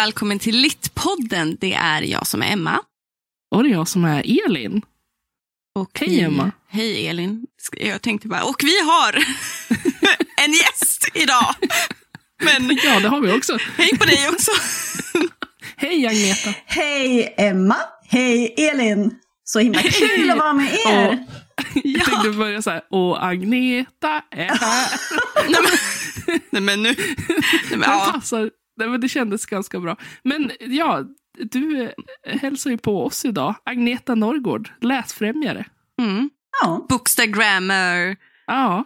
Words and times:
Och 0.00 0.04
välkommen 0.06 0.38
till 0.38 0.56
Littpodden. 0.56 1.56
Det 1.60 1.74
är 1.74 2.02
jag 2.02 2.26
som 2.26 2.42
är 2.42 2.52
Emma. 2.52 2.80
Och 3.50 3.62
det 3.62 3.68
är 3.68 3.72
jag 3.72 3.88
som 3.88 4.04
är 4.04 4.46
Elin. 4.46 4.82
Och 5.74 5.98
Hej, 6.00 6.08
vi- 6.08 6.20
Emma. 6.20 6.50
Hej 6.68 7.06
Elin. 7.08 7.46
Jag 7.76 8.02
tänkte 8.02 8.28
bara, 8.28 8.42
och 8.44 8.56
vi 8.62 8.80
har 8.80 9.12
en 10.44 10.52
gäst 10.52 11.08
idag. 11.14 11.54
Men 12.42 12.78
Ja, 12.84 13.00
det 13.00 13.08
har 13.08 13.20
vi 13.20 13.32
också. 13.32 13.58
hej 13.76 13.98
på 13.98 14.04
dig 14.04 14.28
också. 14.28 14.50
Hej 15.76 16.06
Agneta. 16.06 16.54
Hej 16.66 17.34
Emma! 17.38 17.76
Hej 18.08 18.54
Elin! 18.58 19.14
Så 19.44 19.58
himla 19.58 19.82
kul 19.82 20.30
att 20.30 20.38
vara 20.38 20.52
med 20.52 20.74
er! 20.86 21.26
Jag 21.84 22.04
tänkte 22.04 22.30
börja 22.30 22.62
så 22.62 22.70
här, 22.70 22.82
och 22.90 23.24
Agneta 23.26 24.22
är 24.30 24.48
här. 24.60 25.00
Nej 25.48 25.60
men, 25.62 26.40
nej, 26.50 26.62
men 26.62 26.82
nu. 26.82 26.94
Nej, 27.28 27.44
men, 27.70 27.80
Det 27.80 27.86
ja. 27.86 28.10
passar. 28.14 28.50
Nej, 28.80 28.88
men 28.88 29.00
det 29.00 29.08
kändes 29.08 29.46
ganska 29.46 29.80
bra. 29.80 29.96
Men 30.22 30.50
ja, 30.60 31.04
du 31.38 31.82
eh, 32.26 32.38
hälsar 32.40 32.70
ju 32.70 32.78
på 32.78 33.04
oss 33.06 33.24
idag. 33.24 33.54
Agneta 33.64 34.14
Norrgård, 34.14 34.70
läsfrämjare. 34.80 35.64
mm. 36.02 36.30
Ja, 36.62 36.86
Bookstagrammer, 36.88 38.16
Ja, 38.46 38.84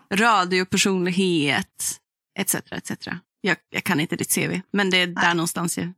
radiopersonlighet, 0.85 1.99
etc. 2.39 2.55
etc. 2.55 2.91
Jag, 3.41 3.57
jag 3.71 3.85
kan 3.85 4.01
inte 4.01 4.17
ditt 4.17 4.35
CV, 4.35 4.61
men 4.73 4.91
det 4.91 4.97
är 5.03 5.07
där 5.07 5.35
någonstans 5.35 5.79
jag... 5.79 5.93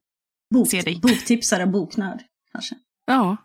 bok, 0.55 0.71
Ser 0.71 0.83
dig. 0.83 0.99
boktipsare 1.03 1.63
och 1.63 1.69
boknörd 1.69 2.23
kanske. 2.53 2.75
ja. 3.07 3.37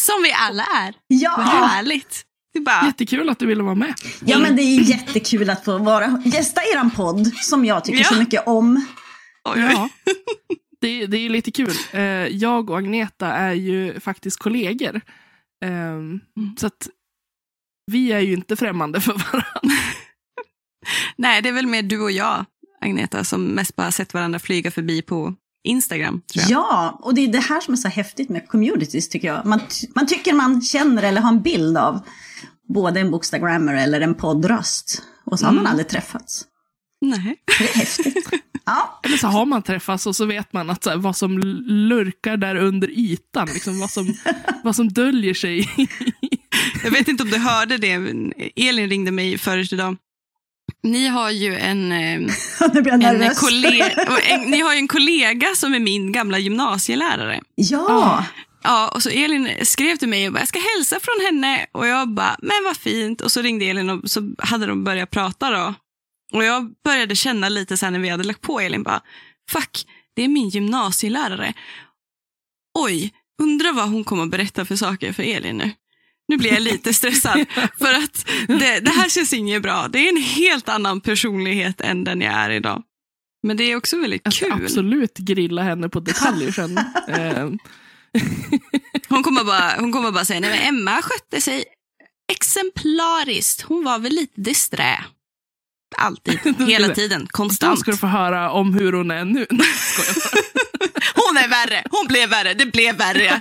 Som 0.00 0.22
vi 0.22 0.32
alla 0.32 0.62
är. 0.62 0.92
Vad 1.08 1.20
Ja! 1.20 1.30
härligt. 1.66 2.22
Det 2.52 2.58
är 2.58 2.62
bara, 2.62 2.86
Jättekul 2.86 3.28
att 3.30 3.38
du 3.38 3.46
ville 3.46 3.62
vara 3.62 3.74
med. 3.74 3.94
ja, 4.24 4.38
men 4.38 4.56
det 4.56 4.62
är 4.62 4.80
jättekul 4.80 5.50
att 5.50 5.64
få 5.64 5.78
vara 5.78 6.22
gästa 6.24 6.60
eran 6.74 6.90
podd 6.90 7.26
som 7.34 7.64
jag 7.64 7.84
tycker 7.84 7.98
Ja. 7.98 8.04
så 8.04 8.14
mycket 8.14 8.46
om. 8.46 8.86
Oj, 9.48 9.64
oj. 9.64 9.72
Ja. 9.72 9.88
Det, 10.80 11.06
det 11.06 11.16
är 11.16 11.28
lite 11.28 11.50
kul. 11.50 11.72
Eh, 11.92 12.02
Jag 12.26 12.70
och 12.70 12.78
Agneta 12.78 13.26
är 13.32 13.52
ju 13.52 14.00
faktiskt 14.00 14.38
kollegor. 14.38 15.00
Ehm, 15.64 16.20
Så 16.58 16.66
att 16.66 16.88
vi 17.92 18.12
är 18.12 18.20
ju 18.20 18.32
inte 18.32 18.56
främmande 18.56 19.00
för 19.00 19.12
varandra. 19.12 19.46
Nej, 21.16 21.42
det 21.42 21.48
är 21.48 21.52
väl 21.52 21.66
mer 21.66 21.82
du 21.82 22.00
och 22.02 22.10
jag, 22.10 22.44
Agneta, 22.80 23.24
som 23.24 23.44
mest 23.44 23.76
bara 23.76 23.92
sett 23.92 24.14
varandra 24.14 24.38
flyga 24.38 24.70
förbi 24.70 25.02
på 25.02 25.34
Instagram. 25.64 26.20
Tror 26.32 26.42
jag. 26.42 26.50
Ja, 26.50 26.98
och 27.02 27.14
det 27.14 27.20
är 27.20 27.28
det 27.28 27.38
här 27.40 27.60
som 27.60 27.72
är 27.74 27.78
så 27.78 27.88
häftigt 27.88 28.28
med 28.28 28.48
communities 28.48 29.08
tycker 29.08 29.28
jag. 29.28 29.46
Man, 29.46 29.60
man 29.94 30.06
tycker 30.06 30.32
man 30.32 30.62
känner 30.62 31.02
eller 31.02 31.20
har 31.20 31.28
en 31.28 31.42
bild 31.42 31.78
av 31.78 32.00
både 32.68 33.00
en 33.00 33.10
bokstagrammer 33.10 33.74
eller 33.74 34.00
en 34.00 34.14
poddröst. 34.14 35.02
Och 35.24 35.38
så 35.38 35.46
har 35.46 35.52
man 35.52 35.66
aldrig 35.66 35.88
träffats. 35.88 36.44
Nej. 37.00 37.36
Det 37.58 37.64
är 37.64 37.74
häftigt. 37.74 38.30
Ja, 38.64 39.00
Eller 39.02 39.16
så 39.16 39.26
har 39.26 39.46
man 39.46 39.62
träffats 39.62 40.06
och 40.06 40.16
så 40.16 40.24
vet 40.24 40.52
man 40.52 40.70
att 40.70 40.84
så 40.84 40.90
här, 40.90 40.96
vad 40.96 41.16
som 41.16 41.38
lurkar 41.88 42.36
där 42.36 42.56
under 42.56 42.90
ytan. 42.90 43.48
Liksom 43.54 43.80
vad, 43.80 43.90
som, 43.90 44.14
vad 44.64 44.76
som 44.76 44.88
döljer 44.88 45.34
sig. 45.34 45.68
Jag 46.84 46.90
vet 46.90 47.08
inte 47.08 47.22
om 47.22 47.30
du 47.30 47.38
hörde 47.38 47.76
det. 47.76 47.92
Elin 48.56 48.88
ringde 48.88 49.10
mig 49.10 49.38
förut 49.38 49.72
idag. 49.72 49.96
Ni 50.82 51.06
har 51.06 51.30
ju 51.30 51.58
en, 51.58 51.92
en, 51.92 52.30
kollega, 53.34 53.90
en, 54.28 54.40
ni 54.40 54.60
har 54.60 54.74
en 54.74 54.88
kollega 54.88 55.46
som 55.56 55.74
är 55.74 55.78
min 55.78 56.12
gamla 56.12 56.38
gymnasielärare. 56.38 57.40
Ja, 57.54 58.24
Ja, 58.64 58.88
och 58.94 59.02
så 59.02 59.08
Elin 59.08 59.48
skrev 59.62 59.96
till 59.96 60.08
mig 60.08 60.26
och 60.26 60.32
bara, 60.32 60.38
jag 60.38 60.48
ska 60.48 60.58
hälsa 60.76 60.96
från 61.02 61.26
henne. 61.26 61.66
Och 61.72 61.86
jag 61.86 62.08
bara, 62.08 62.36
men 62.42 62.64
vad 62.64 62.76
fint. 62.76 63.20
Och 63.20 63.32
så 63.32 63.42
ringde 63.42 63.64
Elin 63.64 63.90
och 63.90 64.10
så 64.10 64.34
hade 64.38 64.66
de 64.66 64.84
börjat 64.84 65.10
prata 65.10 65.50
då. 65.50 65.74
Och 66.32 66.44
jag 66.44 66.74
började 66.84 67.16
känna 67.16 67.48
lite 67.48 67.76
här 67.82 67.90
när 67.90 67.98
vi 67.98 68.08
hade 68.08 68.24
lagt 68.24 68.40
på 68.40 68.60
Elin, 68.60 68.82
bara, 68.82 69.00
fuck, 69.50 69.86
det 70.16 70.22
är 70.22 70.28
min 70.28 70.48
gymnasielärare. 70.48 71.52
Oj, 72.78 73.12
undrar 73.42 73.72
vad 73.72 73.88
hon 73.90 74.04
kommer 74.04 74.22
att 74.22 74.30
berätta 74.30 74.64
för 74.64 74.76
saker 74.76 75.12
för 75.12 75.22
Elin 75.22 75.56
nu. 75.56 75.70
Nu 76.28 76.36
blir 76.36 76.52
jag 76.52 76.62
lite 76.62 76.94
stressad, 76.94 77.46
för 77.78 77.94
att 77.94 78.26
det, 78.48 78.80
det 78.80 78.90
här 78.90 79.08
känns 79.08 79.32
inget 79.32 79.62
bra. 79.62 79.88
Det 79.88 79.98
är 79.98 80.08
en 80.08 80.22
helt 80.22 80.68
annan 80.68 81.00
personlighet 81.00 81.80
än 81.80 82.04
den 82.04 82.20
jag 82.20 82.34
är 82.34 82.50
idag. 82.50 82.82
Men 83.42 83.56
det 83.56 83.64
är 83.64 83.76
också 83.76 83.98
väldigt 84.00 84.34
ska 84.34 84.46
kul. 84.46 84.64
absolut 84.64 85.18
grilla 85.18 85.62
henne 85.62 85.88
på 85.88 86.00
detaljer 86.00 86.52
sen. 86.52 86.78
Ehm, 87.08 87.58
Hon 89.08 89.22
kommer 89.22 89.44
bara, 89.44 89.76
hon 89.78 89.92
kommer 89.92 90.12
bara 90.12 90.24
säga, 90.24 90.40
nej 90.40 90.50
men 90.50 90.60
Emma 90.60 91.02
skötte 91.02 91.40
sig 91.40 91.64
exemplariskt. 92.32 93.62
Hon 93.62 93.84
var 93.84 93.98
väl 93.98 94.12
lite 94.12 94.40
disträ. 94.40 95.04
Alltid, 96.02 96.38
hela 96.68 96.88
tiden, 96.94 97.20
Då 97.20 97.26
konstant. 97.30 97.80
ska 97.80 97.90
du 97.90 97.96
få 97.96 98.06
höra 98.06 98.50
om 98.50 98.74
hur 98.74 98.92
hon 98.92 99.10
är 99.10 99.24
nu. 99.24 99.46
Nej. 99.50 99.66
Hon 101.14 101.36
är 101.36 101.48
värre, 101.48 101.82
hon 101.90 102.06
blev 102.08 102.28
värre, 102.28 102.54
det 102.54 102.66
blev 102.66 102.96
värre. 102.96 103.40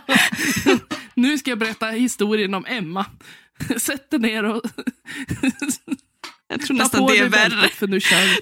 Nu 1.13 1.37
ska 1.37 1.51
jag 1.51 1.59
berätta 1.59 1.87
historien 1.87 2.53
om 2.53 2.65
Emma. 2.65 3.05
Sätt 3.77 4.11
dig 4.11 4.19
ner 4.19 4.43
och 4.43 4.61
Jag 6.47 6.61
tror 6.61 6.77
ta 6.77 6.83
nästan 6.83 7.07
det 7.07 7.17
är 7.17 7.29
värre. 7.29 7.69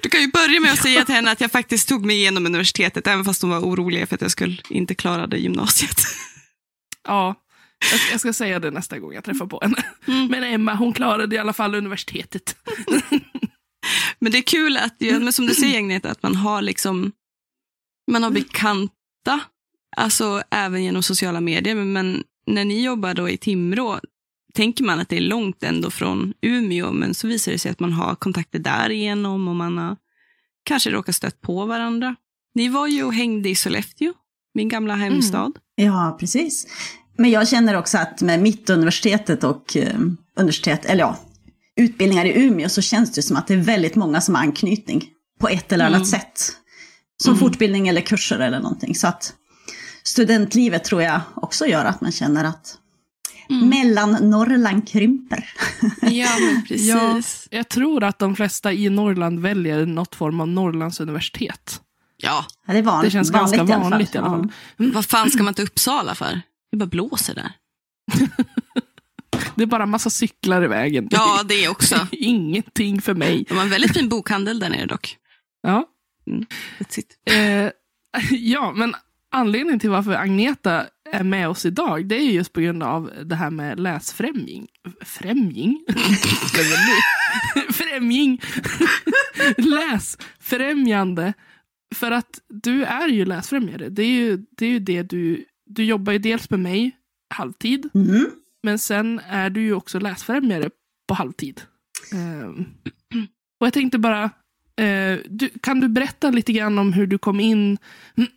Du 0.02 0.08
kan 0.08 0.20
ju 0.20 0.30
börja 0.30 0.60
med 0.60 0.72
att 0.72 0.82
säga 0.82 1.04
till 1.04 1.14
henne 1.14 1.30
att 1.30 1.40
jag 1.40 1.52
faktiskt 1.52 1.88
tog 1.88 2.06
mig 2.06 2.16
igenom 2.16 2.46
universitetet, 2.46 3.06
även 3.06 3.24
fast 3.24 3.42
hon 3.42 3.50
var 3.50 3.58
orolig 3.60 4.08
för 4.08 4.14
att 4.14 4.22
jag 4.22 4.30
skulle 4.30 4.56
inte 4.68 4.94
klara 4.94 5.26
det 5.26 5.38
gymnasiet. 5.38 6.00
Ja, 7.08 7.34
jag 7.90 8.00
ska, 8.00 8.10
jag 8.10 8.20
ska 8.20 8.32
säga 8.32 8.58
det 8.58 8.70
nästa 8.70 8.98
gång 8.98 9.12
jag 9.14 9.24
träffar 9.24 9.46
på 9.46 9.60
henne. 9.62 9.84
Mm. 10.06 10.26
Men 10.26 10.44
Emma, 10.44 10.74
hon 10.74 10.92
klarade 10.92 11.36
i 11.36 11.38
alla 11.38 11.52
fall 11.52 11.74
universitetet. 11.74 12.56
Men 14.20 14.32
det 14.32 14.38
är 14.38 14.42
kul 14.42 14.76
att, 14.76 14.94
men 15.00 15.32
som 15.32 15.46
du 15.46 15.54
säger 15.54 15.78
Agneta, 15.78 16.10
att 16.10 16.22
man 16.22 16.36
har 16.36 16.62
liksom, 16.62 17.12
man 18.10 18.22
har 18.22 18.30
bekanta, 18.30 19.40
alltså 19.96 20.42
även 20.50 20.84
genom 20.84 21.02
sociala 21.02 21.40
medier, 21.40 21.74
men, 21.74 22.24
när 22.46 22.64
ni 22.64 22.84
jobbar 22.84 23.14
då 23.14 23.28
i 23.28 23.36
Timrå, 23.36 24.00
tänker 24.54 24.84
man 24.84 25.00
att 25.00 25.08
det 25.08 25.16
är 25.16 25.20
långt 25.20 25.62
ändå 25.62 25.90
från 25.90 26.34
Umeå, 26.40 26.92
men 26.92 27.14
så 27.14 27.26
visar 27.28 27.52
det 27.52 27.58
sig 27.58 27.70
att 27.70 27.80
man 27.80 27.92
har 27.92 28.14
kontakter 28.14 28.58
därigenom 28.58 29.48
och 29.48 29.56
man 29.56 29.78
har 29.78 29.96
kanske 30.64 30.90
råkat 30.90 31.14
stött 31.14 31.40
på 31.40 31.66
varandra. 31.66 32.16
Ni 32.54 32.68
var 32.68 32.86
ju 32.86 33.04
och 33.04 33.14
hängde 33.14 33.48
i 33.48 33.54
Sollefteå, 33.54 34.12
min 34.54 34.68
gamla 34.68 34.94
hemstad. 34.94 35.52
ja 35.74 36.16
precis. 36.20 36.66
Men 37.16 37.30
jag 37.30 37.48
känner 37.48 37.74
också 37.74 37.98
att 37.98 38.20
med 38.22 38.42
mitt 38.42 38.70
universitetet 38.70 39.44
och 39.44 39.76
eh, 39.76 40.00
universitet, 40.36 40.84
eller 40.84 41.00
ja, 41.00 41.18
utbildningar 41.80 42.24
i 42.24 42.42
Umeå 42.44 42.68
så 42.68 42.80
känns 42.82 43.12
det 43.12 43.22
som 43.22 43.36
att 43.36 43.46
det 43.46 43.54
är 43.54 43.58
väldigt 43.58 43.94
många 43.94 44.20
som 44.20 44.34
har 44.34 44.42
anknytning 44.42 45.04
på 45.40 45.48
ett 45.48 45.72
eller 45.72 45.84
annat 45.84 45.96
Mm. 45.96 46.06
sätt. 46.06 46.52
Som 47.22 47.38
fortbildning 47.38 47.88
eller 47.88 48.00
kurser 48.00 48.38
eller 48.38 48.60
någonting. 48.60 48.94
Så 48.94 49.06
att 49.06 49.34
studentlivet 50.02 50.84
tror 50.84 51.02
jag 51.02 51.20
också 51.34 51.66
gör 51.66 51.84
att 51.84 52.00
man 52.00 52.12
känner 52.12 52.44
att 52.44 52.76
mellan 53.62 54.12
Norrland 54.30 54.88
krymper. 54.88 55.44
Ja, 56.02 56.28
precis. 56.68 56.88
Ja, 56.88 57.20
jag 57.50 57.68
tror 57.68 58.04
att 58.04 58.18
de 58.18 58.36
flesta 58.36 58.72
i 58.72 58.88
Norrland 58.90 59.40
väljer 59.40 59.86
något 59.86 60.14
form 60.14 60.40
av 60.40 60.48
Norrlands 60.48 61.00
universitet. 61.00 61.80
ja. 62.16 62.44
Ja, 62.66 62.72
det, 62.72 62.78
är 62.78 62.82
van, 62.82 63.04
Det 63.04 63.10
känns 63.10 63.30
ganska 63.30 63.64
vanligt 63.64 63.90
vanligt 63.90 64.14
i 64.14 64.18
alla 64.18 64.28
fall. 64.30 64.48
Vad 64.76 65.06
fan 65.06 65.30
ska 65.30 65.42
man 65.42 65.54
till 65.54 65.64
Uppsala 65.64 66.14
för? 66.14 66.40
Det 66.70 66.76
bara 66.76 66.86
blåser 66.86 67.34
där. 67.34 67.52
Det 69.54 69.62
är 69.62 69.66
bara 69.66 69.86
massa 69.86 70.10
cyklar 70.10 70.64
i 70.64 70.68
vägen. 70.68 71.08
Ja, 71.10 71.42
det 71.48 71.68
också. 71.68 72.06
Ingenting 72.12 73.02
för 73.02 73.14
mig. 73.14 73.44
De 73.48 73.54
har 73.54 73.62
en 73.64 73.70
väldigt 73.70 73.94
fin 73.94 74.08
bokhandel 74.08 74.58
där 74.60 74.70
nere 74.70 74.86
dock. 74.86 75.16
Ja. 75.62 75.86
It. 76.96 77.16
Eh, 77.30 77.70
ja, 78.30 78.72
men 78.76 78.94
anledningen 79.32 79.80
till 79.80 79.90
varför 79.90 80.12
Agneta 80.12 80.86
är 81.12 81.24
med 81.24 81.48
oss 81.48 81.66
idag, 81.66 82.06
det 82.06 82.14
är 82.16 82.20
just 82.30 82.52
på 82.52 82.60
grund 82.60 82.82
av 82.82 83.10
det 83.24 83.34
här 83.34 83.50
med 83.50 83.80
läsfrämjing. 83.80 84.66
Främjing? 85.04 85.84
Nej, 85.88 85.96
men 86.54 86.78
nu- 86.86 87.72
Främjing! 87.72 88.40
Läsfrämjande. 90.00 91.32
För 91.94 92.10
att 92.10 92.40
du 92.48 92.84
är 92.84 93.08
ju 93.08 93.24
läsfrämjare. 93.24 93.88
Det 93.88 94.02
är 94.02 94.06
ju 94.06 94.36
det, 94.56 94.66
är 94.66 94.70
ju 94.70 94.78
det 94.78 95.02
du, 95.02 95.44
du 95.66 95.84
jobbar 95.84 96.12
ju 96.12 96.18
dels 96.18 96.50
med 96.50 96.60
mig 96.60 96.96
halvtid, 97.34 97.88
Mm. 97.94 98.26
Men 98.62 98.78
sen 98.78 99.20
är 99.28 99.50
du 99.50 99.62
ju 99.62 99.74
också 99.74 99.98
läsfrämjare 99.98 100.70
på 101.08 101.14
halvtid. 101.14 101.62
Ehm, 102.12 102.66
och 103.60 103.66
jag 103.66 103.72
tänkte 103.72 103.98
bara, 103.98 104.24
eh, 104.76 105.18
du, 105.28 105.50
kan 105.62 105.80
du 105.80 105.88
berätta 105.88 106.30
lite 106.30 106.52
grann 106.52 106.78
om 106.78 106.92
hur 106.92 107.06
du 107.06 107.18
kom 107.18 107.40
in 107.40 107.78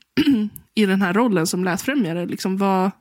i 0.76 0.86
den 0.86 1.02
här 1.02 1.14
rollen 1.14 1.48
som 1.48 1.64
läsfrämjare? 1.64 2.26
Liksom, 2.26 2.58
vad, 2.58 2.92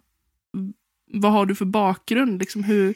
vad 1.13 1.33
har 1.33 1.47
du 1.47 1.55
för 1.55 1.65
bakgrund? 1.65 2.39
Liksom, 2.39 2.65
hur, 2.65 2.95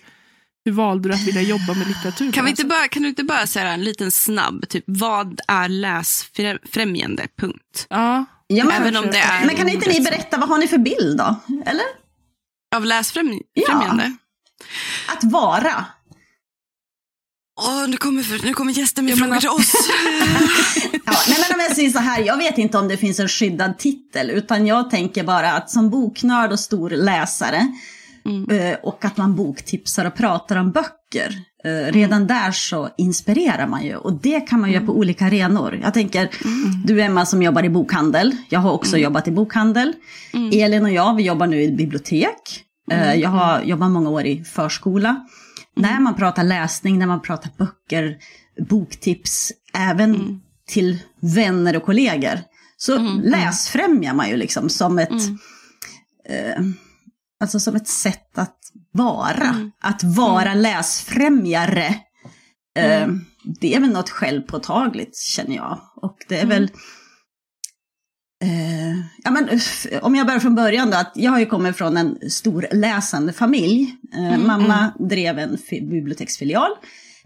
hur 0.65 0.73
valde 0.73 1.09
du 1.09 1.15
att 1.15 1.27
vilja 1.27 1.43
jobba 1.43 1.75
med 1.75 1.89
litteratur? 1.89 2.33
Kan, 2.33 2.45
vi 2.45 2.51
inte 2.51 2.65
bara, 2.65 2.89
kan 2.89 3.03
du 3.03 3.09
inte 3.09 3.25
bara 3.25 3.47
säga 3.47 3.69
en 3.69 3.85
liten 3.85 4.11
snabb, 4.11 4.69
typ 4.69 4.85
vad 4.87 5.41
är 5.49 5.69
läsfrämjande? 5.69 7.27
Punkt. 7.37 7.87
Ja, 7.89 8.25
Ja, 8.49 8.65
men, 8.65 8.83
Även 8.83 8.97
om 8.97 9.07
det 9.07 9.19
är 9.19 9.47
men 9.47 9.57
kan 9.57 9.69
inte 9.69 9.91
ni 9.91 10.01
berätta, 10.01 10.39
vad 10.39 10.49
har 10.49 10.59
ni 10.59 10.69
för 10.69 10.79
bild 10.79 11.19
då? 11.19 11.37
Eller? 11.67 12.06
Av 12.75 12.85
läsfrämjande? 12.85 14.17
Att 15.09 15.25
vara. 15.25 15.85
Åh, 17.61 17.89
nu 17.89 17.97
kommer, 17.97 18.45
nu 18.45 18.55
kommer 18.55 18.73
gästen 18.73 19.05
med 19.05 19.13
Jag 19.13 19.19
frågor 19.19 19.29
menar- 19.29 19.41
till 19.41 19.49
oss. 19.49 19.73
Ja, 21.09 21.13
nej 21.29 21.37
men 21.41 21.55
om 21.55 21.61
jag 21.61 21.77
säger 21.77 21.91
så 21.91 21.99
här, 21.99 22.21
jag 22.21 22.37
vet 22.37 22.59
inte 22.59 22.79
om 22.79 22.89
det 22.89 22.97
finns 22.97 23.21
en 23.21 23.29
skyddad 23.29 23.79
titel, 23.79 24.31
utan 24.31 24.67
jag 24.67 24.91
tänker 24.91 25.25
bara 25.25 25.53
att 25.53 25.71
som 25.71 25.91
boknörd 25.91 26.53
och 26.53 26.61
stor 26.61 26.91
läsare, 26.91 27.69
eh, 28.51 28.79
och 28.83 29.05
att 29.05 29.17
man 29.17 29.37
boktipsar 29.37 30.05
och 30.05 30.15
pratar 30.15 30.57
om 30.57 30.73
böcker, 30.73 30.96
eh, 31.65 31.93
redan 31.93 32.27
där 32.27 32.51
så 32.53 32.89
inspirerar 32.99 33.67
man 33.67 33.85
ju. 33.85 33.97
Och 33.97 34.13
det 34.13 34.41
kan 34.41 34.61
man 34.61 34.73
göra 34.73 34.87
på 34.87 34.93
olika 34.99 35.27
arenor. 35.27 35.79
Jag 35.83 35.95
tänker, 35.95 36.31
du 36.85 37.01
Emma 37.03 37.27
som 37.27 37.43
jobbar 37.43 37.65
i 37.65 37.69
bokhandel, 37.71 38.37
jag 38.49 38.61
har 38.61 38.73
också 38.73 38.97
jobbat 38.97 39.29
i 39.29 39.31
bokhandel. 39.31 39.93
Elin 40.53 40.85
och 40.85 40.91
jag, 40.93 41.15
vi 41.17 41.23
jobbar 41.23 41.47
nu 41.47 41.63
i 41.63 41.73
bibliotek. 41.73 42.63
Eh, 42.93 43.15
Jag 43.15 43.29
har 43.31 43.63
jobbat 43.63 43.91
många 43.91 44.11
år 44.11 44.25
i 44.27 44.45
förskola. 44.45 45.27
När 45.77 46.01
man 46.01 46.15
pratar 46.15 46.45
läsning, 46.45 46.99
när 46.99 47.07
man 47.07 47.23
pratar 47.23 47.51
böcker, 47.59 48.17
boktips, 48.69 49.53
även 49.75 50.41
till 50.69 50.99
vänner 51.21 51.77
och 51.77 51.83
kollegor, 51.83 52.41
så 52.77 52.99
läsfrämjar 53.25 54.15
man 54.15 54.29
ju 54.29 54.37
liksom 54.37 54.69
som 54.69 54.99
ett, 54.99 55.11
eh, 56.29 56.63
alltså 57.41 57.61
som 57.61 57.77
ett 57.77 57.89
sätt 57.89 58.39
att 58.39 58.57
vara. 58.97 59.71
Att 59.81 60.05
vara 60.05 60.55
läsfrämjare. 60.55 61.87
Eh, 62.79 63.09
det 63.61 63.75
är 63.75 63.81
väl 63.81 63.91
något 63.91 64.11
självpåtagligt 64.11 65.17
känner 65.17 65.57
jag. 65.57 65.81
Och 65.97 66.17
det 66.29 66.41
är 66.41 66.47
väl 66.47 66.71
Eh, 68.45 68.97
ja, 69.25 69.31
men, 69.31 69.49
om 70.03 70.15
jag 70.15 70.27
börjar 70.27 70.41
från 70.41 70.55
början 70.55 70.91
då, 70.91 70.97
att 70.97 71.13
jag 71.15 71.31
har 71.31 71.39
ju 71.39 71.47
kommit 71.47 71.77
från 71.77 71.97
en 71.97 72.31
stor 72.31 72.67
läsande 72.73 73.33
familj. 73.33 73.95
Eh, 74.15 74.39
mamma 74.39 74.93
drev 75.09 75.39
en 75.39 75.59
fi- 75.59 75.81
biblioteksfilial, 75.91 76.71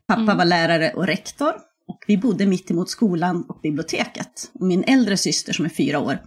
pappa 0.06 0.34
var 0.34 0.44
lärare 0.44 0.93
och 0.93 1.06
rektor. 1.06 1.52
Och 1.88 1.99
vi 2.06 2.16
bodde 2.16 2.46
mitt 2.46 2.70
emot 2.70 2.90
skolan 2.90 3.44
och 3.49 3.61
biblioteket. 3.62 4.50
Min 4.61 4.84
äldre 4.84 5.16
syster 5.16 5.52
som 5.52 5.64
är 5.64 5.69
fyra 5.69 5.99
år, 5.99 6.19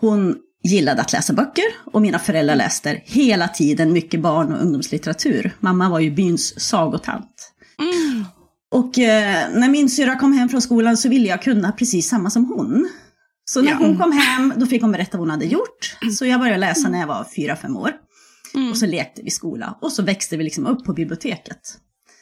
hon 0.00 0.36
gillade 0.64 1.00
att 1.00 1.12
läsa 1.12 1.32
böcker 1.32 1.64
och 1.92 2.02
mina 2.02 2.18
föräldrar 2.18 2.56
läste 2.56 3.02
hela 3.04 3.48
tiden 3.48 3.92
mycket 3.92 4.20
barn 4.20 4.52
och 4.52 4.62
ungdomslitteratur. 4.62 5.56
Mamma 5.60 5.88
var 5.88 5.98
ju 6.00 6.10
byns 6.10 6.60
sagotant. 6.60 7.52
Och 8.74 8.98
eh, 8.98 9.48
när 9.54 9.68
min 9.68 9.88
syra 9.90 10.16
kom 10.16 10.32
hem 10.32 10.48
från 10.48 10.62
skolan 10.62 10.96
så 10.96 11.08
ville 11.08 11.28
jag 11.28 11.42
kunna 11.42 11.72
precis 11.72 12.08
samma 12.08 12.30
som 12.30 12.44
hon. 12.44 12.88
Så 13.44 13.62
när 13.62 13.70
Ja. 13.70 13.76
hon 13.76 13.98
kom 13.98 14.12
hem, 14.12 14.52
då 14.56 14.66
fick 14.66 14.82
hon 14.82 14.92
berätta 14.92 15.18
vad 15.18 15.26
hon 15.26 15.30
hade 15.30 15.44
gjort. 15.46 15.96
Så 16.18 16.26
jag 16.26 16.40
började 16.40 16.58
läsa 16.58 16.88
när 16.88 17.00
jag 17.00 17.06
var 17.06 17.26
fyra 17.36 17.56
fem 17.56 17.76
år. 17.76 17.92
Och 18.70 18.76
så 18.78 18.86
lekte 18.86 19.22
vi 19.24 19.30
skola. 19.30 19.78
Och 19.82 19.92
så 19.92 20.02
växte 20.02 20.36
vi 20.36 20.44
liksom 20.44 20.66
upp 20.66 20.84
på 20.84 20.92
biblioteket. 20.92 21.60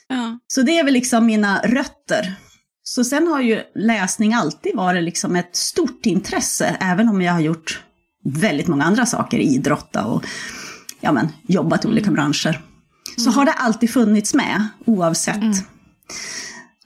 Ja. 0.08 0.38
Så 0.46 0.62
det 0.62 0.78
är 0.78 0.84
väl 0.84 0.92
liksom 0.94 1.26
mina 1.26 1.60
rötter. 1.64 2.34
Så 2.82 3.04
sen 3.04 3.26
har 3.26 3.40
ju 3.40 3.60
läsning 3.74 4.34
alltid 4.34 4.76
varit 4.76 5.02
liksom 5.04 5.36
ett 5.36 5.56
stort 5.56 6.06
intresse, 6.06 6.76
även 6.80 7.08
om 7.08 7.22
jag 7.22 7.32
har 7.32 7.40
gjort 7.40 7.82
väldigt 8.26 8.66
många 8.66 8.84
andra 8.84 9.06
saker, 9.06 9.38
idrotta 9.38 10.04
och 10.04 10.24
ja, 11.00 11.12
men, 11.12 11.28
jobbat 11.46 11.84
i 11.84 11.88
olika 11.88 12.10
branscher. 12.10 12.60
Så 13.16 13.30
har 13.30 13.44
det 13.44 13.52
alltid 13.52 13.90
funnits 13.90 14.34
med, 14.34 14.68
oavsett. 14.84 15.66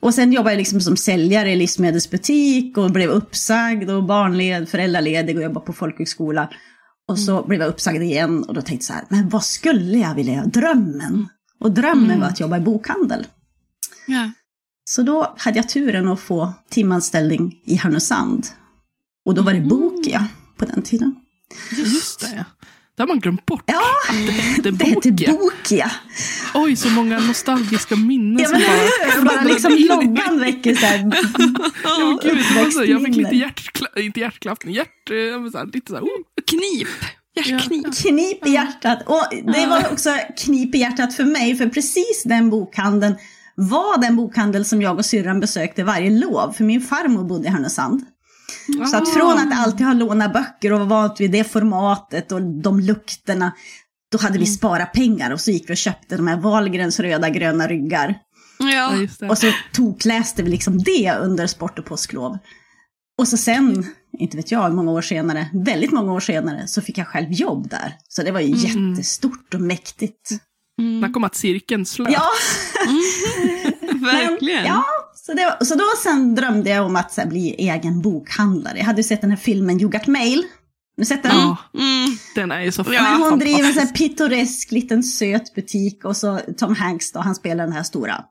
Och 0.01 0.13
sen 0.13 0.33
jobbade 0.33 0.51
jag 0.51 0.57
liksom 0.57 0.81
som 0.81 0.97
säljare 0.97 1.51
i 1.51 1.55
livsmedelsbutik 1.55 2.77
och 2.77 2.91
blev 2.91 3.09
uppsagd 3.09 3.89
och 3.89 4.03
barnled, 4.03 4.69
föräldraledig 4.69 5.37
och 5.37 5.43
jobbade 5.43 5.65
på 5.65 5.73
folkhögskola. 5.73 6.49
Och 7.07 7.19
så 7.19 7.43
blev 7.43 7.61
jag 7.61 7.69
uppsagd 7.69 8.01
igen 8.01 8.43
och 8.43 8.53
då 8.53 8.61
tänkte 8.61 8.73
jag 8.73 8.83
så 8.83 8.93
här, 8.93 9.03
men 9.09 9.29
vad 9.29 9.43
skulle 9.43 9.97
jag 9.97 10.15
vilja 10.15 10.33
göra? 10.33 10.45
Drömmen. 10.45 11.27
Och 11.59 11.71
drömmen 11.71 12.19
var 12.19 12.27
att 12.27 12.39
jobba 12.39 12.57
i 12.57 12.61
bokhandel. 12.61 13.27
Ja. 14.07 14.31
Så 14.83 15.03
då 15.03 15.35
hade 15.37 15.57
jag 15.57 15.69
turen 15.69 16.07
att 16.07 16.19
få 16.19 16.53
timanställning 16.69 17.61
i 17.65 17.75
Härnösand. 17.75 18.47
Och 19.25 19.35
då 19.35 19.41
var 19.41 19.53
det 19.53 19.61
Bokia 19.61 20.27
på 20.57 20.65
den 20.65 20.81
tiden. 20.81 21.15
Just 21.77 22.19
det. 22.19 22.45
Det 22.97 23.03
har 23.03 23.07
man 23.07 23.19
glömt 23.19 23.45
bort. 23.45 23.63
Ja, 23.65 23.81
det 24.25 24.31
hette 24.31 24.71
det 24.71 24.85
hette 24.85 25.11
Bokia. 25.11 25.31
Bokia. 25.33 25.91
Oj, 26.53 26.75
så 26.75 26.89
många 26.89 27.19
nostalgiska 27.19 27.95
minnen 27.95 28.39
Ja, 28.39 28.45
som 28.49 28.57
men 28.57 28.67
bara... 28.67 29.11
hur? 29.11 29.25
Bara 29.25 29.43
liksom 29.53 29.73
loggan 29.73 30.39
väcker 30.39 30.75
så 30.75 30.85
här. 30.85 30.97
Ja, 31.83 32.19
gud, 32.23 32.73
så, 32.73 32.83
jag 32.85 33.03
fick 33.05 33.15
lite 33.15 33.35
hjärtkla- 33.35 33.99
inte 33.99 34.19
hjärtklappning, 34.19 34.75
hjärt... 34.75 35.09
eh, 35.09 35.51
så 35.51 35.57
här, 35.57 35.65
lite 35.73 35.91
så 35.91 35.95
här, 35.95 36.03
oh. 36.03 36.09
Knip. 36.47 36.87
Hjärtknip. 37.35 37.95
Knip 37.97 38.47
i 38.47 38.49
hjärtat. 38.51 38.99
Och 39.05 39.23
det 39.53 39.65
var 39.65 39.91
också 39.91 40.09
knip 40.45 40.75
i 40.75 40.77
hjärtat 40.77 41.13
för 41.15 41.23
mig, 41.25 41.55
för 41.55 41.67
precis 41.67 42.23
den 42.25 42.49
bokhandeln 42.49 43.15
var 43.55 44.01
den 44.01 44.15
bokhandel 44.15 44.65
som 44.65 44.81
jag 44.81 44.97
och 44.97 45.05
syrran 45.05 45.39
besökte 45.39 45.83
varje 45.83 46.09
lov, 46.09 46.53
för 46.53 46.63
min 46.63 46.81
farmor 46.81 47.23
bodde 47.23 47.47
i 47.47 47.51
Härnösand. 47.51 48.05
Så 48.91 48.97
att 48.97 49.09
från 49.13 49.37
att 49.37 49.65
alltid 49.65 49.85
ha 49.85 49.93
lånat 49.93 50.33
böcker 50.33 50.73
och 50.73 50.79
vara 50.79 50.89
vant 50.89 51.19
vid 51.19 51.31
det 51.31 51.43
formatet 51.43 52.31
och 52.31 52.41
de 52.41 52.79
lukterna, 52.79 53.51
då 54.11 54.17
hade 54.17 54.39
vi 54.39 54.45
sparat 54.45 54.93
pengar 54.93 55.31
och 55.31 55.41
så 55.41 55.51
gick 55.51 55.69
vi 55.69 55.73
och 55.73 55.77
köpte 55.77 56.17
de 56.17 56.27
här 56.27 56.37
Wahlgrens 56.37 56.99
röda 56.99 57.29
gröna 57.29 57.67
ryggar. 57.67 58.15
Ja. 58.59 58.91
Och 59.29 59.37
så 59.37 59.51
tokläste 59.73 60.43
vi 60.43 60.49
liksom 60.49 60.77
det 60.77 61.17
under 61.21 61.47
sport 61.47 61.79
och 61.79 61.85
påsklov. 61.85 62.37
Och 63.17 63.27
så 63.27 63.37
sen, 63.37 63.85
inte 64.17 64.37
vet 64.37 64.51
jag 64.51 64.73
många 64.73 64.91
år 64.91 65.01
senare, 65.01 65.49
väldigt 65.53 65.91
många 65.91 66.13
år 66.13 66.19
senare, 66.19 66.67
så 66.67 66.81
fick 66.81 66.97
jag 66.97 67.07
själv 67.07 67.31
jobb 67.31 67.69
där. 67.69 67.95
Så 68.07 68.23
det 68.23 68.31
var 68.31 68.39
ju 68.39 68.55
jättestort 68.55 69.53
och 69.53 69.61
mäktigt. 69.61 70.29
Där 71.01 71.13
kom 71.13 71.23
att 71.23 71.35
cirkeln 71.35 71.85
slöt. 71.85 72.13
Ja, 72.13 72.23
Verkligen. 74.01 74.65
ja 74.65 74.83
så, 75.25 75.33
det 75.33 75.45
var, 75.45 75.65
så 75.65 75.75
då 75.75 75.83
sen 76.03 76.35
drömde 76.35 76.69
jag 76.69 76.85
om 76.85 76.95
att 76.95 77.11
så 77.11 77.21
här, 77.21 77.27
bli 77.27 77.49
egen 77.69 78.01
bokhandlare. 78.01 78.77
Jag 78.77 78.85
hade 78.85 78.99
ju 78.99 79.07
sett 79.07 79.21
den 79.21 79.29
här 79.29 79.37
filmen 79.37 79.81
You 79.81 79.91
Got 79.91 80.07
Mail. 80.07 80.43
Du 80.97 81.05
sett 81.05 81.23
den? 81.23 81.31
Ja, 81.35 81.57
Mm. 81.73 82.17
den 82.35 82.51
är 82.51 82.61
ju 82.61 82.71
så 82.71 82.85
Ja, 82.91 83.27
hon 83.29 83.39
driver 83.39 83.81
en 83.81 83.87
pittoresk 83.93 84.71
liten 84.71 85.03
söt 85.03 85.55
butik 85.55 86.05
och 86.05 86.17
så 86.17 86.39
Tom 86.57 86.75
Hanks 86.75 87.11
då, 87.11 87.19
han 87.19 87.35
spelar 87.35 87.63
den 87.63 87.73
här 87.73 87.83
stora. 87.83 88.23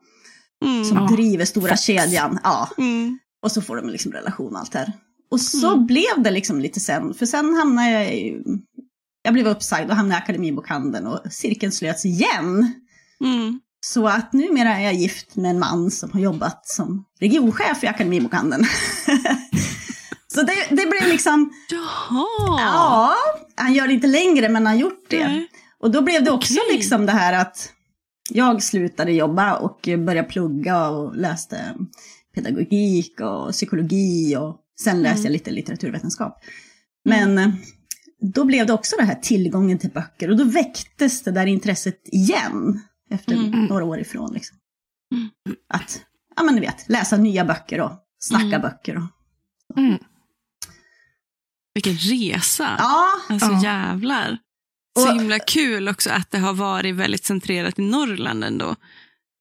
Mm. 0.65 0.85
Som 0.85 0.97
Ja, 0.97 1.07
driver 1.15 1.45
stora 1.45 1.69
Fox. 1.69 1.81
kedjan. 1.81 2.39
Ja. 2.43 2.69
Mm. 2.77 3.19
Och 3.43 3.51
så 3.51 3.61
får 3.61 3.75
de 3.75 3.89
liksom 3.89 4.11
relation 4.11 4.53
och 4.53 4.59
allt 4.59 4.73
här. 4.73 4.93
Och 5.31 5.41
så 5.41 5.77
blev 5.77 6.23
det 6.23 6.31
liksom 6.31 6.59
lite 6.61 6.79
sen, 6.79 7.13
för 7.13 7.25
sen 7.25 7.55
hamnade 7.55 7.89
jag 7.91 8.13
i, 8.15 8.37
jag 9.23 9.33
blev 9.33 9.47
uppsagd 9.47 9.89
och 9.89 9.95
hamnade 9.95 10.19
i 10.19 10.23
Akademibokhandeln 10.23 11.07
och 11.07 11.19
cirkeln 11.31 11.71
slöts 11.71 12.05
igen. 12.05 12.73
Mm. 13.23 13.59
Så 13.85 14.07
att 14.07 14.33
numera 14.33 14.77
är 14.77 14.83
jag 14.83 14.93
gift 14.93 15.35
med 15.35 15.51
en 15.51 15.59
man 15.59 15.91
som 15.91 16.11
har 16.11 16.19
jobbat 16.19 16.67
som 16.67 17.05
regionchef 17.19 17.83
i 17.83 17.87
Akademibokhandeln. 17.87 18.65
så 20.27 20.41
det, 20.41 20.55
det 20.69 20.85
blev 20.85 21.07
liksom, 21.07 21.53
Jaha. 21.69 22.59
ja, 22.59 23.15
han 23.55 23.73
gör 23.73 23.87
det 23.87 23.93
inte 23.93 24.07
längre 24.07 24.49
men 24.49 24.55
han 24.55 24.75
har 24.75 24.81
gjort 24.81 25.05
det. 25.09 25.27
Nej. 25.27 25.47
Och 25.79 25.91
då 25.91 26.01
blev 26.01 26.23
det 26.23 26.31
också 26.31 26.53
Okej. 26.53 26.77
liksom 26.77 27.05
det 27.05 27.11
här 27.11 27.33
att 27.33 27.69
jag 28.29 28.63
slutade 28.63 29.11
jobba 29.11 29.55
och 29.57 29.79
började 29.97 30.23
plugga 30.23 30.89
och 30.89 31.15
läste 31.17 31.75
pedagogik 32.35 33.19
och 33.21 33.51
psykologi 33.51 34.35
och 34.35 34.57
sen 34.79 35.01
läste 35.01 35.23
jag 35.23 35.31
lite 35.31 35.51
litteraturvetenskap. 35.51 36.39
Men 37.05 37.37
eh, 37.37 37.49
då 38.33 38.45
blev 38.45 38.65
det 38.65 38.73
också 38.73 38.95
det 38.95 39.03
här 39.03 39.15
tillgången 39.15 39.77
till 39.77 39.89
böcker 39.89 40.29
och 40.29 40.37
då 40.37 40.43
väcktes 40.43 41.23
det 41.23 41.31
där 41.31 41.45
intresset 41.45 42.01
igen 42.05 42.81
efter 43.11 43.35
några 43.69 43.85
år 43.85 43.99
ifrån. 43.99 44.33
Liksom. 44.33 44.57
Att, 45.73 46.05
ja 46.35 46.43
men 46.43 46.55
ni 46.55 46.61
vet, 46.61 46.89
läsa 46.89 47.17
nya 47.17 47.45
böcker 47.45 47.81
och 47.81 47.91
snacka 48.19 48.59
böcker. 48.59 48.95
Och, 48.97 49.03
Mm. 49.77 49.97
Vilken 51.73 51.93
resa. 51.97 52.75
ja, 52.79 53.07
Alltså 53.29 53.51
Ja. 53.51 53.63
jävlar. 53.63 54.37
Så 54.99 55.09
Och- 55.09 55.15
himla 55.15 55.39
kul 55.39 55.87
också 55.87 56.09
att 56.09 56.31
det 56.31 56.37
har 56.39 56.53
varit 56.53 56.95
väldigt 56.95 57.23
centrerat 57.25 57.79
i 57.79 57.81
Norrland 57.81 58.43
ändå. 58.43 58.75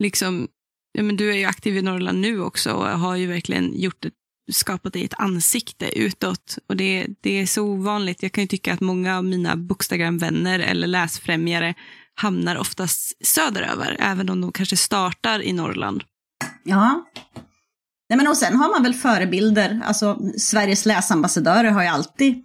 Liksom, 0.02 0.48
ja, 0.92 1.02
men 1.02 1.16
du 1.16 1.30
är 1.30 1.36
ju 1.36 1.44
aktiv 1.44 1.76
i 1.76 1.82
Norrland 1.82 2.18
nu 2.20 2.40
också 2.40 2.72
och 2.72 2.86
har 2.86 3.16
ju 3.16 3.26
verkligen 3.26 3.80
gjort 3.80 4.04
ett, 4.04 4.14
skapat 4.52 4.92
dig 4.92 5.04
ett 5.04 5.14
ansikte 5.20 5.98
utåt. 5.98 6.58
Och 6.66 6.76
det, 6.76 7.06
det 7.20 7.30
är 7.40 7.46
så 7.46 7.62
ovanligt. 7.62 8.22
Jag 8.22 8.32
kan 8.32 8.44
ju 8.44 8.48
tycka 8.48 8.72
att 8.74 8.80
många 8.80 9.16
av 9.16 9.24
mina 9.24 9.56
Bookstagram-vänner 9.56 10.58
eller 10.58 10.86
läsfrämjare 10.86 11.74
hamnar 12.20 12.56
oftast 12.56 13.26
söderöver, 13.26 13.96
även 14.00 14.28
om 14.30 14.40
de 14.40 14.52
kanske 14.52 14.76
startar 14.76 15.42
i 15.42 15.52
Norrland. 15.52 16.02
Ja. 16.64 17.04
Nej, 18.08 18.16
men 18.16 18.28
och 18.28 18.36
sen 18.36 18.56
har 18.56 18.70
man 18.70 18.82
väl 18.82 18.94
förebilder. 18.94 19.80
Alltså, 19.84 20.18
Sveriges 20.38 20.86
läsambassadörer 20.86 21.70
har 21.70 21.82
ju 21.82 21.88
alltid, 21.88 22.42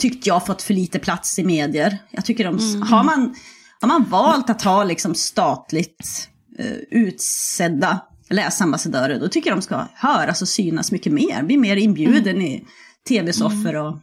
tyckt 0.00 0.26
jag, 0.26 0.46
fått 0.46 0.62
för 0.62 0.74
lite 0.74 0.98
plats 0.98 1.38
i 1.38 1.44
medier. 1.44 1.98
Jag 2.10 2.24
tycker 2.24 2.44
de, 2.44 2.82
har, 2.82 3.04
man, 3.04 3.34
har 3.80 3.88
man 3.88 4.04
valt 4.04 4.50
att 4.50 4.62
ha 4.62 4.84
liksom 4.84 5.14
statligt 5.14 6.28
eh, 6.58 6.76
utsedda 6.90 8.00
läsambassadörer, 8.30 9.20
då 9.20 9.28
tycker 9.28 9.50
jag 9.50 9.58
de 9.58 9.62
ska 9.62 9.86
höras 9.94 10.42
och 10.42 10.48
synas 10.48 10.92
mycket 10.92 11.12
mer. 11.12 11.42
Bli 11.42 11.56
mer 11.56 11.76
inbjuden 11.76 12.42
i 12.42 12.64
tv-soffor 13.08 13.76
och 13.76 13.98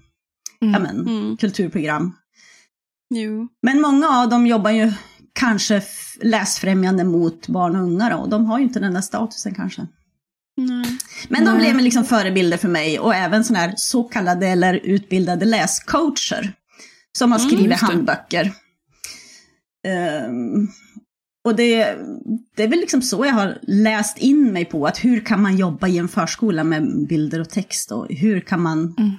ja, 0.59 0.79
men, 0.79 1.07
Mm. 1.07 1.37
kulturprogram. 1.37 2.15
Jo. 3.09 3.47
Men 3.61 3.81
många 3.81 4.09
av 4.09 4.29
dem 4.29 4.47
jobbar 4.47 4.71
ju 4.71 4.91
kanske 5.33 5.81
läsfrämjande 6.21 7.03
mot 7.03 7.47
barn 7.47 7.75
och 7.75 7.81
unga 7.81 8.09
då, 8.09 8.17
och 8.17 8.29
de 8.29 8.45
har 8.45 8.57
ju 8.57 8.63
inte 8.63 8.79
den 8.79 8.93
där 8.93 9.01
statusen 9.01 9.55
kanske. 9.55 9.87
Nej. 10.57 10.97
Men 11.29 11.45
de 11.45 11.57
blev 11.57 11.79
liksom 11.79 12.05
förebilder 12.05 12.57
för 12.57 12.67
mig 12.67 12.99
och 12.99 13.15
även 13.15 13.43
sådana 13.43 13.65
här 13.65 13.73
så 13.77 14.03
kallade 14.03 14.47
eller 14.47 14.73
utbildade 14.73 15.45
läscoacher. 15.45 16.53
Som 17.17 17.31
har 17.31 17.39
skrivit 17.39 17.79
handböcker. 17.79 18.51
Um, 20.27 20.67
och 21.45 21.55
det, 21.55 21.97
det 22.55 22.63
är 22.63 22.67
väl 22.67 22.79
liksom 22.79 23.01
så 23.01 23.25
jag 23.25 23.33
har 23.33 23.57
läst 23.61 24.17
in 24.17 24.53
mig 24.53 24.65
på 24.65 24.87
att 24.87 25.05
hur 25.05 25.19
kan 25.19 25.41
man 25.41 25.57
jobba 25.57 25.87
i 25.87 25.97
en 25.97 26.07
förskola 26.07 26.63
med 26.63 27.07
bilder 27.07 27.41
och 27.41 27.49
text 27.49 27.91
och 27.91 28.07
hur 28.09 28.39
kan 28.39 28.61
man 28.61 28.95
mm. 28.97 29.11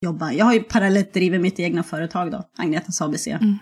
Jobba. 0.00 0.32
Jag 0.32 0.44
har 0.44 0.52
ju 0.52 0.62
parallellt 0.62 1.14
drivit 1.14 1.40
mitt 1.40 1.60
egna 1.60 1.82
företag 1.82 2.30
då, 2.30 2.44
Agnetas 2.58 3.00
ABC. 3.00 3.26
Mm. 3.26 3.58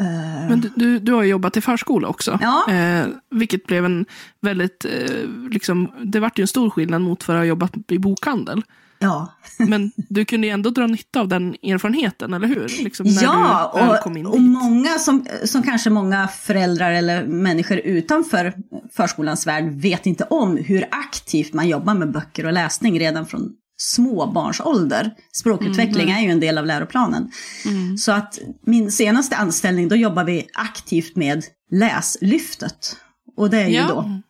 Uh, 0.00 0.48
Men 0.48 0.60
du, 0.60 0.72
du, 0.76 0.98
du, 0.98 1.12
har 1.12 1.22
jobbat 1.22 1.56
i 1.56 1.60
förskola 1.60 2.08
också. 2.08 2.38
Ja. 2.42 2.72
Eh, 2.72 3.06
vilket 3.30 3.66
blev 3.66 3.84
en 3.84 4.06
väldigt, 4.40 4.84
eh, 4.84 5.28
liksom, 5.50 5.90
det 6.04 6.20
vart 6.20 6.38
ju 6.38 6.42
en 6.42 6.48
stor 6.48 6.70
skillnad 6.70 7.00
mot 7.00 7.22
för 7.22 7.34
att 7.34 7.40
ha 7.40 7.44
jobbat 7.44 7.72
i 7.88 7.98
bokhandel. 7.98 8.62
Ja. 8.98 9.34
Men 9.58 9.92
du 9.96 10.24
kunde 10.24 10.46
ju 10.46 10.52
ändå 10.52 10.70
dra 10.70 10.86
nytta 10.86 11.20
av 11.20 11.28
den 11.28 11.56
erfarenheten, 11.62 12.34
eller 12.34 12.48
hur? 12.48 12.84
Liksom 12.84 13.06
ja, 13.06 14.00
och, 14.04 14.34
och 14.34 14.40
många 14.40 14.98
som, 14.98 15.26
som 15.44 15.62
kanske 15.62 15.90
många 15.90 16.28
föräldrar 16.28 16.92
eller 16.92 17.26
människor 17.26 17.78
utanför 17.78 18.54
förskolans 18.92 19.46
värld 19.46 19.64
vet 19.64 20.06
inte 20.06 20.24
om 20.24 20.56
hur 20.56 20.84
aktivt 20.90 21.52
man 21.52 21.68
jobbar 21.68 21.94
med 21.94 22.12
böcker 22.12 22.46
och 22.46 22.52
läsning 22.52 23.00
redan 23.00 23.26
från 23.26 23.52
småbarnsålder. 23.80 25.10
Språkutveckling 25.32 26.10
mm. 26.10 26.16
är 26.16 26.22
ju 26.22 26.30
en 26.30 26.40
del 26.40 26.58
av 26.58 26.66
läroplanen. 26.66 27.30
Mm. 27.66 27.98
Så 27.98 28.12
att 28.12 28.38
min 28.66 28.92
senaste 28.92 29.36
anställning, 29.36 29.88
då 29.88 29.96
jobbar 29.96 30.24
vi 30.24 30.46
aktivt 30.54 31.16
med 31.16 31.44
Läslyftet. 31.70 32.96
Och 33.36 33.50
det 33.50 33.58
är 33.58 33.68
ju 33.68 33.76
ja. 33.76 33.88
då 33.88 34.20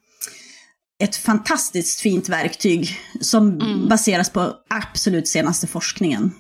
ett 1.00 1.16
fantastiskt 1.16 2.00
fint 2.00 2.28
verktyg 2.28 2.98
som 3.20 3.48
mm. 3.48 3.88
baseras 3.88 4.30
på 4.30 4.54
absolut 4.68 5.28
senaste 5.28 5.66
forskningen. 5.66 6.32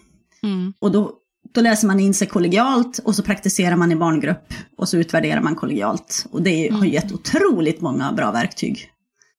Mm. 0.42 0.72
Och 0.78 0.92
då, 0.92 1.12
då 1.54 1.60
läser 1.60 1.86
man 1.86 2.00
in 2.00 2.14
sig 2.14 2.26
kollegialt 2.28 2.98
och 2.98 3.14
så 3.14 3.22
praktiserar 3.22 3.76
man 3.76 3.92
i 3.92 3.96
barngrupp 3.96 4.54
och 4.76 4.88
så 4.88 4.96
utvärderar 4.96 5.40
man 5.40 5.56
kollegialt. 5.56 6.26
Och 6.30 6.42
det 6.42 6.68
mm. 6.68 6.80
har 6.80 6.86
gett 6.86 7.12
otroligt 7.12 7.80
många 7.80 8.12
bra 8.12 8.32
verktyg. 8.32 8.90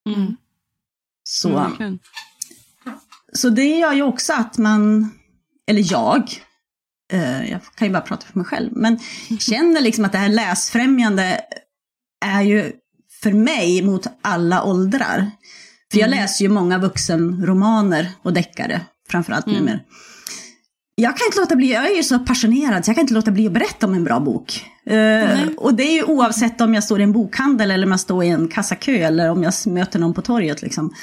Mm. 0.09 0.35
Så, 1.23 1.71
så 3.33 3.49
det 3.49 3.77
gör 3.77 3.93
ju 3.93 4.01
också 4.01 4.33
att 4.33 4.57
man, 4.57 5.09
eller 5.67 5.91
jag, 5.91 6.31
eh, 7.13 7.51
jag 7.51 7.59
kan 7.75 7.87
ju 7.87 7.93
bara 7.93 8.01
prata 8.01 8.25
för 8.25 8.39
mig 8.39 8.45
själv, 8.45 8.69
men 8.71 8.99
känner 9.39 9.81
liksom 9.81 10.05
att 10.05 10.11
det 10.11 10.17
här 10.17 10.29
läsfrämjande 10.29 11.41
är 12.25 12.41
ju 12.41 12.71
för 13.23 13.31
mig 13.31 13.81
mot 13.81 14.07
alla 14.21 14.63
åldrar. 14.63 15.31
För 15.91 15.99
jag 15.99 16.07
mm. 16.07 16.19
läser 16.19 16.45
ju 16.45 16.49
många 16.49 16.77
vuxenromaner 16.77 18.11
och 18.23 18.33
deckare, 18.33 18.81
framförallt 19.09 19.47
mm. 19.47 19.59
numera. 19.59 19.79
Jag 20.95 21.17
kan 21.17 21.25
inte 21.25 21.39
låta 21.39 21.55
bli, 21.55 21.73
jag 21.73 21.91
är 21.91 21.95
ju 21.95 22.03
så 22.03 22.19
passionerad 22.19 22.85
så 22.85 22.89
jag 22.89 22.95
kan 22.95 23.01
inte 23.01 23.13
låta 23.13 23.31
bli 23.31 23.47
att 23.47 23.53
berätta 23.53 23.87
om 23.87 23.93
en 23.93 24.03
bra 24.03 24.19
bok. 24.19 24.65
Uh, 24.91 25.47
och 25.57 25.73
det 25.73 25.83
är 25.83 25.93
ju 25.93 26.03
oavsett 26.03 26.61
om 26.61 26.73
jag 26.73 26.83
står 26.83 26.99
i 26.99 27.03
en 27.03 27.11
bokhandel 27.11 27.71
eller 27.71 27.85
om 27.85 27.91
jag 27.91 27.99
står 27.99 28.23
i 28.23 28.27
en 28.27 28.47
kassakö 28.47 28.91
eller 28.91 29.29
om 29.29 29.43
jag 29.43 29.53
möter 29.65 29.99
någon 29.99 30.13
på 30.13 30.21
torget 30.21 30.61
liksom. 30.61 30.93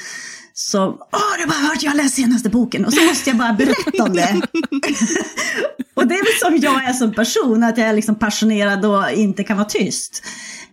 Så, 0.61 0.87
åh 0.87 1.35
du 1.37 1.43
har 1.43 1.47
bara 1.47 1.67
hört, 1.67 1.83
jag 1.83 1.91
har 1.91 1.97
läst 1.97 2.15
senaste 2.15 2.49
boken 2.49 2.85
och 2.85 2.93
så 2.93 3.05
måste 3.05 3.29
jag 3.29 3.37
bara 3.37 3.53
berätta 3.53 4.03
om 4.03 4.13
det. 4.13 4.41
och 5.93 6.07
det 6.07 6.15
är 6.15 6.23
väl 6.23 6.61
som 6.61 6.69
jag 6.71 6.83
är 6.83 6.93
som 6.93 7.13
person, 7.13 7.63
att 7.63 7.77
jag 7.77 7.87
är 7.87 7.93
liksom 7.93 8.15
passionerad 8.15 8.85
och 8.85 9.11
inte 9.11 9.43
kan 9.43 9.57
vara 9.57 9.67
tyst. 9.67 10.23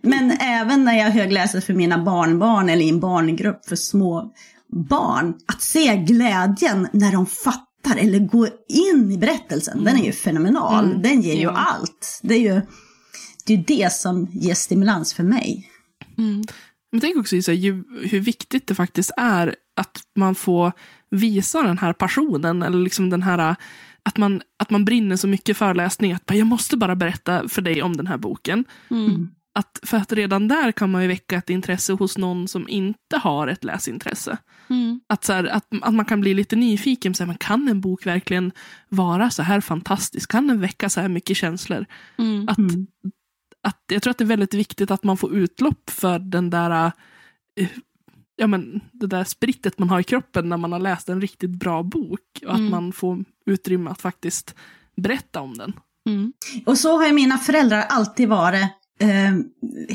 Men 0.01 0.31
även 0.31 0.85
när 0.85 0.97
jag 0.97 1.11
högläser 1.11 1.61
för 1.61 1.73
mina 1.73 2.03
barnbarn 2.03 2.69
eller 2.69 2.85
i 2.85 2.89
en 2.89 2.99
barngrupp 2.99 3.65
för 3.65 3.75
små 3.75 4.33
barn, 4.89 5.33
att 5.45 5.61
se 5.61 5.95
glädjen 5.95 6.87
när 6.91 7.11
de 7.11 7.25
fattar 7.25 7.97
eller 7.97 8.19
går 8.19 8.49
in 8.69 9.11
i 9.11 9.17
berättelsen, 9.17 9.73
mm. 9.73 9.85
den 9.85 9.97
är 9.97 10.05
ju 10.05 10.11
fenomenal. 10.11 10.85
Mm. 10.85 11.01
Den 11.01 11.21
ger 11.21 11.35
ju 11.35 11.49
allt. 11.49 12.19
Det 12.23 12.35
är 12.35 12.39
ju 12.39 12.61
det, 13.45 13.53
är 13.53 13.63
det 13.67 13.93
som 13.93 14.27
ger 14.31 14.53
stimulans 14.53 15.13
för 15.13 15.23
mig. 15.23 15.71
Mm. 16.97 17.01
Men 17.01 17.01
tänk 17.01 17.17
också 17.17 17.35
Isa, 17.35 17.51
hur 17.51 18.19
viktigt 18.19 18.67
det 18.67 18.75
faktiskt 18.75 19.11
är 19.17 19.55
att 19.75 20.01
man 20.15 20.35
får 20.35 20.71
visa 21.09 21.63
den 21.63 21.77
här 21.77 21.93
passionen, 21.93 22.63
eller 22.63 22.79
liksom 22.79 23.09
den 23.09 23.23
här 23.23 23.55
att 24.03 24.17
man, 24.17 24.41
att 24.59 24.69
man 24.69 24.85
brinner 24.85 25.15
så 25.15 25.27
mycket 25.27 25.57
för 25.57 25.73
läsning, 25.73 26.13
att 26.13 26.23
jag 26.25 26.47
måste 26.47 26.77
bara 26.77 26.95
berätta 26.95 27.49
för 27.49 27.61
dig 27.61 27.81
om 27.81 27.97
den 27.97 28.07
här 28.07 28.17
boken. 28.17 28.65
Mm. 28.89 29.29
Att, 29.55 29.79
för 29.83 29.97
att 29.97 30.11
redan 30.11 30.47
där 30.47 30.71
kan 30.71 30.91
man 30.91 31.01
ju 31.01 31.07
väcka 31.07 31.37
ett 31.37 31.49
intresse 31.49 31.93
hos 31.93 32.17
någon 32.17 32.47
som 32.47 32.69
inte 32.69 33.17
har 33.17 33.47
ett 33.47 33.63
läsintresse. 33.63 34.37
Mm. 34.69 34.99
Att, 35.09 35.23
så 35.23 35.33
här, 35.33 35.43
att, 35.43 35.67
att 35.81 35.93
man 35.93 36.05
kan 36.05 36.21
bli 36.21 36.33
lite 36.33 36.55
nyfiken. 36.55 37.13
Så 37.13 37.23
här, 37.23 37.27
men 37.27 37.37
kan 37.37 37.67
en 37.67 37.81
bok 37.81 38.05
verkligen 38.05 38.51
vara 38.89 39.29
så 39.29 39.43
här 39.43 39.61
fantastisk? 39.61 40.31
Kan 40.31 40.47
den 40.47 40.61
väcka 40.61 40.89
så 40.89 41.01
här 41.01 41.09
mycket 41.09 41.37
känslor? 41.37 41.85
Mm. 42.17 42.49
Att, 42.49 42.57
mm. 42.57 42.87
Att, 43.63 43.83
jag 43.87 44.01
tror 44.01 44.11
att 44.11 44.17
det 44.17 44.23
är 44.23 44.25
väldigt 44.25 44.53
viktigt 44.53 44.91
att 44.91 45.03
man 45.03 45.17
får 45.17 45.33
utlopp 45.33 45.89
för 45.89 46.19
den 46.19 46.49
där 46.49 46.91
uh, 47.59 47.67
ja, 48.37 48.47
men, 48.47 48.81
det 48.91 49.07
där 49.07 49.23
sprittet 49.23 49.79
man 49.79 49.89
har 49.89 49.99
i 49.99 50.03
kroppen 50.03 50.49
när 50.49 50.57
man 50.57 50.71
har 50.71 50.79
läst 50.79 51.09
en 51.09 51.21
riktigt 51.21 51.49
bra 51.49 51.83
bok. 51.83 52.43
Och 52.45 52.51
att 52.51 52.59
mm. 52.59 52.71
man 52.71 52.93
får 52.93 53.23
utrymme 53.45 53.89
att 53.89 54.01
faktiskt 54.01 54.55
berätta 54.95 55.41
om 55.41 55.57
den. 55.57 55.73
Mm. 56.09 56.33
Och 56.65 56.77
så 56.77 56.97
har 56.97 57.07
ju 57.07 57.13
mina 57.13 57.37
föräldrar 57.37 57.81
alltid 57.81 58.29
varit 58.29 58.67
eh, 58.99 59.33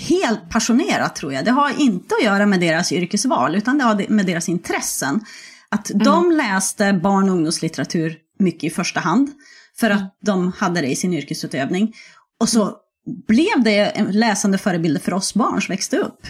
helt 0.01 0.51
passionerat 0.51 1.17
tror 1.17 1.33
jag. 1.33 1.45
Det 1.45 1.51
har 1.51 1.81
inte 1.81 2.15
att 2.15 2.25
göra 2.25 2.47
med 2.47 2.61
deras 2.61 2.93
yrkesval 2.93 3.55
utan 3.55 3.79
det 3.79 3.85
har 3.85 4.07
med 4.09 4.27
deras 4.27 4.49
intressen. 4.49 5.21
Att 5.69 5.91
mm. 5.91 6.05
de 6.05 6.33
läste 6.33 6.93
barn 6.93 7.29
och 7.29 7.35
ungdomslitteratur 7.35 8.19
mycket 8.39 8.65
i 8.65 8.71
första 8.71 9.01
hand 9.01 9.31
för 9.77 9.91
att 9.91 9.99
mm. 9.99 10.11
de 10.21 10.53
hade 10.53 10.81
det 10.81 10.87
i 10.87 10.97
sin 10.97 11.15
yrkesutövning. 11.15 11.95
Och 12.41 12.49
så 12.49 12.63
mm. 12.63 12.75
Blev 13.29 13.63
det 13.65 13.79
en 13.79 14.13
läsande 14.13 14.59
förebild 14.59 15.03
för 15.03 15.15
oss 15.15 15.35
barn 15.35 15.63
som 15.63 15.73
växte 15.73 15.99
upp. 15.99 16.27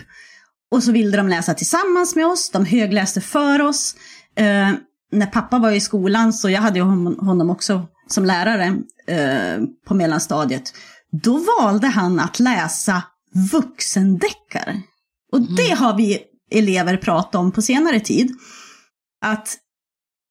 Och 0.70 0.82
så 0.82 0.92
ville 0.92 1.16
de 1.16 1.28
läsa 1.28 1.54
tillsammans 1.54 2.16
med 2.16 2.26
oss, 2.26 2.50
de 2.50 2.64
högläste 2.64 3.20
för 3.20 3.62
oss. 3.62 3.96
Eh, 4.36 4.70
när 5.12 5.26
pappa 5.26 5.58
var 5.58 5.70
i 5.70 5.80
skolan, 5.80 6.32
så 6.32 6.50
jag 6.50 6.60
hade 6.60 6.78
ju 6.78 6.84
honom 6.84 7.50
också 7.50 7.86
som 8.06 8.24
lärare 8.24 8.76
eh, 9.06 9.64
på 9.86 9.94
mellanstadiet, 9.94 10.74
då 11.22 11.44
valde 11.58 11.86
han 11.86 12.20
att 12.20 12.40
läsa 12.40 13.02
vuxendeckare. 13.52 14.82
Och 15.32 15.38
mm. 15.38 15.54
det 15.54 15.70
har 15.70 15.96
vi 15.96 16.18
elever 16.50 16.96
pratat 16.96 17.34
om 17.34 17.52
på 17.52 17.62
senare 17.62 18.00
tid. 18.00 18.30
Att 19.24 19.56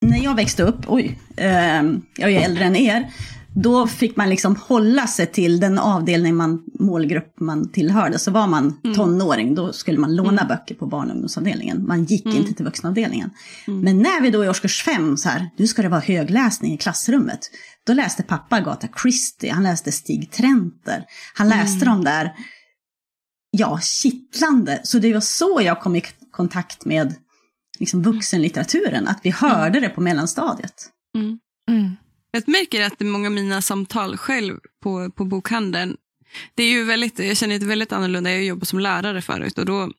när 0.01 0.23
jag 0.23 0.35
växte 0.35 0.63
upp, 0.63 0.79
oj, 0.87 1.19
eh, 1.37 1.83
jag 2.17 2.31
är 2.31 2.41
äldre 2.41 2.63
än 2.63 2.75
er, 2.75 3.13
då 3.55 3.87
fick 3.87 4.15
man 4.15 4.29
liksom 4.29 4.55
hålla 4.55 5.07
sig 5.07 5.27
till 5.27 5.59
den 5.59 5.79
avdelning 5.79 6.35
man, 6.35 6.63
målgrupp 6.79 7.39
man 7.39 7.71
tillhörde. 7.71 8.19
Så 8.19 8.31
var 8.31 8.47
man 8.47 8.79
mm. 8.83 8.95
tonåring, 8.95 9.55
då 9.55 9.73
skulle 9.73 9.99
man 9.99 10.15
låna 10.15 10.41
mm. 10.41 10.47
böcker 10.47 10.75
på 10.75 10.85
barn 10.85 11.07
och 11.07 11.13
ungdomsavdelningen. 11.13 11.87
Man 11.87 12.03
gick 12.03 12.25
mm. 12.25 12.37
inte 12.37 12.53
till 12.53 12.65
vuxenavdelningen. 12.65 13.29
Mm. 13.67 13.81
Men 13.81 13.97
när 13.97 14.21
vi 14.21 14.29
då 14.29 14.45
i 14.45 14.49
årskurs 14.49 14.83
fem, 14.83 15.17
så 15.17 15.29
här, 15.29 15.49
nu 15.57 15.67
ska 15.67 15.81
det 15.81 15.89
vara 15.89 16.01
högläsning 16.01 16.73
i 16.73 16.77
klassrummet. 16.77 17.39
Då 17.85 17.93
läste 17.93 18.23
pappa 18.23 18.55
Agatha 18.55 18.87
Christie, 19.01 19.51
han 19.51 19.63
läste 19.63 19.91
Stig 19.91 20.31
Trenter. 20.31 21.05
Han 21.33 21.49
läste 21.49 21.85
mm. 21.85 21.97
de 21.97 22.03
där, 22.03 22.31
ja, 23.51 23.79
kittlande. 23.81 24.81
Så 24.83 24.99
det 24.99 25.13
var 25.13 25.21
så 25.21 25.61
jag 25.63 25.81
kom 25.81 25.95
i 25.95 26.03
kontakt 26.31 26.85
med 26.85 27.15
liksom, 27.79 28.03
vuxenlitteraturen, 28.03 29.07
att 29.07 29.19
vi 29.23 29.29
hörde 29.29 29.79
det 29.79 29.89
på 29.89 30.01
mellanstadiet. 30.01 30.89
Jag 32.31 32.47
märker 32.47 32.81
att 32.81 32.99
många 32.99 33.27
av 33.27 33.33
mina 33.33 33.61
samtal 33.61 34.17
själv 34.17 34.59
på, 34.83 35.11
på 35.11 35.25
bokhandeln, 35.25 35.97
det 36.55 36.63
är 36.63 36.69
ju 36.69 36.83
väldigt, 36.83 37.19
jag 37.19 37.37
känner 37.37 37.59
det 37.59 37.65
väldigt 37.65 37.91
annorlunda. 37.91 38.31
Jag 38.31 38.43
jobbar 38.43 38.65
som 38.65 38.79
lärare 38.79 39.21
förut 39.21 39.57
och 39.57 39.65
då 39.65 39.91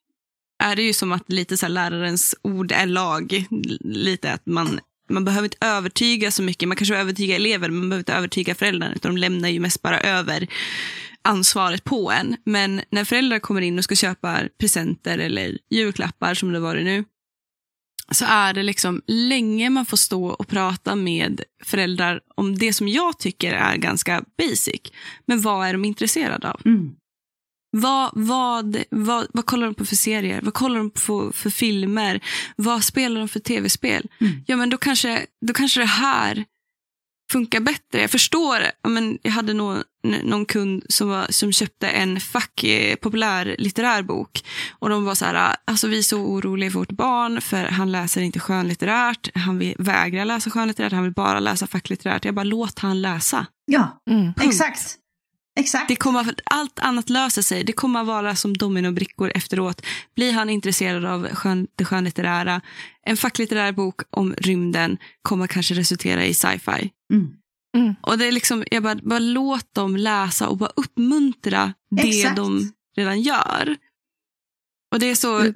är 0.62 0.76
det 0.76 0.82
ju 0.82 0.92
som 0.92 1.12
att 1.12 1.32
lite 1.32 1.56
så 1.56 1.68
lärarens 1.68 2.34
ord 2.42 2.72
är 2.72 2.86
lag. 2.86 3.44
Lite 3.80 4.32
att 4.32 4.46
man, 4.46 4.80
man 5.10 5.24
behöver 5.24 5.44
inte 5.44 5.66
övertyga 5.66 6.30
så 6.30 6.42
mycket. 6.42 6.68
Man 6.68 6.76
kanske 6.76 6.96
övertyga 6.96 7.36
elever, 7.36 7.68
men 7.68 7.78
man 7.78 7.88
behöver 7.88 8.00
inte 8.00 8.12
övertyga 8.14 8.54
föräldrarna. 8.54 8.94
Utan 8.94 9.14
de 9.14 9.20
lämnar 9.20 9.48
ju 9.48 9.60
mest 9.60 9.82
bara 9.82 10.00
över 10.00 10.46
ansvaret 11.22 11.84
på 11.84 12.10
en. 12.12 12.36
Men 12.44 12.82
när 12.90 13.04
föräldrar 13.04 13.38
kommer 13.38 13.60
in 13.60 13.78
och 13.78 13.84
ska 13.84 13.94
köpa 13.94 14.40
presenter 14.58 15.18
eller 15.18 15.58
julklappar 15.70 16.34
som 16.34 16.52
det 16.52 16.60
varit 16.60 16.84
nu, 16.84 17.04
så 18.14 18.24
är 18.28 18.52
det 18.54 18.62
liksom 18.62 19.02
länge 19.06 19.70
man 19.70 19.86
får 19.86 19.96
stå 19.96 20.26
och 20.26 20.48
prata 20.48 20.96
med 20.96 21.40
föräldrar 21.64 22.20
om 22.34 22.58
det 22.58 22.72
som 22.72 22.88
jag 22.88 23.18
tycker 23.18 23.52
är 23.52 23.76
ganska 23.76 24.24
basic. 24.38 24.80
Men 25.26 25.40
vad 25.40 25.66
är 25.66 25.72
de 25.72 25.84
intresserade 25.84 26.50
av? 26.50 26.60
Mm. 26.64 26.94
Vad, 27.76 28.10
vad, 28.14 28.82
vad, 28.90 29.26
vad 29.32 29.46
kollar 29.46 29.66
de 29.66 29.74
på 29.74 29.84
för 29.84 29.96
serier? 29.96 30.40
Vad 30.42 30.54
kollar 30.54 30.78
de 30.78 30.90
på 30.90 31.32
för 31.32 31.50
filmer? 31.50 32.20
Vad 32.56 32.84
spelar 32.84 33.20
de 33.20 33.28
för 33.28 33.40
tv-spel? 33.40 34.08
Mm. 34.20 34.32
Ja, 34.46 34.56
men 34.56 34.70
då 34.70 34.76
kanske, 34.76 35.26
då 35.46 35.52
kanske 35.52 35.80
det 35.80 35.86
här 35.86 36.44
funkar 37.32 37.60
bättre. 37.60 38.00
Jag 38.00 38.10
förstår, 38.10 38.58
men 38.88 39.18
jag 39.22 39.32
hade 39.32 39.52
någon, 39.52 39.82
någon 40.24 40.46
kund 40.46 40.84
som, 40.88 41.08
var, 41.08 41.26
som 41.30 41.52
köpte 41.52 41.88
en 41.88 42.20
fack 42.20 42.64
eh, 42.64 42.96
populär 42.96 43.56
litterär 43.58 44.02
bok. 44.02 44.44
Och 44.78 44.88
de 44.88 45.04
var 45.04 45.14
så 45.14 45.24
här, 45.24 45.56
alltså 45.64 45.88
vi 45.88 45.98
är 45.98 46.02
så 46.02 46.18
oroliga 46.18 46.70
för 46.70 46.78
vårt 46.78 46.90
barn 46.92 47.40
för 47.40 47.64
han 47.64 47.92
läser 47.92 48.20
inte 48.20 48.40
skönlitterärt. 48.40 49.28
Han 49.34 49.58
vill, 49.58 49.74
vägrar 49.78 50.24
läsa 50.24 50.50
skönlitterärt, 50.50 50.92
han 50.92 51.02
vill 51.02 51.12
bara 51.12 51.40
läsa 51.40 51.66
facklitterärt. 51.66 52.24
Jag 52.24 52.34
bara, 52.34 52.44
låt 52.44 52.78
han 52.78 53.02
läsa. 53.02 53.46
Ja, 53.64 54.02
Mm. 54.10 54.32
exakt. 54.42 54.96
Exakt. 55.60 55.88
Det 55.88 55.96
kommer, 55.96 56.34
allt 56.44 56.78
annat 56.78 57.10
löser 57.10 57.42
sig. 57.42 57.64
Det 57.64 57.72
kommer 57.72 58.00
att 58.00 58.06
vara 58.06 58.36
som 58.36 58.56
dominobrickor 58.56 59.32
efteråt. 59.34 59.86
Blir 60.14 60.32
han 60.32 60.50
intresserad 60.50 61.04
av 61.04 61.28
skön, 61.28 61.66
det 61.76 61.84
skönlitterära, 61.84 62.60
en 63.06 63.16
facklitterär 63.16 63.72
bok 63.72 64.00
om 64.10 64.34
rymden 64.38 64.98
kommer 65.22 65.46
kanske 65.46 65.74
resultera 65.74 66.24
i 66.24 66.34
sci-fi. 66.34 66.90
Mm. 67.12 67.32
Mm. 67.76 67.94
Och 68.02 68.18
det 68.18 68.26
är 68.26 68.32
liksom, 68.32 68.64
jag 68.70 68.82
bara, 68.82 68.94
bara 68.94 69.18
låt 69.18 69.74
dem 69.74 69.96
läsa 69.96 70.48
och 70.48 70.56
bara 70.56 70.72
uppmuntra 70.76 71.74
det 71.90 72.08
Exakt. 72.08 72.36
de 72.36 72.72
redan 72.96 73.20
gör. 73.20 73.76
Och 74.92 75.00
det 75.00 75.06
är 75.06 75.14
så, 75.14 75.52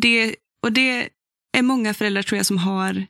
det, 0.00 0.36
och 0.62 0.72
det 0.72 1.08
är 1.52 1.62
många 1.62 1.94
föräldrar 1.94 2.22
tror 2.22 2.36
jag 2.36 2.46
som 2.46 2.58
har 2.58 3.06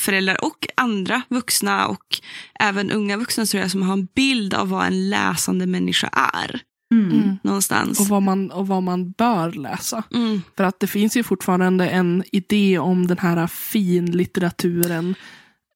föräldrar 0.00 0.44
och 0.44 0.66
andra 0.76 1.22
vuxna 1.28 1.86
och 1.86 2.20
även 2.60 2.90
unga 2.90 3.16
vuxna 3.16 3.46
tror 3.46 3.60
jag 3.60 3.70
som 3.70 3.82
har 3.82 3.92
en 3.92 4.08
bild 4.14 4.54
av 4.54 4.68
vad 4.68 4.86
en 4.86 5.10
läsande 5.10 5.66
människa 5.66 6.08
är. 6.08 6.60
Mm. 6.94 7.12
Mm. 7.12 7.36
Någonstans. 7.42 8.00
Och, 8.00 8.06
vad 8.06 8.22
man, 8.22 8.50
och 8.50 8.66
vad 8.66 8.82
man 8.82 9.10
bör 9.10 9.52
läsa. 9.52 10.02
Mm. 10.14 10.42
För 10.56 10.64
att 10.64 10.80
det 10.80 10.86
finns 10.86 11.16
ju 11.16 11.22
fortfarande 11.22 11.88
en 11.88 12.24
idé 12.32 12.78
om 12.78 13.06
den 13.06 13.18
här 13.18 13.46
finlitteraturen. 13.46 15.14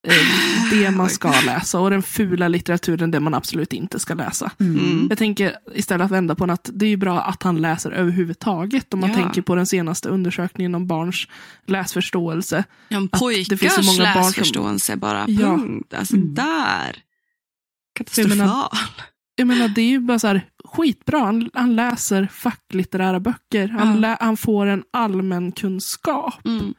Eh, 0.07 0.71
det 0.71 0.91
man 0.91 1.11
ska 1.11 1.33
läsa 1.47 1.81
och 1.81 1.91
den 1.91 2.03
fula 2.03 2.49
litteraturen 2.49 3.11
det 3.11 3.21
man 3.21 3.35
absolut 3.35 3.73
inte 3.73 3.99
ska 3.99 4.15
läsa. 4.15 4.51
Mm. 4.61 5.07
Jag 5.09 5.19
tänker 5.19 5.53
istället 5.75 6.05
att 6.05 6.11
vända 6.11 6.35
på 6.35 6.45
att 6.45 6.71
det 6.73 6.87
är 6.87 6.91
ju 6.91 6.97
bra 6.97 7.21
att 7.21 7.43
han 7.43 7.57
läser 7.57 7.91
överhuvudtaget. 7.91 8.95
Om 8.95 9.01
man 9.01 9.11
Ja. 9.11 9.17
tänker 9.17 9.43
på 9.43 9.55
den 9.55 9.67
senaste 9.67 10.09
undersökningen 10.09 10.75
om 10.75 10.87
barns 10.87 11.27
läsförståelse. 11.67 12.65
Ja, 12.89 12.97
en 12.97 13.07
det 13.07 13.19
pojkars 13.19 13.61
finns 13.61 13.75
så 13.75 13.83
många 13.83 14.15
barn 14.15 14.15
som- 14.15 14.23
läsförståelse 14.23 14.97
bara. 14.97 15.25
Ja. 15.29 15.47
Punkt. 15.57 15.95
Alltså 15.95 16.17
Mm. 16.17 16.35
där. 16.35 16.87
Jag 16.87 16.97
Katastrofal. 17.99 18.37
menar- 18.39 18.69
Jag 19.39 19.47
menar 19.49 19.69
det 19.69 19.81
är 19.81 19.89
ju 19.89 20.01
bara 20.01 20.19
så 20.19 20.27
här 20.27 20.43
skitbra. 20.65 21.19
Han, 21.19 21.51
han 21.55 21.77
läser 21.77 22.29
facklitterära 22.33 23.21
böcker. 23.21 23.69
Han, 23.69 23.89
Ja. 23.89 23.95
lä, 24.01 24.17
han 24.21 24.37
får 24.37 24.67
en 24.67 24.83
allmän 24.93 25.53
kunskap. 25.53 26.45
Mm. 26.47 26.75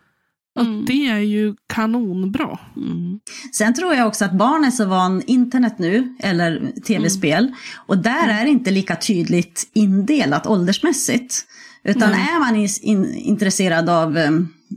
Att 0.58 0.66
Mm. 0.68 0.86
det 0.86 1.08
är 1.08 1.20
ju 1.20 1.56
kanonbra. 1.74 2.60
Mm. 2.78 3.20
Sen 3.54 3.74
tror 3.74 3.94
jag 3.94 4.08
också 4.08 4.26
att 4.26 4.32
barn 4.34 4.66
är 4.66 4.72
så 4.72 4.86
van 4.86 5.22
internet 5.28 5.80
nu, 5.80 6.16
eller 6.20 6.72
tv-spel, 6.88 7.52
och 7.88 7.98
där 7.98 8.28
är 8.28 8.44
det 8.44 8.50
inte 8.50 8.72
lika 8.72 8.96
tydligt 8.96 9.70
indelat 9.74 10.48
åldersmässigt. 10.48 11.46
Utan 11.84 12.14
är 12.14 12.40
man 12.40 12.56
is- 12.56 12.80
in, 12.82 13.14
intresserad 13.16 13.90
av, 13.90 14.18
eh, 14.18 14.32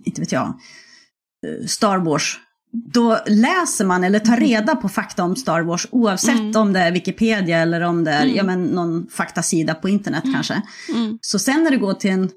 inte 0.05 0.21
vet 0.21 0.33
jag, 0.33 0.47
eh, 0.47 1.67
Star 1.67 1.99
Wars, 1.99 2.39
då 2.93 3.19
läser 3.27 3.85
man 3.85 4.05
eller 4.05 4.19
tar 4.19 4.37
reda 4.37 4.77
på 4.77 4.89
fakta 4.89 5.25
om 5.25 5.37
Star 5.37 5.61
Wars 5.61 5.87
oavsett 5.91 6.39
Mm. 6.39 6.57
om 6.57 6.73
det 6.73 6.81
är 6.81 6.93
Wikipedia 6.93 7.59
eller 7.59 7.81
om 7.81 8.05
det 8.05 8.11
är 8.11 8.23
Mm. 8.25 8.37
ja, 8.37 8.43
men 8.45 8.65
någon 8.65 9.07
faktasida 9.11 9.75
på 9.75 9.89
internet 9.89 10.23
kanske. 10.35 10.63
Mm. 10.95 11.19
Så 11.21 11.39
sen 11.39 11.65
när 11.65 11.71
du 11.71 11.79
går 11.79 11.95
till 11.95 12.11
en 12.11 12.31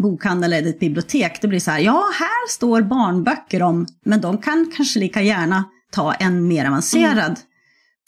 bokhandel 0.00 0.52
eller 0.52 0.68
ett 0.70 0.80
bibliotek, 0.80 1.38
det 1.40 1.48
blir 1.48 1.60
så 1.60 1.70
här, 1.70 1.78
ja 1.78 2.04
här 2.18 2.48
står 2.48 2.82
barnböcker 2.82 3.62
om, 3.62 3.86
men 4.04 4.20
de 4.20 4.38
kan 4.38 4.72
kanske 4.76 5.00
lika 5.00 5.22
gärna 5.22 5.64
ta 5.92 6.12
en 6.12 6.48
mer 6.48 6.66
avancerad 6.66 7.40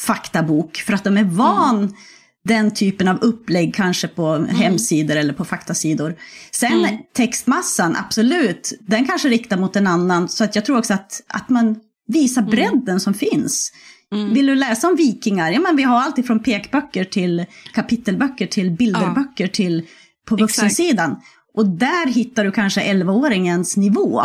faktabok 0.01 0.77
för 0.77 0.93
att 0.93 1.05
de 1.05 1.17
är 1.17 1.25
van 1.25 1.97
den 2.45 2.71
typen 2.71 3.09
av 3.09 3.19
upplägg 3.21 3.75
kanske 3.75 4.09
på 4.09 4.37
hemsidor 4.37 5.17
eller 5.17 5.33
på 5.33 5.45
faktasidor. 5.45 6.15
Sen 6.51 6.85
Mm. 6.85 6.99
textmassan, 7.17 7.97
absolut, 7.97 8.73
den 8.81 9.07
kanske 9.07 9.29
riktar 9.29 9.57
mot 9.57 9.77
en 9.77 9.87
annan, 9.87 10.29
så 10.29 10.45
att 10.45 10.55
jag 10.55 10.65
tror 10.65 10.79
också 10.79 10.95
att, 10.95 11.23
att 11.27 11.49
man 11.49 11.77
visar 12.07 12.43
bredden 12.43 13.01
som 13.01 13.15
finns. 13.15 13.73
Mm. 14.13 14.35
Vill 14.35 14.47
du 14.47 14.55
läsa 14.55 14.89
om 14.89 14.97
vikingar? 14.97 15.51
Ja, 15.51 15.61
men 15.61 15.77
vi 15.77 15.83
har 15.83 16.01
allt 16.01 16.19
ifrån 16.19 16.43
pekböcker 16.43 17.05
till 17.05 17.45
kapitelböcker 17.75 18.47
till 18.47 18.71
bilderböcker 18.71 19.47
till 19.47 19.87
på 20.27 20.37
vuxensidan. 20.37 21.17
Och 21.55 21.67
där 21.69 22.07
hittar 22.07 22.45
du 22.45 22.53
kanske 22.53 22.81
11-åringens 22.93 23.77
nivå. 23.79 24.23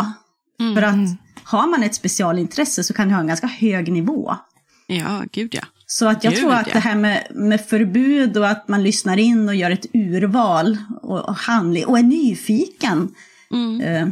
Mm. 0.60 0.74
För 0.74 0.82
att 0.82 1.18
har 1.44 1.66
man 1.66 1.82
ett 1.82 1.94
specialintresse 1.94 2.84
så 2.84 2.94
kan 2.94 3.08
du 3.08 3.14
ha 3.14 3.20
en 3.20 3.26
ganska 3.26 3.46
hög 3.46 3.92
nivå. 3.92 4.36
Ja, 4.86 5.22
gud 5.32 5.54
ja. 5.54 5.62
Så 5.86 6.06
att 6.08 6.24
jag 6.24 6.32
Gud, 6.32 6.42
tror 6.42 6.52
att 6.52 6.66
ja. 6.66 6.72
det 6.72 6.78
här 6.80 6.94
med, 6.94 7.26
med 7.34 7.60
förbud 7.66 8.36
och 8.36 8.48
att 8.48 8.68
man 8.68 8.82
lyssnar 8.82 9.16
in 9.16 9.48
och 9.48 9.54
gör 9.54 9.70
ett 9.70 9.86
urval 9.94 10.78
och, 11.02 11.28
och 11.28 11.34
handling 11.36 11.86
och 11.86 11.98
är 11.98 12.02
nyfiken 12.02 13.14
Mm. 13.50 13.80
eh, 13.80 14.08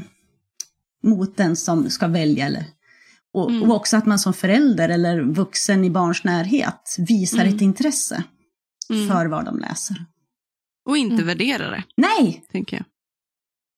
mot 1.03 1.37
den 1.37 1.57
som 1.57 1.91
ska 1.91 2.07
välja. 2.09 2.47
Eller, 2.47 2.65
och, 3.35 3.51
Mm. 3.51 3.63
och 3.71 3.77
också 3.77 3.97
att 3.97 4.07
man 4.07 4.19
som 4.19 4.33
förälder 4.35 4.89
eller 4.89 5.21
vuxen 5.21 5.85
i 5.85 5.91
barns 5.91 6.25
närhet 6.25 6.97
visar 6.99 7.39
Mm. 7.43 7.55
ett 7.55 7.61
intresse 7.61 8.23
Mm. 8.91 9.09
för 9.09 9.27
vad 9.27 9.45
de 9.45 9.59
läser. 9.59 9.97
Och 10.89 10.97
inte 10.97 11.15
Mm. 11.15 11.27
värdera 11.27 11.71
det, 11.71 11.83
Nej! 11.97 12.45
tänker 12.53 12.77
jag. 12.77 12.85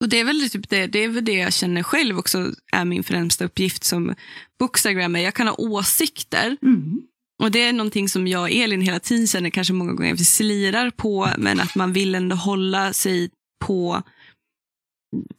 Och 0.00 0.08
det 0.08 0.20
är 0.20 0.24
väl 0.24 0.50
typ 0.50 0.68
det, 0.68 0.86
det 0.86 1.04
är 1.04 1.08
väl 1.08 1.24
det 1.24 1.32
jag 1.32 1.52
känner 1.52 1.82
själv 1.82 2.18
också 2.18 2.52
är 2.72 2.84
min 2.84 3.04
främsta 3.04 3.44
uppgift 3.44 3.84
som 3.84 4.14
bookstagrammer. 4.58 5.20
Jag 5.20 5.34
kan 5.34 5.46
ha 5.48 5.54
åsikter 5.58 6.56
Mm. 6.62 7.00
och 7.42 7.50
det 7.50 7.62
är 7.62 7.72
någonting 7.72 8.08
som 8.08 8.26
jag 8.26 8.42
och 8.42 8.50
Elin 8.50 8.80
hela 8.80 9.00
tiden 9.00 9.26
känner 9.26 9.50
kanske 9.50 9.72
många 9.72 9.92
gånger 9.92 10.14
vi 10.14 10.24
slirar 10.24 10.90
på 10.90 11.30
men 11.38 11.60
att 11.60 11.74
man 11.74 11.92
vill 11.92 12.14
ändå 12.14 12.36
hålla 12.36 12.92
sig 12.92 13.30
på 13.60 14.02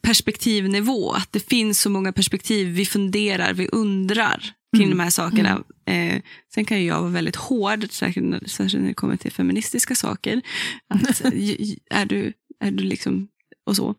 perspektivnivå. 0.02 1.12
Att 1.12 1.32
det 1.32 1.48
finns 1.48 1.80
så 1.80 1.90
många 1.90 2.12
perspektiv. 2.12 2.68
Vi 2.68 2.86
funderar, 2.86 3.52
vi 3.54 3.68
undrar 3.68 4.52
kring 4.76 4.84
Mm. 4.86 4.98
de 4.98 5.02
här 5.02 5.10
sakerna. 5.10 5.62
Eh, 5.86 6.22
sen 6.54 6.64
kan 6.64 6.80
ju 6.80 6.86
jag 6.86 7.00
vara 7.00 7.10
väldigt 7.10 7.36
hård, 7.36 7.86
särskilt 7.90 8.26
när, 8.26 8.86
det 8.88 8.94
kommer 8.94 9.16
till 9.16 9.32
feministiska 9.32 9.94
saker. 9.94 10.42
Att, 10.88 11.20
är, 11.90 12.04
du, 12.06 12.32
är 12.60 12.70
du 12.70 12.84
liksom, 12.84 13.28
och 13.66 13.76
så. 13.76 13.94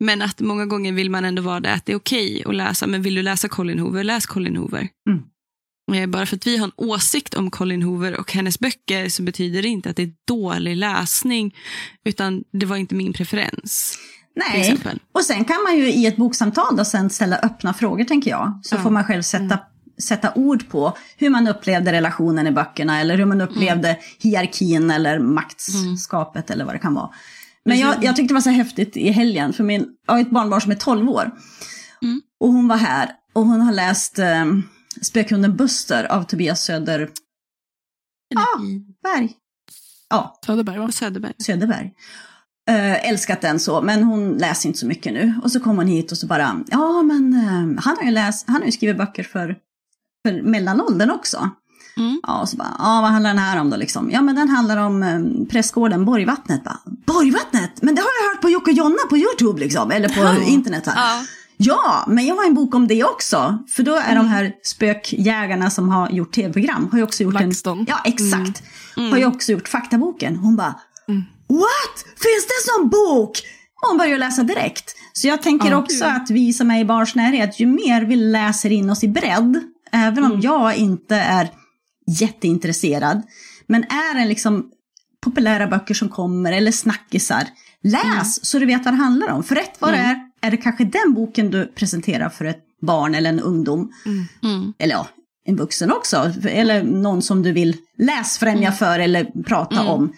Men 0.00 0.22
att 0.22 0.40
många 0.40 0.66
gånger 0.66 0.92
vill 0.92 1.10
man 1.10 1.24
ändå 1.24 1.42
vara 1.42 1.60
det, 1.60 1.72
att 1.72 1.86
det 1.86 1.92
är 1.92 1.96
okej 1.96 2.42
att 2.46 2.54
läsa, 2.54 2.86
men 2.86 3.02
vill 3.02 3.14
du 3.14 3.22
läsa 3.22 3.48
Colin 3.48 3.78
Hoover, 3.78 4.04
läs 4.04 4.26
Colin 4.26 4.56
Hoover. 4.56 4.88
Mm. 5.08 5.22
Eh, 6.02 6.06
Bara 6.06 6.26
för 6.26 6.36
att 6.36 6.46
vi 6.46 6.56
har 6.56 6.64
en 6.66 6.72
åsikt 6.76 7.34
om 7.34 7.50
Colin 7.50 7.82
Hoover 7.82 8.20
och 8.20 8.32
hennes 8.32 8.58
böcker 8.58 9.08
så 9.08 9.22
betyder 9.22 9.62
det 9.62 9.68
inte 9.68 9.90
att 9.90 9.96
det 9.96 10.02
är 10.02 10.12
dålig 10.28 10.76
läsning, 10.76 11.54
utan 12.04 12.44
det 12.52 12.66
var 12.66 12.76
inte 12.76 12.94
min 12.94 13.12
preferens. 13.12 13.98
Nej, 14.38 14.78
och 15.12 15.24
sen 15.24 15.44
kan 15.44 15.62
man 15.62 15.76
ju 15.76 15.92
i 15.92 16.06
ett 16.06 16.16
boksamtal 16.16 16.76
då 16.76 16.84
sen 16.84 17.10
ställa 17.10 17.36
öppna 17.38 17.74
frågor 17.74 18.04
tänker 18.04 18.30
jag. 18.30 18.60
Så 18.62 18.74
Ja. 18.76 18.80
får 18.82 18.90
man 18.90 19.04
själv 19.04 19.22
sätta, 19.22 19.58
sätta 20.02 20.32
ord 20.34 20.68
på 20.68 20.96
hur 21.16 21.30
man 21.30 21.48
upplevde 21.48 21.92
relationen 21.92 22.46
i 22.46 22.50
böckerna 22.52 23.00
eller 23.00 23.16
hur 23.18 23.24
man 23.24 23.40
upplevde 23.40 23.98
hierarkin 24.20 24.90
eller 24.90 25.18
maktskapet 25.18 26.50
eller 26.50 26.64
vad 26.64 26.74
det 26.74 26.78
kan 26.78 26.94
vara. 26.94 27.10
Men 27.66 27.78
jag, 27.78 28.04
jag 28.04 28.16
tyckte 28.16 28.32
det 28.32 28.34
var 28.34 28.40
så 28.40 28.50
häftigt 28.50 28.96
i 28.96 29.10
helgen, 29.10 29.52
för 29.52 29.64
min, 29.64 29.88
jag 30.06 30.14
har 30.14 30.20
ett 30.20 30.30
barnbarn 30.30 30.60
som 30.60 30.72
är 30.72 30.76
12 30.76 31.10
år. 31.10 31.30
Mm. 32.02 32.22
Och 32.40 32.48
hon 32.48 32.68
var 32.68 32.76
här 32.76 33.10
och 33.32 33.42
hon 33.46 33.60
har 33.60 33.72
läst 33.72 34.18
eh, 34.18 34.44
Spökhunden 35.02 35.56
Buster 35.56 36.04
av 36.04 36.22
Tobias 36.22 36.64
Söderberg. 36.64 37.10
Ah. 38.36 38.60
Ja, 40.08 40.38
Söderberg 40.46 40.78
va? 40.78 40.92
Söderberg. 40.92 41.32
Söderberg. 41.38 41.92
Uh, 42.70 43.08
älskat 43.08 43.40
den 43.40 43.60
så, 43.60 43.82
men 43.82 44.02
hon 44.02 44.32
läser 44.32 44.68
inte 44.68 44.78
så 44.78 44.86
mycket 44.86 45.12
nu. 45.12 45.34
Och 45.42 45.52
så 45.52 45.60
kom 45.60 45.76
hon 45.76 45.86
hit 45.86 46.12
och 46.12 46.18
så 46.18 46.26
bara, 46.26 46.64
ja 46.70 47.02
men 47.02 47.34
eh, 47.34 47.82
han 47.82 47.96
har 47.96 48.04
ju 48.04 48.10
läst, 48.10 48.48
han 48.48 48.56
har 48.56 48.66
ju 48.66 48.72
skrivit 48.72 48.98
böcker 48.98 49.22
för, 49.22 49.58
för 50.26 50.42
mellanåldern 50.42 51.10
också. 51.10 51.50
Mm. 51.96 52.20
Ja, 52.26 52.40
och 52.40 52.48
så 52.48 52.56
bara, 52.56 52.72
ja 52.78 53.00
vad 53.02 53.10
handlar 53.10 53.30
den 53.30 53.38
här 53.38 53.60
om 53.60 53.70
då 53.70 53.76
liksom? 53.76 54.10
Ja 54.10 54.22
men 54.22 54.34
den 54.36 54.48
handlar 54.48 54.76
om 54.76 55.02
um, 55.02 55.46
prästgården 55.50 56.04
Borgvattnet. 56.04 56.64
Bara, 56.64 56.78
Borgvattnet? 57.06 57.82
Men 57.82 57.94
det 57.94 58.00
har 58.00 58.08
jag 58.22 58.28
hört 58.34 58.42
på 58.42 58.48
Jocke 58.50 58.70
och 58.70 58.76
Jonna 58.76 58.96
på 59.10 59.16
YouTube 59.16 59.60
liksom, 59.60 59.90
eller 59.90 60.08
på 60.08 60.20
Ja. 60.20 60.42
internet. 60.42 60.82
Ja. 60.86 61.22
Ja, 61.58 62.04
men 62.08 62.26
jag 62.26 62.36
har 62.36 62.44
en 62.44 62.54
bok 62.54 62.74
om 62.74 62.88
det 62.88 63.04
också. 63.04 63.58
För 63.68 63.82
då 63.82 63.94
är 63.94 64.16
de 64.16 64.26
här 64.28 64.52
spökjägarna 64.62 65.70
som 65.70 65.88
har 65.88 66.10
gjort 66.10 66.34
tv-program, 66.34 66.88
har 66.90 66.98
ju 66.98 67.04
också 67.04 67.22
gjort 67.22 67.34
LaxTon. 67.34 67.78
en... 67.78 67.86
Ja, 67.88 68.00
exakt. 68.04 68.62
Mm. 68.96 69.10
Har 69.10 69.18
ju 69.18 69.26
också 69.26 69.52
gjort 69.52 69.68
faktaboken. 69.68 70.36
Hon 70.36 70.56
bara, 70.56 70.74
Mm. 71.08 71.22
what? 71.48 71.96
Finns 72.04 72.46
det 72.46 72.52
en 72.62 72.80
sån 72.80 72.88
bok? 72.88 73.42
Och 73.82 73.88
hon 73.88 73.98
börjar 73.98 74.18
läsa 74.18 74.42
direkt. 74.42 74.94
Så 75.12 75.26
jag 75.28 75.42
tänker 75.42 75.70
Ja. 75.70 75.76
också 75.76 76.04
att 76.04 76.30
vi 76.30 76.52
som 76.52 76.70
är 76.70 76.80
i 76.80 76.84
barns 76.84 77.14
närhet, 77.14 77.60
ju 77.60 77.66
mer 77.66 78.02
vi 78.02 78.16
läser 78.16 78.72
in 78.72 78.90
oss 78.90 79.04
i 79.04 79.08
bredd, 79.08 79.60
även 79.92 80.24
om 80.24 80.40
jag 80.40 80.76
inte 80.76 81.16
är 81.16 81.50
jätteintresserad, 82.06 83.22
men 83.66 83.84
är 83.84 84.20
det 84.20 84.26
liksom 84.28 84.70
populära 85.24 85.66
böcker 85.66 85.94
som 85.94 86.08
kommer 86.08 86.52
eller 86.52 86.72
snackisar, 86.72 87.44
läs 87.82 88.46
så 88.46 88.58
du 88.58 88.66
vet 88.66 88.84
vad 88.84 88.94
det 88.94 88.98
handlar 88.98 89.28
om. 89.28 89.42
För 89.42 89.54
rätt 89.54 89.76
vad 89.78 89.92
det 89.92 89.98
är, 89.98 90.16
är 90.40 90.50
det 90.50 90.56
kanske 90.56 90.84
den 90.84 91.14
boken 91.14 91.50
du 91.50 91.66
presenterar 91.66 92.28
för 92.28 92.44
ett 92.44 92.62
barn 92.82 93.14
eller 93.14 93.30
en 93.30 93.40
ungdom. 93.40 93.92
Mm. 94.42 94.72
Eller 94.78 94.94
ja, 94.94 95.06
en 95.46 95.56
vuxen 95.56 95.92
också, 95.92 96.32
eller 96.48 96.82
någon 96.82 97.22
som 97.22 97.42
du 97.42 97.52
vill 97.52 97.76
läsfrämja 97.98 98.68
Mm. 98.68 98.78
för 98.78 98.98
eller 98.98 99.42
prata 99.42 99.76
Mm. 99.80 99.86
om. 99.88 100.12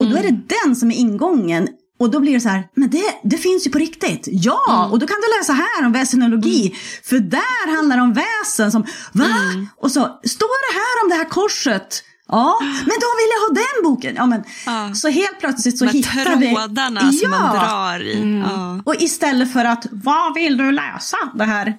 Och 0.00 0.10
då 0.10 0.16
är 0.16 0.22
det 0.22 0.40
den 0.64 0.76
som 0.76 0.90
är 0.90 0.94
ingången. 0.96 1.68
Och 1.98 2.10
då 2.10 2.20
blir 2.20 2.32
det 2.34 2.40
så 2.40 2.48
här, 2.48 2.64
men 2.74 2.90
det, 2.90 3.02
det 3.24 3.38
finns 3.38 3.66
ju 3.66 3.70
på 3.70 3.78
riktigt. 3.78 4.28
Ja, 4.30 4.64
Mm. 4.78 4.92
och 4.92 4.98
då 4.98 5.06
kan 5.06 5.16
du 5.16 5.38
läsa 5.38 5.52
här 5.52 5.86
om 5.86 5.92
väsenologi. 5.92 6.74
För 7.04 7.18
där 7.18 7.76
handlar 7.76 7.96
det 7.96 8.02
om 8.02 8.12
väsen 8.12 8.72
som, 8.72 8.82
va? 9.12 9.24
Mm. 9.24 9.68
Och 9.76 9.90
så, 9.92 10.00
står 10.24 10.72
det 10.72 10.78
här 10.78 11.04
om 11.04 11.08
det 11.10 11.14
här 11.14 11.24
korset? 11.30 12.02
Ja, 12.30 12.58
men 12.60 12.96
då 13.00 13.08
vill 13.18 13.30
jag 13.34 13.40
ha 13.48 13.54
den 13.54 13.82
boken. 13.90 14.14
Ja, 14.16 14.26
men, 14.26 14.42
Ja. 14.66 14.94
Så 14.94 15.08
helt 15.08 15.40
plötsligt 15.40 15.78
så 15.78 15.84
här 15.84 15.92
hittar 15.92 16.36
vi... 16.36 16.54
trådarna 16.54 17.00
som 17.00 17.18
Ja. 17.22 17.28
man 17.30 17.56
drar 17.56 18.02
i. 18.06 18.16
Mm. 18.16 18.40
Ja. 18.50 18.80
Och 18.84 18.94
istället 18.98 19.52
för 19.52 19.64
att, 19.64 19.86
vad 19.90 20.34
vill 20.34 20.56
du 20.56 20.72
läsa? 20.72 21.16
Det 21.34 21.44
här 21.44 21.74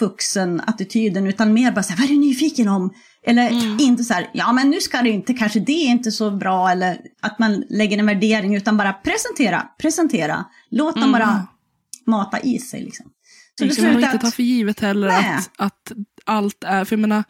vuxenattityden, 0.00 1.26
utan 1.26 1.52
mer 1.52 1.72
bara 1.72 1.82
så 1.82 1.92
här, 1.92 1.96
vad 1.98 2.04
är 2.04 2.12
du 2.14 2.20
nyfiken 2.20 2.68
om? 2.68 2.94
Eller 3.26 3.50
Mm. 3.50 3.76
inte 3.80 4.04
så 4.04 4.14
här, 4.14 4.30
ja 4.34 4.52
men 4.52 4.70
nu 4.70 4.80
ska 4.80 5.02
det 5.02 5.10
inte, 5.10 5.34
kanske 5.34 5.60
det 5.60 5.72
är 5.72 5.88
inte 5.90 6.12
så 6.12 6.30
bra, 6.30 6.70
eller 6.70 6.98
att 7.22 7.38
man 7.38 7.64
lägger 7.70 7.98
en 7.98 8.06
värdering, 8.06 8.54
utan 8.56 8.76
bara 8.76 8.92
presentera, 8.92 9.68
presentera. 9.80 10.44
Låt 10.70 10.94
dem 10.94 11.02
Mm. 11.02 11.12
bara 11.12 11.46
mata 12.06 12.40
i 12.40 12.58
sig 12.58 12.82
liksom. 12.84 13.06
Så 13.58 13.64
Det 13.64 13.70
ska 13.70 13.82
man 13.82 14.04
inte 14.04 14.18
ta 14.18 14.30
för 14.30 14.42
givet 14.42 14.80
heller 14.80 15.08
att, 15.08 15.50
att 15.58 15.92
allt 16.24 16.64
är, 16.64 16.84
för 16.84 16.96
jag 16.96 17.00
menar, 17.00 17.24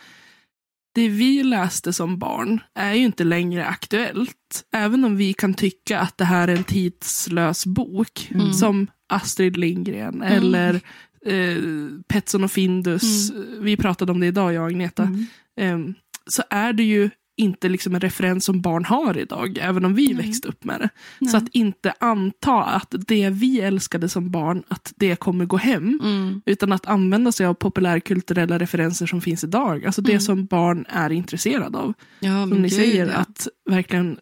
det 0.94 1.08
vi 1.08 1.42
läste 1.42 1.92
som 1.92 2.18
barn 2.18 2.60
är 2.74 2.92
ju 2.94 3.04
inte 3.04 3.24
längre 3.24 3.66
aktuellt. 3.66 4.64
Även 4.74 5.04
om 5.04 5.16
vi 5.16 5.32
kan 5.32 5.54
tycka 5.54 5.98
att 6.00 6.18
det 6.18 6.24
här 6.24 6.48
är 6.48 6.56
en 6.56 6.64
tidslös 6.64 7.66
bok, 7.66 8.30
Mm. 8.34 8.52
som 8.52 8.86
Astrid 9.08 9.56
Lindgren 9.56 10.22
eller 10.22 10.80
eh, 11.26 11.56
Petson 12.08 12.44
och 12.44 12.50
Findus, 12.52 13.32
vi 13.60 13.76
pratade 13.76 14.12
om 14.12 14.20
det 14.20 14.26
idag, 14.26 14.52
jag 14.52 14.62
och 14.62 14.68
Agneta, 14.68 15.02
Mm. 15.02 15.26
Ehm, 15.60 15.94
så 16.26 16.42
är 16.50 16.72
det 16.72 16.82
ju 16.82 17.10
inte 17.36 17.68
liksom 17.68 17.94
en 17.94 18.00
referens 18.00 18.44
som 18.44 18.60
barn 18.60 18.84
har 18.84 19.18
idag, 19.18 19.58
även 19.60 19.84
om 19.84 19.94
vi 19.94 20.06
Nej. 20.12 20.26
växte 20.26 20.48
upp 20.48 20.64
med 20.64 20.80
det. 20.80 20.88
Nej. 21.18 21.30
Så 21.30 21.36
att 21.36 21.48
inte 21.52 21.94
anta 22.00 22.62
att 22.64 22.94
det 23.08 23.30
vi 23.30 23.60
älskade 23.60 24.08
som 24.08 24.30
barn, 24.30 24.62
att 24.68 24.92
det 24.96 25.16
kommer 25.16 25.44
gå 25.44 25.56
hem. 25.56 26.00
Mm. 26.02 26.42
Utan 26.46 26.72
att 26.72 26.86
använda 26.86 27.32
sig 27.32 27.46
av 27.46 27.54
populärkulturella 27.54 28.58
referenser 28.58 29.06
som 29.06 29.20
finns 29.20 29.44
idag. 29.44 29.86
Alltså 29.86 30.02
det 30.02 30.12
Mm. 30.12 30.20
som 30.20 30.46
barn 30.46 30.84
är 30.88 31.12
intresserade 31.12 31.78
av. 31.78 31.92
Ja, 32.20 32.46
Som 32.48 32.62
ni 32.62 32.70
säger, 32.70 33.06
ja. 33.06 33.12
att 33.14 33.48
verkligen 33.70 34.18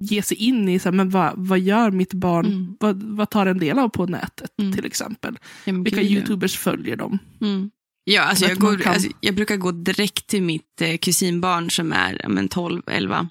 ge 0.00 0.22
sig 0.22 0.36
in 0.36 0.68
i, 0.68 0.78
så 0.78 0.84
här, 0.88 0.92
men 0.96 1.10
vad, 1.10 1.32
vad 1.36 1.58
gör 1.60 1.90
mitt 1.90 2.12
barn, 2.12 2.46
Mm. 2.46 2.76
vad, 2.80 3.02
vad 3.02 3.30
tar 3.30 3.46
en 3.46 3.58
del 3.58 3.78
av 3.78 3.88
på 3.88 4.06
nätet 4.06 4.50
Mm. 4.58 4.72
till 4.72 4.84
exempel. 4.86 5.38
Ja, 5.64 5.72
Vilka 5.72 6.00
gud, 6.02 6.10
youtubers 6.10 6.56
följer 6.58 6.96
dem? 6.96 7.18
Mm. 7.40 7.70
Ja, 8.04 8.22
alltså 8.22 8.44
jag, 8.46 8.58
går, 8.58 8.76
kan. 8.78 8.92
alltså 8.92 9.08
jag 9.20 9.34
brukar 9.34 9.56
gå 9.56 9.72
direkt 9.72 10.26
till 10.26 10.42
mitt 10.42 10.80
eh, 10.80 10.96
kusinbarn 10.96 11.70
som 11.70 11.92
är 11.92 12.26
men 12.28 12.48
12, 12.48 12.82
11 12.86 13.28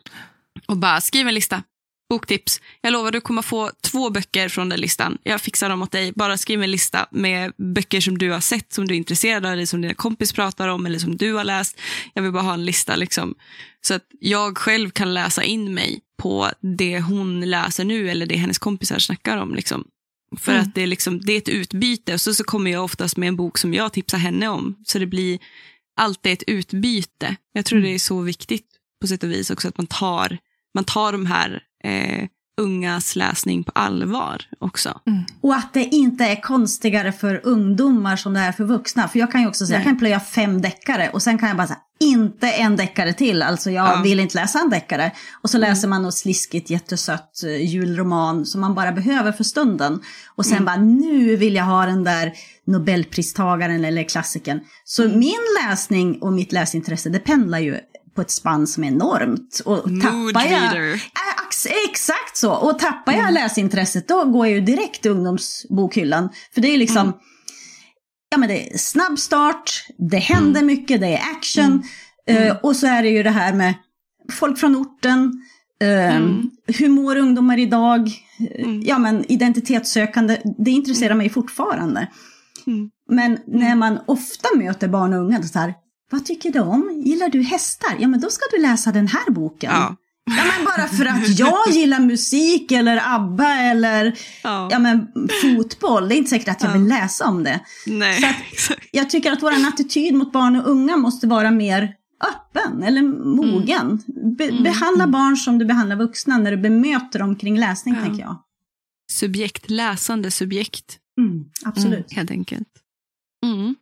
och 0.67 0.77
bara 0.77 1.01
skriv 1.01 1.27
en 1.27 1.33
lista. 1.33 1.63
Boktips. 2.09 2.61
Jag 2.81 2.93
lovar 2.93 3.11
du 3.11 3.21
kommer 3.21 3.41
få 3.41 3.71
två 3.81 4.09
böcker 4.09 4.49
från 4.49 4.69
den 4.69 4.79
listan. 4.79 5.17
Jag 5.23 5.41
fixar 5.41 5.69
dem 5.69 5.81
åt 5.81 5.91
dig. 5.91 6.11
Bara 6.15 6.37
skriv 6.37 6.63
en 6.63 6.71
lista 6.71 7.07
med 7.11 7.53
böcker 7.57 8.01
som 8.01 8.17
du 8.17 8.31
har 8.31 8.39
sett, 8.39 8.73
som 8.73 8.87
du 8.87 8.93
är 8.93 8.97
intresserad 8.97 9.45
av, 9.45 9.51
eller 9.53 9.65
som 9.65 9.81
dina 9.81 9.93
kompis 9.93 10.33
pratar 10.33 10.67
om, 10.67 10.85
eller 10.85 10.99
som 10.99 11.17
du 11.17 11.33
har 11.33 11.43
läst. 11.43 11.79
Jag 12.13 12.23
vill 12.23 12.31
bara 12.31 12.43
ha 12.43 12.53
en 12.53 12.65
lista 12.65 12.95
liksom. 12.95 13.35
Så 13.81 13.93
att 13.93 14.05
jag 14.19 14.57
själv 14.57 14.89
kan 14.89 15.13
läsa 15.13 15.43
in 15.43 15.73
mig 15.73 15.99
på 16.17 16.49
det 16.77 16.99
hon 16.99 17.39
läser 17.49 17.85
nu 17.85 18.09
eller 18.09 18.25
det 18.25 18.35
hennes 18.35 18.59
kompisar 18.59 18.99
snackar 18.99 19.37
om. 19.37 19.55
Liksom. 19.55 19.87
För 20.37 20.51
Mm. 20.51 20.63
att 20.63 20.75
det 20.75 20.81
är, 20.81 20.87
liksom, 20.87 21.19
det 21.21 21.33
är 21.33 21.37
ett 21.37 21.49
utbyte 21.49 22.13
och 22.13 22.21
så, 22.21 22.33
så 22.33 22.43
kommer 22.43 22.71
jag 22.71 22.83
oftast 22.83 23.17
med 23.17 23.27
en 23.27 23.35
bok 23.35 23.57
som 23.57 23.73
jag 23.73 23.93
tipsar 23.93 24.17
henne 24.17 24.47
om. 24.47 24.75
Så 24.85 24.99
det 24.99 25.05
blir 25.05 25.39
alltid 25.95 26.33
ett 26.33 26.43
utbyte. 26.47 27.35
Jag 27.53 27.65
tror 27.65 27.79
Mm. 27.79 27.89
det 27.89 27.95
är 27.95 27.99
så 27.99 28.21
viktigt 28.21 28.67
på 29.01 29.07
sätt 29.07 29.23
och 29.23 29.31
vis 29.31 29.49
också 29.51 29.67
att 29.67 29.77
man 29.77 29.87
tar, 29.87 30.37
man 30.75 30.83
tar 30.83 31.11
de 31.11 31.25
här 31.25 31.63
eh, 31.83 32.27
ungas 32.57 33.15
läsning 33.15 33.63
på 33.63 33.71
allvar 33.75 34.41
också. 34.59 34.99
och 35.41 35.55
att 35.55 35.73
det 35.73 35.83
inte 35.83 36.25
är 36.25 36.41
konstigare 36.41 37.11
för 37.11 37.41
ungdomar 37.43 38.15
som 38.15 38.33
det 38.33 38.39
är 38.39 38.51
för 38.51 38.63
vuxna. 38.63 39.07
För 39.07 39.19
jag 39.19 39.31
kan 39.31 39.41
ju 39.41 39.47
också 39.47 39.65
säga, 39.65 39.75
jag 39.75 39.85
Nej. 39.85 39.91
kan 39.91 39.97
plöja 39.99 40.19
fem 40.19 40.61
deckare 40.61 41.09
och 41.13 41.21
sen 41.21 41.37
kan 41.37 41.47
jag 41.47 41.57
bara 41.57 41.67
säga, 41.67 41.79
inte 41.99 42.49
en 42.51 42.75
deckare 42.75 43.13
till. 43.13 43.41
Alltså 43.41 43.71
jag 43.71 43.87
Ja. 43.97 44.01
vill 44.03 44.19
inte 44.19 44.35
läsa 44.37 44.59
en 44.59 44.69
deckare. 44.69 45.11
Och 45.41 45.49
så 45.49 45.57
läser 45.57 45.87
man 45.87 46.03
något 46.03 46.13
sliskigt, 46.13 46.69
jättesött 46.69 47.43
eh, 47.43 47.65
julroman 47.73 48.45
som 48.45 48.61
man 48.61 48.75
bara 48.75 48.91
behöver 48.91 49.31
för 49.31 49.43
stunden. 49.43 50.01
Och 50.35 50.45
sen 50.45 50.65
bara, 50.65 50.75
nu 50.75 51.35
vill 51.35 51.55
jag 51.55 51.63
ha 51.63 51.85
den 51.85 52.03
där 52.03 52.33
Nobelpristagaren 52.65 53.85
eller 53.85 54.03
klassikern. 54.03 54.59
Så 54.85 55.03
min 55.07 55.39
läsning 55.63 56.21
och 56.21 56.33
mitt 56.33 56.51
läsintresse, 56.51 57.09
det 57.09 57.19
pendlar 57.19 57.59
ju 57.59 57.77
på 58.15 58.21
ett 58.21 58.31
spann 58.31 58.67
som 58.67 58.83
är 58.83 58.87
enormt. 58.87 59.61
Och 59.65 59.91
Mood 59.91 60.01
tappar 60.01 60.51
jag. 60.51 60.93
Äh, 60.93 60.99
Exakt 61.89 62.37
så. 62.37 62.51
Och 62.53 62.79
tappar 62.79 63.13
jag 63.13 63.33
läsintresset 63.33 64.07
då 64.07 64.25
går 64.25 64.47
jag 64.47 64.55
ju 64.55 64.61
direkt 64.61 65.01
till 65.01 65.11
ungdomsbokhyllan. 65.11 66.29
För 66.53 66.61
det 66.61 66.67
är 66.67 66.77
liksom, 66.77 67.13
ja 68.29 68.37
men 68.37 68.49
det 68.49 68.73
är 68.73 68.77
snabb 68.77 69.19
start, 69.19 69.85
det 69.97 70.17
händer 70.17 70.61
mycket, 70.63 71.01
det 71.01 71.07
är 71.07 71.21
action. 71.37 71.83
Eh, 72.27 72.55
och 72.63 72.75
så 72.75 72.87
är 72.87 73.03
det 73.03 73.09
ju 73.09 73.23
det 73.23 73.29
här 73.29 73.53
med 73.53 73.73
folk 74.31 74.57
från 74.59 74.75
orten, 74.75 75.41
eh, 75.81 76.19
hur 76.67 76.89
mår 76.89 77.15
ungdomar 77.15 77.59
idag? 77.59 78.11
Eh, 78.55 78.69
Ja 78.81 78.97
men 78.97 79.31
identitetssökande, 79.31 80.41
det 80.57 80.71
intresserar 80.71 81.15
mig 81.15 81.29
fortfarande. 81.29 82.07
Mm. 82.67 82.89
Men 83.09 83.39
när 83.47 83.75
man 83.75 83.99
ofta 84.05 84.49
möter 84.55 84.87
barn 84.87 85.13
och 85.13 85.19
unga, 85.19 85.43
så 85.43 85.59
här, 85.59 85.73
vad 86.13 86.25
tycker 86.25 86.51
du 86.51 86.59
om? 86.59 87.01
Gillar 87.05 87.29
du 87.29 87.41
hästar? 87.41 87.95
Ja 87.99 88.07
men 88.07 88.19
då 88.21 88.29
ska 88.29 88.41
du 88.51 88.61
läsa 88.61 88.91
den 88.91 89.07
här 89.07 89.31
boken. 89.31 89.71
Ja. 89.73 89.95
Ja 90.25 90.43
men 90.57 90.65
bara 90.65 90.87
för 90.87 91.05
att 91.05 91.39
jag 91.39 91.67
gillar 91.71 91.99
musik 91.99 92.71
eller 92.71 93.01
ABBA 93.15 93.53
eller 93.53 94.19
Ja. 94.43 94.67
ja, 94.71 94.79
men, 94.79 95.07
fotboll, 95.41 96.09
det 96.09 96.15
är 96.15 96.17
inte 96.17 96.29
säkert 96.29 96.47
att 96.47 96.63
jag 96.63 96.73
vill 96.73 96.87
läsa 96.87 97.25
om 97.27 97.43
det. 97.43 97.59
Nej, 97.87 98.19
Så 98.57 98.73
att-. 98.73 98.79
Jag 98.91 99.09
tycker 99.09 99.31
att 99.31 99.43
vår 99.43 99.51
attityd 99.67 100.13
mot 100.13 100.31
barn 100.31 100.55
och 100.55 100.69
unga 100.69 100.97
måste 100.97 101.27
vara 101.27 101.51
mer 101.51 101.93
öppen 102.27 102.83
eller 102.83 103.01
mogen. 103.35 104.01
Be- 104.37 104.43
Mm. 104.49 104.63
Behandla 104.63 105.07
barn 105.07 105.37
som 105.37 105.57
du 105.59 105.65
behandlar 105.65 105.95
vuxna 105.95 106.37
när 106.37 106.51
du 106.51 106.57
bemöter 106.57 107.19
dem 107.19 107.35
kring 107.35 107.59
läsning, 107.59 107.95
Ja. 107.95 108.01
tänker 108.05 108.21
jag. 108.23 108.35
Subjekt, 109.11 109.69
läsande 109.69 110.31
subjekt 110.31 110.97
Mm, 111.17 111.43
absolut. 111.65 112.13
helt 112.13 112.31
enkelt. 112.31 112.67
Mm. 113.45 113.75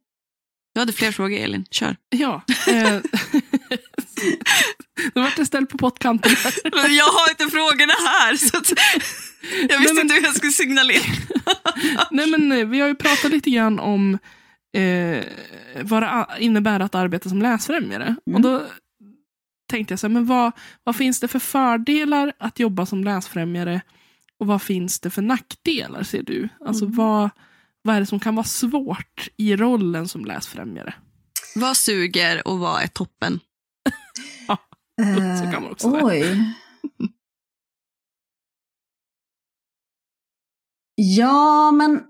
Du 0.74 0.80
hade 0.80 0.94
fler 0.94 1.12
frågor 1.12 1.38
Elin, 1.38 1.66
kör. 1.72 1.96
Ja. 2.10 2.42
Eh, 2.68 2.94
nu 5.14 5.22
vart 5.22 5.38
jag 5.38 5.48
ställd 5.48 5.70
på 5.70 5.78
pottkanten. 5.78 6.32
Men 6.84 6.96
jag 6.96 7.06
har 7.06 7.30
inte 7.30 7.48
frågorna 7.48 7.94
här. 7.94 8.36
Så 8.36 8.56
jag 9.70 9.80
visste 9.80 9.94
Nej, 9.94 9.94
men- 9.94 10.00
inte 10.00 10.14
hur 10.16 10.24
jag 10.24 10.36
skulle 10.36 10.52
signalera. 10.52 11.02
Nej, 12.12 12.28
men 12.30 12.52
eh, 12.52 12.68
vi 12.68 12.80
har 12.80 12.88
ju 12.88 12.96
pratat 12.96 13.32
lite 13.32 13.50
grann 13.50 13.80
om 13.80 14.18
eh, 14.78 15.24
vad 15.84 16.04
det 16.04 16.26
innebär 16.40 16.80
att 16.80 16.96
arbeta 16.96 17.30
som 17.30 17.42
läsfrämjare. 17.42 18.16
Och 18.34 18.42
då 18.42 18.66
tänkte 19.70 19.92
jag 19.92 20.00
så 20.00 20.08
här, 20.08 20.14
men 20.14 20.26
vad, 20.26 20.52
vad 20.84 20.96
finns 20.96 21.20
det 21.20 21.28
för 21.28 21.40
fördelar 21.40 22.34
att 22.40 22.60
jobba 22.60 22.86
som 22.86 23.04
läsfrämjare 23.04 23.82
och 24.40 24.48
vad 24.48 24.62
finns 24.62 25.00
det 25.00 25.10
för 25.10 25.22
nackdelar 25.22 26.04
ser 26.04 26.24
du? 26.24 26.50
Alltså 26.66 26.86
vad, 26.86 27.30
vad 27.84 27.96
är 27.96 28.00
det 28.00 28.06
som 28.06 28.20
kan 28.20 28.36
vara 28.36 28.46
svårt 28.46 29.28
i 29.38 29.56
rollen 29.56 30.08
som 30.08 30.26
läsfrämjare? 30.26 30.94
Vad 31.56 31.78
suger 31.78 32.48
och 32.48 32.60
vad 32.60 32.82
är 32.82 32.88
toppen? 32.88 33.39
Så 35.39 35.52
kan 35.52 35.63
man 35.63 35.72
också. 35.72 35.88
Eh, 35.88 36.06
oj. 36.06 36.54
Ja, 40.96 41.72
men 41.72 42.02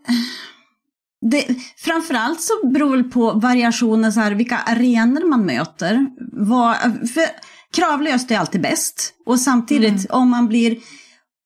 det, 1.21 1.47
framförallt 1.77 2.41
så 2.41 2.67
beror 2.67 2.97
det 2.97 3.03
på 3.03 3.31
variationen, 3.31 4.13
så 4.13 4.19
här, 4.19 4.31
vilka 4.31 4.57
arenor 4.57 5.27
man 5.27 5.45
möter. 5.45 6.07
Vad, 6.31 6.75
för 7.13 7.25
kravlöst 7.73 8.31
är 8.31 8.37
alltid 8.37 8.61
bäst. 8.61 9.13
Och 9.25 9.39
samtidigt, 9.39 10.11
om 10.11 10.29
man 10.29 10.47
blir, 10.47 10.77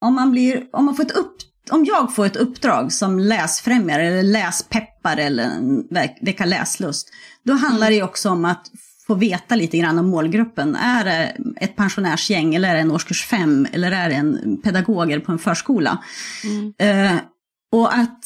om 0.02 0.16
man 0.16 0.32
blir, 0.32 0.68
om 0.72 0.86
man 0.86 0.96
får 0.96 1.04
ett 1.04 1.12
upp, 1.12 1.36
om 1.70 1.86
jag 1.86 2.16
får 2.16 2.26
ett 2.26 2.36
uppdrag 2.36 2.94
som 2.94 3.20
läsfrämjare 3.20 4.08
eller 4.08 4.24
läspeppare 4.24 5.24
eller 5.24 5.50
väcka 6.26 6.46
läslust, 6.46 7.10
då 7.44 7.54
handlar 7.54 7.90
det 7.90 8.04
också 8.04 8.30
om 8.30 8.46
att 8.46 8.72
få 9.08 9.16
veta 9.16 9.56
lite 9.56 9.78
grann 9.78 10.00
om 10.00 10.08
målgruppen. 10.08 10.76
Är 10.76 11.04
det 11.04 11.38
ett 11.58 11.76
pensionärsgäng 11.76 12.56
eller 12.56 12.70
är 12.70 12.74
det 12.74 12.80
en 12.80 12.92
årskurs 12.92 13.26
fem 13.26 13.68
eller 13.72 13.92
är 13.92 14.10
det 14.10 14.16
en 14.16 14.62
pedagoger 14.62 15.20
på 15.20 15.32
en 15.32 15.40
förskola? 15.40 16.04
Eh, 16.78 17.16
och 17.72 17.96
att, 17.96 18.20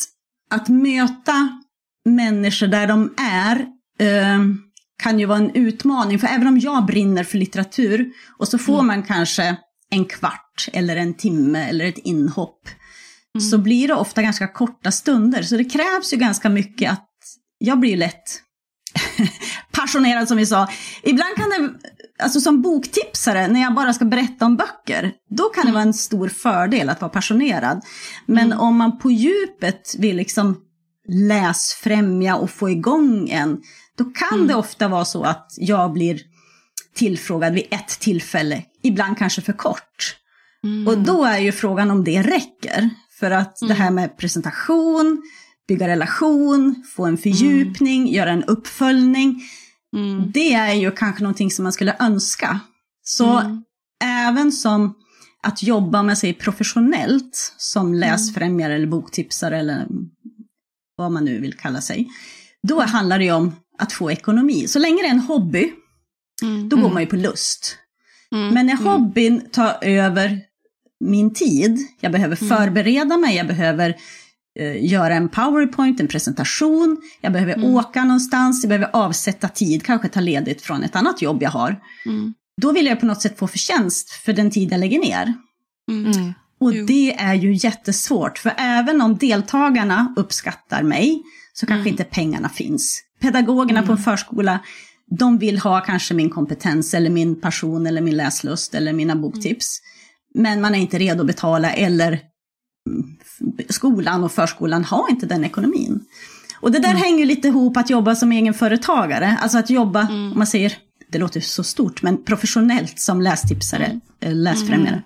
att 0.50 0.70
möta 0.70 1.60
människor 2.06 2.68
där 2.68 2.88
de 2.88 3.14
är 3.18 3.56
eh, 4.00 4.40
kan 5.04 5.20
ju 5.20 5.26
vara 5.26 5.38
en 5.38 5.56
utmaning. 5.56 6.20
För 6.20 6.28
även 6.28 6.48
om 6.48 6.60
jag 6.60 6.86
brinner 6.86 7.24
för 7.24 7.38
litteratur 7.38 8.12
och 8.38 8.48
så 8.48 8.58
får 8.58 8.84
man 8.84 9.04
kanske 9.04 9.58
en 9.90 10.06
kvart 10.06 10.70
eller 10.74 10.96
en 10.96 11.14
timme 11.14 11.70
eller 11.70 11.86
ett 11.86 11.98
inhopp. 11.98 12.70
Så 13.52 13.58
blir 13.58 13.88
det 13.88 13.94
ofta 13.94 14.22
ganska 14.22 14.48
korta 14.48 14.92
stunder. 14.92 15.44
Så 15.44 15.58
det 15.58 15.66
krävs 15.66 16.14
ju 16.14 16.18
ganska 16.18 16.50
mycket 16.50 16.92
att 16.92 17.08
jag 17.58 17.80
blir 17.80 17.98
lätt 17.98 18.42
passionerad 19.72 20.28
som 20.28 20.38
vi 20.38 20.46
sa. 20.46 20.68
Ibland 21.04 21.36
kan 21.36 21.50
det, 21.50 21.70
alltså 22.24 22.42
som 22.42 22.62
boktipsare, 22.62 23.48
när 23.48 23.62
jag 23.62 23.74
bara 23.74 23.94
ska 23.94 24.06
berätta 24.06 24.46
om 24.46 24.58
böcker, 24.58 25.12
då 25.30 25.44
kan 25.44 25.66
det 25.66 25.72
vara 25.72 25.84
en 25.84 25.94
stor 25.94 26.28
fördel 26.30 26.90
att 26.90 27.02
vara 27.02 27.10
passionerad. 27.12 27.82
Men 28.26 28.46
Mm. 28.46 28.60
om 28.60 28.78
man 28.78 28.98
på 29.00 29.12
djupet 29.12 29.96
vill 30.00 30.16
liksom 30.16 30.58
läsfrämja 31.08 32.36
och 32.36 32.50
få 32.52 32.70
igång 32.70 33.30
en, 33.30 33.62
då 33.98 34.04
kan 34.04 34.34
Mm. 34.38 34.48
det 34.48 34.56
ofta 34.56 34.88
vara 34.88 35.06
så 35.06 35.24
att 35.24 35.48
jag 35.58 35.94
blir 35.94 36.20
tillfrågad 36.96 37.54
vid 37.54 37.68
ett 37.72 37.88
tillfälle, 38.00 38.64
ibland 38.84 39.18
kanske 39.18 39.42
för 39.42 39.54
kort. 39.54 40.16
Mm. 40.64 40.88
Och 40.88 40.98
då 40.98 41.24
är 41.26 41.38
ju 41.40 41.52
frågan 41.52 41.92
om 41.92 42.04
det 42.04 42.22
räcker. 42.22 42.90
För 43.20 43.32
att 43.32 43.58
det 43.68 43.74
här 43.74 43.92
med 43.92 44.18
presentation, 44.18 45.22
bygga 45.68 45.88
relation, 45.88 46.84
få 46.96 47.06
en 47.06 47.18
fördjupning, 47.18 48.08
göra 48.08 48.32
en 48.32 48.44
uppföljning. 48.44 49.42
Mm. 49.96 50.32
Det 50.32 50.54
är 50.54 50.74
ju 50.74 50.92
kanske 50.92 51.24
någonting 51.24 51.52
som 51.52 51.64
man 51.64 51.74
skulle 51.74 51.96
önska. 52.00 52.60
Så 53.04 53.40
Mm. 53.40 53.64
även 54.04 54.52
som 54.52 54.94
att 55.44 55.64
jobba 55.64 56.04
med 56.04 56.18
sig 56.18 56.34
professionellt 56.34 57.54
som 57.58 57.94
läsfrämjare 57.94 58.76
eller 58.76 58.88
boktipsare 58.88 59.60
eller 59.60 59.88
vad 60.96 61.12
man 61.12 61.26
nu 61.26 61.40
vill 61.40 61.54
kalla 61.54 61.82
sig. 61.82 62.08
Då 62.68 62.82
handlar 62.82 63.20
det 63.20 63.26
ju 63.26 63.32
om 63.32 63.56
att 63.78 63.92
få 63.94 64.12
ekonomi. 64.12 64.68
Så 64.68 64.80
länge 64.80 65.02
det 65.02 65.08
är 65.08 65.12
en 65.12 65.20
hobby, 65.20 65.74
Mm. 66.44 66.70
då 66.70 66.78
går 66.78 66.90
man 66.90 67.02
ju 67.02 67.08
på 67.08 67.16
lust. 67.16 67.78
Mm. 68.32 68.54
Men 68.54 68.66
när 68.66 68.76
hobbyn 68.76 69.50
tar 69.52 69.78
över 69.82 70.40
min 71.00 71.34
tid, 71.34 71.78
jag 72.00 72.12
behöver 72.12 72.38
Mm. 72.42 72.58
förbereda 72.58 73.18
mig, 73.18 73.36
jag 73.36 73.48
behöver 73.48 73.96
eh, 74.60 74.86
göra 74.86 75.16
en 75.16 75.30
powerpoint, 75.30 76.00
en 76.00 76.08
presentation, 76.08 76.98
jag 77.22 77.34
behöver 77.34 77.54
Mm. 77.54 77.76
åka 77.76 78.04
någonstans, 78.04 78.64
jag 78.64 78.70
behöver 78.70 78.90
avsätta 78.94 79.48
tid, 79.48 79.84
kanske 79.86 80.08
ta 80.10 80.20
ledigt 80.20 80.62
från 80.62 80.84
ett 80.84 80.96
annat 80.96 81.22
jobb 81.22 81.44
jag 81.44 81.50
har. 81.50 81.76
Mm. 82.06 82.34
Då 82.62 82.72
vill 82.72 82.86
jag 82.86 83.00
på 83.00 83.06
något 83.06 83.22
sätt 83.22 83.40
få 83.40 83.48
förtjänst 83.48 84.10
för 84.10 84.34
den 84.34 84.52
tid 84.52 84.72
jag 84.72 84.80
lägger 84.80 85.00
ner. 85.00 85.34
Mm. 85.92 86.12
Mm. 86.12 86.34
Och 86.60 86.74
Jo. 86.74 86.86
det 86.86 87.14
är 87.14 87.34
ju 87.34 87.54
jättesvårt, 87.54 88.38
för 88.38 88.54
även 88.58 89.02
om 89.02 89.18
deltagarna 89.18 90.14
uppskattar 90.18 90.84
mig 90.84 91.22
så 91.54 91.66
kanske 91.66 91.82
Mm. 91.82 91.88
inte 91.94 92.04
pengarna 92.04 92.50
finns. 92.50 93.02
Pedagogerna 93.22 93.84
på 93.84 93.92
en 93.92 93.98
förskola, 93.98 94.60
de 95.18 95.38
vill 95.38 95.60
ha 95.60 95.82
kanske 95.82 96.14
min 96.14 96.30
kompetens 96.30 96.94
eller 96.94 97.10
min 97.10 97.42
passion 97.42 97.88
eller 97.88 98.02
min 98.02 98.18
läslust 98.18 98.76
eller 98.76 98.94
mina 98.94 99.16
boktips. 99.16 99.80
Men 100.34 100.62
man 100.62 100.76
är 100.76 100.80
inte 100.80 100.98
redo 100.98 101.22
att 101.22 101.28
betala 101.28 101.74
eller 101.74 102.12
mm, 102.90 103.18
skolan 103.70 104.24
och 104.24 104.32
förskolan 104.32 104.84
har 104.84 105.10
inte 105.10 105.26
den 105.26 105.46
ekonomin. 105.46 106.06
Och 106.62 106.72
det 106.72 106.80
där 106.80 106.94
hänger 106.94 107.20
ju 107.20 107.26
lite 107.26 107.48
ihop 107.48 107.78
att 107.78 107.90
jobba 107.90 108.16
som 108.16 108.32
egenföretagare, 108.32 109.38
alltså 109.42 109.58
att 109.58 109.70
jobba, 109.70 110.08
om 110.10 110.34
man 110.36 110.48
säger, 110.48 110.78
det 111.12 111.18
låter 111.18 111.42
så 111.42 111.64
stort, 111.64 112.02
men 112.02 112.24
professionellt 112.24 113.00
som 113.00 113.22
lästipsare, 113.22 114.00
eh, 114.20 114.34
läsfrämjare. 114.34 115.04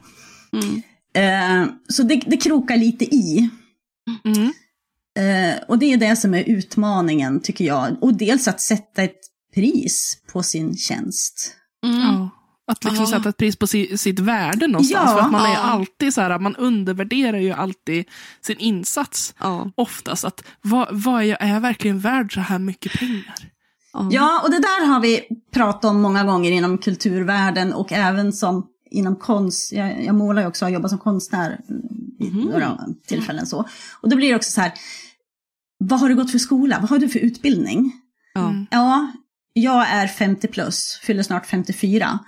Mm. 0.54 0.82
Eh, 1.16 1.74
så 1.88 2.04
det, 2.04 2.16
det 2.28 2.38
krokar 2.38 2.78
lite 2.78 3.06
i. 3.06 3.50
Mm. 4.26 4.54
Eh, 5.20 5.64
och 5.68 5.80
det 5.80 5.94
är 5.94 5.98
det 5.98 6.16
som 6.16 6.34
är 6.34 6.44
utmaningen 6.44 7.42
tycker 7.42 7.66
jag. 7.66 8.04
Och 8.04 8.14
dels 8.14 8.48
att 8.48 8.62
sätta 8.62 9.04
ett 9.04 9.20
pris 9.54 10.18
på 10.34 10.44
sin 10.44 10.78
tjänst. 10.78 11.56
Mm. 11.86 12.30
Att 12.68 12.84
liksom 12.84 13.06
Ja. 13.06 13.12
sätta 13.12 13.30
ett 13.30 13.38
pris 13.38 13.56
på 13.56 13.68
si, 13.68 13.98
sitt 13.98 14.20
värde 14.20 14.68
någonstans. 14.68 15.10
Ja. 15.12 15.18
För 15.18 15.24
att 15.26 15.32
man 15.32 15.52
är 15.52 15.56
alltid 15.56 16.14
så 16.14 16.22
här, 16.22 16.40
man 16.40 16.56
undervärderar 16.56 17.38
ju 17.38 17.52
alltid 17.52 18.06
sin 18.42 18.58
insats. 18.58 19.36
Ja. 19.40 19.72
Oftast 19.76 20.26
att, 20.26 20.44
vad, 20.62 20.88
vad 20.92 21.22
är, 21.22 21.26
jag, 21.26 21.38
är 21.42 21.54
jag 21.54 21.62
verkligen 21.62 22.00
värd 22.00 22.34
så 22.34 22.40
här 22.40 22.60
mycket 22.60 22.92
pengar? 23.00 23.36
Ja, 24.12 24.42
och 24.44 24.52
det 24.52 24.60
där 24.60 24.86
har 24.86 25.00
vi 25.00 25.22
pratat 25.54 25.86
om 25.86 26.02
många 26.02 26.24
gånger 26.24 26.52
inom 26.52 26.78
kulturvärlden 26.78 27.74
och 27.74 27.92
även 27.92 28.34
som 28.34 28.68
inom 28.92 29.16
konst. 29.16 29.72
Jag, 29.72 30.06
jag 30.06 30.16
målar 30.16 30.42
ju 30.42 30.48
också 30.48 30.66
och 30.66 30.70
har 30.70 30.74
jobbat 30.74 30.90
som 30.92 31.00
konstnär 31.00 31.60
i 32.20 32.30
Mhm. 32.30 32.40
några 32.42 32.80
tillfällen 33.08 33.46
så. 33.48 33.66
Och 34.02 34.10
då 34.10 34.16
blir 34.16 34.30
det 34.30 34.36
också 34.36 34.52
så 34.52 34.62
här, 34.62 34.74
vad 35.78 36.00
har 36.00 36.10
du 36.10 36.16
gått 36.16 36.32
för 36.32 36.40
skola? 36.40 36.78
Vad 36.82 36.90
har 36.90 37.00
du 37.00 37.10
för 37.10 37.20
utbildning? 37.20 37.92
Mm. 38.36 38.68
Ja, 38.72 39.12
jag 39.54 39.88
är 39.90 40.08
50 40.08 40.48
plus, 40.48 41.00
fyller 41.04 41.24
snart 41.24 41.46
54. 41.46 42.20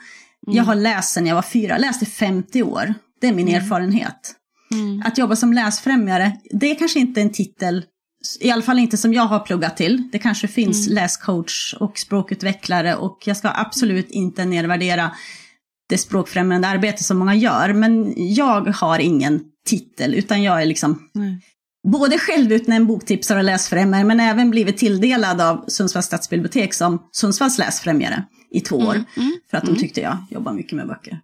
Jag 0.48 0.64
har 0.64 0.76
läst 0.76 1.14
sedan 1.14 1.26
jag 1.26 1.36
var 1.36 1.42
fyra, 1.42 1.78
läst 1.78 2.04
i 2.04 2.06
50 2.06 2.64
år. 2.64 2.94
Det 3.22 3.28
är 3.28 3.34
min 3.34 3.48
erfarenhet. 3.48 4.36
Mm. 4.72 5.04
Att 5.06 5.18
jobba 5.18 5.36
som 5.36 5.54
läsfrämjare, 5.54 6.38
det 6.52 6.72
är 6.72 6.76
kanske 6.76 7.00
inte 7.00 7.22
en 7.22 7.32
titel, 7.32 7.86
i 8.40 8.52
alla 8.52 8.62
fall 8.62 8.80
inte 8.80 8.98
som 8.98 9.14
jag 9.14 9.24
har 9.24 9.40
pluggat 9.40 9.78
till. 9.78 10.10
Det 10.12 10.20
kanske 10.20 10.48
finns 10.48 10.88
läscoach 10.88 11.74
och 11.80 11.98
språkutvecklare 11.98 12.96
och 12.96 13.18
jag 13.26 13.38
ska 13.38 13.52
absolut 13.56 14.12
inte 14.12 14.46
nedvärdera 14.46 15.12
det 15.90 15.98
språkfrämjande 15.98 16.68
arbete 16.68 17.04
som 17.04 17.18
många 17.18 17.36
gör. 17.36 17.74
Men 17.74 18.14
jag 18.18 18.68
har 18.68 19.00
ingen 19.00 19.42
titel, 19.68 20.16
utan 20.16 20.44
jag 20.44 20.62
är 20.62 20.66
liksom 20.66 21.10
både 21.88 22.20
självutnämnd 22.20 22.88
boktipsare 22.88 23.38
och 23.38 23.44
läsfrämjare, 23.44 24.04
men 24.04 24.20
även 24.20 24.52
blivit 24.52 24.78
tilldelad 24.78 25.42
av 25.42 25.66
Sundsvalls 25.68 26.06
stadsbibliotek 26.06 26.74
som 26.74 27.10
Sundsvalls 27.12 27.58
läsfrämjare 27.58 28.24
i 28.52 28.62
två 28.62 28.76
år. 28.76 29.04
Mm. 29.18 29.32
För 29.52 29.58
att 29.58 29.66
de 29.66 29.76
tyckte 29.76 30.02
jag 30.02 30.18
jobbar 30.30 30.54
mycket 30.54 30.74
med 30.74 30.88
böcker. 30.88 31.20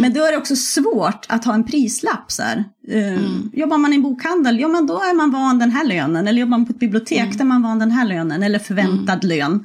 Men 0.00 0.12
då 0.12 0.24
är 0.24 0.32
det 0.32 0.38
också 0.38 0.56
svårt 0.56 1.26
att 1.28 1.44
ha 1.44 1.54
en 1.54 1.64
prislapp. 1.64 2.32
Så 2.32 2.42
här. 2.42 2.64
Eh, 2.88 3.20
Jobbar 3.52 3.78
man 3.78 3.92
i 3.92 3.96
en 3.96 4.02
bokhandel, 4.02 4.60
ja 4.60 4.68
men 4.68 4.86
då 4.86 4.94
är 4.94 5.14
man 5.16 5.30
van 5.30 5.58
den 5.58 5.70
här 5.70 5.84
lönen. 5.84 6.28
Eller 6.28 6.40
jobbar 6.40 6.50
man 6.50 6.66
på 6.66 6.72
ett 6.72 6.78
bibliotek, 6.78 7.32
där 7.32 7.40
är 7.40 7.44
man 7.48 7.62
van 7.62 7.78
den 7.78 7.90
här 7.90 8.04
lönen. 8.04 8.42
Eller 8.42 8.58
förväntad 8.58 9.24
lön. 9.24 9.64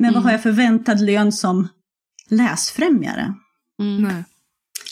Men 0.00 0.14
vad 0.14 0.22
har 0.22 0.30
jag 0.32 0.42
förväntad 0.42 1.00
lön 1.00 1.32
som 1.32 1.68
läsfrämjare? 2.30 3.34
Mm. 3.80 4.02
Nej. 4.02 4.24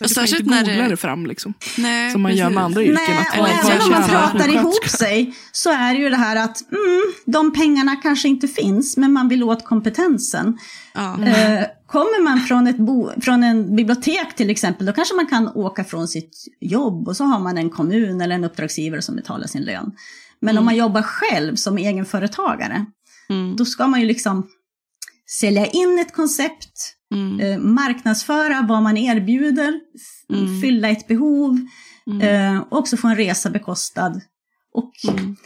Och 0.00 0.08
Du 0.08 0.14
kan 0.14 0.26
särskilt 0.26 0.40
inte 0.40 0.54
när 0.54 0.64
googla 0.64 0.82
det- 0.82 0.88
det 0.88 0.96
fram 0.96 1.26
liksom. 1.26 1.54
Nej, 1.78 2.10
Som 2.12 2.22
man 2.22 2.36
gör 2.36 2.44
med 2.50 2.52
precis. 2.54 2.64
andra 2.64 2.82
yrken. 2.82 2.94
Nej, 3.08 3.26
att 3.32 3.40
och 3.40 3.48
även 3.70 3.82
om 3.82 3.90
man 3.90 4.08
pratar 4.08 4.48
ihop 4.48 4.88
sig 4.88 5.34
så 5.52 5.70
är 5.70 5.94
det 5.94 6.00
ju 6.00 6.10
det 6.10 6.16
här 6.16 6.36
att 6.36 6.70
mm, 6.72 7.02
de 7.26 7.52
pengarna 7.52 7.96
kanske 7.96 8.28
inte 8.28 8.48
finns, 8.48 8.96
men 8.96 9.12
man 9.12 9.28
vill 9.28 9.42
åt 9.42 9.64
kompetensen. 9.64 10.58
Ja. 10.94 11.24
Eh, 11.24 11.64
kommer 11.86 12.22
man 12.22 12.40
från, 12.40 12.66
ett 12.66 12.76
bo, 12.78 13.10
från 13.20 13.42
en 13.42 13.76
bibliotek 13.76 14.36
till 14.36 14.50
exempel, 14.50 14.86
då 14.86 14.92
kanske 14.92 15.14
man 15.14 15.26
kan 15.26 15.48
åka 15.48 15.84
från 15.84 16.08
sitt 16.08 16.44
jobb 16.60 17.08
och 17.08 17.16
så 17.16 17.24
har 17.24 17.40
man 17.40 17.58
en 17.58 17.70
kommun 17.70 18.20
eller 18.20 18.34
en 18.34 18.44
uppdragsgivare 18.44 19.02
som 19.02 19.16
betalar 19.16 19.46
sin 19.46 19.62
lön. 19.62 19.92
Men 20.40 20.58
om 20.58 20.64
man 20.64 20.76
jobbar 20.76 21.02
själv 21.02 21.56
som 21.56 21.78
egenföretagare, 21.78 22.86
Mm. 23.30 23.56
då 23.56 23.64
ska 23.64 23.86
man 23.86 24.00
ju 24.00 24.06
liksom 24.06 24.46
sälja 25.40 25.66
in 25.66 25.98
ett 25.98 26.14
koncept, 26.14 26.94
Mm. 27.14 27.40
eh, 27.40 27.58
marknadsföra 27.58 28.62
vad 28.68 28.82
man 28.82 28.96
erbjuder, 28.96 29.80
Mm. 30.32 30.60
fylla 30.60 30.88
ett 30.88 31.06
behov 31.08 31.66
Mm. 32.06 32.20
eh, 32.56 32.60
och 32.62 32.78
också 32.78 32.96
få 32.96 33.08
en 33.08 33.16
resa 33.16 33.50
bekostad. 33.50 34.20
Och 34.74 34.92
Mm. 35.08 35.36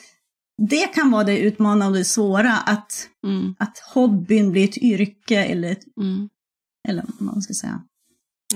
det 0.68 0.86
kan 0.86 1.10
vara 1.10 1.24
det 1.24 1.38
utmanande 1.38 1.98
och 2.00 2.06
svåra, 2.06 2.52
att, 2.56 3.08
Mm. 3.26 3.54
att 3.58 3.78
hobbyn 3.78 4.52
blir 4.52 4.64
ett 4.64 4.76
yrke 4.78 5.44
eller, 5.44 5.72
ett, 5.72 5.96
Mm. 6.00 6.28
eller 6.88 7.04
vad 7.06 7.22
man 7.22 7.42
ska 7.42 7.54
säga. 7.54 7.80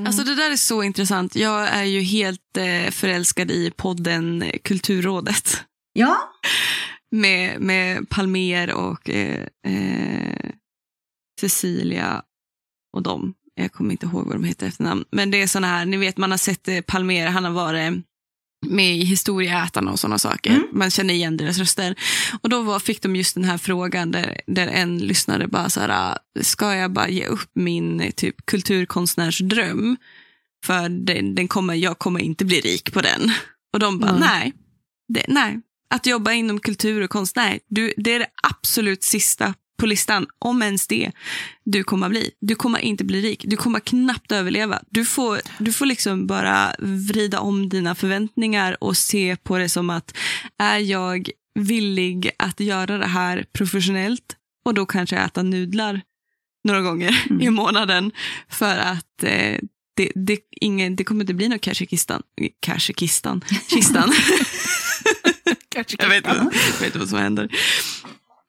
Alltså 0.07 0.25
det 0.25 0.35
där 0.35 0.51
är 0.51 0.57
så 0.57 0.83
intressant. 0.83 1.37
Jag 1.37 1.68
är 1.68 1.85
ju 1.85 2.01
helt 2.01 2.57
eh, 2.57 2.90
förälskad 2.90 3.51
i 3.51 3.71
podden 3.77 4.44
Kulturrådet. 4.64 5.64
Ja, 5.92 6.16
Med, 7.11 7.61
med 7.61 8.09
Palmer 8.09 8.73
och 8.75 9.11
eh, 9.11 9.47
eh, 9.66 10.51
Cecilia 11.40 12.23
och 12.92 13.03
dem. 13.03 13.35
Jag 13.55 13.72
kommer 13.72 13.90
inte 13.92 14.07
ihåg 14.07 14.27
vad 14.27 14.35
de 14.37 14.44
heter 14.44 14.66
efternamn. 14.66 15.05
Men 15.11 15.31
det 15.31 15.42
är 15.42 15.46
såna 15.46 15.66
här, 15.66 15.87
ni 15.87 15.96
vet 15.96 16.16
man 16.16 16.31
har 16.31 16.38
sett 16.38 16.68
eh, 16.68 16.81
Palmer, 16.81 17.27
han 17.27 17.44
har 17.44 17.51
varit 17.53 17.92
med 18.66 18.96
i 18.96 19.05
Historieätarna 19.05 19.90
och 19.92 19.98
sådana 19.98 20.18
saker. 20.18 20.51
Mm. 20.51 20.66
Man 20.72 20.90
känner 20.90 21.14
igen 21.14 21.37
deras 21.37 21.59
röster. 21.59 21.94
Och 22.42 22.48
då 22.48 22.62
var, 22.62 22.79
fick 22.79 23.03
de 23.03 23.16
just 23.16 23.35
den 23.35 23.44
här 23.44 23.59
frågan 23.59 24.11
där, 24.11 24.40
där 24.46 24.66
en 24.68 24.98
lyssnare 24.98 25.46
bara 25.48 25.70
så 25.70 25.81
här, 25.81 25.88
"Ah, 25.88 26.16
ska 26.42 26.74
jag 26.74 26.92
bara 26.92 27.09
ge 27.09 27.27
upp 27.27 27.51
min 27.55 28.01
eh, 28.01 28.11
typ 28.11 28.46
kulturkonstnärsdröm? 28.46 29.96
För 30.66 30.88
den, 30.88 31.35
den 31.35 31.48
kommer, 31.48 31.74
jag 31.74 31.98
kommer 31.98 32.20
inte 32.20 32.44
bli 32.44 32.61
rik 32.61 32.92
på 32.92 33.01
den. 33.01 33.31
Och 33.72 33.79
de 33.79 33.98
bara, 33.98 34.11
Mm. 34.11 34.20
nej. 34.20 34.53
Det, 35.09 35.24
nej. 35.29 35.61
Att 35.94 36.07
jobba 36.07 36.33
inom 36.33 36.61
kultur 36.61 37.01
och 37.03 37.11
konst, 37.11 37.37
nej. 37.37 37.61
Du, 37.68 37.92
det 37.96 38.11
är 38.12 38.18
det 38.18 38.27
absolut 38.42 39.03
sista 39.03 39.55
på 39.79 39.87
listan, 39.87 40.27
om 40.38 40.62
ens 40.62 40.87
det, 40.87 41.12
du 41.64 41.85
kommer 41.85 42.09
bli. 42.09 42.31
Du 42.41 42.55
kommer 42.55 42.79
inte 42.79 43.05
bli 43.05 43.21
rik. 43.21 43.45
Du 43.49 43.57
kommer 43.57 43.81
knappt 43.81 44.33
överleva. 44.33 44.83
Du 44.91 45.05
får, 45.05 45.41
du 45.59 45.73
får 45.73 45.87
liksom 45.87 46.27
bara 46.27 46.75
vrida 46.79 47.41
om 47.41 47.69
dina 47.69 47.95
förväntningar 47.95 48.85
och 48.85 48.97
se 48.97 49.37
på 49.37 49.59
det 49.59 49.69
som 49.69 49.91
att 49.91 50.17
är 50.59 50.79
jag 50.79 51.31
villig 51.55 52.31
att 52.38 52.61
göra 52.61 52.99
det 52.99 53.07
här 53.07 53.45
professionellt 53.53 54.37
och 54.64 54.75
då 54.75 54.87
kanske 54.87 55.17
äta 55.17 55.43
nudlar 55.43 56.01
några 56.64 56.81
gånger 56.81 57.25
Mm. 57.31 57.43
i 57.43 57.51
månaden 57.51 58.12
för 58.49 58.77
att 58.79 59.23
eh, 59.23 59.59
det, 59.97 60.12
det, 60.14 60.38
ingen, 60.61 60.97
det 60.97 61.05
kommer 61.05 61.21
inte 61.21 61.35
bli 61.35 61.49
någon 61.49 61.59
cash 61.59 61.83
i 61.83 61.87
kistan. 61.87 62.23
Jag, 65.99 66.09
vet 66.09 66.27
inte, 66.27 66.51
jag 66.73 66.79
vet 66.81 66.83
inte 66.87 66.99
vad 66.99 67.09
som 67.09 67.19
händer. 67.19 67.49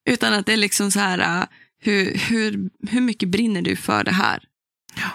Utan 0.09 0.33
att 0.33 0.45
det 0.45 0.53
är 0.53 0.57
liksom 0.57 0.91
så 0.91 0.99
här, 0.99 1.39
äh, 1.41 1.47
hur, 1.81 2.13
hur, 2.29 2.69
hur 2.89 3.01
mycket 3.01 3.29
brinner 3.29 3.61
du 3.61 3.75
för 3.75 4.03
det 4.03 4.11
här? 4.11 4.43
Ja. 4.95 5.09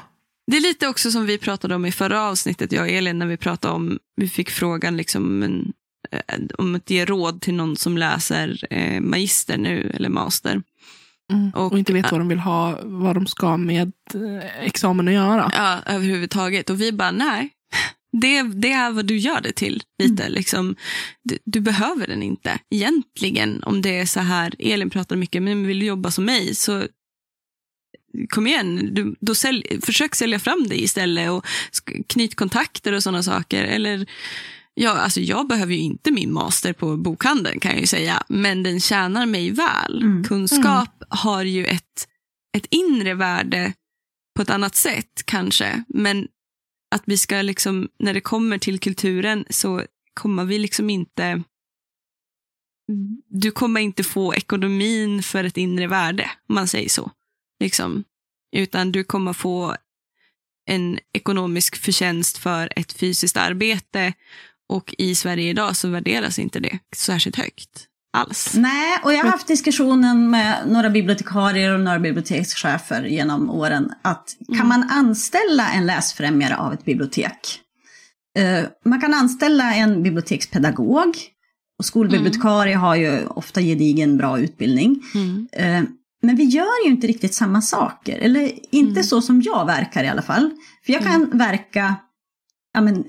Det 0.47 0.57
är 0.57 0.61
lite 0.61 0.88
också 0.88 1.11
som 1.11 1.27
vi 1.27 1.38
pratade 1.38 1.75
om 1.75 1.87
i 1.87 1.92
förra 1.92 2.23
avsnittet, 2.23 2.73
jag 2.73 2.83
och 2.83 2.88
Elin, 2.88 3.18
när 3.18 3.27
vi 3.27 3.37
pratade 3.37 3.75
om, 3.75 3.99
vi 4.16 4.29
fick 4.29 4.51
frågan 4.51 4.97
liksom 4.97 5.42
en, 5.42 5.73
eh, 6.11 6.38
om 6.59 6.75
att 6.75 6.90
ge 6.90 7.05
råd 7.05 7.40
till 7.40 7.55
någon 7.55 7.77
som 7.77 7.99
läser 7.99 8.59
eh, 8.70 9.01
magister 9.01 9.59
nu, 9.59 9.90
eller 9.94 10.09
master. 10.09 10.62
Mm. 11.33 11.51
Och, 11.55 11.73
Och- 11.73 11.79
inte 11.79 11.92
vet 11.92 12.11
vad 12.11 12.20
de 12.20 12.29
vill 12.29 12.38
ha, 12.38 12.79
vad 12.85 13.16
de 13.16 13.27
ska 13.27 13.57
med 13.57 13.92
eh, 14.14 14.64
examen 14.66 15.09
att 15.09 15.14
göra. 15.14 15.53
Ja, 15.57 15.92
överhuvudtaget. 15.92 16.70
Och 16.70 16.81
vi 16.81 16.92
bara, 16.92 17.11
nej. 17.11 17.51
Det, 18.20 18.42
det 18.42 18.72
är 18.72 18.90
vad 18.90 19.07
du 19.07 19.16
gör 19.16 19.40
det 19.40 19.53
till. 19.53 19.83
lite. 20.03 20.29
Liksom, 20.29 20.77
du, 21.22 21.38
du 21.44 21.61
behöver 21.61 22.07
den 22.07 22.22
inte 22.22 22.59
egentligen. 22.70 23.62
Om 23.62 23.83
det 23.83 23.98
är 23.98 24.07
så 24.07 24.20
här, 24.20 24.55
Elin 24.59 24.90
pratar 24.90 25.16
mycket, 25.16 25.42
men 25.42 25.66
vill 25.66 25.79
du 25.79 25.87
jobba 25.87 26.11
som 26.11 26.24
mig 26.24 26.55
så 26.55 26.87
kom 28.29 28.46
igen, 28.46 28.94
du, 28.94 29.14
då 29.20 29.35
sälj, 29.35 29.81
försök 29.83 30.14
sälja 30.14 30.38
fram 30.38 30.66
det 30.68 30.83
istället 30.83 31.31
och 31.31 31.46
knyt 32.07 32.35
kontakter 32.35 32.92
och 32.92 33.03
sådana 33.03 33.22
saker. 33.22 33.64
Eller, 33.64 34.07
ja, 34.74 34.90
alltså 34.90 35.20
jag 35.20 35.48
behöver 35.48 35.72
ju 35.72 35.81
inte 35.81 36.11
min 36.11 36.33
master 36.33 36.72
på 36.72 36.96
bokhandeln 36.96 37.61
kan 37.61 37.72
jag 37.72 37.81
ju 37.81 37.87
säga, 37.87 38.22
men 38.29 38.62
den 38.62 38.81
tjänar 38.81 39.27
mig 39.27 39.50
väl. 39.50 40.03
Mm. 40.03 40.24
Kunskap 40.24 41.03
har 41.09 41.44
ju 41.44 41.64
ett, 41.64 42.09
ett 42.57 42.66
inre 42.70 43.14
värde 43.14 43.72
på 44.37 44.42
ett 44.42 44.50
annat 44.50 44.74
sätt 44.74 45.22
kanske, 45.24 45.85
men 45.88 46.29
att 46.90 47.03
vi 47.07 47.18
ska 47.18 47.42
liksom, 47.42 47.88
när 47.99 48.14
det 48.14 48.20
kommer 48.20 48.59
till 48.59 48.79
kulturen 48.79 49.44
så 49.51 49.83
kommer 50.14 50.44
vi 50.44 50.59
liksom 50.59 50.90
inte 50.90 51.42
du 53.29 53.51
kommer 53.51 53.81
inte 53.81 54.05
få 54.05 54.35
ekonomin 54.35 55.23
för 55.23 55.44
ett 55.44 55.57
inre 55.57 55.87
värde, 55.87 56.31
om 56.49 56.55
man 56.55 56.68
säger 56.68 56.88
så. 56.88 57.11
Liksom. 57.61 58.05
Utan 58.57 58.92
du 58.92 59.05
kommer 59.05 59.33
få 59.33 59.77
en 60.66 60.99
ekonomisk 61.12 61.77
förtjänst 61.77 62.38
för 62.38 62.73
ett 62.77 62.92
fysiskt 62.92 63.37
arbete 63.37 64.12
och 64.68 64.94
i 64.99 65.14
Sverige 65.14 65.51
idag 65.51 65.77
så 65.77 65.88
värderas 65.88 66.38
inte 66.38 66.61
det 66.61 66.79
särskilt 66.97 67.37
högt 67.37 67.88
alls. 68.14 68.55
Nej, 68.57 68.98
och 69.05 69.12
jag 69.12 69.24
har 69.24 69.31
haft 69.31 69.46
diskussionen 69.46 70.31
med 70.31 70.68
några 70.68 70.90
bibliotekarier 70.90 71.74
och 71.74 71.81
några 71.81 71.98
bibliotekschefer 71.98 73.03
genom 73.03 73.50
åren 73.50 73.92
att 74.03 74.37
kan 74.59 74.68
man 74.68 74.83
anställa 74.90 75.70
en 75.72 75.87
läsfrämjare 75.87 76.57
av 76.57 76.72
ett 76.72 76.85
bibliotek? 76.85 77.61
Eh, 78.38 78.64
man 78.85 79.00
kan 79.00 79.14
anställa 79.14 79.74
en 79.74 80.03
bibliotekspedagog 80.03 81.16
och 81.79 81.85
skolbibliotekarier 81.85 82.77
har 82.77 82.96
ju 82.96 83.27
ofta 83.27 83.61
gedigen 83.61 84.16
bra 84.16 84.38
utbildning. 84.38 85.03
Mm. 85.14 85.48
Eh, 85.53 85.90
Men 86.22 86.37
vi 86.37 86.44
gör 86.44 86.85
ju 86.87 86.90
inte 86.90 87.07
riktigt 87.07 87.35
samma 87.35 87.62
saker, 87.62 88.18
eller 88.18 88.53
inte 88.74 89.03
så 89.03 89.20
som 89.20 89.42
jag 89.42 89.66
verkar 89.66 90.05
i 90.05 90.09
alla 90.09 90.22
fall. 90.22 90.50
För 90.87 90.92
jag 90.92 91.03
kan 91.03 91.38
verka 91.38 91.94
ja, 92.74 92.81
men, 92.81 93.05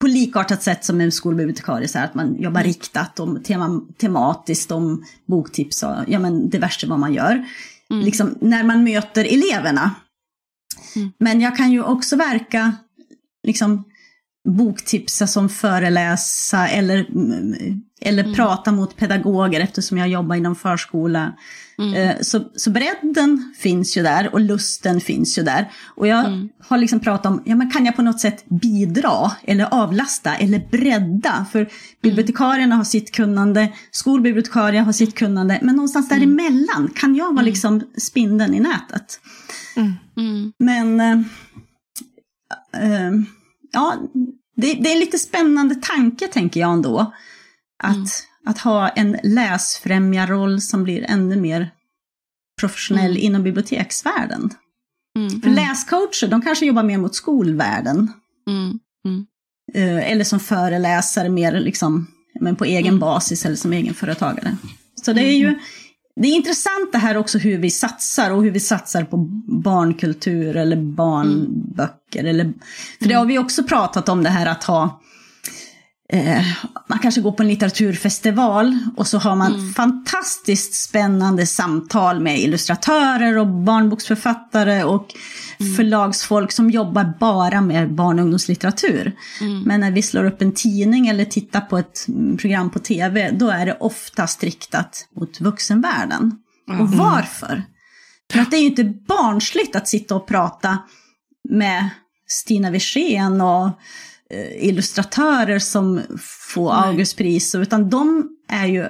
på 0.00 0.06
likartat 0.06 0.62
sätt 0.62 0.84
som 0.84 1.00
en 1.00 1.12
skolbibliotekarie, 1.12 1.88
så 1.88 1.98
här, 1.98 2.04
att 2.04 2.14
man 2.14 2.42
jobbar 2.42 2.62
riktat 2.62 3.20
och 3.20 3.44
tema, 3.44 3.80
tematiskt 3.98 4.70
om 4.70 5.04
boktips 5.26 5.82
och 5.82 5.94
ja, 6.06 6.18
men, 6.18 6.50
diverse 6.50 6.86
vad 6.86 6.98
man 6.98 7.14
gör. 7.14 7.44
Liksom, 7.90 8.38
när 8.40 8.64
man 8.64 8.84
möter 8.84 9.24
eleverna. 9.24 9.94
Mm. 10.96 11.12
Men 11.18 11.40
jag 11.40 11.56
kan 11.56 11.72
ju 11.72 11.82
också 11.82 12.16
verka 12.16 12.72
liksom, 13.42 13.84
boktipsa 14.56 15.26
som 15.26 15.48
föreläsa 15.48 16.68
eller, 16.68 16.98
mm, 17.10 17.82
eller 18.00 18.34
prata 18.34 18.72
mot 18.72 18.96
pedagoger 18.96 19.60
eftersom 19.60 19.98
jag 19.98 20.08
jobbar 20.08 20.36
inom 20.36 20.56
förskola. 20.56 21.32
Eh, 21.96 22.16
Så, 22.20 22.44
så 22.56 22.70
bredden 22.70 23.54
finns 23.58 23.96
ju 23.96 24.02
där 24.02 24.34
och 24.34 24.40
lusten 24.40 25.00
finns 25.00 25.38
ju 25.38 25.42
där. 25.42 25.70
Och 25.96 26.06
jag 26.06 26.48
har 26.68 26.78
liksom 26.78 27.00
pratat 27.00 27.26
om, 27.26 27.42
ja 27.44 27.56
men 27.56 27.70
kan 27.70 27.84
jag 27.84 27.96
på 27.96 28.02
något 28.02 28.20
sätt 28.20 28.44
bidra 28.48 29.32
eller 29.44 29.74
avlasta 29.74 30.34
eller 30.34 30.68
bredda? 30.70 31.46
För 31.52 31.68
bibliotekarierna 32.02 32.76
har 32.76 32.84
sitt 32.84 33.12
kunnande, 33.12 33.72
skolbibliotekarier 33.90 34.82
har 34.82 34.92
sitt 34.92 35.14
kunnande, 35.14 35.58
men 35.62 35.76
någonstans 35.76 36.08
däremellan 36.08 36.90
kan 36.94 37.14
jag 37.14 37.32
vara 37.34 37.44
liksom 37.44 37.82
spindeln 37.98 38.54
i 38.54 38.60
nätet. 38.60 39.20
Mm. 39.76 40.52
Men 40.58 41.00
eh, 41.00 41.18
eh, 42.82 43.12
ja, 43.72 43.94
det, 44.60 44.74
det 44.74 44.88
är 44.88 44.92
en 44.92 45.00
lite 45.00 45.18
spännande 45.18 45.74
tanke 45.74 46.28
tänker 46.28 46.60
jag 46.60 46.72
ändå. 46.72 47.14
Att, 47.82 48.26
att 48.44 48.58
ha 48.58 48.88
en 48.88 49.18
läsfrämjarroll 49.22 50.60
som 50.60 50.84
blir 50.84 51.04
ännu 51.08 51.36
mer 51.36 51.70
professionell 52.60 53.16
inom 53.16 53.42
biblioteksvärlden. 53.42 54.50
Mm. 55.16 55.42
För 55.42 55.50
läscoacher, 55.50 56.28
de 56.28 56.42
kanske 56.42 56.66
jobbar 56.66 56.82
mer 56.82 56.98
mot 56.98 57.14
skolvärlden. 57.14 58.12
Mm. 58.48 58.78
Mm. 59.04 59.26
Eh, 59.74 60.12
eller 60.12 60.24
som 60.24 60.40
föreläsare 60.40 61.28
mer 61.28 61.60
liksom, 61.60 62.06
men 62.40 62.56
på 62.56 62.64
egen 62.64 62.98
basis 62.98 63.46
eller 63.46 63.56
som 63.56 63.72
egenföretagare. 63.72 64.56
Så 65.02 65.12
det 65.12 65.22
är 65.22 65.36
ju 65.36 65.58
det 66.18 66.28
är 66.28 66.36
intressant 66.36 66.92
det 66.92 66.98
här 66.98 67.16
också 67.16 67.38
hur 67.38 67.58
vi 67.58 67.70
satsar 67.70 68.30
och 68.30 68.42
hur 68.42 68.50
vi 68.50 68.60
satsar 68.60 69.04
på 69.04 69.16
barnkultur 69.46 70.56
eller 70.56 70.76
barnböcker. 70.76 72.24
Eller, 72.24 72.52
för 72.98 73.08
det 73.08 73.14
har 73.14 73.26
vi 73.26 73.38
också 73.38 73.62
pratat 73.62 74.08
om 74.08 74.22
det 74.22 74.30
här 74.30 74.46
att 74.46 74.64
ha 74.64 75.00
Eh, 76.12 76.44
man 76.86 76.98
kanske 76.98 77.20
går 77.20 77.32
på 77.32 77.42
en 77.42 77.48
litteraturfestival 77.48 78.78
och 78.96 79.06
så 79.06 79.18
har 79.18 79.36
man 79.36 79.72
fantastiskt 79.76 80.74
spännande 80.74 81.46
samtal 81.46 82.20
med 82.20 82.38
illustratörer 82.38 83.38
och 83.38 83.46
barnboksförfattare 83.46 84.84
och 84.84 85.14
förlagsfolk 85.76 86.52
som 86.52 86.70
jobbar 86.70 87.12
bara 87.20 87.60
med 87.60 87.94
barn 87.94 88.18
och 88.18 88.22
ungdomslitteratur. 88.22 89.16
Men 89.64 89.80
när 89.80 89.90
vi 89.90 90.02
slår 90.02 90.24
upp 90.24 90.42
en 90.42 90.52
tidning 90.52 91.08
eller 91.08 91.24
tittar 91.24 91.60
på 91.60 91.78
ett 91.78 92.08
mm, 92.08 92.36
program 92.36 92.70
på 92.70 92.78
tv, 92.78 93.30
då 93.30 93.50
är 93.50 93.66
det 93.66 93.76
oftast 93.80 94.44
riktat 94.44 95.08
mot 95.16 95.40
vuxenvärlden. 95.40 96.38
Och 96.80 96.90
varför? 96.90 97.62
För 98.32 98.38
att 98.38 98.50
det 98.50 98.56
är 98.56 98.60
ju 98.60 98.66
inte 98.66 98.84
barnsligt 98.84 99.76
att 99.76 99.88
sitta 99.88 100.14
och 100.14 100.26
prata 100.26 100.78
med 101.48 101.88
Stina 102.26 102.70
Wirsén 102.70 103.40
och 103.40 103.70
illustratörer 104.58 105.58
som 105.58 106.00
får 106.54 106.72
Augustpris, 106.72 107.54
utan 107.54 107.90
de 107.90 108.28
är 108.48 108.66
ju 108.66 108.88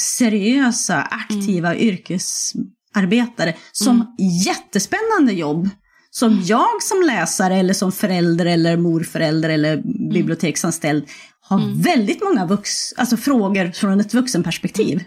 seriösa, 0.00 1.02
aktiva 1.02 1.76
yrkesarbetare 1.76 3.54
som 3.72 4.16
jättespännande 4.44 5.32
jobb. 5.32 5.68
Som 6.10 6.42
jag 6.44 6.82
som 6.82 7.02
läsare 7.02 7.56
eller 7.56 7.74
som 7.74 7.92
förälder 7.92 8.46
eller 8.46 8.76
morförälder 8.76 9.48
eller 9.48 9.76
biblioteksanställd 10.12 11.04
har 11.40 11.82
väldigt 11.82 12.22
många 12.22 12.46
vux 12.46 12.92
alltså 12.96 13.16
frågor 13.16 13.72
från 13.72 14.00
ett 14.00 14.14
vuxenperspektiv. 14.14 15.04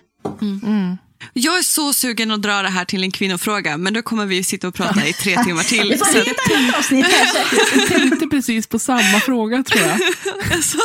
Jag 1.34 1.58
är 1.58 1.62
så 1.62 1.94
sugen 1.94 2.32
att 2.32 2.42
dra 2.42 2.62
det 2.62 2.70
här 2.70 2.86
till 2.86 3.04
en 3.04 3.12
kvinnofråga, 3.12 3.78
men 3.78 3.94
då 3.94 4.02
kommer 4.02 4.26
vi 4.26 4.36
ju 4.36 4.44
sitta 4.44 4.68
och 4.68 4.74
prata 4.76 5.08
i 5.08 5.14
tre 5.14 5.44
timmar 5.44 5.64
till. 5.64 5.90
Vi 5.90 5.98
får 5.98 6.06
Så 6.06 6.18
ett 6.18 6.76
avsnitt. 6.78 7.06
Jag 7.76 7.88
tänkte 7.88 8.28
precis 8.28 8.68
på 8.68 8.80
samma 8.80 9.20
fråga 9.20 9.64
tror 9.64 9.82
jag. 9.82 10.00
Jaså? 10.52 10.78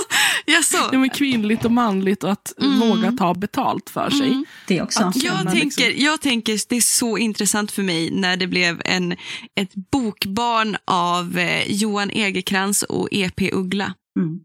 Jaså? 0.46 0.88
Ja, 0.92 0.98
men 0.98 1.10
kvinnligt 1.10 1.64
och 1.64 1.70
manligt 1.70 2.24
och 2.24 2.32
att 2.32 2.52
våga 2.80 3.12
ta 3.12 3.34
betalt 3.34 3.90
för 3.90 4.10
sig. 4.10 4.44
Det 4.66 4.82
också. 4.82 5.02
Att- 5.02 5.16
Jag 5.22 5.36
känna 5.38 5.50
tänker, 5.50 5.64
liksom- 5.84 6.04
jag 6.04 6.20
tänker, 6.20 6.60
det 6.68 6.76
är 6.76 6.80
så 6.80 7.18
intressant 7.18 7.72
för 7.72 7.82
mig 7.82 8.10
när 8.10 8.36
det 8.36 8.46
blev 8.46 8.82
en, 8.84 9.12
ett 9.60 9.74
bokbarn 9.92 10.76
av 10.84 11.38
eh, 11.38 11.72
Johan 11.72 12.10
Egerkrans 12.10 12.82
och 12.82 13.08
E.P. 13.10 13.50
Uggla. 13.52 13.94
Mm. 14.18 14.38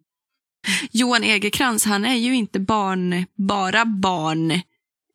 Johan 0.91 1.23
Egerkrans, 1.23 1.85
han 1.85 2.05
är 2.05 2.15
ju 2.15 2.35
inte 2.35 2.59
barn, 2.59 3.25
bara 3.37 3.85
barn 3.85 4.61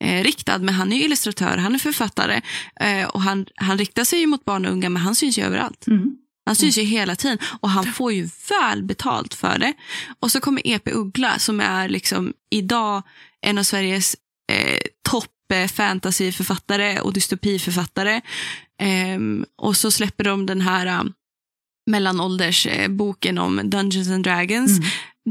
eh, 0.05 0.25
riktad, 0.25 0.59
men 0.59 0.75
han 0.75 0.93
är 0.93 0.97
ju 0.97 1.05
illustratör, 1.05 1.57
han 1.57 1.75
är 1.75 1.79
författare 1.79 2.41
eh, 2.81 3.09
och 3.09 3.23
han, 3.23 3.47
han 3.57 3.79
riktar 3.79 4.05
sig 4.05 4.21
ju 4.21 4.27
mot 4.27 4.45
barn 4.45 4.67
och 4.67 4.73
unga, 4.73 4.89
men 4.89 5.03
han 5.03 5.15
syns 5.15 5.39
ju 5.39 5.43
överallt. 5.43 5.87
Mm. 5.87 6.17
Han 6.47 6.57
syns 6.57 6.79
ju 6.79 6.83
hela 6.83 7.17
tiden 7.17 7.39
och 7.61 7.71
han 7.71 7.85
får 7.93 8.13
ju 8.13 8.29
väl 8.49 8.83
betalt 8.83 9.35
för 9.35 9.59
det. 9.59 9.73
Och 10.21 10.31
så 10.31 10.41
kommer 10.41 10.67
E.P. 10.67 10.91
Uggla 10.93 11.39
som 11.39 11.61
är 11.61 11.89
liksom 11.89 12.33
idag 12.51 13.03
en 13.41 13.59
av 13.59 13.63
Sveriges 13.63 14.17
eh, 14.53 14.81
topp 15.09 15.53
eh, 15.53 15.67
fantasyförfattare 15.67 17.01
och 17.01 17.13
dystopiförfattare. 17.13 18.21
Ehm, 18.81 19.45
och 19.57 19.77
så 19.77 19.91
släpper 19.91 20.25
de 20.25 20.47
den 20.47 20.61
här 20.61 20.87
eh, 20.87 21.03
mellanålders 21.91 22.67
eh, 22.67 22.91
om 23.41 23.61
Dungeons 23.65 24.11
and 24.11 24.25
Dragons. 24.25 24.81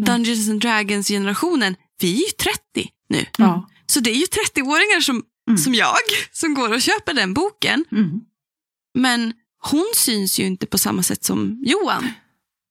Dungeons 0.05 0.49
and 0.49 0.61
Dragons-generationen, 0.61 1.75
vi 1.99 2.13
är 2.13 2.17
ju 2.17 2.31
30 2.31 2.89
nu. 3.09 3.25
Ja. 3.37 3.69
Så 3.93 3.99
det 3.99 4.09
är 4.09 4.15
ju 4.15 4.25
30-åringar 4.25 5.01
som, 5.01 5.23
som 5.63 5.75
jag 5.75 5.97
som 6.31 6.53
går 6.53 6.73
och 6.73 6.81
köper 6.81 7.13
den 7.13 7.33
boken. 7.33 7.85
Mm. 7.91 8.21
Men 8.97 9.33
hon 9.63 9.91
syns 9.95 10.39
ju 10.39 10.43
inte 10.43 10.65
på 10.65 10.77
samma 10.77 11.03
sätt 11.03 11.23
som 11.23 11.63
Johan 11.65 12.11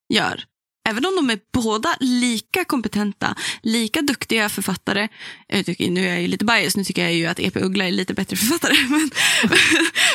gör. 0.08 0.44
även 0.88 1.06
om 1.06 1.16
de 1.16 1.30
är 1.30 1.38
båda 1.52 1.96
lika 2.00 2.64
kompetenta, 2.64 3.36
lika 3.62 4.02
duktiga 4.02 4.48
författare. 4.48 5.08
Jag 5.48 5.66
tycker, 5.66 5.90
nu 5.90 6.04
är 6.04 6.08
jag 6.08 6.22
ju 6.22 6.28
lite 6.28 6.44
bias, 6.44 6.76
nu 6.76 6.84
tycker 6.84 7.02
jag 7.02 7.14
ju 7.14 7.26
att 7.26 7.40
E.P. 7.40 7.60
Uggla 7.60 7.86
är 7.86 7.90
lite 7.90 8.14
bättre 8.14 8.36
författare. 8.36 8.74
Men, 8.88 9.10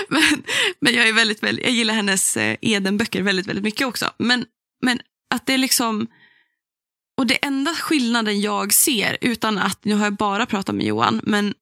men, 0.10 0.43
men 0.80 0.93
jag, 0.93 1.08
är 1.08 1.14
väldigt, 1.14 1.43
väldigt, 1.43 1.66
jag 1.66 1.74
gillar 1.74 1.93
hennes 1.93 2.38
eh, 2.38 2.58
Eden-böcker 2.62 3.22
väldigt, 3.22 3.47
väldigt 3.47 3.64
mycket 3.64 3.88
också. 3.88 4.12
Men, 4.20 4.45
men 4.82 4.99
att 5.36 5.45
det 5.45 5.53
är 5.53 5.58
liksom... 5.58 6.08
Och 7.18 7.28
det 7.28 7.45
enda 7.45 7.74
skillnaden 7.74 8.41
jag 8.41 8.74
ser, 8.74 9.18
utan 9.22 9.57
att, 9.57 9.86
nu 9.86 9.95
har 9.95 10.03
jag 10.03 10.15
bara 10.15 10.45
pratat 10.45 10.76
med 10.76 10.86
Johan, 10.86 11.22
men 11.24 11.53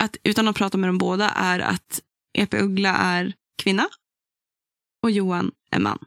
att, 0.00 0.16
utan 0.22 0.48
att 0.48 0.56
prata 0.56 0.78
med 0.78 0.88
dem 0.88 0.98
båda, 0.98 1.30
är 1.30 1.58
att 1.58 2.00
E.P. 2.38 2.58
Uggla 2.58 2.96
är 2.96 3.34
kvinna 3.62 3.88
och 5.02 5.10
Johan 5.10 5.52
är 5.70 5.78
man. 5.78 5.98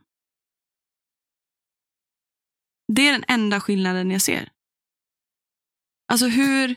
Det 2.93 3.07
är 3.07 3.11
den 3.11 3.25
enda 3.27 3.61
skillnaden 3.61 4.11
jag 4.11 4.21
ser. 4.21 4.49
Alltså 6.11 6.27
hur... 6.27 6.75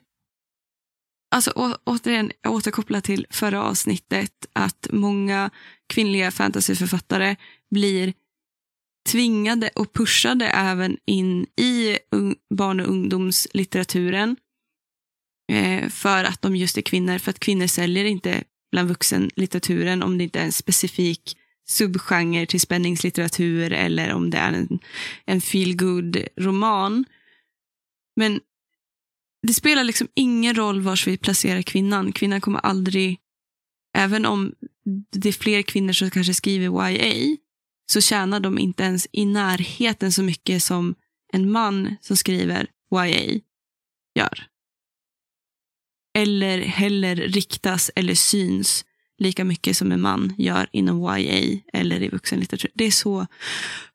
Alltså 1.30 1.52
å, 1.56 1.76
återigen, 1.84 2.32
jag 2.42 2.52
återkopplar 2.52 3.00
till 3.00 3.26
förra 3.30 3.62
avsnittet 3.62 4.46
att 4.52 4.88
många 4.92 5.50
kvinnliga 5.86 6.30
fantasyförfattare 6.30 7.36
blir 7.70 8.14
tvingade 9.06 9.70
och 9.74 9.92
pushade 9.92 10.46
även 10.46 10.96
in 11.04 11.42
i 11.42 11.98
barn 12.54 12.80
och 12.80 12.88
ungdomslitteraturen. 12.88 14.36
Eh, 15.52 15.88
för 15.88 16.24
att 16.24 16.42
de 16.42 16.56
just 16.56 16.78
är 16.78 16.82
kvinnor. 16.82 17.18
För 17.18 17.30
att 17.30 17.40
kvinnor 17.40 17.66
säljer 17.66 18.04
inte 18.04 18.44
bland 18.72 18.88
vuxenlitteraturen 18.88 20.02
om 20.02 20.18
det 20.18 20.24
inte 20.24 20.40
är 20.40 20.44
en 20.44 20.52
specifik 20.52 21.36
subgenre 21.68 22.46
till 22.46 22.60
spänningslitteratur 22.60 23.72
eller 23.72 24.12
om 24.12 24.30
det 24.30 24.38
är 24.38 24.52
en, 24.52 24.78
en 25.24 25.40
feel 25.40 25.76
roman 26.36 27.04
Men 28.16 28.40
det 29.46 29.54
spelar 29.54 29.84
liksom 29.84 30.08
ingen 30.14 30.54
roll 30.54 30.80
var 30.80 31.06
vi 31.06 31.16
placerar 31.16 31.62
kvinnan. 31.62 32.12
Kvinnan 32.12 32.40
kommer 32.40 32.58
aldrig, 32.58 33.18
även 33.96 34.26
om 34.26 34.54
det 35.12 35.28
är 35.28 35.32
fler 35.32 35.62
kvinnor 35.62 35.92
som 35.92 36.10
kanske 36.10 36.34
skriver 36.34 36.90
YA, 36.90 37.36
så 37.86 38.00
tjänar 38.00 38.40
de 38.40 38.58
inte 38.58 38.82
ens 38.82 39.06
i 39.12 39.24
närheten 39.24 40.12
så 40.12 40.22
mycket 40.22 40.62
som 40.62 40.94
en 41.32 41.50
man 41.50 41.96
som 42.00 42.16
skriver 42.16 42.66
YA 42.92 43.40
gör. 44.14 44.46
Eller 46.18 46.58
heller 46.58 47.16
riktas 47.16 47.90
eller 47.94 48.14
syns 48.14 48.84
lika 49.18 49.44
mycket 49.44 49.76
som 49.76 49.92
en 49.92 50.00
man 50.00 50.34
gör 50.38 50.68
inom 50.72 51.16
YA 51.18 51.60
eller 51.72 52.02
i 52.02 52.08
vuxenlitteratur. 52.08 52.70
Det 52.74 52.84
är 52.84 52.90
så, 52.90 53.26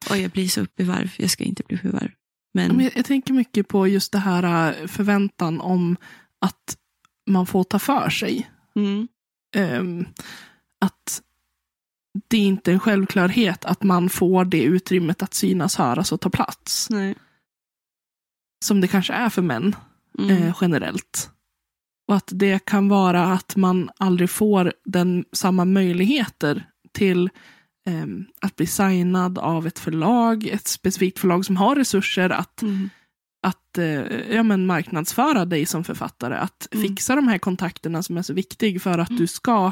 och 0.09 0.17
jag 0.17 0.31
blir 0.31 0.47
så 0.47 0.61
upp 0.61 0.79
i 0.79 0.83
varv, 0.83 1.13
jag 1.17 1.29
ska 1.29 1.43
inte 1.43 1.63
bli 1.67 1.77
upp 1.77 1.85
i 1.85 1.89
varv. 1.89 2.11
Men... 2.53 2.79
Jag, 2.79 2.91
jag 2.95 3.05
tänker 3.05 3.33
mycket 3.33 3.67
på 3.67 3.87
just 3.87 4.11
det 4.11 4.19
här 4.19 4.69
äh, 4.81 4.87
förväntan 4.87 5.61
om 5.61 5.97
att 6.39 6.77
man 7.29 7.45
får 7.45 7.63
ta 7.63 7.79
för 7.79 8.09
sig. 8.09 8.51
Mm. 8.75 9.07
Um, 9.55 10.05
att 10.79 11.21
det 12.27 12.37
är 12.37 12.41
inte 12.45 12.71
en 12.71 12.79
självklarhet 12.79 13.65
att 13.65 13.83
man 13.83 14.09
får 14.09 14.45
det 14.45 14.63
utrymmet 14.63 15.23
att 15.23 15.33
synas, 15.33 15.75
höras 15.75 16.11
och 16.11 16.21
ta 16.21 16.29
plats. 16.29 16.89
Nej. 16.89 17.15
Som 18.65 18.81
det 18.81 18.87
kanske 18.87 19.13
är 19.13 19.29
för 19.29 19.41
män 19.41 19.75
Mm. 20.19 20.29
eh, 20.43 20.55
generellt. 20.61 21.29
Och 22.07 22.15
att 22.15 22.29
det 22.33 22.65
kan 22.65 22.87
vara 22.87 23.23
att 23.25 23.55
man 23.55 23.89
aldrig 23.97 24.29
får 24.29 24.73
den, 24.85 25.25
samma 25.31 25.65
möjligheter 25.65 26.65
till 26.93 27.29
eh, 27.87 28.05
att 28.41 28.55
bli 28.55 28.65
signad 28.67 29.37
av 29.37 29.67
ett 29.67 29.79
förlag, 29.79 30.47
ett 30.47 30.67
specifikt 30.67 31.19
förlag 31.19 31.45
som 31.45 31.57
har 31.57 31.75
resurser 31.75 32.29
att, 32.29 32.61
Mm. 32.61 32.89
att 33.47 33.77
eh, 33.77 34.35
ja, 34.35 34.43
men 34.43 34.65
marknadsföra 34.65 35.45
dig 35.45 35.65
som 35.65 35.83
författare. 35.83 36.35
Att 36.35 36.67
Mm. 36.71 36.87
fixa 36.87 37.15
de 37.15 37.27
här 37.27 37.37
kontakterna 37.37 38.03
som 38.03 38.17
är 38.17 38.21
så 38.21 38.33
viktig 38.33 38.81
för 38.81 38.97
att 38.97 39.09
Mm. 39.09 39.19
du 39.21 39.27
ska 39.27 39.71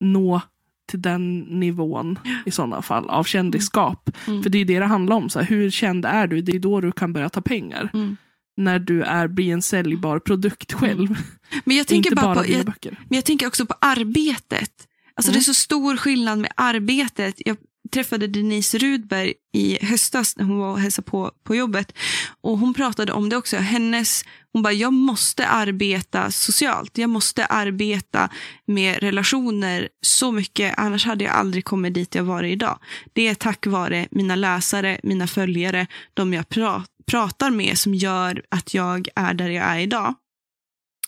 nå 0.00 0.40
till 0.86 1.02
den 1.02 1.40
nivån 1.40 2.18
i 2.46 2.50
sådana 2.50 2.82
fall 2.82 3.10
av 3.10 3.24
kändisskap. 3.24 4.10
Mm. 4.26 4.42
För 4.42 4.50
det 4.50 4.58
är 4.58 4.64
det 4.64 4.78
det 4.78 4.86
handlar 4.86 5.16
om. 5.16 5.30
Så 5.30 5.38
här, 5.38 5.46
hur 5.46 5.70
känd 5.70 6.04
är 6.04 6.26
du? 6.26 6.40
Det 6.40 6.52
är 6.52 6.58
då 6.58 6.80
du 6.80 6.92
kan 6.92 7.12
börja 7.12 7.28
ta 7.28 7.40
pengar. 7.40 7.90
Mm. 7.94 8.16
När 8.56 8.78
du 8.78 9.02
är, 9.02 9.28
blir 9.28 9.52
en 9.52 9.62
säljbar 9.62 10.18
produkt 10.18 10.72
själv. 10.72 11.08
Men 11.64 11.76
jag 11.76 11.86
tänker 11.86 12.10
inte 12.10 12.22
bara 12.22 12.34
bara 12.34 12.44
på, 12.44 12.50
jag. 12.50 12.96
Men 13.08 13.16
jag 13.16 13.24
tänker 13.24 13.46
också 13.46 13.66
på 13.66 13.74
arbetet. 13.80 14.70
Alltså 15.14 15.30
Mm. 15.30 15.34
Det 15.34 15.42
är 15.42 15.44
så 15.44 15.54
stor 15.54 15.96
skillnad 15.96 16.38
med 16.38 16.52
arbetet. 16.56 17.34
Jag 17.46 17.56
träffade 17.90 18.26
Denise 18.26 18.78
Rudberg 18.78 19.34
i 19.52 19.84
höstas 19.84 20.36
när 20.36 20.44
hon 20.44 20.58
var 20.58 20.70
och 20.70 20.80
hälsade 20.80 21.10
på 21.10 21.30
på 21.44 21.54
jobbet. 21.54 21.92
Och 22.40 22.58
Hon 22.58 22.74
pratade 22.74 23.12
om 23.12 23.28
det 23.28 23.36
också. 23.36 23.56
Hennes, 23.56 24.24
hon 24.52 24.62
bara, 24.62 24.72
jag 24.72 24.92
måste 24.92 25.46
arbeta 25.46 26.30
socialt. 26.30 26.98
Jag 26.98 27.10
måste 27.10 27.46
arbeta 27.46 28.30
med 28.66 28.98
relationer 29.00 29.88
så 30.02 30.32
mycket. 30.32 30.74
Annars 30.78 31.06
hade 31.06 31.24
jag 31.24 31.34
aldrig 31.34 31.64
kommit 31.64 31.94
dit 31.94 32.14
jag 32.14 32.24
varit 32.24 32.52
idag. 32.52 32.78
Det 33.12 33.28
är 33.28 33.34
tack 33.34 33.66
vare 33.66 34.08
mina 34.10 34.36
läsare, 34.36 35.00
mina 35.02 35.26
följare, 35.26 35.86
de 36.14 36.32
jag 36.32 36.48
pra 36.48 36.84
pratar 37.06 37.50
med 37.50 37.78
som 37.78 37.94
gör 37.94 38.42
att 38.48 38.74
jag 38.74 39.08
är 39.14 39.34
där 39.34 39.48
jag 39.48 39.64
är 39.64 39.78
idag. 39.78 40.14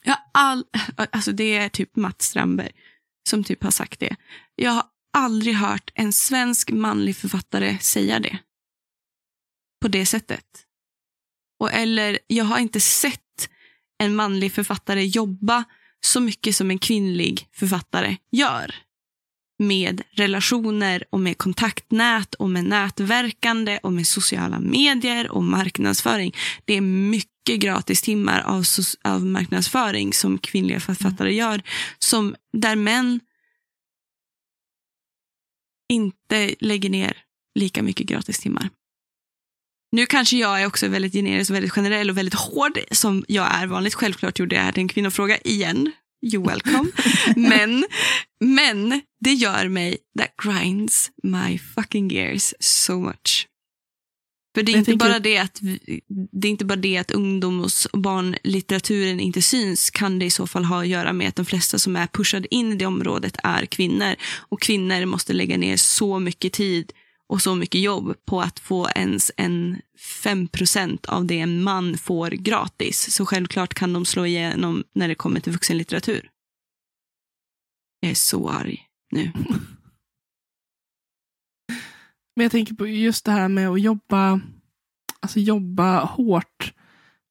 Jag 0.04 0.16
all, 0.32 0.64
alltså 1.12 1.32
det 1.32 1.56
är 1.56 1.68
typ 1.68 1.96
Mats 1.96 2.24
Strandberg 2.24 2.70
som 3.28 3.44
typ 3.44 3.62
har 3.62 3.70
sagt 3.70 4.00
det. 4.00 4.16
Jag 4.56 4.70
har 4.70 4.82
aldrig 5.18 5.54
hört 5.54 5.90
en 5.94 6.12
svensk 6.12 6.70
manlig 6.70 7.16
författare 7.16 7.78
säga 7.78 8.20
det. 8.20 8.38
På 9.80 9.88
det 9.88 10.06
sättet. 10.06 10.44
Och 11.60 11.72
eller 11.72 12.18
jag 12.26 12.44
har 12.44 12.58
inte 12.58 12.80
sett 12.80 13.48
en 13.98 14.16
manlig 14.16 14.52
författare 14.52 15.04
jobba 15.04 15.64
så 16.00 16.20
mycket 16.20 16.56
som 16.56 16.70
en 16.70 16.78
kvinnlig 16.78 17.48
författare 17.52 18.16
gör. 18.30 18.74
Med 19.58 20.02
relationer 20.10 21.04
och 21.10 21.20
med 21.20 21.38
kontaktnät 21.38 22.34
och 22.34 22.50
med 22.50 22.64
nätverkande 22.64 23.78
och 23.82 23.92
med 23.92 24.06
sociala 24.06 24.60
medier 24.60 25.30
och 25.30 25.44
marknadsföring. 25.44 26.34
Det 26.64 26.74
är 26.74 26.80
mycket 26.80 27.60
gratis 27.60 28.02
timmar 28.02 28.40
av, 28.40 28.64
av 29.04 29.24
marknadsföring 29.26 30.12
som 30.12 30.38
kvinnliga 30.38 30.80
författare 30.80 31.34
gör. 31.34 31.62
Som, 31.98 32.36
där 32.52 32.76
män 32.76 33.20
inte 35.88 36.54
lägger 36.60 36.90
ner 36.90 37.16
lika 37.54 37.82
mycket 37.82 38.06
gratis 38.06 38.38
timmar. 38.38 38.70
Nu 39.92 40.06
kanske 40.06 40.36
jag 40.36 40.62
är 40.62 40.66
också 40.66 40.88
väldigt 40.88 41.12
generisk, 41.12 41.50
väldigt 41.50 41.72
generell 41.72 42.10
och 42.10 42.18
väldigt 42.18 42.34
hård 42.34 42.78
som 42.90 43.24
jag 43.28 43.54
är 43.54 43.66
vanligt. 43.66 43.94
Självklart 43.94 44.38
gjorde 44.38 44.54
jag 44.54 44.62
det 44.62 44.64
här 44.64 44.72
till 44.72 44.80
en 44.80 44.88
kvinnofråga 44.88 45.38
igen. 45.38 45.92
You 46.22 46.46
welcome. 46.48 46.90
men, 47.36 47.86
men 48.40 49.00
det 49.20 49.32
gör 49.32 49.68
mig, 49.68 49.98
that 50.18 50.36
grinds 50.42 51.10
my 51.22 51.58
fucking 51.58 52.08
gears 52.08 52.54
so 52.60 53.00
much. 53.00 53.46
För 54.58 54.62
det 54.62 54.72
är, 54.72 54.76
Jag 54.76 54.88
inte 54.88 54.96
bara 54.96 55.18
det, 55.18 55.38
att 55.38 55.60
det 56.32 56.48
är 56.48 56.50
inte 56.50 56.64
bara 56.64 56.76
det 56.76 56.98
att 56.98 57.10
ungdoms 57.10 57.86
och 57.86 57.98
barnlitteraturen 57.98 59.20
inte 59.20 59.42
syns. 59.42 59.90
Kan 59.90 60.18
det 60.18 60.24
i 60.24 60.30
så 60.30 60.46
fall 60.46 60.64
ha 60.64 60.80
att 60.80 60.88
göra 60.88 61.12
med 61.12 61.28
att 61.28 61.36
de 61.36 61.46
flesta 61.46 61.78
som 61.78 61.96
är 61.96 62.06
pushade 62.06 62.54
in 62.54 62.72
i 62.72 62.76
det 62.76 62.86
området 62.86 63.36
är 63.42 63.66
kvinnor. 63.66 64.14
Och 64.36 64.60
kvinnor 64.60 65.04
måste 65.04 65.32
lägga 65.32 65.58
ner 65.58 65.76
så 65.76 66.18
mycket 66.18 66.52
tid 66.52 66.92
och 67.28 67.42
så 67.42 67.54
mycket 67.54 67.80
jobb 67.80 68.14
på 68.26 68.40
att 68.40 68.58
få 68.58 68.88
ens 68.94 69.30
en 69.36 69.76
5% 70.24 71.06
av 71.06 71.24
det 71.24 71.38
en 71.38 71.62
man 71.62 71.98
får 71.98 72.30
gratis. 72.30 73.10
Så 73.10 73.26
självklart 73.26 73.74
kan 73.74 73.92
de 73.92 74.04
slå 74.04 74.26
igenom 74.26 74.84
när 74.94 75.08
det 75.08 75.14
kommer 75.14 75.40
till 75.40 75.52
vuxenlitteratur. 75.52 76.30
Jag 78.00 78.10
är 78.10 78.14
så 78.14 78.48
arg 78.48 78.82
nu. 79.10 79.32
Men 82.38 82.44
jag 82.44 82.52
tänker 82.52 82.74
på 82.74 82.86
just 82.86 83.24
det 83.24 83.30
här 83.32 83.48
med 83.48 83.68
att 83.68 83.80
jobba, 83.80 84.40
alltså 85.20 85.40
jobba 85.40 86.04
hårt 86.04 86.72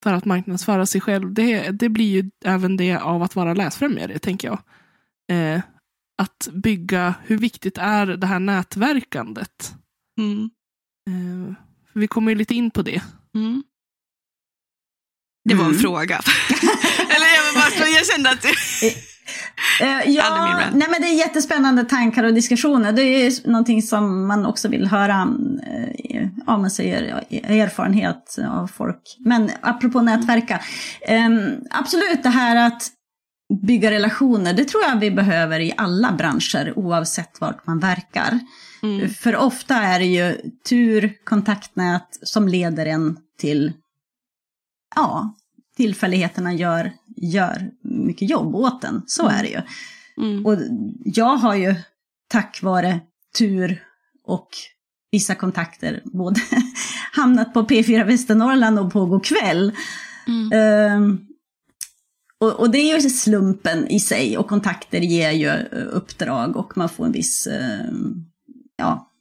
för 0.04 0.14
att 0.14 0.26
marknadsföra 0.26 0.86
sig 0.86 1.02
själv. 1.02 1.34
Det, 1.34 1.70
det 1.72 1.90
blir 1.90 2.12
ju 2.24 2.32
även 2.46 2.78
det 2.78 2.98
av 2.98 3.24
att 3.24 3.36
vara 3.36 3.54
läsfrämjare, 3.54 4.20
tänker 4.20 4.48
jag. 4.48 4.60
Eh, 5.38 5.62
att 6.18 6.48
bygga, 6.54 7.14
hur 7.26 7.38
viktigt 7.38 7.78
är 7.78 8.06
det 8.06 8.28
här 8.28 8.40
nätverkandet? 8.40 9.76
Mm. 10.20 10.50
Eh, 11.10 11.56
för 11.94 12.00
vi 12.00 12.08
kommer 12.08 12.32
ju 12.32 12.38
lite 12.38 12.56
in 12.56 12.72
på 12.72 12.82
det. 12.82 13.02
Mm. 13.36 13.64
Det 15.50 15.56
var 15.56 15.64
en 15.66 15.70
Mm. 15.70 15.82
fråga. 15.82 16.16
Eller 17.00 17.28
jag, 17.36 17.54
bara, 17.56 17.88
jag 17.88 18.06
kände 18.06 18.30
att... 18.30 18.46
Min 19.80 20.14
ja, 20.16 20.60
nej 20.74 20.88
men 20.92 21.02
det 21.02 21.08
är 21.08 21.18
jättespännande 21.18 21.84
tankar 21.84 22.24
och 22.24 22.34
diskussioner. 22.34 22.92
Det 22.92 23.02
är 23.02 23.30
ju 23.30 23.32
någonting 23.46 23.82
som 23.82 24.28
man 24.28 24.46
också 24.46 24.68
vill 24.68 24.88
höra, 24.88 25.28
eh, 26.10 26.28
ja 26.48 26.58
man 26.58 26.72
säger 26.72 27.24
erfarenhet 27.44 28.36
av 28.50 28.68
folk. 28.68 29.18
Men 29.20 29.52
apropå 29.62 30.02
nätverka, 30.02 30.62
eh, 31.02 31.30
absolut 31.70 32.24
det 32.24 32.30
här 32.30 32.68
att 32.68 32.92
bygga 33.64 33.92
relationer, 33.92 34.54
det 34.54 34.66
tror 34.66 34.84
jag 34.84 35.00
vi 35.00 35.12
behöver 35.12 35.60
i 35.60 35.74
alla 35.78 36.12
branscher 36.12 36.74
oavsett 36.76 37.42
vart 37.42 37.68
man 37.68 37.80
verkar. 37.80 38.40
Mm. 38.84 39.10
För 39.10 39.36
ofta 39.36 39.76
är 39.76 40.00
det 40.00 40.06
ju 40.06 40.52
tur, 40.70 41.14
kontaktnät 41.24 42.20
som 42.22 42.48
leder 42.48 42.86
en 42.86 43.18
till, 43.40 43.74
ja, 44.96 45.36
tillfälligheterna 45.78 46.54
gör, 46.54 46.92
gör 47.18 47.72
mycket 47.82 48.30
jobb 48.30 48.56
åt 48.56 48.84
en. 48.84 49.02
Så 49.08 49.24
mm. 49.24 49.36
är 49.36 49.44
det 49.44 49.50
ju. 49.50 49.62
Mm. 50.26 50.46
Och 50.46 50.58
jag 51.06 51.38
har 51.38 51.56
ju 51.56 51.76
tack 52.28 52.60
vare 52.64 53.00
tur 53.38 53.84
och 54.24 54.50
vissa 55.12 55.36
kontakter 55.36 56.02
både 56.06 56.42
hamnat 57.12 57.54
på 57.54 57.64
P4 57.64 58.06
Västernorrland 58.06 58.80
och 58.80 58.94
på 58.94 59.06
God 59.06 59.26
kväll. 59.26 59.72
Mm. 60.28 60.52
Uh, 60.52 61.18
och, 62.40 62.60
och, 62.60 62.72
det 62.72 62.78
är 62.78 63.02
ju 63.02 63.10
slumpen 63.10 63.88
i 63.88 64.00
sig 64.00 64.38
och 64.38 64.48
kontakter 64.48 65.00
ger 65.00 65.32
ju 65.32 65.48
eh, 65.48 65.88
uppdrag 65.92 66.58
och 66.58 66.78
man 66.78 66.90
får 66.90 67.06
en 67.06 67.12
viss 67.12 67.48
uh, 67.48 67.92
ja, 68.76 69.12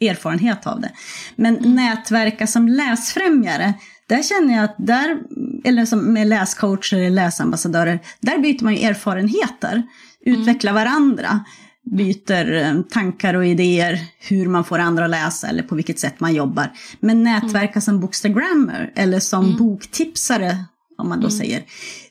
erfarenhet 0.00 0.66
av 0.66 0.80
det. 0.80 0.92
Men 1.36 1.58
mm. 1.58 1.74
nätverka 1.74 2.46
som 2.46 2.68
läsfrämjare, 2.68 3.74
där 4.12 4.22
känner 4.22 4.54
jag 4.54 4.64
att 4.64 4.76
där, 4.78 5.18
eller 5.64 5.86
som 5.86 6.12
med 6.12 6.26
läscoacher 6.26 6.96
eller 6.96 7.10
läsambassadörer, 7.10 8.00
där 8.20 8.38
byter 8.38 8.64
man 8.64 8.74
ju 8.74 8.86
erfarenheter, 8.86 9.82
utvecklar 10.20 10.72
mm. 10.72 10.84
varandra 10.84 11.44
byter 11.90 12.52
eh, 12.52 12.82
tankar 12.82 13.34
och 13.34 13.46
idéer 13.46 13.98
hur 14.18 14.48
man 14.48 14.64
får 14.64 14.78
andra 14.78 15.04
att 15.04 15.10
läsa 15.10 15.48
eller 15.48 15.62
på 15.62 15.74
vilket 15.74 15.98
sätt 15.98 16.20
man 16.20 16.34
jobbar. 16.34 16.72
Men 17.00 17.22
nätverka 17.22 17.72
mm. 17.72 17.80
som 17.80 18.00
bookstagrammer 18.00 18.92
eller 18.96 19.20
som 19.20 19.44
mm. 19.44 19.56
boktipsare, 19.56 20.64
om 20.98 21.08
man 21.08 21.20
då 21.20 21.26
mm. 21.26 21.38
säger, 21.38 21.62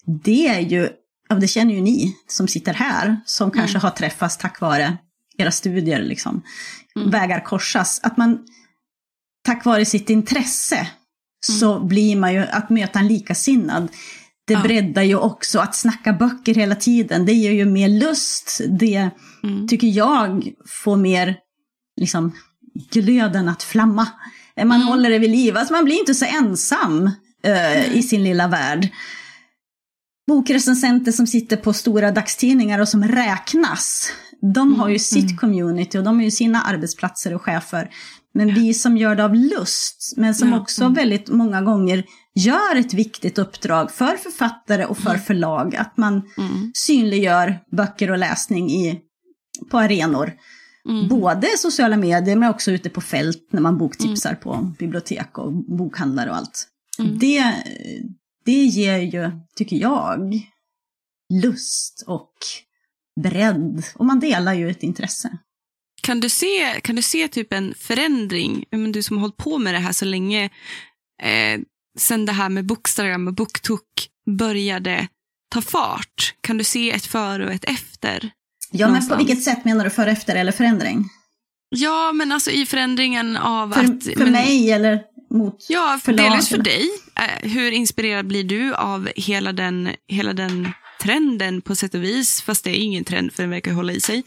det 0.05 0.47
är 0.47 0.59
ju, 0.59 0.89
det 1.39 1.47
känner 1.47 1.73
ju 1.73 1.81
ni 1.81 2.15
som 2.27 2.47
sitter 2.47 2.73
här, 2.73 3.21
som 3.25 3.49
mm. 3.49 3.57
kanske 3.57 3.77
har 3.77 3.89
träffats 3.89 4.37
tack 4.37 4.61
vare 4.61 4.97
era 5.37 5.51
studier, 5.51 6.01
liksom. 6.01 6.41
Mm. 6.95 7.09
Vägar 7.09 7.39
korsas. 7.45 7.99
Att 8.03 8.17
man 8.17 8.39
tack 9.43 9.65
vare 9.65 9.85
sitt 9.85 10.09
intresse 10.09 10.75
mm. 10.75 11.00
Så 11.45 11.79
blir 11.79 12.15
man 12.15 12.33
ju, 12.33 12.39
att 12.39 12.69
möta 12.69 12.99
en 12.99 13.07
likasinnad, 13.07 13.89
det 14.45 14.53
ja. 14.53 14.63
breddar 14.63 15.03
ju 15.03 15.15
också 15.15 15.59
att 15.59 15.75
snacka 15.75 16.13
böcker 16.13 16.55
hela 16.55 16.75
tiden. 16.75 17.25
Det 17.25 17.33
ger 17.33 17.51
ju 17.51 17.65
mer 17.65 17.89
lust. 17.89 18.61
Det 18.69 19.09
mm. 19.43 19.67
tycker 19.67 19.87
jag 19.87 20.51
får 20.83 20.97
mer 20.97 21.37
liksom, 22.01 22.31
glöden 22.91 23.49
att 23.49 23.63
flamma. 23.63 24.07
Man 24.57 24.71
mm. 24.71 24.87
håller 24.87 25.09
det 25.09 25.19
vid 25.19 25.29
liv. 25.31 25.57
Alltså 25.57 25.73
man 25.73 25.85
blir 25.85 25.99
inte 25.99 26.15
så 26.15 26.25
ensam 26.25 27.11
uh, 27.47 27.97
i 27.97 28.03
sin 28.03 28.23
lilla 28.23 28.47
värld. 28.47 28.87
Bokrecensenter 30.27 31.11
som 31.11 31.27
sitter 31.27 31.57
på 31.57 31.73
stora 31.73 32.11
dagstidningar 32.11 32.79
och 32.79 32.89
som 32.89 33.03
räknas. 33.03 34.11
De 34.41 34.75
har 34.79 34.87
ju 34.87 34.93
mm. 34.93 34.99
sitt 34.99 35.23
mm. 35.23 35.37
community 35.37 35.97
och 35.97 36.03
de 36.03 36.15
har 36.15 36.23
ju 36.23 36.31
sina 36.31 36.61
arbetsplatser 36.61 37.33
och 37.33 37.41
chefer. 37.41 37.89
Men 38.33 38.53
vi 38.53 38.73
som 38.73 38.97
gör 38.97 39.15
det 39.15 39.25
av 39.25 39.35
lust, 39.35 40.13
men 40.17 40.35
som 40.35 40.53
också 40.53 40.81
mm. 40.81 40.93
väldigt 40.93 41.29
många 41.29 41.61
gånger 41.61 42.05
gör 42.35 42.75
ett 42.75 42.93
viktigt 42.93 43.37
uppdrag 43.37 43.91
för 43.91 44.17
författare 44.17 44.85
och 44.85 44.97
för 44.97 45.09
mm. 45.09 45.21
förlag. 45.21 45.75
Att 45.75 45.97
man 45.97 46.13
mm. 46.37 46.71
synliggör 46.75 47.59
böcker 47.71 48.11
och 48.11 48.17
läsning 48.17 48.71
i, 48.71 48.99
på 49.71 49.77
arenor. 49.77 50.33
Mm. 50.89 51.07
Både 51.07 51.47
sociala 51.57 51.97
medier 51.97 52.35
men 52.35 52.49
också 52.49 52.71
ute 52.71 52.89
på 52.89 53.01
fält 53.01 53.47
när 53.51 53.61
man 53.61 53.77
boktipsar 53.77 54.29
mm. 54.29 54.41
på 54.41 54.73
bibliotek 54.79 55.37
och 55.37 55.53
bokhandlare 55.53 56.29
och 56.29 56.35
allt. 56.35 56.67
Mm. 56.99 57.19
Det, 57.19 57.55
det 58.45 58.63
ger 58.63 58.97
ju, 58.97 59.31
tycker 59.55 59.75
jag, 59.75 60.41
lust 61.33 62.03
och 62.07 62.33
bredd. 63.21 63.83
Och 63.95 64.05
man 64.05 64.19
delar 64.19 64.53
ju 64.53 64.69
ett 64.69 64.83
intresse. 64.83 65.37
Kan 66.01 66.19
du 66.19 66.29
se, 66.29 66.79
kan 66.83 66.95
du 66.95 67.01
se 67.01 67.27
typ 67.27 67.53
en 67.53 67.73
förändring, 67.77 68.65
du 68.93 69.03
som 69.03 69.17
har 69.17 69.21
hållit 69.21 69.37
på 69.37 69.57
med 69.57 69.73
det 69.73 69.79
här 69.79 69.91
så 69.91 70.05
länge, 70.05 70.43
eh, 71.23 71.59
sen 71.99 72.25
det 72.25 72.31
här 72.31 72.49
med 72.49 72.65
Bookstagram 72.65 73.27
och 73.27 73.33
Booktok 73.33 73.83
började 74.37 75.07
ta 75.49 75.61
fart? 75.61 76.35
Kan 76.41 76.57
du 76.57 76.63
se 76.63 76.91
ett 76.91 77.05
före 77.05 77.45
och 77.45 77.53
ett 77.53 77.65
efter? 77.69 78.31
Ja, 78.71 78.87
någonstans? 78.87 79.09
men 79.09 79.17
på 79.17 79.25
vilket 79.25 79.43
sätt 79.43 79.65
menar 79.65 79.83
du 79.83 79.89
före 79.89 80.11
efter 80.11 80.35
eller 80.35 80.51
förändring? 80.51 81.09
Ja, 81.69 82.11
men 82.11 82.31
alltså 82.31 82.51
i 82.51 82.65
förändringen 82.65 83.37
av 83.37 83.71
för, 83.71 83.81
att... 83.81 84.03
För 84.03 84.23
men, 84.23 84.31
mig 84.31 84.71
eller 84.71 85.01
mot 85.29 85.65
Ja, 85.69 85.99
förlag, 86.03 86.25
delvis 86.25 86.49
för 86.49 86.57
dig. 86.57 86.89
Eh, 87.15 87.49
hur 87.49 87.71
inspirerad 87.71 88.27
blir 88.27 88.43
du 88.43 88.73
av 88.75 89.09
hela 89.15 89.53
den, 89.53 89.89
hela 90.07 90.33
den 90.33 90.73
trenden 91.01 91.61
på 91.61 91.75
sätt 91.75 91.95
och 91.95 92.03
vis, 92.03 92.41
fast 92.41 92.63
det 92.63 92.69
är 92.69 92.83
ingen 92.83 93.03
trend 93.03 93.33
för 93.33 93.43
den 93.43 93.49
verkar 93.49 93.71
hålla 93.71 93.93
i 93.93 94.01
sig. 94.01 94.23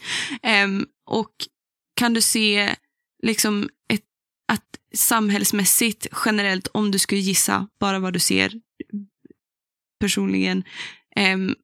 Um, 0.63 0.85
och 1.07 1.31
kan 1.95 2.13
du 2.13 2.21
se 2.21 2.75
liksom 3.23 3.69
ett, 3.93 4.03
att 4.51 4.79
samhällsmässigt 4.93 6.07
generellt, 6.25 6.67
om 6.67 6.91
du 6.91 6.99
skulle 6.99 7.21
gissa 7.21 7.67
bara 7.79 7.99
vad 7.99 8.13
du 8.13 8.19
ser 8.19 8.53
personligen, 9.99 10.63
um, 11.33 11.55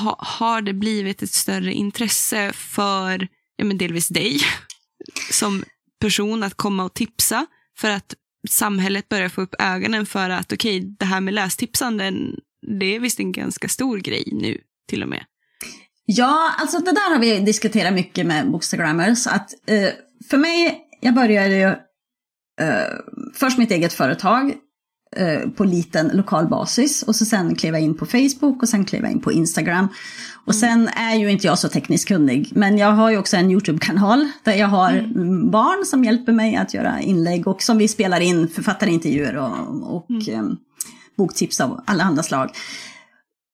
ha, 0.00 0.16
har 0.18 0.62
det 0.62 0.72
blivit 0.72 1.22
ett 1.22 1.32
större 1.32 1.72
intresse 1.72 2.52
för 2.52 3.28
ja, 3.56 3.64
men 3.64 3.78
delvis 3.78 4.08
dig 4.08 4.40
som 5.30 5.64
person 6.00 6.42
att 6.42 6.54
komma 6.54 6.84
och 6.84 6.94
tipsa 6.94 7.46
för 7.78 7.90
att 7.90 8.14
samhället 8.48 9.08
börjar 9.08 9.28
få 9.28 9.40
upp 9.40 9.54
ögonen 9.58 10.06
för 10.06 10.30
att 10.30 10.52
okej, 10.52 10.78
okay, 10.78 10.90
det 10.98 11.04
här 11.04 11.20
med 11.20 11.34
lästipsanden, 11.34 12.40
det 12.78 12.96
är 12.96 13.00
visst 13.00 13.20
en 13.20 13.32
ganska 13.32 13.68
stor 13.68 13.98
grej 13.98 14.28
nu 14.32 14.60
till 14.88 15.02
och 15.02 15.08
med. 15.08 15.24
Ja, 16.16 16.50
alltså 16.58 16.78
det 16.78 16.92
där 16.92 17.12
har 17.12 17.18
vi 17.18 17.38
diskuterat 17.38 17.94
mycket 17.94 18.26
med 18.26 18.50
Bookstagrammers. 18.50 19.26
Att, 19.26 19.54
eh, 19.66 19.88
för 20.30 20.36
mig, 20.36 20.80
jag 21.00 21.14
började 21.14 21.56
ju 21.56 21.68
eh, 22.66 22.92
först 23.34 23.58
mitt 23.58 23.70
eget 23.70 23.92
företag 23.92 24.54
eh, 25.16 25.50
på 25.50 25.64
liten 25.64 26.10
lokal 26.12 26.48
basis 26.48 27.02
och 27.02 27.16
så 27.16 27.24
sen 27.24 27.54
klev 27.54 27.74
jag 27.74 27.82
in 27.82 27.96
på 27.96 28.06
Facebook 28.06 28.62
och 28.62 28.68
sen 28.68 28.84
klev 28.84 29.02
jag 29.02 29.12
in 29.12 29.20
på 29.20 29.32
Instagram. 29.32 29.88
Och 30.46 30.54
sen 30.54 30.88
är 30.88 31.14
ju 31.14 31.30
inte 31.30 31.46
jag 31.46 31.58
så 31.58 31.68
tekniskt 31.68 32.08
kunnig, 32.08 32.52
men 32.54 32.78
jag 32.78 32.92
har 32.92 33.10
ju 33.10 33.18
också 33.18 33.36
en 33.36 33.50
YouTube-kanal 33.50 34.28
där 34.42 34.54
jag 34.54 34.68
har 34.68 34.90
mm. 34.90 35.50
barn 35.50 35.86
som 35.86 36.04
hjälper 36.04 36.32
mig 36.32 36.56
att 36.56 36.74
göra 36.74 37.00
inlägg 37.00 37.48
och 37.48 37.62
som 37.62 37.78
vi 37.78 37.88
spelar 37.88 38.20
in 38.20 38.48
författarintervjuer 38.48 39.36
och, 39.36 39.96
och 39.96 40.10
mm. 40.10 40.34
eh, 40.34 40.56
boktips 41.16 41.60
av 41.60 41.80
alla 41.86 42.04
andra 42.04 42.22
slag. 42.22 42.50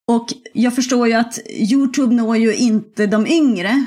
Och 0.09 0.27
jag 0.53 0.75
förstår 0.75 1.09
ju 1.09 1.15
att 1.15 1.39
YouTube 1.49 2.15
når 2.15 2.37
ju 2.37 2.55
inte 2.55 3.07
de 3.07 3.27
yngre, 3.27 3.85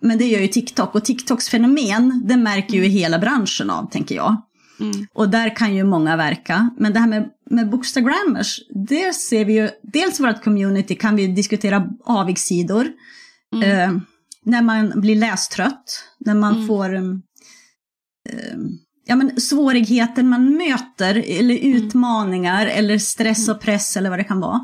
men 0.00 0.18
det 0.18 0.24
gör 0.24 0.40
ju 0.40 0.48
TikTok. 0.48 0.94
Och 0.94 1.04
TikToks 1.04 1.48
fenomen, 1.48 2.22
det 2.24 2.36
märker 2.36 2.74
ju 2.74 2.84
hela 2.84 3.18
branschen 3.18 3.70
av, 3.70 3.90
tänker 3.90 4.14
jag. 4.14 4.42
Mm. 4.80 5.06
Och 5.14 5.28
där 5.28 5.56
kan 5.56 5.74
ju 5.74 5.84
många 5.84 6.16
verka. 6.16 6.70
Men 6.78 6.92
det 6.92 7.00
här 7.00 7.06
med, 7.06 7.28
med 7.50 7.70
bookstagrammers, 7.70 8.60
det 8.88 9.14
ser 9.14 9.44
vi 9.44 9.52
ju, 9.52 9.70
dels 9.82 10.20
vårt 10.20 10.44
community 10.44 10.94
kan 10.94 11.16
vi 11.16 11.26
diskutera 11.26 11.88
avigsidor. 12.04 12.88
Mm. 13.54 13.70
Eh, 13.70 14.00
när 14.44 14.62
man 14.62 15.00
blir 15.00 15.16
lästrött, 15.16 16.04
när 16.18 16.34
man 16.34 16.54
mm. 16.54 16.66
får 16.66 16.94
eh, 16.94 17.02
ja, 19.06 19.16
men 19.16 19.40
svårigheter 19.40 20.22
man 20.22 20.56
möter, 20.56 21.24
eller 21.28 21.58
mm. 21.58 21.76
utmaningar, 21.76 22.66
eller 22.66 22.98
stress 22.98 23.48
och 23.48 23.60
press 23.60 23.96
eller 23.96 24.10
vad 24.10 24.18
det 24.18 24.24
kan 24.24 24.40
vara. 24.40 24.60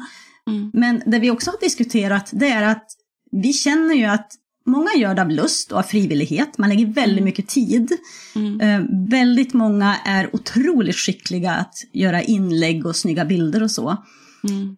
Mm. 0.48 0.70
Men 0.74 1.02
det 1.06 1.18
vi 1.18 1.30
också 1.30 1.50
har 1.50 1.60
diskuterat 1.60 2.30
det 2.32 2.48
är 2.48 2.62
att 2.62 2.86
vi 3.32 3.52
känner 3.52 3.94
ju 3.94 4.04
att 4.04 4.32
många 4.66 4.90
gör 4.96 5.14
det 5.14 5.22
av 5.22 5.30
lust 5.30 5.72
och 5.72 5.78
av 5.78 5.82
frivillighet. 5.82 6.58
Man 6.58 6.68
lägger 6.68 6.86
väldigt 6.86 7.18
mm. 7.18 7.24
mycket 7.24 7.48
tid. 7.48 7.92
Mm. 8.34 8.60
Eh, 8.60 9.08
väldigt 9.10 9.54
många 9.54 9.96
är 9.96 10.34
otroligt 10.34 10.96
skickliga 10.96 11.52
att 11.52 11.74
göra 11.92 12.22
inlägg 12.22 12.86
och 12.86 12.96
snygga 12.96 13.24
bilder 13.24 13.62
och 13.62 13.70
så. 13.70 13.96
Mm. 14.48 14.76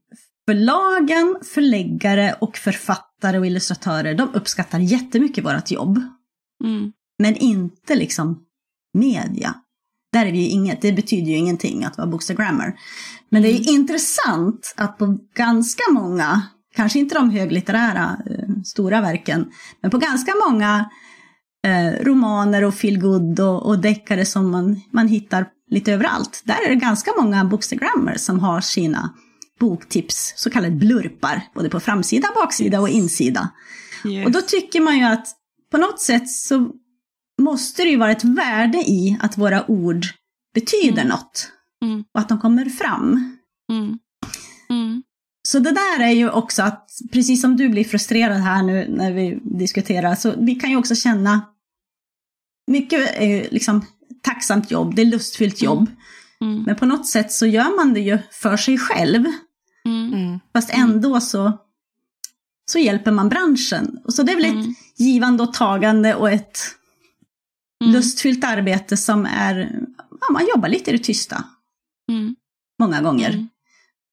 Förlagen, 0.49 1.37
förläggare 1.55 2.37
och 2.41 2.57
författare 2.57 3.39
och 3.39 3.47
illustratörer, 3.47 4.15
de 4.15 4.35
uppskattar 4.35 4.79
jättemycket 4.79 5.45
vårt 5.45 5.71
jobb. 5.71 6.01
Mm. 6.65 6.93
Men 7.19 7.37
inte 7.37 7.95
liksom 7.95 8.45
media. 8.99 9.55
Där 10.13 10.27
är 10.27 10.33
vi 10.33 10.39
ju 10.39 10.49
inget, 10.49 10.83
det 10.83 10.93
betyder 10.93 11.27
ju 11.27 11.37
ingenting 11.37 11.85
att 11.85 11.99
vara 11.99 12.07
bookstagrammer. 12.07 12.75
Men 13.33 13.43
det 13.43 13.49
är 13.49 13.61
mm. 13.69 13.81
intressant 13.81 14.75
att 14.77 14.99
på 14.99 15.19
ganska 15.35 15.83
många, 15.91 16.43
kanske 16.75 16.99
inte 16.99 17.15
de 17.15 17.31
höglitterära 17.31 18.17
eh, 18.31 18.63
stora 18.65 19.01
verken, 19.01 19.53
men 19.81 19.91
på 19.91 19.99
ganska 19.99 20.33
många 20.49 20.91
eh, 21.67 22.05
romaner 22.05 22.65
och 22.65 22.75
feelgood 22.75 23.41
och, 23.41 23.67
och 23.67 23.79
deckare 23.79 24.25
som 24.25 24.51
man, 24.51 24.81
man 24.91 25.09
hittar 25.09 25.47
lite 25.71 25.93
överallt. 25.93 26.43
Där 26.45 26.67
är 26.67 26.69
det 26.69 26.75
ganska 26.75 27.11
många 27.21 27.45
bookstagrammer 27.45 28.17
som 28.17 28.41
har 28.41 28.61
sina 28.61 29.15
boktips, 29.61 30.35
så 30.37 30.51
kallade 30.51 30.75
blurpar, 30.75 31.43
både 31.55 31.69
på 31.69 31.81
framsida, 31.81 32.29
baksida 32.35 32.81
och 32.81 32.89
insida. 32.89 33.51
Yes. 34.05 34.27
Och 34.27 34.33
då 34.33 34.41
tycker 34.41 34.81
man 34.81 34.99
ju 34.99 35.05
att 35.05 35.27
på 35.71 35.79
något 35.79 36.01
sätt 36.01 36.31
så 36.31 36.71
måste 37.43 37.83
det 37.83 37.89
ju 37.89 37.97
vara 37.97 38.13
ett 38.13 38.25
värde 38.25 38.79
i 38.79 39.19
att 39.21 39.39
våra 39.39 39.71
ord 39.71 40.07
betyder 40.55 41.03
mm. 41.03 41.09
något. 41.09 41.53
Mm. 41.83 42.05
Och 42.15 42.21
att 42.21 42.29
de 42.29 42.41
kommer 42.41 42.65
fram. 42.65 43.39
Mm. 43.73 43.99
Mm. 44.71 45.03
så 45.49 45.59
det 45.59 45.71
där 45.71 46.01
är 46.01 46.11
ju 46.11 46.31
också 46.31 46.63
att, 46.63 46.91
precis 47.13 47.41
som 47.41 47.57
du 47.57 47.69
blir 47.69 47.85
frustrerad 47.85 48.41
här 48.41 48.63
nu 48.63 48.87
när 48.89 49.13
vi 49.13 49.39
diskuterar, 49.43 50.15
så 50.15 50.35
vi 50.39 50.55
kan 50.55 50.71
ju 50.71 50.77
också 50.77 50.95
känna 50.95 51.41
mycket 52.67 53.17
är 53.17 53.27
ju 53.27 53.49
liksom 53.51 53.87
tacksamt 54.23 54.71
jobb, 54.71 54.95
det 54.95 55.03
är 55.03 55.07
lustfyllt 55.07 55.63
jobb. 55.63 55.91
Mm. 56.41 56.63
Men 56.63 56.77
på 56.77 56.87
något 56.87 57.07
sätt 57.07 57.33
så 57.33 57.47
gör 57.47 57.77
man 57.77 57.95
det 57.95 58.01
ju 58.01 58.19
för 58.31 58.57
sig 58.57 58.79
själv. 58.79 59.25
Mm. 59.85 60.15
Mm. 60.15 60.41
Fast 60.53 60.71
ändå 60.71 61.21
så, 61.21 61.53
så 62.71 62.79
hjälper 62.79 63.11
man 63.11 63.29
branschen. 63.29 63.99
Och 64.05 64.15
så 64.15 64.23
det 64.23 64.33
är 64.33 64.37
väl 64.37 64.45
Mm. 64.45 64.61
ett 64.61 65.01
givande 65.01 65.43
och 65.43 65.53
tagande 65.53 66.15
och 66.15 66.31
ett 66.31 66.59
Mm. 67.83 67.95
lustfyllt 67.95 68.45
arbete 68.45 68.97
som 68.97 69.27
är, 69.27 69.81
ja, 70.21 70.27
man 70.33 70.47
jobbar 70.55 70.69
lite 70.69 70.91
i 70.91 70.97
det 70.97 71.05
tysta 71.05 71.45
Mm. 72.11 72.35
många 72.79 73.03
gånger. 73.03 73.31
Mm. 73.31 73.49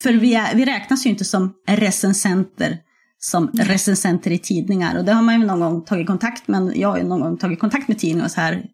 För 0.03 0.13
vi, 0.13 0.35
är, 0.35 0.55
vi 0.55 0.65
räknas 0.65 1.05
ju 1.05 1.09
inte 1.09 1.25
som 1.25 1.53
recensenter 1.67 2.77
som 3.19 3.49
Nej. 3.53 3.65
recensenter 3.67 4.31
i 4.31 4.39
tidningar. 4.39 4.97
Och 4.97 5.05
det 5.05 5.13
har 5.13 5.21
man 5.21 5.41
ju 5.41 5.47
någon 5.47 5.59
gång 5.59 5.85
tagit 5.85 6.07
kontakt 6.07 6.47
med. 6.47 6.71
Jag 6.75 6.89
har 6.89 6.97
ju 6.97 7.03
någon 7.03 7.19
gång 7.19 7.37
tagit 7.37 7.59
kontakt 7.59 7.87
med 7.87 7.99
tidningar 7.99 8.25
och 8.25 8.31
så 8.31 8.41
här. 8.41 8.65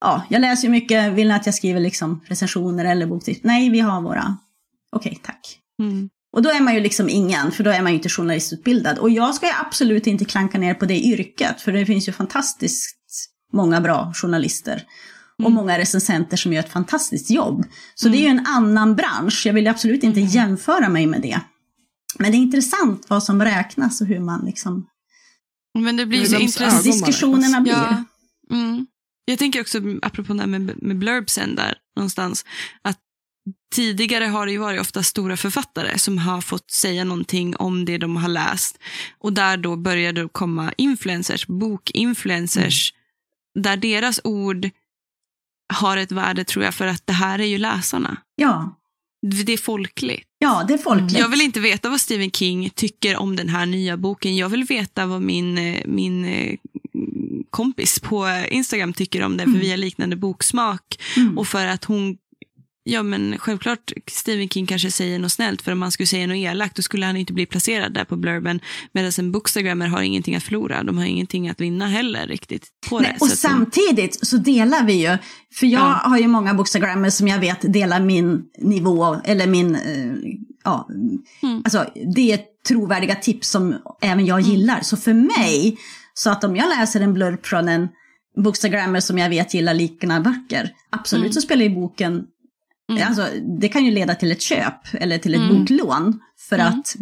Ja, 0.00 0.22
jag 0.30 0.40
läser 0.40 0.64
ju 0.64 0.70
mycket, 0.70 1.12
vill 1.12 1.28
ni 1.28 1.34
att 1.34 1.46
jag 1.46 1.54
skriver 1.54 1.80
liksom 1.80 2.20
recensioner 2.26 2.84
eller 2.84 3.06
boktips? 3.06 3.40
Nej, 3.42 3.70
vi 3.70 3.80
har 3.80 4.00
våra. 4.00 4.36
Okej, 4.92 5.20
tack. 5.22 5.58
Mm. 5.82 6.08
Och 6.32 6.42
då 6.42 6.50
är 6.50 6.60
man 6.60 6.74
ju 6.74 6.80
liksom 6.80 7.08
ingen, 7.08 7.52
för 7.52 7.64
då 7.64 7.70
är 7.70 7.82
man 7.82 7.92
ju 7.92 7.96
inte 7.96 8.08
journalistutbildad. 8.08 8.98
Och 8.98 9.10
jag 9.10 9.34
ska 9.34 9.46
ju 9.46 9.52
absolut 9.66 10.06
inte 10.06 10.24
klanka 10.24 10.58
ner 10.58 10.74
på 10.74 10.86
det 10.86 11.00
yrket, 11.00 11.60
för 11.60 11.72
det 11.72 11.86
finns 11.86 12.08
ju 12.08 12.12
fantastiskt 12.12 12.96
många 13.52 13.80
bra 13.80 14.12
journalister. 14.14 14.82
Och 15.38 15.50
Mm. 15.50 15.54
många 15.54 15.78
recensenter 15.78 16.36
som 16.36 16.52
gör 16.52 16.60
ett 16.60 16.72
fantastiskt 16.72 17.30
jobb. 17.30 17.64
Så 17.94 18.08
det 18.08 18.16
är 18.18 18.20
ju 18.20 18.26
en 18.26 18.46
annan 18.46 18.96
bransch, 18.96 19.42
jag 19.46 19.54
vill 19.54 19.66
absolut 19.68 20.02
inte 20.02 20.20
Mm. 20.20 20.30
jämföra 20.32 20.88
mig 20.88 21.06
med 21.06 21.22
det. 21.22 21.40
Men 22.18 22.30
det 22.32 22.36
är 22.36 22.40
intressant 22.40 23.04
vad 23.08 23.22
som 23.22 23.42
räknas 23.42 24.00
och 24.00 24.06
hur 24.06 24.20
man 24.20 24.44
liksom, 24.46 24.86
Men 25.78 25.96
det 25.96 26.06
blir 26.06 26.24
så 26.24 26.36
intressant. 26.38 26.84
diskussionerna 26.84 27.60
blir. 27.60 27.72
Ja. 27.72 28.04
Mm. 28.50 28.86
Jag 29.24 29.38
tänker 29.38 29.60
också, 29.60 29.80
apropå 30.02 30.32
det 30.34 30.40
här 30.40 30.46
med, 30.46 30.82
med 30.82 30.98
blurbsen 30.98 31.54
där 31.54 31.74
någonstans, 31.96 32.44
att 32.82 32.98
tidigare 33.74 34.24
har 34.24 34.46
det 34.46 34.52
ju 34.52 34.58
varit 34.58 34.80
ofta 34.80 35.02
stora 35.02 35.36
författare 35.36 35.98
som 35.98 36.18
har 36.18 36.40
fått 36.40 36.70
säga 36.70 37.04
någonting 37.04 37.56
om 37.56 37.84
det 37.84 37.98
de 37.98 38.16
har 38.16 38.28
läst. 38.28 38.78
Och 39.18 39.32
där 39.32 39.56
då 39.56 39.76
började 39.76 40.22
det 40.22 40.28
komma 40.28 40.72
influencers, 40.76 41.46
bokinfluencers, 41.46 42.94
där 43.54 43.76
deras 43.76 44.20
ord 44.24 44.70
har 45.74 45.96
ett 45.96 46.12
värde 46.12 46.44
tror 46.44 46.64
jag 46.64 46.74
för 46.74 46.86
att 46.86 47.06
det 47.06 47.12
här 47.12 47.38
är 47.38 47.44
ju 47.44 47.58
läsarna. 47.58 48.16
Ja, 48.36 48.76
Det 49.22 49.52
är 49.52 49.56
folkligt. 49.56 50.26
ja 50.38 50.64
det 50.68 50.74
är 50.74 50.78
folkligt. 50.78 51.18
Jag 51.18 51.28
vill 51.28 51.40
inte 51.40 51.60
veta 51.60 51.88
vad 51.88 52.00
Stephen 52.00 52.30
King 52.30 52.70
tycker 52.74 53.16
om 53.16 53.36
den 53.36 53.48
här 53.48 53.66
nya 53.66 53.96
boken. 53.96 54.36
Jag 54.36 54.48
vill 54.48 54.64
veta 54.64 55.06
vad 55.06 55.22
min, 55.22 55.58
eh, 55.58 55.82
min 55.86 56.24
eh, 56.24 56.56
kompis 57.50 58.00
på 58.00 58.44
Instagram 58.50 58.92
tycker 58.92 59.22
om 59.22 59.36
den, 59.36 59.52
för 59.52 59.60
vi 59.60 59.70
har 59.70 59.76
liknande 59.76 60.16
boksmak. 60.16 60.82
Mm. 61.16 61.38
Och 61.38 61.48
för 61.48 61.66
att 61.66 61.84
hon, 61.84 62.16
ja 62.88 63.02
men 63.02 63.38
självklart 63.38 63.92
Stephen 64.10 64.48
King 64.48 64.66
kanske 64.66 64.90
säger 64.90 65.18
något 65.18 65.32
snällt, 65.32 65.62
för 65.62 65.72
om 65.72 65.78
man 65.78 65.90
skulle 65.92 66.06
säga 66.06 66.26
något 66.26 66.36
elakt 66.36 66.76
då 66.76 66.82
skulle 66.82 67.06
han 67.06 67.16
inte 67.16 67.32
bli 67.32 67.46
placerad 67.46 67.94
där 67.94 68.04
på 68.04 68.16
blurben. 68.16 68.60
Medan 68.92 69.12
en 69.18 69.32
bookstagrammer 69.32 69.86
har 69.86 70.02
ingenting 70.02 70.36
att 70.36 70.42
förlora, 70.42 70.82
de 70.82 70.98
har 70.98 71.04
ingenting 71.04 71.48
att 71.48 71.60
vinna 71.60 71.86
heller 71.86 72.26
riktigt 72.26 72.68
på 72.88 73.00
Nej, 73.00 73.10
det. 73.18 73.24
och 73.24 73.26
Så 73.30 73.48
de- 73.48 73.54
samtidigt 73.54 74.26
så 74.26 74.36
delar 74.36 74.84
vi 74.84 74.92
ju, 74.92 75.18
för 75.54 75.66
jag 75.66 75.80
Ja. 75.82 76.00
har 76.10 76.18
ju 76.18 76.28
många 76.28 76.54
bookstagrammers 76.54 77.14
som 77.14 77.28
jag 77.28 77.38
vet 77.40 77.72
delar 77.72 78.00
min 78.00 78.42
nivå, 78.58 79.16
eller 79.24 79.46
min, 79.46 79.74
eh, 79.74 80.30
ja, 80.64 80.88
Mm. 81.42 81.62
alltså 81.64 81.86
det 82.14 82.32
är 82.32 82.40
trovärdiga 82.68 83.14
tips 83.14 83.50
som 83.50 83.74
även 84.02 84.26
jag 84.26 84.40
gillar. 84.40 84.80
Så 84.80 84.96
för 84.96 85.14
mig, 85.14 85.76
så 86.14 86.30
att 86.30 86.44
om 86.44 86.56
jag 86.56 86.68
läser 86.68 87.00
en 87.00 87.14
blurb 87.14 87.46
från 87.46 87.68
en 87.68 87.88
bookstagrammer 88.44 89.00
som 89.00 89.18
jag 89.18 89.28
vet 89.30 89.54
gillar 89.54 89.74
liknande 89.74 90.30
böcker, 90.30 90.70
absolut 90.90 91.24
Mm. 91.24 91.32
så 91.32 91.40
spelar 91.40 91.62
ju 91.62 91.70
boken, 91.74 92.22
Mm. 92.92 93.08
alltså 93.08 93.28
det 93.60 93.68
kan 93.68 93.84
ju 93.84 93.90
leda 93.90 94.14
till 94.14 94.32
ett 94.32 94.42
köp 94.42 94.74
eller 94.92 95.18
till 95.18 95.34
ett 95.34 95.40
Mm. 95.40 95.58
boklån, 95.58 96.20
för 96.48 96.58
Mm. 96.58 96.66
att 96.66 96.96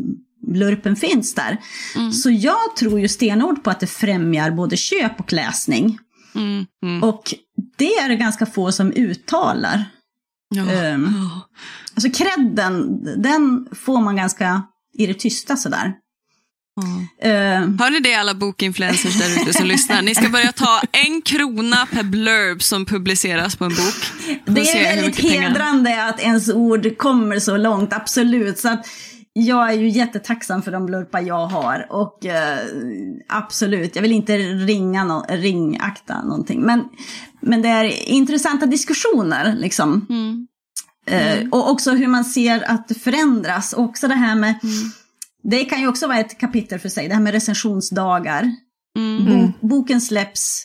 blurpen 0.52 0.96
finns 0.96 1.34
där. 1.34 1.58
Mm. 1.96 2.12
Så 2.12 2.30
jag 2.30 2.76
tror 2.78 3.00
ju 3.00 3.08
stenhårt 3.08 3.62
på 3.64 3.70
att 3.70 3.80
det 3.80 3.86
främjar 3.86 4.50
både 4.50 4.76
köp 4.76 5.20
och 5.20 5.32
läsning. 5.32 5.98
Mm, 6.34 6.66
mm. 6.82 7.02
Och 7.02 7.34
det 7.76 7.94
är 7.94 8.08
det 8.08 8.16
ganska 8.16 8.46
få 8.46 8.72
som 8.72 8.92
uttalar. 8.92 9.84
Ja. 10.54 10.72
Ja. 10.72 10.98
Alltså 11.94 12.22
credden, 12.24 13.04
den 13.22 13.68
får 13.72 14.00
man 14.00 14.16
ganska 14.16 14.62
i 14.98 15.06
det 15.06 15.14
tysta 15.14 15.56
sådär. 15.56 15.92
Ehm, 17.22 17.78
Hör 17.78 17.90
ni 17.90 18.00
det 18.00 18.14
alla 18.14 18.34
bokinfluencers 18.34 19.18
där 19.18 19.42
ute 19.42 19.52
som 19.52 19.66
lyssnar? 19.66 20.02
Ni 20.02 20.14
ska 20.14 20.28
börja 20.28 20.52
ta 20.52 20.80
en 20.92 21.22
krona 21.22 21.86
per 21.92 22.02
blurb 22.02 22.62
som 22.62 22.84
publiceras 22.86 23.56
på 23.56 23.64
en 23.64 23.70
bok. 23.70 23.78
Får 24.46 24.52
det 24.54 24.60
är 24.70 24.96
väldigt 24.96 25.16
pengar- 25.20 25.42
hedrande 25.48 26.04
att 26.04 26.20
ens 26.20 26.48
ord 26.48 26.98
kommer 26.98 27.38
så 27.38 27.56
långt, 27.56 27.92
absolut. 27.92 28.58
Så 28.58 28.68
att 28.68 28.86
jag 29.32 29.68
är 29.70 29.74
ju 29.74 29.88
jättetacksam 29.88 30.62
för 30.62 30.72
de 30.72 30.86
blurpar 30.86 31.20
jag 31.20 31.46
har. 31.46 31.86
Och 31.90 32.26
eh, 32.26 32.58
absolut, 33.28 33.96
jag 33.96 34.02
vill 34.02 34.12
inte 34.12 34.36
ringa 34.38 35.04
no 35.04 35.24
ringakta 35.28 36.22
någonting. 36.22 36.60
Men, 36.60 36.84
men 37.40 37.62
det 37.62 37.68
är 37.68 38.08
intressanta 38.08 38.66
diskussioner 38.66 39.54
liksom. 39.58 40.06
Mm. 40.10 40.46
Eh, 41.06 41.48
och 41.50 41.70
också 41.70 41.90
hur 41.90 42.06
man 42.06 42.24
ser 42.24 42.70
att 42.70 42.88
det 42.88 42.94
förändras. 42.94 43.72
Och 43.72 43.84
också 43.84 44.08
det 44.08 44.14
här 44.14 44.34
med, 44.34 44.54
Mm. 44.62 44.74
Det 45.50 45.64
kan 45.64 45.80
ju 45.80 45.88
också 45.88 46.06
vara 46.06 46.18
ett 46.18 46.38
kapitel 46.38 46.78
för 46.78 46.88
sig, 46.88 47.08
det 47.08 47.14
här 47.14 47.22
med 47.22 47.32
recensionsdagar. 47.32 48.50
Mm. 48.98 49.24
Bo, 49.60 49.68
boken 49.68 50.00
släpps 50.00 50.64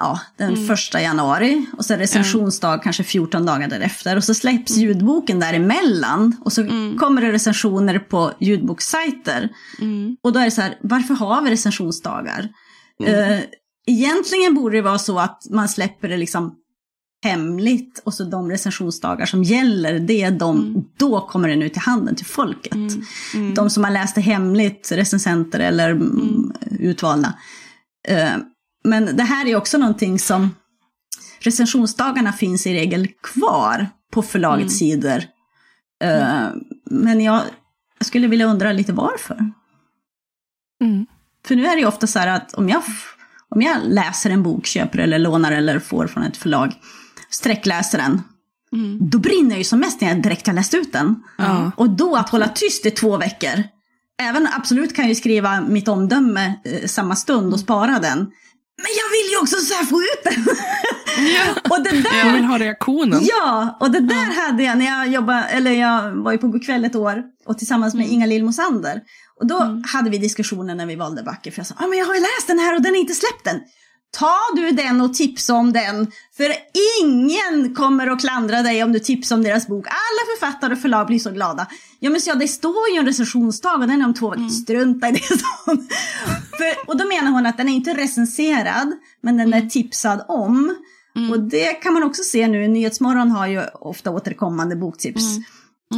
ja, 0.00 0.20
den 0.38 0.52
Mm. 0.54 0.66
första 0.66 1.02
januari 1.02 1.66
och 1.78 1.84
så 1.84 1.94
recensionsdag 1.94 2.78
kanske 2.78 3.04
14 3.04 3.46
dagar 3.46 3.68
därefter. 3.68 4.16
Och 4.16 4.24
så 4.24 4.34
släpps 4.34 4.76
ljudboken 4.76 5.40
däremellan 5.40 6.36
och 6.44 6.52
så 6.52 6.60
Mm. 6.60 6.98
kommer 6.98 7.22
det 7.22 7.32
recensioner 7.32 7.98
på 7.98 8.32
ljudbokssajter. 8.40 9.48
Mm. 9.80 10.16
Och 10.22 10.32
då 10.32 10.40
är 10.40 10.44
det 10.44 10.50
så 10.50 10.60
här, 10.60 10.78
varför 10.82 11.14
har 11.14 11.42
vi 11.42 11.50
recensionsdagar? 11.50 12.48
Mm. 13.04 13.14
Eh, 13.32 13.40
egentligen 13.86 14.54
borde 14.54 14.76
det 14.76 14.82
vara 14.82 14.98
så 14.98 15.18
att 15.18 15.42
man 15.50 15.68
släpper 15.68 16.08
det 16.08 16.16
liksom 16.16 16.54
hemligt 17.24 18.02
och 18.04 18.14
så 18.14 18.24
de 18.24 18.50
recensionsdagar 18.50 19.26
som 19.26 19.42
gäller, 19.42 19.98
det 19.98 20.22
är 20.22 20.30
de, 20.30 20.58
Mm. 20.60 20.84
då 20.96 21.20
kommer 21.20 21.48
den 21.48 21.62
ut 21.62 21.72
till 21.72 21.82
handen 21.82 22.14
till 22.14 22.26
folket. 22.26 22.74
Mm. 22.74 23.02
Mm. 23.34 23.54
De 23.54 23.70
som 23.70 23.84
har 23.84 23.90
läst 23.90 24.14
det 24.14 24.20
hemligt, 24.20 24.92
recensenter 24.92 25.60
eller 25.60 25.90
mm. 25.90 26.52
utvalda. 26.80 27.34
Eh, 28.08 28.36
men 28.84 29.16
det 29.16 29.22
här 29.22 29.46
är 29.46 29.56
också 29.56 29.78
någonting 29.78 30.18
som, 30.18 30.50
recensionsdagarna 31.40 32.32
finns 32.32 32.66
i 32.66 32.74
regel 32.74 33.08
kvar 33.22 33.86
på 34.12 34.22
förlagets 34.22 34.80
Mm. 34.80 34.92
sidor. 35.00 35.22
Eh, 36.04 36.48
men 36.90 37.20
jag, 37.20 37.42
jag 37.98 38.06
skulle 38.06 38.26
vilja 38.28 38.46
undra 38.46 38.72
lite 38.72 38.92
varför. 38.92 39.52
Mm. 40.84 41.06
För 41.46 41.56
nu 41.56 41.66
är 41.66 41.74
det 41.74 41.80
ju 41.80 41.86
ofta 41.86 42.06
så 42.06 42.18
här 42.18 42.26
att 42.26 42.54
om 42.54 42.68
jag, 42.68 42.82
om 43.48 43.62
jag 43.62 43.76
läser 43.84 44.30
en 44.30 44.42
bok, 44.42 44.66
köper 44.66 44.98
eller 44.98 45.18
lånar 45.18 45.52
eller 45.52 45.78
får 45.78 46.06
från 46.06 46.22
ett 46.22 46.36
förlag, 46.36 46.74
sträckläser 47.34 47.98
den, 47.98 48.22
Mm. 48.72 48.98
då 49.00 49.18
brinner 49.18 49.50
jag 49.50 49.58
ju 49.58 49.64
som 49.64 49.80
mest 49.80 50.00
när 50.00 50.08
jag 50.08 50.22
direkt 50.22 50.46
har 50.46 50.54
läst 50.54 50.74
ut 50.74 50.92
den. 50.92 51.14
Ja. 51.38 51.72
Och 51.76 51.90
då 51.90 52.16
att 52.16 52.28
hålla 52.28 52.48
tyst 52.48 52.86
i 52.86 52.90
två 52.90 53.16
veckor. 53.16 53.62
Även 54.22 54.48
absolut 54.56 54.94
kan 54.96 55.04
jag 55.04 55.08
ju 55.08 55.14
skriva 55.14 55.60
mitt 55.60 55.88
omdöme 55.88 56.54
eh, 56.64 56.86
samma 56.86 57.16
stund 57.16 57.52
och 57.52 57.60
spara 57.60 57.98
den. 57.98 58.18
Men 58.76 58.92
jag 59.00 59.08
vill 59.10 59.32
ju 59.32 59.38
också 59.42 59.56
så 59.56 59.86
få 59.86 59.96
ut 60.00 60.24
den. 60.24 60.44
Ja. 61.34 61.44
och 61.76 61.84
det 61.84 61.90
där, 61.90 62.24
Man 62.24 62.34
vill 62.34 62.44
ha 62.44 62.58
reaktionen. 62.58 63.20
ja, 63.22 63.76
och 63.80 63.90
det 63.90 64.00
där 64.00 64.46
hade 64.46 64.62
jag 64.62 64.78
när 64.78 64.86
jag 64.86 65.08
jobbade, 65.08 65.42
eller 65.44 65.70
jag 65.70 66.12
var 66.12 66.32
ju 66.32 66.38
på 66.38 66.48
Bokväll 66.48 66.84
ett 66.84 66.96
år 66.96 67.22
och 67.46 67.58
tillsammans 67.58 67.94
med 67.94 68.08
Inga-Lill 68.08 68.44
Mosander. 68.44 69.00
Och 69.40 69.46
då 69.46 69.82
hade 69.86 70.10
vi 70.10 70.18
diskussioner 70.18 70.74
när 70.74 70.86
vi 70.86 70.96
valde 70.96 71.22
böcker. 71.22 71.50
För 71.50 71.58
jag 71.60 71.66
sa, 71.66 71.74
ah, 71.78 71.86
men 71.86 71.98
jag 71.98 72.06
har 72.06 72.14
ju 72.14 72.20
läst 72.20 72.46
den 72.46 72.58
här 72.58 72.76
och 72.76 72.82
den 72.82 72.94
är 72.94 72.98
inte 72.98 73.14
släppt 73.14 73.46
än. 73.46 73.60
Ta 74.14 74.36
du 74.56 74.70
den 74.70 75.00
och 75.00 75.14
tipsa 75.14 75.54
om 75.54 75.72
den. 75.72 76.12
För 76.36 76.52
ingen 77.02 77.74
kommer 77.74 78.06
att 78.06 78.20
klandra 78.20 78.62
dig 78.62 78.84
om 78.84 78.92
du 78.92 78.98
tipsar 78.98 79.36
om 79.36 79.42
deras 79.42 79.66
bok. 79.66 79.86
Alla 79.86 80.38
författare 80.38 80.72
och 80.72 80.78
förlag 80.78 81.06
blir 81.06 81.18
så 81.18 81.30
glada. 81.30 81.66
Ja 82.00 82.10
men 82.10 82.20
så 82.20 82.30
ja, 82.30 82.34
det 82.34 82.48
står 82.48 82.90
ju 82.92 82.98
en 82.98 83.06
recensionsdag 83.06 83.74
och 83.74 83.80
den 83.80 84.02
är 84.02 84.06
om 84.06 84.14
två 84.14 84.30
veckor. 84.30 84.48
Strunta 84.48 85.08
i 85.08 85.12
det. 85.12 85.20
För, 86.58 86.88
och 86.88 86.98
då 86.98 87.08
menar 87.08 87.30
hon 87.30 87.46
att 87.46 87.56
den 87.56 87.68
är 87.68 87.74
inte 87.74 87.94
recenserad, 87.94 88.92
men 89.20 89.36
den 89.36 89.54
är 89.54 89.66
tipsad 89.66 90.24
om. 90.28 90.74
Och 91.30 91.40
det 91.40 91.72
kan 91.72 91.94
man 91.94 92.02
också 92.02 92.22
se 92.22 92.48
nu. 92.48 92.68
Nyhetsmorgon 92.68 93.30
har 93.30 93.46
ju 93.46 93.62
ofta 93.80 94.10
återkommande 94.10 94.76
boktips. 94.76 95.22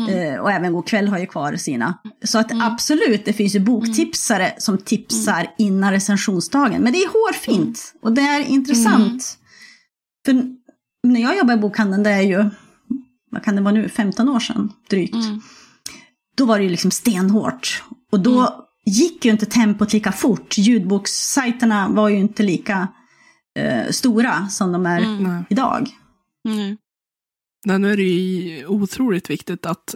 Eh, 0.09 0.41
och 0.41 0.51
även 0.51 0.72
God 0.72 0.87
kväll 0.87 1.09
har 1.09 1.18
ju 1.18 1.26
kvar 1.26 1.57
sina. 1.57 1.99
Så 2.24 2.39
att 2.39 2.53
absolut, 2.53 3.24
det 3.24 3.32
finns 3.32 3.55
ju 3.55 3.61
boktipsare 3.61 4.55
som 4.59 4.78
tipsar 4.78 5.55
innan 5.59 5.93
recensionsdagen. 5.93 6.82
Men 6.82 6.93
det 6.93 6.99
är 6.99 7.09
hårfint 7.09 7.95
och 8.03 8.12
det 8.12 8.20
är 8.20 8.41
intressant. 8.41 9.39
För 10.26 10.43
när 11.03 11.20
jag 11.20 11.39
jobbade 11.39 11.59
i 11.59 11.61
bokhandeln, 11.61 12.03
det 12.03 12.11
är 12.11 12.22
ju, 12.22 12.51
vad 13.30 13.45
kan 13.45 13.57
det 13.57 13.62
vara 13.62 13.74
nu, 13.74 13.89
15 13.89 14.28
år 14.28 14.41
sedan 14.41 14.72
drygt. 14.91 15.14
Mm. 15.14 15.41
då 16.37 16.45
var 16.45 16.59
det 16.59 16.64
ju 16.64 16.70
liksom 16.70 16.91
stenhårt. 16.91 17.84
Och 18.12 18.20
då 18.20 18.41
mm. 18.41 18.53
gick 18.87 19.24
ju 19.24 19.30
inte 19.30 19.47
tempot 19.47 19.93
lika 19.93 20.12
fort. 20.12 20.59
Ljudbokssajterna 20.59 21.89
var 21.89 22.09
ju 22.09 22.16
inte 22.16 22.43
lika 22.43 22.89
eh, 23.59 23.91
stora 23.91 24.49
som 24.49 24.72
de 24.72 24.87
är 24.87 25.01
mm. 25.01 25.45
idag. 25.51 25.91
Mm. 26.49 26.76
Ja, 27.68 27.78
nu 27.78 27.92
är 27.92 27.96
det 27.96 28.02
ju 28.02 28.66
otroligt 28.66 29.30
viktigt 29.30 29.66
att 29.66 29.94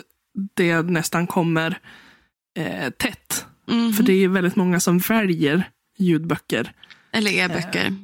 det 0.55 0.83
nästan 0.83 1.27
kommer 1.27 1.79
eh, 2.57 2.91
tätt. 2.91 3.47
Mm. 3.71 3.93
För 3.93 4.03
det 4.03 4.13
är 4.13 4.29
väldigt 4.29 4.57
många 4.57 4.81
som 4.81 4.99
väljer 4.99 5.71
ljudböcker. 5.99 6.73
Eller 7.13 7.31
e-böcker. 7.31 7.95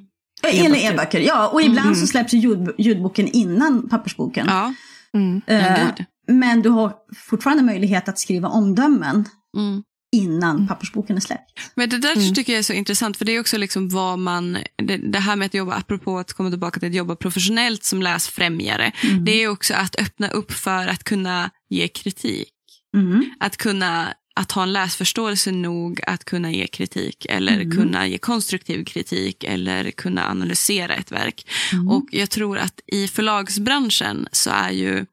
Eh, 0.43 0.65
eller 0.65 0.93
e-böcker, 0.93 1.21
ja. 1.21 1.49
Och 1.49 1.63
ibland 1.63 1.87
mm. 1.87 1.95
så 1.95 2.07
släpps 2.07 2.33
ljud, 2.33 2.75
ljudboken 2.79 3.29
innan 3.29 3.89
pappersboken. 3.89 4.47
Ja. 4.49 4.75
Mm. 5.15 5.43
Eh, 5.47 5.89
men 6.29 6.63
du 6.63 6.69
har 6.69 6.93
fortfarande 7.17 7.63
möjlighet 7.63 8.09
att 8.09 8.19
skriva 8.19 8.49
omdömen 8.49 9.25
mm. 9.57 9.83
Innan 10.13 10.69
pappersboken 10.69 11.17
är 11.17 11.21
släppt. 11.21 11.53
Men 11.75 11.89
det 11.89 11.99
där 11.99 12.17
mm. 12.17 12.35
tycker 12.35 12.53
jag 12.53 12.59
är 12.59 12.63
så 12.63 12.73
intressant, 12.73 13.17
för 13.17 13.25
det 13.25 13.33
är 13.33 13.41
också 13.41 13.59
liksom 13.59 13.89
vad 13.89 14.19
man, 14.19 14.59
det, 14.77 14.97
det, 14.97 15.19
här 15.19 15.37
med 15.37 15.47
att 15.47 15.55
jobba, 15.55 15.75
apropå 15.75 16.19
att 16.19 16.33
komma 16.33 16.51
tillbaka 16.51 16.81
till 16.81 16.89
att 16.89 16.95
jobba 16.95 17.17
professionellt 17.17 17.85
som 17.85 18.03
läsfrämjare, 18.03 18.93
mm. 19.03 19.25
det 19.25 19.43
är 19.43 19.49
också 19.49 19.75
att 19.75 19.97
öppna 20.01 20.29
upp 20.29 20.53
för 20.53 20.89
att 20.89 21.05
kunna 21.05 21.51
ge 21.69 21.89
kritik. 21.89 22.53
Mm. 22.97 23.31
Att 23.41 23.57
kunna 23.57 24.15
att 24.37 24.53
ha 24.53 24.63
en 24.63 24.73
läsförståelse 24.73 25.53
nog 25.53 26.01
att 26.07 26.25
kunna 26.25 26.51
ge 26.51 26.67
kritik 26.67 27.27
eller 27.29 27.61
mm. 27.61 27.77
kunna 27.77 28.07
ge 28.07 28.19
konstruktiv 28.19 28.85
kritik 28.85 29.45
eller 29.45 29.91
kunna 29.91 30.31
analysera 30.31 30.95
ett 30.95 31.13
verk. 31.13 31.51
Mm. 31.73 31.89
Och 31.89 32.07
jag 32.11 32.31
tror 32.31 32.59
att 32.59 32.81
i 32.87 33.09
förlagsbranschen 33.09 34.29
så 34.33 34.51
är 34.51 34.71
ju, 34.71 35.07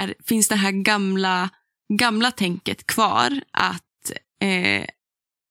är, 0.00 0.14
finns 0.24 0.48
det 0.48 0.56
här 0.56 0.70
gamla, 0.70 1.50
gamla 1.98 2.30
tänket 2.30 2.86
kvar 2.86 3.40
att, 3.50 3.85
eh, 4.42 4.84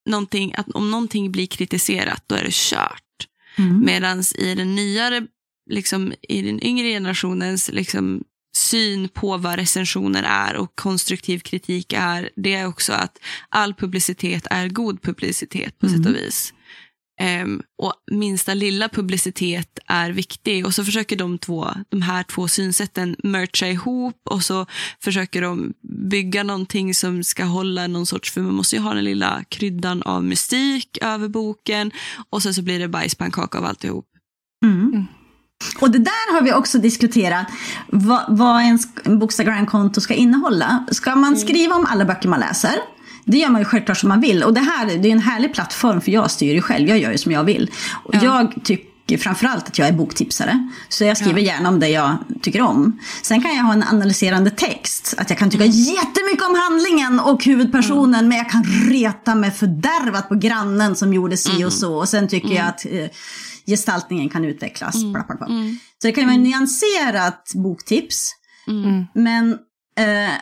någonting, 0.06 0.54
att 0.58 0.72
om 0.72 0.92
någonting 0.92 1.32
blir 1.32 1.48
kritiserat 1.48 2.24
då 2.28 2.36
är 2.36 2.44
det 2.44 2.54
kört. 2.54 3.02
Mm. 3.58 3.86
Medan 3.86 4.24
i 4.38 4.56
den 4.56 4.76
nyare, 4.76 5.28
liksom, 5.70 6.14
i 6.22 6.42
den 6.42 6.64
yngre 6.64 6.88
generationens 6.88 7.70
liksom, 7.74 8.24
syn 8.58 9.10
på 9.10 9.38
vad 9.38 9.56
recensioner 9.56 10.24
är 10.24 10.56
och 10.56 10.76
konstruktiv 10.76 11.40
kritik 11.40 11.94
är, 11.94 12.30
det 12.36 12.54
är 12.54 12.68
också 12.68 12.94
att 12.94 13.20
all 13.50 13.74
publicitet 13.74 14.48
är 14.50 14.68
god 14.68 15.02
publicitet 15.02 15.80
på 15.80 15.88
mm. 15.88 15.98
sätt 15.98 16.08
och 16.10 16.16
vis. 16.16 16.54
Um, 17.22 17.62
och 17.78 17.94
minsta 18.12 18.54
lilla 18.54 18.90
publicitet 18.90 19.80
är 19.88 20.10
viktig 20.10 20.66
och 20.66 20.74
så 20.74 20.86
försöker 20.86 21.16
de, 21.16 21.38
två, 21.38 21.68
de 21.90 22.02
här 22.02 22.24
två 22.24 22.48
synsätten 22.48 23.16
mercha 23.24 23.68
ihop 23.68 24.22
och 24.30 24.44
så 24.44 24.66
försöker 25.04 25.42
de 25.42 25.74
bygga 26.10 26.44
någonting 26.44 26.96
som 26.96 27.24
ska 27.24 27.44
hålla 27.44 27.88
någon 27.88 28.06
sorts, 28.06 28.32
för 28.32 28.42
man 28.42 28.54
måste 28.54 28.76
ju 28.76 28.82
ha 28.82 28.94
den 28.94 29.04
lilla 29.04 29.44
kryddan 29.50 30.02
av 30.02 30.24
mystik 30.24 30.98
över 31.02 31.28
boken 31.28 31.92
och 32.30 32.44
sen 32.44 32.54
så 32.54 32.62
blir 32.62 32.80
det 32.80 32.88
bajspannkaka 32.88 33.58
av 33.58 33.66
alltihop. 33.66 34.06
Mm. 34.66 34.80
mm. 34.80 35.06
Och 35.82 35.92
det 35.92 36.00
där 36.00 36.34
har 36.34 36.42
vi 36.42 36.54
också 36.54 36.78
diskuterat, 36.78 37.48
vad, 37.88 38.26
vad 38.28 38.62
ens 38.62 39.04
Bookstagram-konto 39.04 40.02
ska 40.02 40.14
innehålla. 40.14 40.86
Ska 40.92 41.16
man 41.16 41.34
mm. 41.34 41.40
skriva 41.40 41.76
om 41.76 41.86
alla 41.86 42.06
böcker 42.06 42.30
man 42.30 42.40
läser? 42.40 42.76
Det 43.26 43.38
gör 43.38 43.50
man 43.50 43.62
ju 43.62 43.66
självklart 43.66 43.98
som 43.98 44.10
man 44.10 44.22
vill. 44.22 44.44
Och 44.44 44.54
det 44.54 44.60
här 44.60 44.86
det 44.86 45.08
är 45.08 45.12
en 45.12 45.20
härlig 45.20 45.54
plattform 45.54 46.02
för 46.02 46.12
jag 46.12 46.32
styr 46.32 46.54
ju 46.54 46.62
själv, 46.62 46.90
jag 46.90 47.00
gör 47.00 47.12
ju 47.12 47.18
som 47.18 47.32
jag 47.32 47.44
vill. 47.44 47.72
Ja. 48.12 48.20
Jag 48.24 48.64
tycker 48.64 49.18
framförallt 49.18 49.68
att 49.68 49.78
jag 49.78 49.88
är 49.88 49.94
boktipsare. 49.94 50.70
Så 50.90 51.04
jag 51.04 51.18
skriver 51.18 51.40
ja. 51.40 51.46
gärna 51.46 51.70
om 51.70 51.80
det 51.80 51.90
jag 51.90 52.18
tycker 52.42 52.62
om. 52.62 53.00
Sen 53.22 53.42
kan 53.42 53.56
jag 53.56 53.64
ha 53.64 53.74
en 53.74 53.84
analyserande 53.84 54.50
text. 54.50 55.14
Att 55.18 55.30
jag 55.30 55.40
kan 55.40 55.50
tycka 55.50 55.64
mm. 55.64 55.78
jättemycket 55.78 56.46
om 56.50 56.56
handlingen 56.56 57.20
och 57.20 57.44
huvudpersonen. 57.44 58.20
Mm. 58.20 58.28
Men 58.28 58.38
jag 58.38 58.50
kan 58.50 58.64
reta 58.64 59.36
mig 59.36 59.52
fördärvat 59.52 60.30
på 60.30 60.36
grannen 60.36 60.96
som 60.96 61.14
gjorde 61.14 61.38
si 61.38 61.52
och 61.52 61.60
mm. 61.60 61.72
så. 61.72 61.96
Och 61.96 62.10
sen 62.10 62.28
tycker 62.28 62.50
jag 62.50 62.58
mm. 62.58 62.70
att 62.70 62.86
eh, 62.86 63.18
gestaltningen 63.68 64.30
kan 64.30 64.46
utvecklas. 64.46 64.96
Mm. 64.96 65.14
Bla, 65.14 65.24
bla, 65.28 65.36
bla. 65.36 65.48
Mm. 65.48 65.80
Så 66.02 66.08
det 66.08 66.12
kan 66.12 66.24
ju 66.24 66.28
vara 66.30 66.38
nyanserat 66.38 67.52
boktips. 67.56 68.32
Mm. 68.68 69.06
Men 69.14 69.52
eh, 69.98 70.36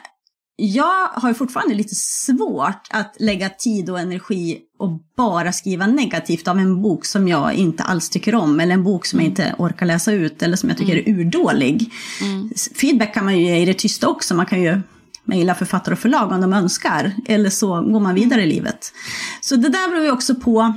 jag 0.56 1.08
har 1.08 1.34
fortfarande 1.34 1.76
lite 1.76 1.96
svårt 1.96 2.88
att 2.90 3.16
lägga 3.20 3.50
tid 3.50 3.90
och 3.90 4.00
energi 4.00 4.60
och 4.80 5.00
bara 5.18 5.52
skriva 5.52 5.88
negativt 5.88 6.48
av 6.48 6.60
en 6.60 6.82
bok 6.82 7.06
som 7.06 7.28
jag 7.28 7.54
inte 7.54 7.84
alls 7.84 8.10
tycker 8.10 8.36
om. 8.36 8.60
Eller 8.60 8.74
en 8.74 8.84
bok 8.84 9.06
som 9.06 9.20
jag 9.20 9.30
inte 9.30 9.56
orkar 9.58 9.86
läsa 9.86 10.12
ut 10.12 10.44
eller 10.44 10.58
som 10.58 10.70
jag 10.70 10.78
tycker 10.78 10.96
är 10.96 11.10
urdålig. 11.10 11.92
Mm. 12.22 12.50
Feedback 12.76 13.14
kan 13.14 13.26
man 13.26 13.38
ju 13.38 13.44
ge 13.44 13.58
i 13.58 13.66
det 13.66 13.74
tysta 13.74 14.08
också. 14.08 14.36
Man 14.36 14.46
kan 14.46 14.62
ju 14.62 14.82
mejla 15.24 15.56
författare 15.56 15.94
och 15.94 16.00
förlag 16.00 16.32
om 16.32 16.42
de 16.42 16.54
önskar. 16.54 17.16
Eller 17.26 17.50
så 17.50 17.82
går 17.82 18.00
man 18.00 18.16
vidare 18.16 18.44
i 18.44 18.48
livet. 18.48 18.94
Så 19.42 19.56
det 19.56 19.70
där 19.70 19.90
beror 19.90 20.04
ju 20.04 20.12
också 20.12 20.36
på 20.36 20.74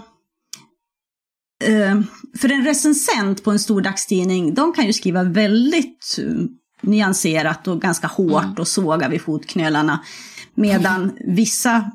Eh, 1.64 2.00
för 2.38 2.52
en 2.52 2.64
recensent 2.64 3.44
på 3.44 3.50
en 3.50 3.58
stor 3.58 3.80
dagstidning, 3.80 4.54
de 4.54 4.72
kan 4.72 4.86
ju 4.86 4.92
skriva 4.92 5.22
väldigt 5.22 6.18
nyanserat 6.82 7.68
och 7.68 7.80
ganska 7.80 8.06
hårt 8.06 8.44
mm. 8.44 8.54
och 8.58 8.68
såga 8.68 9.08
vid 9.08 9.22
fotknölarna. 9.22 10.04
Medan 10.54 11.12
vissa, 11.26 11.90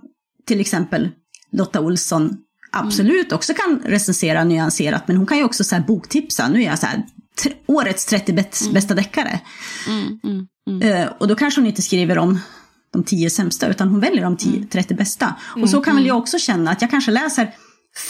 till 0.48 0.60
exempel 0.60 1.10
Lotta 1.52 1.82
Olsson, 1.82 2.38
absolut 2.72 3.28
mm. 3.28 3.36
också 3.36 3.54
kan 3.54 3.82
recensera 3.86 4.44
nyanserat. 4.44 5.08
Men 5.08 5.18
hon 5.18 5.26
kan 5.26 5.38
ju 5.38 5.44
också 5.44 5.64
så 5.64 5.80
boktipsa. 5.88 6.48
Nu 6.48 6.62
är 6.62 6.66
jag 6.66 6.80
så 6.80 6.86
här, 6.86 7.06
årets 7.66 8.06
30 8.06 8.32
mm. 8.32 8.74
bästa 8.74 8.94
deckare. 8.94 9.40
Mm, 9.88 10.20
mm, 10.24 10.48
mm. 10.70 10.82
Eh, 10.82 11.08
och 11.20 11.28
då 11.28 11.36
kanske 11.36 11.62
hon 11.62 11.68
inte 11.68 11.82
skriver 11.82 12.18
om 12.18 12.40
de 12.94 13.04
10 13.04 13.30
sämsta, 13.30 13.68
utan 13.68 13.88
hon 13.90 14.00
väljer 14.00 14.24
de 14.24 14.38
10, 14.38 14.66
30 14.66 14.94
bästa. 14.94 15.36
Och 15.62 15.70
så 15.70 15.82
kan 15.82 15.96
väl 15.96 16.06
jag 16.06 16.18
också 16.18 16.40
känna 16.40 16.72
att 16.72 16.82
jag 16.82 16.92
kanske 16.92 17.12
läser 17.12 17.54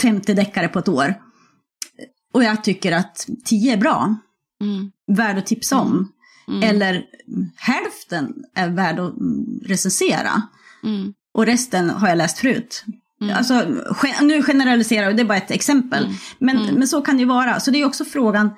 50 0.01 0.33
deckare 0.33 0.67
på 0.67 0.79
ett 0.79 0.87
år. 0.87 1.15
Och 2.33 2.43
jag 2.43 2.63
tycker 2.63 2.91
att 2.91 3.27
10 3.45 3.73
är 3.73 3.77
bra. 3.77 4.15
Mm. 4.61 4.91
Värd 5.11 5.37
att 5.37 5.45
tipsa 5.45 5.79
om. 5.79 6.11
Mm. 6.47 6.63
Eller 6.63 7.03
hälften 7.55 8.33
är 8.55 8.69
värd 8.69 8.99
att 8.99 9.13
recensera. 9.65 10.41
Mm. 10.83 11.13
Och 11.33 11.45
resten 11.45 11.89
har 11.89 12.09
jag 12.09 12.17
läst 12.17 12.37
förut. 12.37 12.83
Mm. 13.21 13.37
Alltså, 13.37 13.65
nu 14.21 14.43
generaliserar 14.43 15.05
jag, 15.05 15.17
det 15.17 15.21
är 15.21 15.25
bara 15.25 15.37
ett 15.37 15.51
exempel. 15.51 16.03
Mm. 16.05 16.17
Men, 16.39 16.57
mm. 16.57 16.75
men 16.75 16.87
så 16.87 17.01
kan 17.01 17.15
det 17.15 17.21
ju 17.21 17.27
vara. 17.27 17.59
Så 17.59 17.71
det 17.71 17.81
är 17.81 17.85
också 17.85 18.05
frågan, 18.05 18.49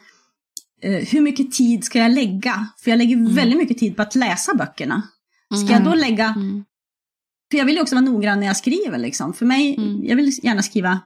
eh, 0.82 1.08
hur 1.08 1.22
mycket 1.22 1.52
tid 1.52 1.84
ska 1.84 2.00
jag 2.00 2.12
lägga? 2.12 2.68
För 2.84 2.92
jag 2.92 2.98
lägger 2.98 3.16
mm. 3.16 3.36
väldigt 3.36 3.58
mycket 3.58 3.78
tid 3.78 3.96
på 3.96 4.02
att 4.02 4.16
läsa 4.16 4.56
böckerna. 4.56 5.02
Ska 5.66 5.74
jag 5.74 5.84
då 5.84 5.94
lägga... 5.94 6.36
För 7.52 7.58
jag 7.58 7.66
vill 7.66 7.76
ju 7.76 7.82
också 7.82 7.96
vara 7.96 8.06
noggrann 8.06 8.40
när 8.40 8.48
jag 8.48 8.58
skriver. 8.58 8.98
Liksom. 8.98 9.34
För 9.34 9.46
mig, 9.46 9.80
jag 10.04 10.16
vill 10.16 10.32
gärna 10.44 10.62
skriva 10.62 11.00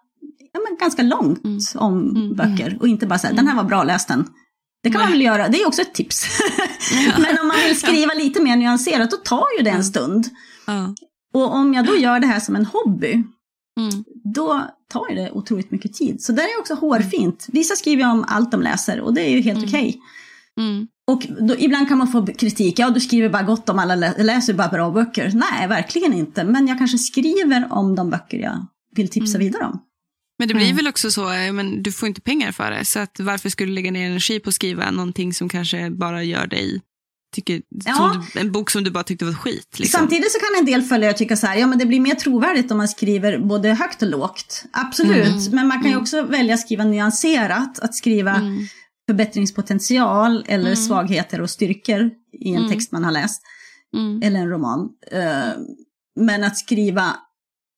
ja, 0.57 0.59
men 0.69 0.77
ganska 0.77 1.03
långt 1.03 1.43
mm. 1.45 1.59
om 1.75 2.09
mm. 2.09 2.35
böcker. 2.35 2.77
Och 2.79 2.87
inte 2.87 3.07
bara 3.07 3.19
säga, 3.19 3.33
den 3.33 3.47
här 3.47 3.55
var 3.55 3.63
bra, 3.63 3.83
läs 3.83 4.05
den. 4.05 4.25
Det 4.83 4.91
kan 4.91 5.01
man 5.01 5.11
väl 5.11 5.21
göra, 5.21 5.47
det 5.47 5.61
är 5.61 5.67
också 5.67 5.81
ett 5.81 5.93
tips. 5.93 6.25
Ja. 6.91 7.13
men 7.17 7.39
om 7.41 7.47
man 7.47 7.57
vill 7.67 7.79
skriva 7.79 8.13
lite 8.13 8.41
mer 8.41 8.55
nyanserat, 8.55 9.11
då 9.11 9.17
tar 9.17 9.45
ju 9.57 9.63
det 9.63 9.69
en 9.69 9.83
stund. 9.83 10.25
Ja. 10.67 10.95
Och 11.33 11.55
om 11.55 11.73
jag 11.73 11.85
då 11.85 11.95
gör 11.95 12.19
det 12.19 12.27
här 12.27 12.39
som 12.39 12.55
en 12.55 12.65
hobby, 12.65 13.11
mm. 13.79 14.03
då 14.33 14.63
tar 14.89 15.15
det 15.15 15.31
otroligt 15.31 15.71
mycket 15.71 15.93
tid. 15.93 16.21
Så 16.21 16.31
det 16.31 16.41
är 16.41 16.59
också 16.59 16.73
hårfint. 16.73 17.47
Vissa 17.47 17.75
skriver 17.75 18.11
om 18.11 18.25
allt 18.27 18.51
de 18.51 18.61
läser 18.61 19.01
och 19.01 19.13
det 19.13 19.21
är 19.21 19.29
ju 19.29 19.41
helt 19.41 19.57
mm. 19.57 19.69
okej. 19.69 19.89
Okay. 19.89 20.01
Mm. 20.69 20.87
Och 21.07 21.27
då, 21.47 21.55
ibland 21.57 21.87
kan 21.87 21.97
man 21.97 22.07
få 22.07 22.25
kritik, 22.25 22.79
ja 22.79 22.89
du 22.89 22.99
skriver 22.99 23.29
bara 23.29 23.43
gott 23.43 23.69
om 23.69 23.79
alla, 23.79 23.95
läser 24.17 24.53
bara 24.53 24.67
bra 24.67 24.91
böcker. 24.91 25.31
Nej, 25.33 25.67
verkligen 25.67 26.13
inte. 26.13 26.43
Men 26.43 26.67
jag 26.67 26.77
kanske 26.77 26.97
skriver 26.97 27.67
om 27.73 27.95
de 27.95 28.09
böcker 28.09 28.37
jag 28.37 28.65
vill 28.95 29.09
tipsa 29.09 29.37
mm. 29.37 29.47
vidare 29.47 29.65
om. 29.65 29.79
Men 30.39 30.47
det 30.47 30.53
blir 30.53 30.65
mm. 30.65 30.75
väl 30.75 30.87
också 30.87 31.11
så, 31.11 31.31
eh, 31.31 31.53
men 31.53 31.83
du 31.83 31.91
får 31.91 32.07
inte 32.07 32.21
pengar 32.21 32.51
för 32.51 32.71
det. 32.71 32.85
Så 32.85 32.99
att 32.99 33.19
varför 33.19 33.49
skulle 33.49 33.71
du 33.71 33.75
lägga 33.75 33.91
ner 33.91 34.05
energi 34.05 34.39
på 34.39 34.49
att 34.49 34.55
skriva 34.55 34.91
någonting 34.91 35.33
som 35.33 35.49
kanske 35.49 35.89
bara 35.89 36.23
gör 36.23 36.47
dig 36.47 36.81
tycker, 37.35 37.61
ja. 37.85 38.23
du, 38.33 38.39
en 38.39 38.51
bok 38.51 38.69
som 38.69 38.83
du 38.83 38.91
bara 38.91 39.03
tyckte 39.03 39.25
var 39.25 39.33
skit. 39.33 39.79
Liksom. 39.79 39.99
Samtidigt 39.99 40.31
så 40.31 40.39
kan 40.39 40.59
en 40.59 40.65
del 40.65 40.81
följare 40.81 41.13
tycka 41.13 41.35
så 41.35 41.47
här, 41.47 41.57
ja 41.57 41.67
men 41.67 41.77
det 41.77 41.85
blir 41.85 41.99
mer 41.99 42.15
trovärdigt 42.15 42.71
om 42.71 42.77
man 42.77 42.87
skriver 42.87 43.39
både 43.39 43.73
högt 43.73 44.01
och 44.01 44.07
lågt. 44.07 44.65
Absolut, 44.71 45.25
mm. 45.25 45.55
men 45.55 45.67
man 45.67 45.77
kan 45.77 45.85
ju 45.85 45.91
mm. 45.91 46.01
också 46.01 46.23
välja 46.23 46.53
att 46.53 46.59
skriva 46.59 46.83
nyanserat, 46.83 47.79
att 47.79 47.95
skriva 47.95 48.35
mm. 48.35 48.63
förbättringspotential 49.09 50.45
eller 50.47 50.65
mm. 50.65 50.75
svagheter 50.75 51.41
och 51.41 51.49
styrkor 51.49 52.11
i 52.39 52.49
en 52.49 52.57
mm. 52.57 52.69
text 52.69 52.91
man 52.91 53.03
har 53.03 53.11
läst. 53.11 53.41
Eller 54.23 54.39
en 54.39 54.49
roman. 54.49 54.89
Uh, 55.13 55.63
men 56.19 56.43
att 56.43 56.57
skriva 56.57 57.15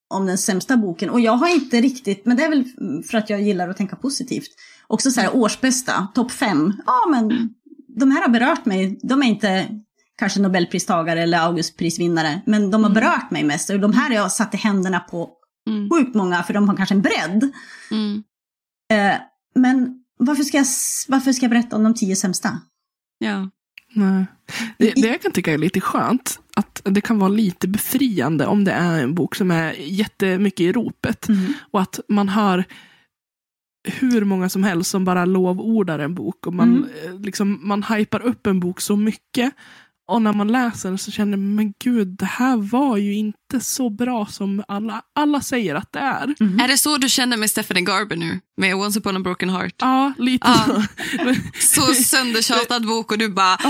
om 0.09 0.25
den 0.25 0.37
sämsta 0.37 0.77
boken. 0.77 1.09
Och 1.09 1.19
jag 1.19 1.31
har 1.31 1.47
inte 1.55 1.81
riktigt, 1.81 2.25
men 2.25 2.37
det 2.37 2.43
är 2.43 2.49
väl 2.49 2.65
för 3.03 3.17
att 3.17 3.29
jag 3.29 3.41
gillar 3.41 3.69
att 3.69 3.77
tänka 3.77 3.95
positivt. 3.95 4.49
Också 4.87 5.11
så 5.11 5.21
här 5.21 5.35
årsbästa, 5.35 6.07
topp 6.15 6.31
fem. 6.31 6.73
Ja 6.85 7.07
men 7.11 7.49
de 7.87 8.11
här 8.11 8.21
har 8.21 8.29
berört 8.29 8.65
mig. 8.65 8.99
De 9.03 9.23
är 9.23 9.27
inte 9.27 9.67
kanske 10.17 10.41
nobelpristagare 10.41 11.23
eller 11.23 11.39
augustprisvinnare. 11.39 12.41
Men 12.45 12.71
de 12.71 12.83
har 12.83 12.91
mm. 12.91 12.93
berört 12.93 13.31
mig 13.31 13.43
mest. 13.43 13.69
Och 13.69 13.79
de 13.79 13.93
här 13.93 14.09
har 14.09 14.15
jag 14.15 14.31
satt 14.31 14.53
i 14.53 14.57
händerna 14.57 14.99
på 14.99 15.29
mm. 15.69 15.89
sjukt 15.89 16.15
många 16.15 16.43
för 16.43 16.53
de 16.53 16.69
har 16.69 16.75
kanske 16.75 16.95
en 16.95 17.01
bredd. 17.01 17.51
Mm. 17.91 18.23
Eh, 18.91 19.19
men 19.55 20.03
varför 20.17 20.43
ska, 20.43 20.57
jag, 20.57 20.67
varför 21.07 21.33
ska 21.33 21.43
jag 21.43 21.51
berätta 21.51 21.75
om 21.75 21.83
de 21.83 21.93
tio 21.93 22.15
sämsta? 22.15 22.59
Ja. 23.17 23.49
Nej. 23.93 24.25
Det, 24.77 24.93
det 24.95 25.07
jag 25.07 25.21
kan 25.21 25.31
tycka 25.31 25.53
är 25.53 25.57
lite 25.57 25.81
skönt, 25.81 26.39
att 26.59 26.81
det 26.85 27.01
kan 27.01 27.19
vara 27.19 27.29
lite 27.29 27.67
befriande 27.67 28.45
om 28.45 28.63
det 28.63 28.71
är 28.71 29.03
en 29.03 29.15
bok 29.15 29.35
som 29.35 29.51
är 29.51 29.73
jättemycket 29.79 30.59
i 30.59 30.71
ropet. 30.71 31.27
Mm. 31.29 31.53
Och 31.71 31.81
att 31.81 31.99
man 32.07 32.29
hör 32.29 32.63
hur 33.87 34.23
många 34.25 34.49
som 34.49 34.63
helst 34.63 34.89
som 34.91 35.05
bara 35.05 35.25
lovordar 35.25 35.99
en 35.99 36.15
bok. 36.15 36.47
Och 36.47 36.53
man, 36.53 36.69
Mm. 36.77 36.89
eh, 37.15 37.19
liksom, 37.19 37.59
man 37.63 37.83
hypar 37.83 38.21
upp 38.21 38.47
en 38.47 38.59
bok 38.59 38.81
så 38.81 38.95
mycket. 38.95 39.53
Och 40.09 40.21
när 40.21 40.33
man 40.33 40.47
läser 40.47 40.89
den 40.89 40.97
så 40.97 41.11
känner 41.11 41.37
man, 41.37 41.55
men 41.55 41.73
gud, 41.83 42.07
det 42.07 42.25
här 42.25 42.57
var 42.57 42.97
ju 42.97 43.13
inte 43.15 43.59
så 43.59 43.89
bra 43.89 44.25
som 44.25 44.63
alla, 44.67 45.01
alla 45.15 45.41
säger 45.41 45.75
att 45.75 45.91
det 45.91 45.99
är. 45.99 46.35
Mm. 46.39 46.59
Är 46.59 46.67
det 46.67 46.77
så 46.77 46.97
du 46.97 47.09
känner 47.09 47.37
med 47.37 47.49
Stephanie 47.49 47.83
Garber 47.83 48.15
nu? 48.15 48.39
Med 48.57 48.75
Once 48.75 48.99
upon 48.99 49.17
a 49.17 49.19
broken 49.19 49.49
heart? 49.49 49.75
Ja, 49.77 50.13
lite 50.17 50.47
Ja. 50.47 50.83
så. 51.59 51.81
Så 51.81 51.93
söndertjatad 51.93 52.87
bok 52.87 53.11
och 53.11 53.17
du 53.17 53.29
bara... 53.29 53.57
Ja, 53.63 53.69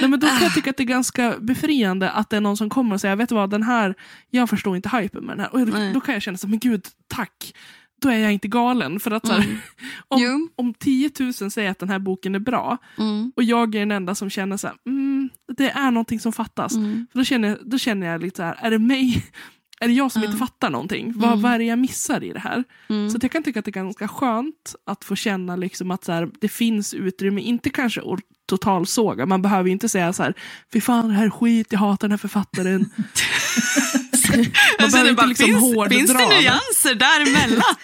nej, 0.00 0.08
men 0.08 0.20
då 0.20 0.26
kan 0.28 0.42
jag 0.42 0.54
tycka 0.54 0.70
att 0.70 0.76
det 0.76 0.82
är 0.82 0.84
ganska 0.84 1.34
befriande 1.40 2.10
att 2.10 2.30
det 2.30 2.36
är 2.36 2.40
någon 2.40 2.56
som 2.56 2.70
kommer 2.70 2.94
och 2.94 3.00
säger, 3.00 3.16
vet 3.16 3.28
du 3.28 3.34
vad, 3.34 3.50
den 3.50 3.62
här, 3.62 3.94
jag 4.30 4.50
förstår 4.50 4.76
inte 4.76 4.88
hypen 4.88 5.24
med 5.24 5.36
den 5.36 5.40
här. 5.40 5.52
Och 5.52 5.66
då, 5.66 5.92
då 5.94 6.00
kan 6.00 6.14
jag 6.14 6.22
känna 6.22 6.38
så 6.38 6.48
men 6.48 6.58
gud, 6.58 6.84
tack. 7.08 7.54
Då 8.00 8.08
är 8.08 8.18
jag 8.18 8.32
inte 8.32 8.48
galen. 8.48 9.00
För 9.00 9.10
att 9.10 9.26
så 9.26 9.32
här, 9.32 9.44
Mm. 9.44 9.58
om, 10.08 10.22
Jo. 10.22 10.48
om 10.56 10.74
10 10.74 11.10
000 11.20 11.32
säger 11.50 11.70
att 11.70 11.78
den 11.78 11.88
här 11.88 11.98
boken 11.98 12.34
är 12.34 12.38
bra 12.38 12.76
Mm, 12.98 13.32
och 13.36 13.42
jag 13.42 13.74
är 13.74 13.78
den 13.80 13.90
enda 13.92 14.14
som 14.14 14.30
känner 14.30 14.56
så 14.56 14.66
här, 14.66 14.76
mm, 14.86 15.28
det 15.56 15.70
är 15.70 15.90
någonting 15.90 16.20
som 16.20 16.32
fattas. 16.32 16.74
mm, 16.74 17.06
För 17.12 17.18
då, 17.18 17.24
känner, 17.24 17.58
då 17.64 17.78
känner 17.78 18.06
jag 18.06 18.22
lite 18.22 18.36
så 18.36 18.42
här, 18.42 18.58
är 18.60 18.70
det 18.70 18.78
mig? 18.78 19.24
Är 19.80 19.88
det 19.88 19.94
jag 19.94 20.12
som 20.12 20.24
inte 20.24 20.36
fattar 20.36 20.70
någonting? 20.70 21.12
Vad, 21.16 21.30
Mm. 21.30 21.42
vad 21.42 21.52
är 21.52 21.58
det 21.58 21.64
jag 21.64 21.78
missar 21.78 22.24
i 22.24 22.32
det 22.32 22.38
här? 22.38 22.64
mm. 22.88 23.10
Så 23.10 23.16
att 23.16 23.22
jag 23.22 23.32
kan 23.32 23.42
tycka 23.42 23.58
att 23.58 23.64
det 23.64 23.70
är 23.70 23.72
ganska 23.72 24.08
skönt 24.08 24.74
att 24.86 25.04
få 25.04 25.16
känna 25.16 25.56
liksom 25.56 25.90
att 25.90 26.04
så 26.04 26.12
här, 26.12 26.28
det 26.40 26.48
finns 26.48 26.94
utrymme, 26.94 27.40
inte 27.40 27.70
kanske 27.70 28.00
att 28.00 28.20
totalsåga, 28.48 29.26
man 29.26 29.42
behöver 29.42 29.64
ju 29.66 29.72
inte 29.72 29.88
säga 29.88 30.12
så 30.12 30.22
här, 30.22 30.34
fy 30.72 30.80
fan 30.80 31.08
det 31.08 31.14
här 31.14 31.26
är 31.26 31.30
skit, 31.30 31.66
jag 31.70 31.78
hatar 31.78 32.08
den 32.08 32.12
här 32.12 32.18
författaren. 32.18 32.90
man 34.36 34.90
behöver 34.90 35.10
inte 35.10 35.14
bara, 35.22 35.26
liksom 35.26 35.46
finns, 35.46 35.88
finns 35.88 36.12
det 36.12 36.28
nyanser 36.28 36.94
däremellan? 36.94 37.62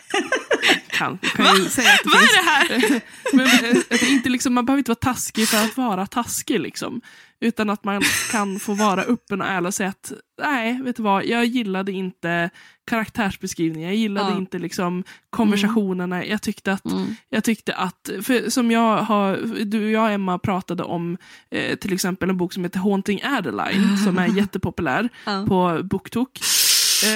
Kan, 0.90 1.18
kan 1.18 1.20
det 1.20 1.42
Vad 1.42 1.56
finns. 1.56 1.78
är 1.78 2.44
det 2.44 2.50
här? 2.50 3.00
Men, 3.32 3.46
eh, 3.46 3.76
det 3.90 4.02
inte 4.08 4.28
liksom, 4.28 4.54
man 4.54 4.66
behöver 4.66 4.78
inte 4.78 4.90
vara 4.90 5.14
taskig 5.14 5.48
för 5.48 5.64
att 5.64 5.76
vara 5.76 6.06
taskig. 6.06 6.60
Liksom. 6.60 7.00
Utan 7.44 7.70
att 7.70 7.84
man 7.84 8.02
kan 8.32 8.58
få 8.58 8.74
vara 8.74 9.02
öppen 9.02 9.40
och 9.40 9.46
ärlig 9.46 9.66
och 9.66 9.74
säga 9.74 9.88
att 9.88 10.12
nej, 10.42 10.80
vet 10.82 10.96
du 10.96 11.02
vad, 11.02 11.24
jag 11.26 11.44
gillade 11.44 11.92
inte 11.92 12.50
karaktärsbeskrivningen, 12.90 13.88
jag 13.88 13.96
gillade 13.96 14.30
Ja. 14.30 14.36
inte 14.36 14.58
liksom 14.58 15.04
konversationerna. 15.30 16.24
Jag 16.26 16.42
tyckte 16.42 16.72
att 16.72 16.84
Mm, 16.84 17.14
Jag 17.28 17.44
tyckte 17.44 17.74
att, 17.74 18.10
för 18.22 18.50
som 18.50 18.70
jag 18.70 18.96
har, 19.02 19.36
du 19.64 19.84
och 19.84 19.90
jag 19.90 20.14
Emma 20.14 20.38
pratade 20.38 20.82
om 20.82 21.16
eh, 21.50 21.76
till 21.78 21.92
exempel 21.92 22.30
en 22.30 22.36
bok 22.36 22.52
som 22.52 22.64
heter 22.64 22.78
Haunting 22.78 23.20
Adeline 23.24 23.98
som 23.98 24.18
är 24.18 24.26
jättepopulär 24.36 25.08
ja. 25.26 25.44
på 25.48 25.80
BookTok. 25.84 26.40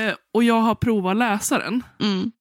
Eh, 0.01 0.15
och 0.35 0.45
jag 0.45 0.61
har 0.61 0.75
provat 0.75 1.11
att 1.11 1.17
läsa 1.19 1.59
den. 1.59 1.83
mm. 2.01 2.33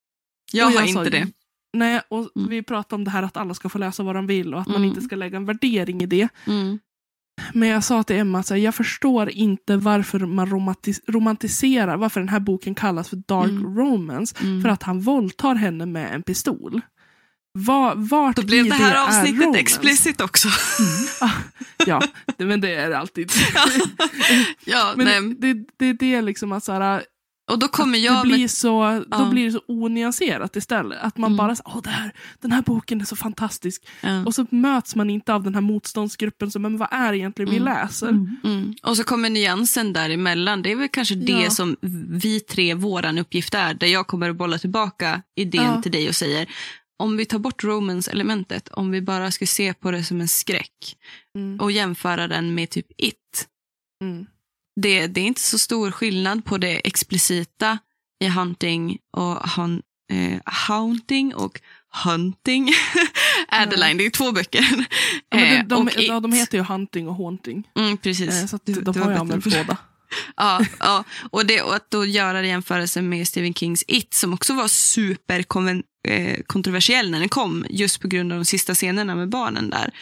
Jag 0.52 0.68
Och 0.68 0.74
har 0.74 0.88
sa, 0.88 1.00
inte 1.00 1.10
det. 1.10 1.28
Nej, 1.74 2.02
och 2.10 2.30
Mm. 2.36 2.50
vi 2.50 2.64
pratade 2.64 2.96
om 2.96 3.04
det 3.04 3.12
här 3.12 3.24
att 3.24 3.38
alla 3.38 3.54
ska 3.54 3.70
få 3.70 3.78
läsa 3.78 4.04
vad 4.04 4.16
de 4.16 4.28
vill 4.28 4.54
och 4.54 4.62
att 4.62 4.68
man 4.68 4.76
Mm. 4.76 4.90
inte 4.90 5.02
ska 5.02 5.16
lägga 5.16 5.38
en 5.38 5.46
värdering 5.46 6.02
i 6.02 6.06
det. 6.06 6.28
Mm, 7.38 7.52
Men 7.60 7.70
jag 7.70 7.84
sa 7.84 8.04
till 8.04 8.16
Emma 8.16 8.40
att 8.40 8.50
jag 8.60 8.76
förstår 8.76 9.30
inte 9.30 9.78
varför 9.78 10.20
man 10.20 10.48
romantis- 10.48 11.02
romantiserar, 11.08 11.98
varför 11.98 12.20
den 12.20 12.30
här 12.30 12.40
boken 12.40 12.76
kallas 12.76 13.10
för 13.10 13.16
dark 13.28 13.50
Mm. 13.50 13.76
romance. 13.78 14.36
mm. 14.42 14.62
För 14.62 14.70
att 14.70 14.84
han 14.84 15.00
våldtar 15.02 15.56
henne 15.56 15.86
med 15.86 16.14
en 16.16 16.24
pistol. 16.24 16.82
Var, 17.60 17.94
vart 17.96 18.36
Då 18.36 18.42
blev 18.42 18.66
det 18.66 18.74
här 18.76 18.96
är 18.96 19.08
avsnittet 19.08 19.56
explicit 19.56 20.22
också. 20.22 20.48
Ja, 21.86 22.02
det, 22.38 22.46
men 22.46 22.62
det 22.62 22.76
är 22.76 22.90
det 22.90 22.98
alltid. 22.98 23.32
ja, 24.66 24.94
Men 24.96 25.06
nej. 25.06 25.36
det, 25.54 25.66
det, 25.78 25.94
det 25.94 26.16
är 26.16 26.22
liksom 26.22 26.52
att 26.52 26.64
så 26.64 26.72
här, 26.72 27.04
Och 27.52 27.60
då 27.60 27.68
kommer 27.68 27.94
det 27.94 27.98
jag 28.04 28.24
blir 28.24 28.38
med... 28.38 28.52
så, 28.52 29.04
då 29.08 29.18
Ja. 29.18 29.30
blir 29.30 29.46
det 29.46 29.52
så 29.52 29.62
onyanserat 29.68 30.56
istället. 30.56 31.00
Att 31.02 31.18
man 31.18 31.28
Mm. 31.32 31.38
bara 31.38 31.56
åh 31.66 31.82
det 31.84 31.90
här, 31.90 32.12
den 32.42 32.52
här 32.52 32.62
boken 32.62 33.02
är 33.02 33.06
så 33.06 33.16
fantastisk. 33.16 33.88
Ja. 34.02 34.26
Och 34.26 34.36
så 34.36 34.46
möts 34.50 34.96
man 34.96 35.10
inte 35.10 35.34
av 35.34 35.44
den 35.44 35.54
här 35.54 35.62
motståndsgruppen 35.62 36.52
som, 36.52 36.62
men 36.62 36.78
vad 36.78 36.88
är 36.92 37.12
det 37.12 37.18
egentligen 37.18 37.52
vi 37.52 37.58
Mm. 37.58 37.74
läser? 37.74 38.10
Mm. 38.10 38.76
Och 38.84 38.98
så 38.98 39.04
kommer 39.04 39.30
nyansen 39.30 39.94
däremellan. 39.94 40.62
Det 40.62 40.72
är 40.72 40.76
väl 40.76 40.88
kanske 40.90 41.16
det 41.16 41.32
Ja. 41.44 41.50
som 41.50 41.78
vi 42.10 42.40
tre, 42.40 42.74
våran 42.74 43.18
uppgift 43.18 43.54
är. 43.54 43.74
Där 43.74 43.88
jag 43.88 44.08
kommer 44.08 44.30
att 44.30 44.36
bolla 44.38 44.58
tillbaka 44.58 45.22
idén 45.36 45.82
till 45.82 45.92
dig 45.92 46.10
och 46.10 46.16
säger 46.16 46.48
om 47.00 47.18
vi 47.18 47.26
tar 47.26 47.40
bort 47.40 47.64
romance-elementet, 47.64 48.68
om 48.72 48.92
vi 48.92 49.02
bara 49.02 49.32
skulle 49.32 49.48
se 49.48 49.74
på 49.74 49.92
det 49.92 50.04
som 50.04 50.22
en 50.22 50.28
skräck 50.28 50.96
Mm. 51.36 51.60
och 51.60 51.72
jämföra 51.72 52.28
den 52.28 52.56
med 52.56 52.70
typ 52.70 52.88
It. 52.98 53.48
Mm. 54.78 54.82
Det, 54.82 55.08
det 55.08 55.22
är 55.22 55.26
inte 55.26 55.42
så 55.42 55.58
stor 55.58 55.92
skillnad 55.92 56.46
på 56.46 56.58
det 56.58 56.88
explicita 56.88 57.78
i 58.20 58.28
Hunting 58.28 58.98
och 59.18 59.50
hun, 59.50 59.82
eh, 60.12 60.40
Haunting 60.46 61.36
och 61.36 61.62
Hunting. 62.04 62.70
Adeline, 63.48 63.98
det 63.98 64.06
är 64.06 64.10
två 64.10 64.32
böcker. 64.32 64.86
Ja, 65.30 65.38
Eh, 65.40 65.66
de, 65.66 65.86
de, 65.86 66.02
It. 66.02 66.10
de 66.10 66.32
heter 66.32 66.58
ju 66.58 66.64
Hunting 66.64 67.08
och 67.08 67.16
Haunting. 67.16 67.68
Mm, 67.80 67.98
precis. 67.98 68.42
Eh, 68.42 68.46
så 68.46 68.60
de 68.66 68.72
du 68.74 68.80
har 68.86 68.94
bättre 68.94 69.20
använt 69.20 69.44
det. 69.44 69.50
båda. 69.68 69.78
Ja, 70.38 70.66
ja. 70.80 71.04
Och, 71.32 71.46
det, 71.46 71.62
och 71.62 71.76
att 71.76 71.92
då 71.92 72.06
göra 72.06 72.46
jämförelse 72.46 73.02
med 73.02 73.28
Stephen 73.28 73.54
Kings 73.54 73.84
It 73.88 74.14
som 74.14 74.34
också 74.34 74.54
var 74.54 74.68
super 74.68 75.46
eh, 76.08 76.42
kontroversiell 76.48 77.12
när 77.12 77.20
den 77.20 77.30
kom 77.30 77.66
just 77.70 78.02
på 78.02 78.08
grund 78.08 78.32
av 78.32 78.38
de 78.38 78.46
sista 78.46 78.76
scenerna 78.76 79.16
med 79.16 79.30
barnen 79.30 79.70
där. 79.70 79.94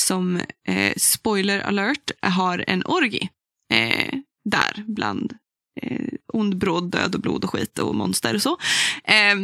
Som, 0.00 0.40
eh, 0.68 0.92
spoiler 0.96 1.60
alert, 1.60 2.10
har 2.22 2.64
en 2.66 2.82
orgi 2.86 3.28
eh, 3.74 4.14
där 4.44 4.84
bland 4.86 5.32
eh, 5.82 6.08
ond, 6.32 6.58
bråd, 6.58 6.90
död 6.90 7.14
och 7.14 7.20
blod 7.20 7.44
och 7.44 7.50
skit 7.50 7.78
och 7.78 7.94
monster 7.94 8.34
och 8.34 8.42
så. 8.42 8.58
Eh, 9.04 9.36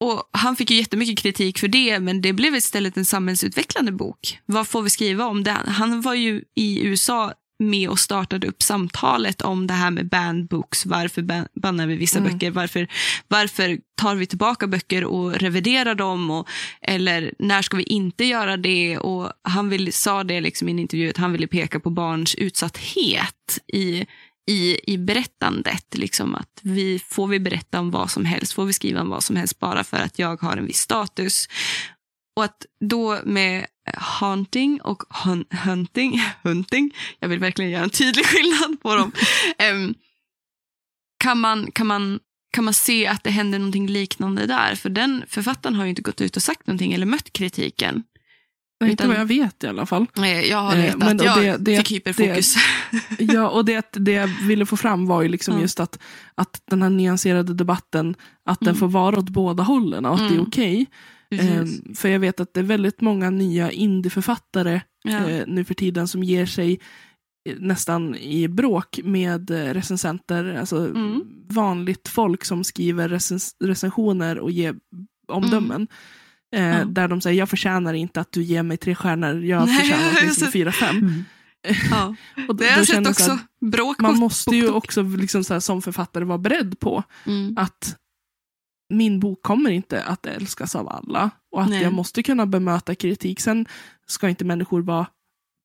och 0.00 0.28
Han 0.32 0.56
fick 0.56 0.70
ju 0.70 0.76
jättemycket 0.76 1.18
kritik 1.18 1.58
för 1.58 1.68
det, 1.68 2.00
men 2.00 2.20
det 2.20 2.32
blev 2.32 2.54
istället 2.54 2.96
en 2.96 3.04
samhällsutvecklande 3.04 3.92
bok. 3.92 4.38
Vad 4.46 4.68
får 4.68 4.82
vi 4.82 4.90
skriva 4.90 5.26
om 5.26 5.44
det? 5.44 5.50
Han 5.66 6.00
var 6.00 6.14
ju 6.14 6.42
i 6.54 6.86
USA 6.86 7.32
med 7.58 7.88
och 7.88 7.98
startade 7.98 8.46
upp 8.46 8.62
samtalet 8.62 9.42
om 9.42 9.66
det 9.66 9.74
här 9.74 9.90
med 9.90 10.08
banned 10.08 10.48
books. 10.48 10.86
Varför 10.86 11.22
ban- 11.22 11.48
bannar 11.54 11.86
vi 11.86 11.96
vissa 11.96 12.18
Mm. 12.18 12.32
böcker? 12.32 12.50
Varför, 12.50 12.88
varför 13.28 13.78
tar 13.96 14.14
vi 14.14 14.26
tillbaka 14.26 14.66
böcker 14.66 15.04
och 15.04 15.32
reviderar 15.34 15.94
dem? 15.94 16.30
Och, 16.30 16.48
eller 16.82 17.34
när 17.38 17.62
ska 17.62 17.76
vi 17.76 17.82
inte 17.82 18.24
göra 18.24 18.56
det? 18.56 18.98
Och 18.98 19.32
Han 19.42 19.68
vill, 19.68 19.92
sa 19.92 20.24
det 20.24 20.40
liksom 20.40 20.68
i 20.68 20.70
en 20.72 20.78
intervju 20.78 21.10
att 21.10 21.16
han 21.16 21.32
ville 21.32 21.46
peka 21.46 21.80
på 21.80 21.90
barns 21.90 22.34
utsatthet 22.34 23.58
i, 23.72 24.06
i, 24.50 24.92
i 24.92 24.98
berättandet. 24.98 25.84
Liksom 25.94 26.34
att 26.34 26.60
vi, 26.62 26.98
får 27.08 27.26
vi 27.26 27.40
berätta 27.40 27.80
om 27.80 27.90
vad 27.90 28.10
som 28.10 28.24
helst? 28.24 28.52
Får 28.52 28.64
vi 28.64 28.72
skriva 28.72 29.00
om 29.00 29.08
vad 29.08 29.24
som 29.24 29.36
helst 29.36 29.58
bara 29.58 29.84
för 29.84 29.96
att 29.96 30.18
jag 30.18 30.40
har 30.42 30.56
en 30.56 30.66
viss 30.66 30.78
status? 30.78 31.48
Och 32.38 32.44
att 32.44 32.66
då 32.80 33.18
med 33.24 33.66
haunting 33.96 34.80
och 34.80 35.02
hun 35.24 35.44
hunting, 35.64 36.20
hunting, 36.42 36.94
jag 37.20 37.28
vill 37.28 37.38
verkligen 37.38 37.70
göra 37.70 37.84
en 37.84 37.90
tydlig 37.90 38.26
skillnad 38.26 38.80
på 38.82 38.94
dem, 38.94 39.12
em, 39.58 39.94
kan, 41.24 41.40
man, 41.40 41.70
kan, 41.70 41.86
man, 41.86 42.20
kan 42.52 42.64
man 42.64 42.74
se 42.74 43.06
att 43.06 43.24
det 43.24 43.30
händer 43.30 43.58
någonting 43.58 43.86
liknande 43.88 44.46
där? 44.46 44.74
För 44.74 44.90
den 44.90 45.24
författaren 45.28 45.74
har 45.76 45.84
ju 45.84 45.90
inte 45.90 46.02
gått 46.02 46.20
ut 46.20 46.36
och 46.36 46.42
sagt 46.42 46.66
någonting 46.66 46.92
eller 46.92 47.06
mött 47.06 47.32
kritiken. 47.32 48.02
Nej, 48.80 48.90
inte 48.90 49.06
vad 49.08 49.16
jag 49.16 49.26
vet 49.26 49.64
i 49.64 49.66
alla 49.66 49.86
fall. 49.86 50.06
Eh, 50.16 50.40
Jag 50.40 50.58
har 50.58 50.72
Eh, 50.76 50.78
letat, 50.82 50.98
men 50.98 51.20
och 51.20 51.26
jag 51.26 51.42
det- 51.42 51.56
det- 51.58 51.76
fick 51.76 51.92
hyperfokus. 51.92 52.54
Ja, 53.18 53.48
och 53.48 53.64
det, 53.64 53.88
det 53.92 54.12
jag 54.12 54.26
ville 54.26 54.66
få 54.66 54.76
fram 54.76 55.06
var 55.06 55.22
ju 55.22 55.28
liksom 55.28 55.54
Ja. 55.54 55.60
just 55.60 55.80
att, 55.80 55.98
att 56.34 56.62
den 56.70 56.82
här 56.82 56.90
nyanserade 56.90 57.54
debatten, 57.54 58.14
att 58.44 58.60
den 58.60 58.68
Mm. 58.68 58.78
får 58.80 58.88
vara 58.88 59.18
åt 59.18 59.28
båda 59.28 59.62
hållen 59.62 60.04
och 60.06 60.12
att 60.14 60.18
det 60.20 60.24
är 60.26 60.30
Mm. 60.30 60.46
okej. 60.46 60.76
Precis. 60.76 60.94
Ehm, 61.34 61.94
för 61.94 62.08
jag 62.08 62.20
vet 62.20 62.40
att 62.40 62.54
det 62.54 62.60
är 62.60 62.64
väldigt 62.64 63.00
många 63.00 63.30
nya 63.30 63.70
indieförfattare 63.70 64.80
ja. 65.04 65.28
eh, 65.30 65.44
nu 65.46 65.64
för 65.64 65.74
tiden 65.74 66.08
som 66.08 66.22
ger 66.24 66.46
sig 66.46 66.80
eh, 67.48 67.56
nästan 67.58 68.14
i 68.16 68.48
bråk 68.48 69.00
med 69.04 69.50
eh, 69.50 69.74
recensenter, 69.74 70.54
alltså 70.54 70.76
Mm. 70.86 71.22
vanligt 71.48 72.08
folk 72.08 72.44
som 72.44 72.64
skriver 72.64 73.08
recens 73.08 73.56
recensioner 73.64 74.38
och 74.38 74.50
ger 74.50 74.74
omdömen. 75.28 75.82
Eh, 75.82 75.88
Mm. 76.52 76.78
Ja. 76.78 76.84
Där 76.84 77.08
de 77.08 77.20
säger, 77.20 77.38
jag 77.38 77.48
förtjänar 77.48 77.94
inte 77.94 78.20
att 78.20 78.32
du 78.32 78.42
ger 78.42 78.62
mig 78.62 78.76
tre 78.76 78.94
stjärnor, 78.94 79.44
jag 79.44 79.66
Nej, 79.66 79.76
förtjänar 79.78 80.12
åtminstone 80.20 80.46
sett- 80.46 80.52
fyra, 80.52 80.72
fem. 80.72 80.96
Mm. 80.96 81.24
ja. 81.90 82.14
Och 82.48 82.56
Det 82.56 82.64
har 82.70 82.78
jag 82.78 82.86
sett 82.86 83.08
också. 83.08 83.30
här, 83.30 83.38
Bråk 83.60 84.00
man 84.00 84.16
måste 84.18 84.56
ju 84.56 84.68
också 84.70 85.02
liksom 85.02 85.44
så 85.44 85.52
här, 85.52 85.60
som 85.60 85.82
författare 85.82 86.24
vara 86.24 86.38
beredd 86.38 86.78
på 86.80 87.02
Mm. 87.26 87.54
att 87.58 87.96
min 88.88 89.20
bok 89.20 89.42
kommer 89.42 89.70
inte 89.70 90.02
att 90.02 90.26
älskas 90.26 90.76
av 90.76 90.88
alla. 90.88 91.30
Och 91.52 91.62
att 91.62 91.70
Nej. 91.70 91.82
jag 91.82 91.92
måste 91.92 92.22
kunna 92.22 92.46
bemöta 92.46 92.94
kritik. 92.94 93.40
Sen 93.40 93.66
ska 94.06 94.28
inte 94.28 94.44
människor 94.44 94.82
vara 94.82 95.06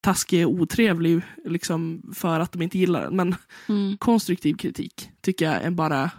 taskiga 0.03 0.47
och 0.47 0.53
otrevliga 0.53 1.21
liksom, 1.45 2.11
för 2.15 2.39
att 2.39 2.51
de 2.51 2.61
inte 2.61 2.77
gillar 2.77 3.01
den. 3.03 3.15
Men 3.15 3.35
Mm. 3.69 3.97
konstruktiv 3.97 4.53
kritik 4.55 5.09
tycker 5.21 5.45
jag 5.45 5.61
är 5.63 5.71
bara, 5.71 6.11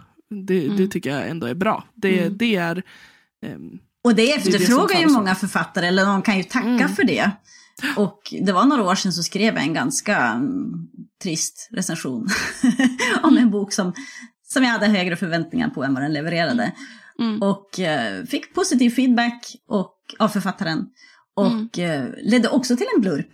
det, 0.45 0.65
Mm. 0.65 0.77
det 0.77 0.87
tycker 0.87 1.09
jag 1.09 1.29
ändå 1.29 1.47
är 1.47 1.53
bra. 1.55 1.83
Det, 1.95 2.19
Mm. 2.19 2.37
det 2.37 2.55
är 2.55 2.83
ehm, 3.45 3.79
Och 4.03 4.15
det 4.15 4.25
det 4.35 4.41
som 4.43 4.53
efterfrågar 4.53 4.99
ju 4.99 5.07
många 5.07 5.35
författare, 5.35 5.87
eller 5.87 6.05
de 6.05 6.21
kan 6.21 6.37
ju 6.37 6.43
tacka 6.43 6.67
Mm. 6.67 6.89
för 6.95 7.03
det. 7.03 7.31
Och 7.97 8.33
det 8.41 8.51
var 8.51 8.65
några 8.65 8.83
år 8.83 8.95
sedan 8.95 9.13
så 9.13 9.23
skrev 9.23 9.53
jag 9.55 9.63
en 9.63 9.73
ganska 9.73 10.17
mm, 10.17 10.87
trist 11.23 11.69
recension 11.71 12.27
om 13.23 13.37
en 13.37 13.51
bok 13.51 13.73
som, 13.73 13.93
som 14.47 14.63
jag 14.63 14.71
hade 14.71 14.87
högre 14.87 15.15
förväntningar 15.15 15.69
på 15.69 15.83
än 15.83 15.93
vad 15.93 16.03
den 16.03 16.13
levererade. 16.13 16.71
Mm. 17.19 17.41
Och 17.41 17.79
eh, 17.79 18.23
fick 18.23 18.53
positiv 18.53 18.89
feedback 18.89 19.55
och, 19.67 19.95
av 20.19 20.27
författaren. 20.27 20.85
Och 21.35 21.79
eh, 21.79 22.09
ledde 22.23 22.49
också 22.49 22.75
till 22.77 22.87
en 22.95 23.01
blurp. 23.01 23.31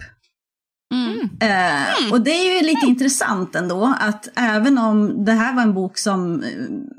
Mm. 0.94 1.30
Eh, 1.42 2.12
och 2.12 2.22
det 2.22 2.32
är 2.32 2.56
ju 2.56 2.68
lite 2.68 2.86
intressant 2.86 3.56
ändå 3.56 3.96
att 4.00 4.30
även 4.36 4.78
om 4.78 5.26
det 5.26 5.32
här 5.32 5.56
var 5.56 5.62
en 5.62 5.74
bok 5.74 5.98
som 5.98 6.44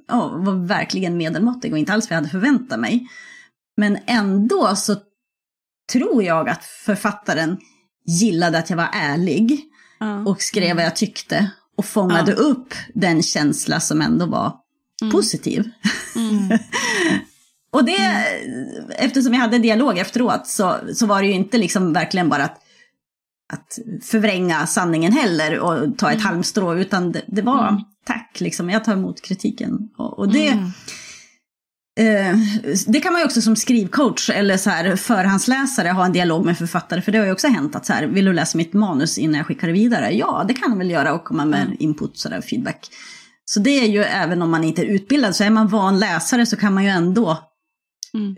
ja, 0.09 0.29
var 0.29 0.67
verkligen 0.67 1.17
medelmåttig 1.17 1.73
och 1.73 1.79
inte 1.79 1.93
alls 1.93 2.11
vad 2.11 2.17
jag 2.17 2.21
hade 2.21 2.31
förväntat 2.31 2.81
mig. 2.81 3.09
Men 3.77 3.99
ändå 4.07 4.77
så 4.77 4.97
tror 5.93 6.23
jag 6.23 6.49
att 6.49 6.65
författaren 6.65 7.59
gillade 8.07 8.59
att 8.59 8.71
jag 8.71 8.77
var 8.77 8.89
ärlig 8.93 9.61
och 10.27 10.43
skrev 10.43 10.77
vad 10.77 10.85
jag 10.85 10.97
tyckte 10.97 11.51
och 11.83 11.89
fångade 11.89 12.33
upp 12.33 12.75
den 12.95 13.23
känsla 13.23 13.81
som 13.81 14.03
ändå 14.03 14.27
var 14.27 14.53
positiv. 15.13 15.71
Mm. 16.17 16.59
och 17.73 17.85
det, 17.85 18.27
eftersom 18.99 19.35
jag 19.35 19.41
hade 19.41 19.59
dialog 19.59 19.99
efteråt 19.99 20.47
så, 20.47 20.77
så 20.95 21.07
var 21.07 21.23
det 21.23 21.29
ju 21.29 21.35
inte 21.35 21.59
liksom 21.59 21.93
verkligen 21.93 22.29
bara 22.29 22.45
att, 22.45 22.61
att 23.53 23.79
förvränga 24.03 24.67
sanningen 24.67 25.13
heller 25.13 25.59
och 25.59 25.99
ta 25.99 26.13
ett 26.13 26.23
halmstrå, 26.23 26.75
utan 26.75 27.13
det, 27.13 27.23
det 27.27 27.43
var 27.43 27.85
tack, 28.05 28.41
liksom, 28.41 28.71
jag 28.71 28.85
tar 28.85 28.93
emot 28.93 29.23
kritiken. 29.23 29.89
Och, 29.97 30.19
och 30.19 30.33
det, 30.33 30.71
eh, 32.01 32.37
det 32.87 33.01
kan 33.01 33.13
man 33.13 33.21
ju 33.21 33.25
också 33.25 33.43
som 33.43 33.57
skrivcoach 33.57 34.31
eller 34.31 34.57
så 34.57 34.71
här 34.71 34.97
förhandsläsare 34.97 35.89
ha 35.89 36.07
en 36.07 36.13
dialog 36.13 36.45
med 36.45 36.59
författare, 36.59 37.03
för 37.03 37.13
det 37.13 37.19
har 37.19 37.27
ju 37.27 37.33
också 37.33 37.49
hänt 37.49 37.77
att 37.77 37.87
så 37.87 37.93
här, 37.93 38.07
vill 38.07 38.25
du 38.25 38.33
läsa 38.33 38.59
mitt 38.59 38.73
manus 38.73 39.19
innan 39.19 39.37
jag 39.37 39.47
skickar 39.47 39.67
det 39.67 39.73
vidare? 39.73 40.11
Ja, 40.11 40.45
det 40.49 40.55
kan 40.55 40.71
man 40.71 40.79
väl 40.79 40.91
göra 40.91 41.15
och 41.15 41.25
komma 41.25 41.45
med 41.45 41.77
input, 41.79 42.19
så 42.19 42.29
där, 42.29 42.41
feedback. 42.41 42.89
Så 43.45 43.61
det 43.61 43.71
är 43.71 43.89
ju 43.89 44.03
även 44.03 44.43
om 44.43 44.51
man 44.51 44.65
inte 44.65 44.83
är 44.83 44.87
utbildad, 44.87 45.37
så 45.37 45.45
är 45.45 45.51
man 45.51 45.69
van 45.69 45.99
läsare 45.99 46.47
så 46.47 46.57
kan 46.57 46.75
man 46.75 46.85
ju 46.85 46.91
ändå 46.91 47.49
Mm. 48.15 48.37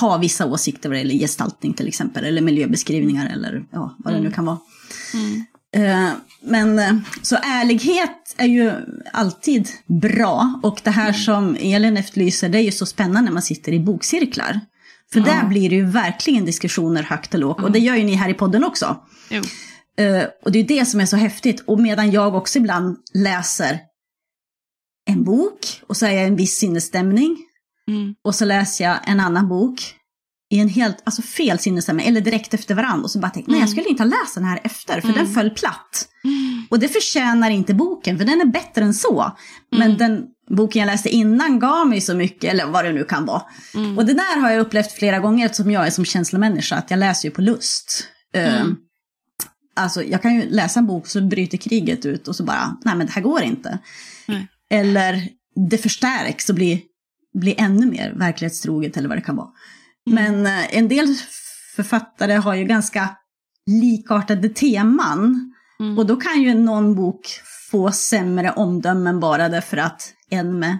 ha 0.00 0.18
vissa 0.18 0.46
åsikter 0.46 0.88
vad 0.88 0.96
det 0.96 0.98
gäller 0.98 1.14
gestaltning 1.14 1.74
till 1.74 1.88
exempel, 1.88 2.24
eller 2.24 2.42
miljöbeskrivningar 2.42 3.30
eller 3.32 3.64
ja, 3.70 3.96
vad 3.98 4.14
det 4.14 4.20
nu 4.20 4.30
kan 4.30 4.44
vara. 4.44 4.58
Mm. 5.14 5.44
Eh, 5.76 6.08
Men 6.40 6.78
eh, 6.78 6.92
så 7.22 7.36
ärlighet 7.36 8.34
är 8.36 8.46
ju 8.46 8.72
alltid 9.12 9.68
bra 10.02 10.60
och 10.62 10.80
det 10.84 10.90
här 10.90 11.12
som 11.12 11.56
Elin 11.60 11.96
efterlyser 11.96 12.48
det 12.48 12.58
är 12.58 12.62
ju 12.62 12.72
så 12.72 12.86
spännande 12.86 13.20
när 13.20 13.32
man 13.32 13.42
sitter 13.42 13.72
i 13.72 13.80
bokcirklar. 13.80 14.60
För 15.12 15.20
där 15.20 15.44
blir 15.48 15.70
det 15.70 15.76
ju 15.76 15.86
verkligen 15.86 16.44
diskussioner 16.44 17.02
högt 17.02 17.34
och 17.34 17.40
lågt 17.40 17.62
och 17.62 17.72
det 17.72 17.78
gör 17.78 17.96
ju 17.96 18.04
ni 18.04 18.14
här 18.14 18.28
i 18.28 18.34
podden 18.34 18.64
också. 18.64 18.96
Jo. 19.30 19.42
Eh, 20.04 20.24
och 20.44 20.52
det 20.52 20.58
är 20.58 20.64
det 20.64 20.86
som 20.86 21.00
är 21.00 21.06
så 21.06 21.16
häftigt. 21.16 21.60
Och 21.66 21.80
medan 21.80 22.10
jag 22.10 22.34
också 22.34 22.58
ibland 22.58 22.96
läser 23.14 23.78
en 25.08 25.24
bok 25.24 25.82
och 25.86 25.96
så 25.96 26.06
är 26.06 26.10
jag 26.10 26.22
i 26.24 26.26
en 26.26 26.36
viss 26.36 26.54
sinnesstämning 26.58 27.36
Mm. 27.88 28.14
och 28.24 28.34
så 28.34 28.44
läser 28.44 28.84
jag 28.84 28.96
en 29.06 29.20
annan 29.20 29.48
bok 29.48 29.94
i 30.50 30.58
en 30.58 30.68
helt, 30.68 30.96
alltså 31.04 31.22
fel 31.22 31.58
sinnesstämning, 31.58 32.06
eller 32.06 32.20
direkt 32.20 32.54
efter 32.54 32.74
varandra. 32.74 33.04
Och 33.04 33.10
så 33.10 33.18
bara 33.18 33.30
tänkte 33.30 33.50
nej 33.52 33.60
jag 33.60 33.68
skulle 33.68 33.88
inte 33.88 34.02
ha 34.02 34.10
läst 34.10 34.34
den 34.34 34.44
här 34.44 34.60
efter, 34.64 35.00
för 35.00 35.08
den 35.12 35.26
föll 35.34 35.50
platt. 35.50 36.08
Och 36.70 36.78
det 36.78 36.88
förtjänar 36.88 37.50
inte 37.50 37.74
boken, 37.74 38.18
för 38.18 38.24
den 38.24 38.40
är 38.40 38.44
bättre 38.44 38.82
än 38.82 38.94
så. 38.94 39.36
Men 39.76 39.96
den 39.98 40.24
boken 40.50 40.80
jag 40.80 40.86
läste 40.86 41.08
innan 41.08 41.58
gav 41.58 41.88
mig 41.88 42.00
så 42.00 42.14
mycket, 42.14 42.52
eller 42.52 42.66
vad 42.66 42.84
det 42.84 42.92
nu 42.92 43.04
kan 43.04 43.24
vara. 43.26 43.42
Och 43.98 44.06
det 44.06 44.14
där 44.14 44.40
har 44.40 44.50
jag 44.50 44.60
upplevt 44.60 44.92
flera 44.92 45.18
gånger 45.18 45.46
eftersom 45.46 45.70
jag 45.70 45.86
är 45.86 45.90
som 45.90 46.04
känslomänniska, 46.04 46.76
att 46.76 46.90
jag 46.90 46.98
läser 46.98 47.28
ju 47.28 47.34
på 47.34 47.42
lust. 47.42 48.08
Eh, 48.34 48.64
Alltså 49.78 50.02
jag 50.02 50.22
kan 50.22 50.34
ju 50.34 50.50
läsa 50.50 50.80
en 50.80 50.86
bok 50.86 51.06
så 51.06 51.20
bryter 51.20 51.58
kriget 51.58 52.06
ut 52.06 52.28
och 52.28 52.36
så 52.36 52.44
bara, 52.44 52.76
nej 52.84 52.96
men 52.96 53.06
det 53.06 53.12
här 53.12 53.22
går 53.22 53.42
inte. 53.42 53.78
Eller 54.70 55.28
det 55.70 55.78
förstärks 55.78 56.48
och 56.48 56.54
blir, 56.54 56.80
blir 57.38 57.54
ännu 57.58 57.86
mer 57.86 58.12
verklighetstroget 58.16 58.96
eller 58.96 59.08
vad 59.08 59.18
det 59.18 59.22
kan 59.22 59.36
vara. 59.36 59.48
Men 60.10 60.46
eh, 60.46 60.76
en 60.76 60.88
del 60.88 61.06
författare 61.76 62.32
har 62.32 62.54
ju 62.54 62.64
ganska 62.64 63.16
likartade 63.66 64.48
teman. 64.48 65.52
Mm. 65.80 65.98
Och 65.98 66.06
då 66.06 66.16
kan 66.16 66.42
ju 66.42 66.54
någon 66.54 66.94
bok 66.94 67.40
få 67.70 67.92
sämre 67.92 68.52
omdömen 68.52 69.20
bara 69.20 69.48
därför 69.48 69.76
att 69.76 70.14
en 70.30 70.58
med 70.58 70.78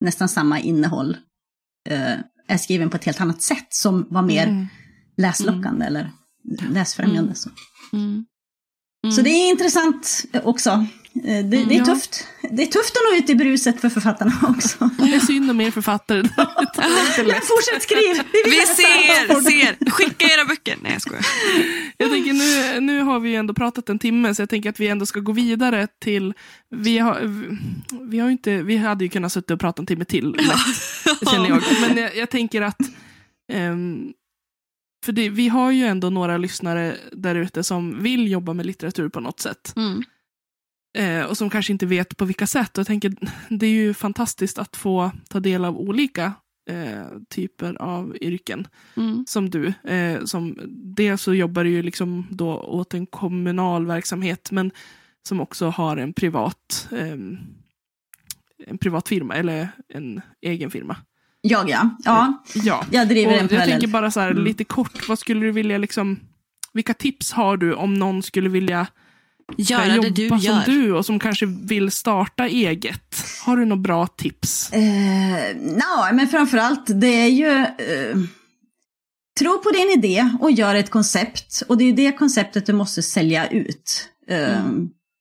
nästan 0.00 0.28
samma 0.28 0.60
innehåll 0.60 1.16
eh, 1.88 2.14
är 2.48 2.56
skriven 2.58 2.90
på 2.90 2.96
ett 2.96 3.04
helt 3.04 3.20
annat 3.20 3.42
sätt 3.42 3.66
som 3.68 4.06
var 4.10 4.22
mer 4.22 4.68
läslockande 5.16 5.86
eller 5.86 6.10
läsfrämjande. 6.70 7.34
Så. 7.34 7.50
Mm. 7.92 8.24
så 9.16 9.22
det 9.22 9.30
är 9.30 9.50
intressant 9.50 10.24
också. 10.44 10.86
Eh, 11.14 11.22
Det, 11.24 11.42
det 11.42 11.56
är 11.74 11.78
Ja. 11.78 11.84
tufft. 11.84 12.26
Det 12.50 12.62
är 12.62 12.66
tufft 12.66 12.96
att 12.96 13.02
nå 13.12 13.18
ut 13.18 13.30
i 13.30 13.34
bruset 13.34 13.80
för 13.80 13.88
författarna 13.88 14.32
också. 14.48 14.90
Det 14.98 15.14
är 15.14 15.20
synd 15.20 15.50
om 15.50 15.60
er 15.60 15.70
författare. 15.70 16.22
Fortsätt 17.42 17.82
skriv! 17.82 18.22
Vi 18.32 18.50
Vi 18.50 18.56
ser, 18.66 19.40
ser! 19.40 19.90
Skicka 19.90 20.26
era 20.26 20.44
böcker! 20.44 20.76
Nej 20.82 20.92
jag 20.92 21.02
skojar. 21.02 21.26
Jag 21.96 22.10
tänker 22.10 22.32
nu, 22.32 22.80
nu 22.80 23.00
har 23.00 23.20
vi 23.20 23.28
ju 23.30 23.36
ändå 23.36 23.54
pratat 23.54 23.88
en 23.88 23.98
timme 23.98 24.34
så 24.34 24.42
jag 24.42 24.48
tänker 24.50 24.70
att 24.70 24.80
vi 24.80 24.88
ändå 24.88 25.06
ska 25.06 25.20
gå 25.20 25.32
vidare 25.32 25.86
till... 26.00 26.34
Vi, 26.76 26.98
har, 26.98 27.20
vi, 28.10 28.18
har 28.18 28.30
inte, 28.30 28.62
vi 28.62 28.76
hade 28.76 29.04
ju 29.04 29.10
kunnat 29.10 29.32
sitta 29.32 29.54
och 29.54 29.60
prata 29.60 29.82
en 29.82 29.86
timme 29.86 30.04
till 30.04 30.30
lätt, 30.30 31.30
känner 31.30 31.48
jag. 31.48 31.62
Men 31.80 31.96
jag, 31.96 32.16
jag 32.16 32.30
tänker 32.30 32.62
att... 32.62 32.80
ehm, 33.52 34.12
för 35.04 35.12
det, 35.12 35.28
vi 35.28 35.48
har 35.48 35.70
ju 35.70 35.84
ändå 35.86 36.10
några 36.10 36.36
lyssnare 36.38 36.96
där 37.12 37.34
ute 37.34 37.62
som 37.64 38.02
vill 38.02 38.30
jobba 38.30 38.52
med 38.54 38.66
litteratur 38.66 39.08
på 39.08 39.20
något 39.20 39.40
sätt. 39.40 39.72
Mm. 39.76 40.02
Eh, 40.98 41.22
och 41.24 41.36
som 41.36 41.50
kanske 41.50 41.72
inte 41.72 41.86
vet 41.86 42.16
på 42.16 42.24
vilka 42.24 42.46
sätt. 42.46 42.78
Och 42.78 42.80
jag 42.80 42.86
tänker, 42.86 43.12
det 43.48 43.66
är 43.66 43.70
ju 43.70 43.94
fantastiskt 43.94 44.58
att 44.58 44.76
få 44.76 45.10
ta 45.28 45.40
del 45.40 45.64
av 45.64 45.78
olika 45.78 46.32
eh, 46.70 47.06
typer 47.30 47.74
av 47.82 48.16
yrken 48.20 48.66
Mm. 48.96 49.24
som 49.28 49.50
du. 49.50 49.66
Eh, 49.84 50.24
som, 50.24 50.58
dels 50.96 51.22
så 51.22 51.34
jobbar 51.34 51.64
du 51.64 51.70
ju 51.70 51.82
liksom 51.82 52.26
då 52.30 52.54
åt 52.60 52.94
en 52.94 53.06
kommunal 53.06 53.86
verksamhet 53.86 54.48
men 54.50 54.70
som 55.28 55.40
också 55.40 55.68
har 55.68 55.96
en 55.96 56.12
privat, 56.12 56.88
ehm, 56.98 57.38
en 58.66 58.78
privat 58.78 59.08
firma 59.08 59.34
eller 59.34 59.68
en 59.88 60.20
egen 60.40 60.70
firma. 60.70 60.96
Jag 61.40 61.68
ja. 61.70 61.90
ja. 62.04 62.42
Ja. 62.54 62.84
Jag 62.92 63.08
driver 63.08 63.32
Och 63.32 63.36
en 63.38 63.40
jag 63.42 63.48
parallell. 63.50 63.70
tänker 63.70 63.86
bara 63.88 64.10
så 64.10 64.20
här, 64.20 64.30
Mm. 64.30 64.44
lite 64.44 64.64
kort, 64.64 65.08
vad 65.08 65.18
skulle 65.18 65.40
du 65.46 65.52
vilja 65.52 65.78
liksom, 65.78 66.20
vilka 66.72 66.94
tips 66.94 67.32
har 67.32 67.56
du 67.56 67.74
om 67.74 67.94
någon 67.94 68.22
skulle 68.22 68.48
vilja 68.48 68.86
Göra 69.56 69.80
börja 69.86 70.02
det 70.02 70.10
du 70.10 70.22
jobba 70.22 70.38
som 70.40 70.54
gör. 70.54 70.64
du 70.66 70.92
och 70.92 71.06
som 71.06 71.18
kanske 71.18 71.46
vill 71.46 71.90
starta 71.90 72.46
eget? 72.46 73.14
Har 73.42 73.56
du 73.56 73.64
några 73.64 73.82
bra 73.82 74.06
tips? 74.06 74.72
Eh, 74.72 75.56
Nja, 75.56 76.10
men 76.12 76.28
framförallt 76.28 76.84
det 77.00 77.06
är 77.06 77.28
ju... 77.28 77.50
Eh, 77.58 78.16
tro 79.38 79.58
på 79.62 79.70
din 79.70 79.90
idé 79.90 80.28
och 80.40 80.50
gör 80.50 80.74
ett 80.74 80.90
koncept. 80.90 81.62
Och 81.68 81.78
det 81.78 81.84
är 81.84 81.92
det 81.92 82.12
konceptet 82.12 82.66
du 82.66 82.72
måste 82.72 83.02
sälja 83.02 83.46
ut. 83.48 84.08
Eh, 84.28 84.62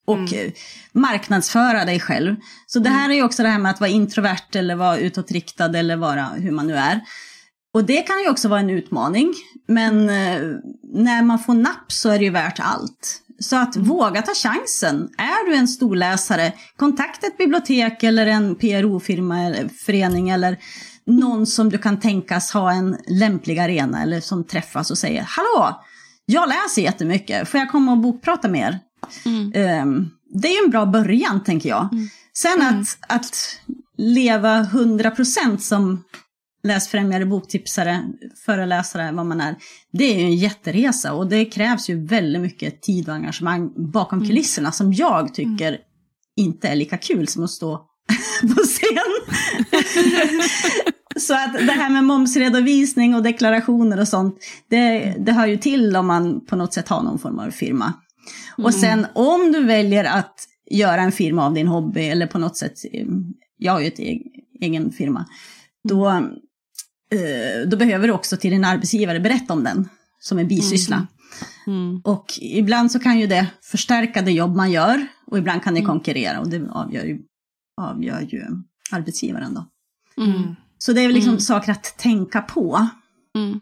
Och 0.08 0.34
eh, 0.34 0.52
marknadsföra 0.94 1.86
dig 1.86 2.00
själv. 2.00 2.36
Så 2.68 2.80
det 2.80 2.90
här 2.90 3.10
är 3.10 3.14
ju 3.14 3.24
också 3.24 3.44
det 3.44 3.50
här 3.50 3.60
med 3.60 3.72
att 3.72 3.80
vara 3.80 3.90
introvert 3.90 4.56
eller 4.56 4.76
vara 4.76 4.98
utåtriktad 4.98 5.78
eller 5.78 5.96
vara 5.96 6.26
hur 6.26 6.52
man 6.52 6.68
nu 6.68 6.76
är. 6.76 7.00
Och 7.74 7.84
det 7.84 8.02
kan 8.02 8.20
ju 8.20 8.30
också 8.30 8.48
vara 8.48 8.60
en 8.60 8.70
utmaning. 8.70 9.34
Men 9.68 10.10
eh, 10.10 10.42
när 10.94 11.24
man 11.24 11.40
får 11.40 11.54
napp 11.54 11.92
så 11.92 12.10
är 12.10 12.18
det 12.20 12.26
ju 12.26 12.32
värt 12.32 12.60
allt. 12.60 13.22
Så 13.40 13.56
att 13.56 13.76
våga 13.76 14.22
ta 14.22 14.34
chansen. 14.34 15.10
Är 15.18 15.50
du 15.50 15.56
en 15.56 15.68
storläsare, 15.68 16.54
kontakta 16.78 17.28
ett 17.28 17.38
bibliotek 17.38 18.04
eller 18.04 18.28
en 18.28 18.56
PRO-firma 18.56 19.44
eller 19.44 19.68
förening 19.68 20.30
eller 20.30 20.58
någon 21.06 21.48
som 21.48 21.70
du 21.70 21.78
kan 21.78 22.00
tänkas 22.00 22.52
ha 22.52 22.72
en 22.72 22.98
lämplig 23.08 23.60
arena 23.60 24.04
eller 24.04 24.22
som 24.22 24.44
träffas 24.44 24.92
och 24.92 24.98
säger 24.98 25.28
Hallå, 25.28 25.82
jag 26.26 26.50
läser 26.50 26.82
jättemycket, 26.82 27.50
får 27.50 27.60
jag 27.60 27.72
komma 27.72 27.92
och 27.92 27.98
bokprata 27.98 28.48
med 28.48 28.62
er? 28.62 28.80
Mm. 29.26 29.52
Ehm, 29.56 30.10
det 30.34 30.48
är 30.48 30.52
ju 30.52 30.66
en 30.66 30.72
bra 30.72 30.86
början 30.86 31.44
tänker 31.44 31.70
jag. 31.70 31.90
Sen 32.34 32.62
att, 32.62 32.98
att 33.08 33.60
leva 33.98 34.64
100% 34.64 35.58
som 35.58 36.04
läsfrämjare, 36.64 37.26
boktipsare, 37.26 38.04
föreläsare, 38.46 39.12
vad 39.12 39.26
man 39.26 39.42
är. 39.42 39.56
Det 39.92 40.04
är 40.04 40.20
ju 40.20 40.26
en 40.26 40.36
jätteresa 40.36 41.14
och 41.14 41.28
det 41.28 41.46
krävs 41.46 41.90
ju 41.90 42.06
väldigt 42.06 42.42
mycket 42.42 42.82
tid 42.82 43.10
och 43.10 43.16
engagemang 43.16 43.92
bakom 43.92 44.28
kulisserna 44.28 44.72
som 44.72 44.94
jag 44.94 45.34
tycker 45.34 45.78
inte 46.36 46.68
är 46.68 46.76
lika 46.76 46.98
kul 46.98 47.28
som 47.28 47.44
att 47.44 47.50
stå 47.50 47.78
på 48.42 48.64
scen. 48.64 48.98
Så 51.20 51.34
att 51.34 51.54
det 51.54 51.72
här 51.72 51.90
med 51.90 52.04
momsredovisning 52.04 53.16
och 53.16 53.24
deklarationer 53.24 54.00
och 54.00 54.08
sånt, 54.08 54.38
det, 54.70 55.16
det 55.20 55.32
hör 55.32 55.48
ju 55.48 55.58
till 55.58 55.96
om 55.96 56.08
man 56.08 56.46
på 56.46 56.56
något 56.56 56.74
sätt 56.74 56.88
har 56.88 57.04
någon 57.04 57.20
form 57.20 57.40
av 57.40 57.52
firma. 57.52 57.94
Och 58.58 58.74
sen 58.74 59.08
om 59.14 59.52
du 59.52 59.64
väljer 59.64 60.04
att 60.04 60.36
göra 60.72 61.02
en 61.02 61.12
firma 61.12 61.46
av 61.46 61.54
din 61.54 61.68
hobby 61.68 62.02
eller 62.02 62.28
på 62.28 62.40
något 62.40 62.58
sätt, 62.58 62.74
eh, 62.94 63.08
jag 63.58 63.74
har 63.74 63.80
ju 63.80 63.88
ett 63.88 64.00
e- 64.00 64.22
egen 64.62 64.92
firma, 64.92 65.26
då, 65.90 66.10
eh, 66.10 66.22
då 67.68 67.78
behöver 67.78 68.08
du 68.08 68.14
också 68.14 68.38
till 68.38 68.52
din 68.52 68.66
arbetsgivare 68.66 69.20
berätta 69.20 69.54
om 69.54 69.64
den 69.64 69.90
som 70.20 70.40
en 70.40 70.48
bisyssla. 70.48 71.08
Mm. 71.68 72.02
Och 72.04 72.26
ibland 72.42 72.92
så 72.92 73.00
kan 73.00 73.20
ju 73.20 73.28
det 73.28 73.48
förstärka 73.62 74.22
det 74.22 74.32
jobb 74.32 74.56
man 74.56 74.72
gör 74.72 75.08
och 75.28 75.38
ibland 75.38 75.64
kan 75.64 75.74
det 75.74 75.82
konkurrera 75.82 76.40
och 76.40 76.50
det 76.50 76.70
avgör 76.70 77.04
ju, 77.04 77.20
avgör 77.82 78.22
ju 78.22 78.44
arbetsgivaren 78.92 79.54
då. 79.54 79.66
Mm. 80.24 80.56
Så 80.78 80.94
det 80.94 81.02
är 81.02 81.08
väl 81.08 81.16
liksom 81.16 81.30
Mm. 81.30 81.40
saker 81.40 81.72
att 81.72 81.98
tänka 81.98 82.42
på. 82.42 82.88
Mm. 83.38 83.60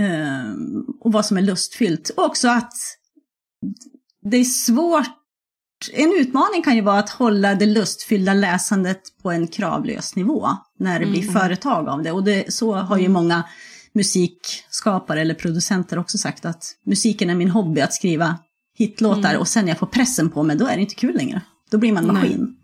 Ehm, 0.00 0.84
och 1.00 1.12
vad 1.12 1.26
som 1.26 1.36
är 1.36 1.42
lustfyllt. 1.42 2.10
Och 2.16 2.24
också 2.24 2.48
att 2.48 2.72
det 4.30 4.36
är 4.36 4.44
svårt. 4.44 5.06
En 5.92 6.12
utmaning 6.18 6.62
kan 6.62 6.76
ju 6.76 6.82
vara 6.82 6.98
att 6.98 7.10
hålla 7.10 7.54
det 7.54 7.66
lustfyllda 7.66 8.34
läsandet 8.34 9.00
på 9.22 9.30
en 9.30 9.48
kravlös 9.48 10.16
nivå 10.16 10.48
när 10.82 11.00
det 11.00 11.06
blir 11.06 11.22
Mm. 11.22 11.32
företag 11.34 11.88
av 11.88 12.02
det. 12.02 12.12
Och 12.12 12.24
det, 12.24 12.54
så 12.54 12.74
har 12.74 12.98
ju 12.98 13.08
många 13.08 13.44
musikskapare 13.94 15.20
eller 15.20 15.34
producenter 15.34 15.98
också 15.98 16.18
sagt 16.18 16.44
att 16.44 16.64
musiken 16.86 17.30
är 17.30 17.34
min 17.34 17.50
hobby 17.50 17.80
att 17.80 17.94
skriva 17.94 18.38
hitlåtar 18.78 19.28
Mm. 19.30 19.40
och 19.40 19.48
sen 19.48 19.64
när 19.64 19.70
jag 19.72 19.78
får 19.78 19.86
pressen 19.86 20.30
på 20.30 20.42
mig 20.42 20.56
då 20.56 20.66
är 20.66 20.76
det 20.76 20.82
inte 20.82 20.94
kul 20.94 21.14
längre. 21.14 21.40
Då 21.70 21.78
blir 21.78 21.92
man 21.92 22.04
Nej. 22.04 22.12
maskin. 22.14 22.56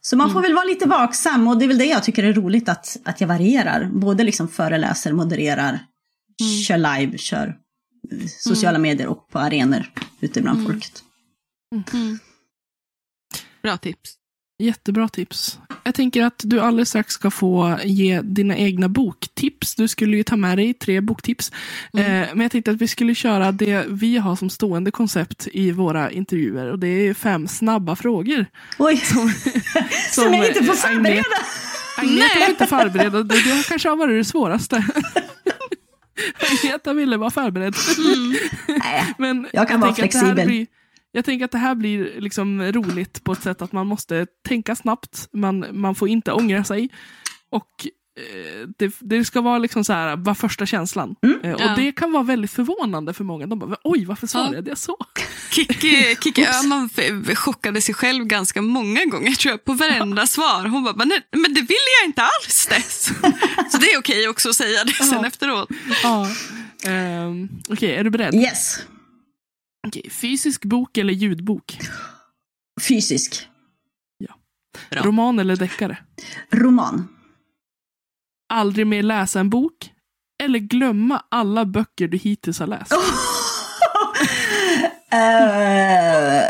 Så 0.00 0.16
man 0.16 0.32
får 0.32 0.40
väl 0.42 0.54
vara 0.54 0.64
lite 0.64 0.88
vaksam 0.88 1.48
och 1.48 1.58
det 1.58 1.64
är 1.64 1.68
väl 1.68 1.78
det 1.78 1.84
jag 1.84 2.02
tycker 2.04 2.24
är 2.24 2.32
roligt 2.32 2.68
att, 2.68 2.96
att 3.04 3.20
jag 3.20 3.28
varierar. 3.28 3.90
Både 3.94 4.24
liksom 4.24 4.48
föreläser, 4.48 5.12
modererar, 5.12 5.78
kör 6.66 6.78
live, 6.78 7.18
kör 7.18 7.46
eh, 8.12 8.26
sociala 8.28 8.78
medier 8.78 9.06
och 9.06 9.28
på 9.28 9.38
arenor 9.38 9.86
ute 10.20 10.42
bland 10.42 10.58
Mm. 10.58 10.72
folket. 10.72 11.02
Mm. 11.92 12.18
Bra 13.62 13.76
tips. 13.76 14.14
Jättebra 14.58 15.08
tips. 15.08 15.58
Jag 15.84 15.94
tänker 15.94 16.24
att 16.24 16.42
du 16.44 16.60
alldeles 16.60 16.88
strax 16.88 17.14
ska 17.14 17.30
få 17.30 17.78
ge 17.84 18.20
dina 18.20 18.56
egna 18.56 18.88
boktips. 18.88 19.74
Du 19.74 19.88
skulle 19.88 20.16
ju 20.16 20.22
ta 20.22 20.36
med 20.36 20.58
dig 20.58 20.74
tre 20.74 21.00
boktips. 21.00 21.52
Mm. 21.92 22.22
Eh, 22.22 22.28
men 22.32 22.40
jag 22.40 22.52
tänkte 22.52 22.70
att 22.70 22.76
vi 22.76 22.88
skulle 22.88 23.14
köra 23.14 23.52
det 23.52 23.84
vi 23.88 24.18
har 24.18 24.36
som 24.36 24.50
stående 24.50 24.90
koncept 24.90 25.48
i 25.52 25.70
våra 25.72 26.10
intervjuer. 26.10 26.72
Och 26.72 26.78
det 26.78 26.88
är 26.88 27.14
fem 27.14 27.48
snabba 27.48 27.96
frågor. 27.96 28.46
Oj, 28.78 28.96
Som, 28.96 29.32
som 30.10 30.34
jag 30.34 30.48
inte 30.48 30.64
får 30.64 30.74
förbereda! 30.74 31.24
Agneta 31.96 32.38
var 32.40 32.48
inte 32.48 32.66
förberedd. 32.66 33.12
Det, 33.12 33.22
det 33.22 33.68
kanske 33.68 33.88
har 33.88 33.96
varit 33.96 34.20
det 34.20 34.24
svåraste. 34.24 34.76
Agneta 36.62 36.92
ville 36.92 37.16
vara 37.16 37.30
förberedd. 37.30 37.74
Nej, 38.68 39.14
Men 39.18 39.46
Jag 39.52 39.68
kan 39.68 39.80
vara 39.80 39.90
det 39.90 40.02
här 40.02 40.08
flexibel. 40.08 40.66
Jag 41.16 41.24
tänker 41.24 41.44
att 41.44 41.50
det 41.52 41.58
här 41.58 41.74
blir 41.74 42.20
liksom 42.20 42.62
roligt 42.62 43.24
på 43.24 43.32
ett 43.32 43.42
sätt 43.42 43.62
att 43.62 43.72
man 43.72 43.86
måste 43.86 44.26
tänka 44.48 44.76
snabbt. 44.76 45.28
Man, 45.32 45.66
man 45.72 45.94
får 45.94 46.08
inte 46.08 46.32
ångra 46.32 46.64
sig. 46.64 46.88
Och 47.50 47.86
eh, 48.20 48.68
det, 48.78 48.94
det 49.00 49.24
ska 49.24 49.40
vara 49.40 49.58
liksom 49.58 49.84
så 49.84 49.92
här, 49.92 50.16
vad 50.16 50.38
första 50.38 50.66
känslan. 50.66 51.14
Mm. 51.22 51.40
Eh, 51.44 51.52
och 51.54 51.60
Ja. 51.60 51.74
det 51.76 51.92
kan 51.92 52.12
vara 52.12 52.22
väldigt 52.22 52.50
förvånande 52.50 53.12
för 53.14 53.24
många. 53.24 53.46
De 53.46 53.58
bara, 53.58 53.76
oj, 53.84 54.04
varför 54.04 54.26
svarade 54.26 54.68
jag 54.70 54.78
så? 54.78 54.96
Kikki, 55.50 56.16
Kikki 56.20 56.46
Öhman 56.64 56.90
chockade 57.34 57.80
sig 57.80 57.94
själv 57.94 58.24
ganska 58.24 58.62
många 58.62 59.04
gånger 59.04 59.32
tror 59.32 59.50
jag, 59.52 59.64
på 59.64 59.72
varenda 59.72 60.26
svar. 60.26 60.66
Hon 60.68 60.84
bara, 60.84 60.94
men, 60.96 61.08
nej, 61.08 61.20
men 61.32 61.54
det 61.54 61.60
ville 61.60 61.90
jag 62.00 62.08
inte 62.08 62.22
alls 62.22 62.66
det. 62.66 62.82
Så, 63.70 63.78
det 63.78 63.86
är 63.92 63.98
okej 63.98 64.28
också 64.28 64.48
att 64.48 64.56
säga 64.56 64.84
det 64.84 64.92
sen 64.92 65.18
Ja. 65.22 65.26
efteråt. 65.26 65.68
Ja. 66.02 66.28
Ehm, 66.86 67.48
Okej, 67.68 67.94
är 67.94 68.04
du 68.04 68.10
beredd? 68.10 68.34
Yes, 68.34 68.78
Okej, 69.86 70.10
fysisk 70.10 70.64
bok 70.64 70.98
eller 70.98 71.12
ljudbok? 71.12 71.78
fysisk. 72.80 73.48
Bra. 74.90 75.02
Roman 75.02 75.38
eller 75.38 75.56
deckare? 75.56 75.96
Roman. 76.50 77.08
Aldrig 78.52 78.86
mer 78.86 79.02
läsa 79.02 79.40
en 79.40 79.50
bok? 79.50 79.92
Eller 80.42 80.58
glömma 80.58 81.22
alla 81.28 81.64
böcker 81.64 82.08
du 82.08 82.16
hittills 82.16 82.58
har 82.58 82.66
läst? 82.66 82.92
Eh, 85.14 86.44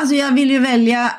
alltså 0.00 0.14
jag 0.14 0.32
vill 0.32 0.50
ju 0.50 0.58
välja... 0.58 1.12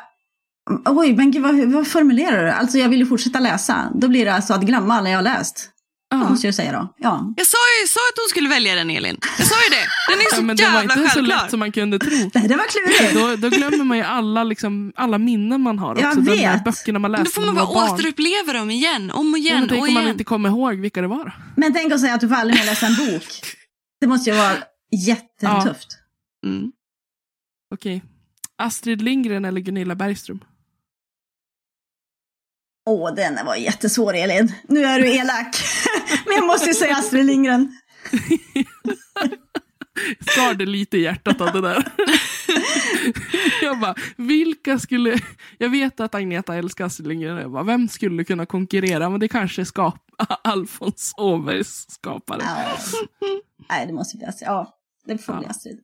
Oj, 0.85 1.15
men 1.15 1.31
gud, 1.31 1.41
vad, 1.43 1.71
vad 1.73 1.87
formulerar 1.87 2.43
du? 2.45 2.51
Alltså 2.51 2.77
jag 2.77 2.89
vill 2.89 2.99
ju 2.99 3.05
fortsätta 3.05 3.39
läsa. 3.39 3.91
Då 3.95 4.07
blir 4.07 4.25
det 4.25 4.33
alltså 4.33 4.53
att 4.53 4.61
glömma 4.61 4.93
alla 4.93 5.09
jag 5.09 5.17
har 5.17 5.23
läst. 5.23 5.69
Ja. 6.09 6.29
Måste 6.29 6.47
jag 6.47 6.55
säga 6.55 6.71
då. 6.71 6.93
Ja. 6.97 7.33
Jag 7.37 7.47
sa 7.47 7.57
ju 7.81 7.87
sa 7.87 7.99
att 8.11 8.17
hon 8.21 8.29
skulle 8.29 8.49
välja 8.49 8.75
den 8.75 8.89
Elin. 8.89 9.17
Jag 9.37 9.47
sa 9.47 9.55
ju 9.63 9.69
det. 9.69 9.85
Den 10.09 10.19
är 10.19 10.29
så 10.29 10.35
Ja, 10.35 10.41
men 10.41 10.55
det 10.55 10.63
var 10.63 10.69
jävla 10.71 10.81
inte 10.93 11.09
så 11.09 11.15
självklar. 11.15 11.41
lätt 11.41 11.49
som 11.51 11.59
man 11.59 11.71
kunde 11.71 11.99
tro. 11.99 12.17
Nej, 12.33 12.47
det 12.47 12.55
var 12.55 12.65
klurigt. 12.65 13.13
Då, 13.13 13.35
då 13.49 13.57
glömmer 13.57 13.83
man 13.83 13.97
ju 13.97 14.03
alla, 14.03 14.43
liksom, 14.43 14.93
alla 14.95 15.17
minnen 15.17 15.61
man 15.61 15.79
har. 15.79 15.95
Jag 15.99 16.07
Också. 16.07 16.21
De 16.21 16.37
där 16.37 16.53
vet. 16.53 16.63
böckerna 16.63 16.99
man 16.99 17.11
Men 17.11 17.19
då 17.19 17.23
läste 17.23 17.35
får 17.35 17.45
man 17.45 17.55
man 17.55 17.65
bara 17.65 17.73
barn. 17.87 17.93
återuppleva 17.93 18.53
dem 18.53 18.69
igen, 18.71 19.11
om 19.11 19.33
och 19.33 19.39
Ja, 19.39 19.43
igen 19.43 19.59
men 19.59 19.69
tänk 19.69 19.81
och 19.81 19.87
om 19.87 19.93
man 19.93 20.03
igen. 20.03 20.11
inte 20.11 20.23
kommer 20.23 20.49
ihåg 20.49 20.75
vilka 20.75 21.01
det 21.01 21.07
var. 21.07 21.33
Men 21.55 21.73
tänk 21.73 21.93
att 21.93 21.99
säga 22.01 22.13
att 22.13 22.21
du 22.21 22.27
får 22.27 22.35
aldrig 22.35 22.59
mer 22.59 22.65
läsa 22.65 22.85
en 22.85 22.95
bok. 22.95 23.27
Det 24.01 24.07
måste 24.07 24.29
ju 24.29 24.35
vara 24.35 24.53
jättetufft. 25.07 25.97
Mm. 26.45 26.71
Okej. 27.73 28.03
Astrid 28.57 29.01
Lindgren 29.01 29.45
eller 29.45 29.61
Gunilla 29.61 29.95
Bergström? 29.95 30.39
Åh, 32.86 33.15
den 33.15 33.45
var 33.45 33.55
jättesvår 33.55 34.13
Elin. 34.13 34.53
Nu 34.67 34.83
är 34.83 34.99
du 34.99 35.15
elak. 35.15 35.55
Men 36.25 36.36
jag 36.36 36.45
måste 36.45 36.67
ju 36.67 36.73
säga 36.73 36.95
Astrid 36.95 37.25
Lindgren. 37.25 37.77
Skar 40.19 40.53
det 40.53 40.65
lite 40.65 40.97
i 40.97 41.01
hjärtat 41.01 41.41
av 41.41 41.53
det 41.53 41.61
där. 41.61 41.88
jag 43.61 43.79
bara, 43.79 43.95
vilka 44.17 44.79
skulle... 44.79 45.19
Jag 45.57 45.69
vet 45.69 45.99
att 45.99 46.15
Agneta 46.15 46.55
älskar 46.55 46.86
Astrid 46.86 47.07
Lindgren. 47.07 47.38
Jag 47.38 47.51
bara, 47.51 47.63
vem 47.63 47.88
skulle 47.88 48.23
kunna 48.23 48.45
konkurrera? 48.45 49.09
Men 49.09 49.19
det 49.19 49.27
kanske 49.27 49.65
skap... 49.65 50.01
Alfons 50.43 51.13
Åbergs 51.17 51.86
skapare. 51.89 52.41
Ja. 52.43 52.77
Nej, 53.69 53.88
det 53.88 53.93
måste 53.93 54.17
bli 54.17 54.25
Astrid. 54.25 54.47
Ja, 54.47 54.77
det 55.05 55.17
får 55.17 55.33
bli. 55.38 55.47
Astrid. 55.47 55.79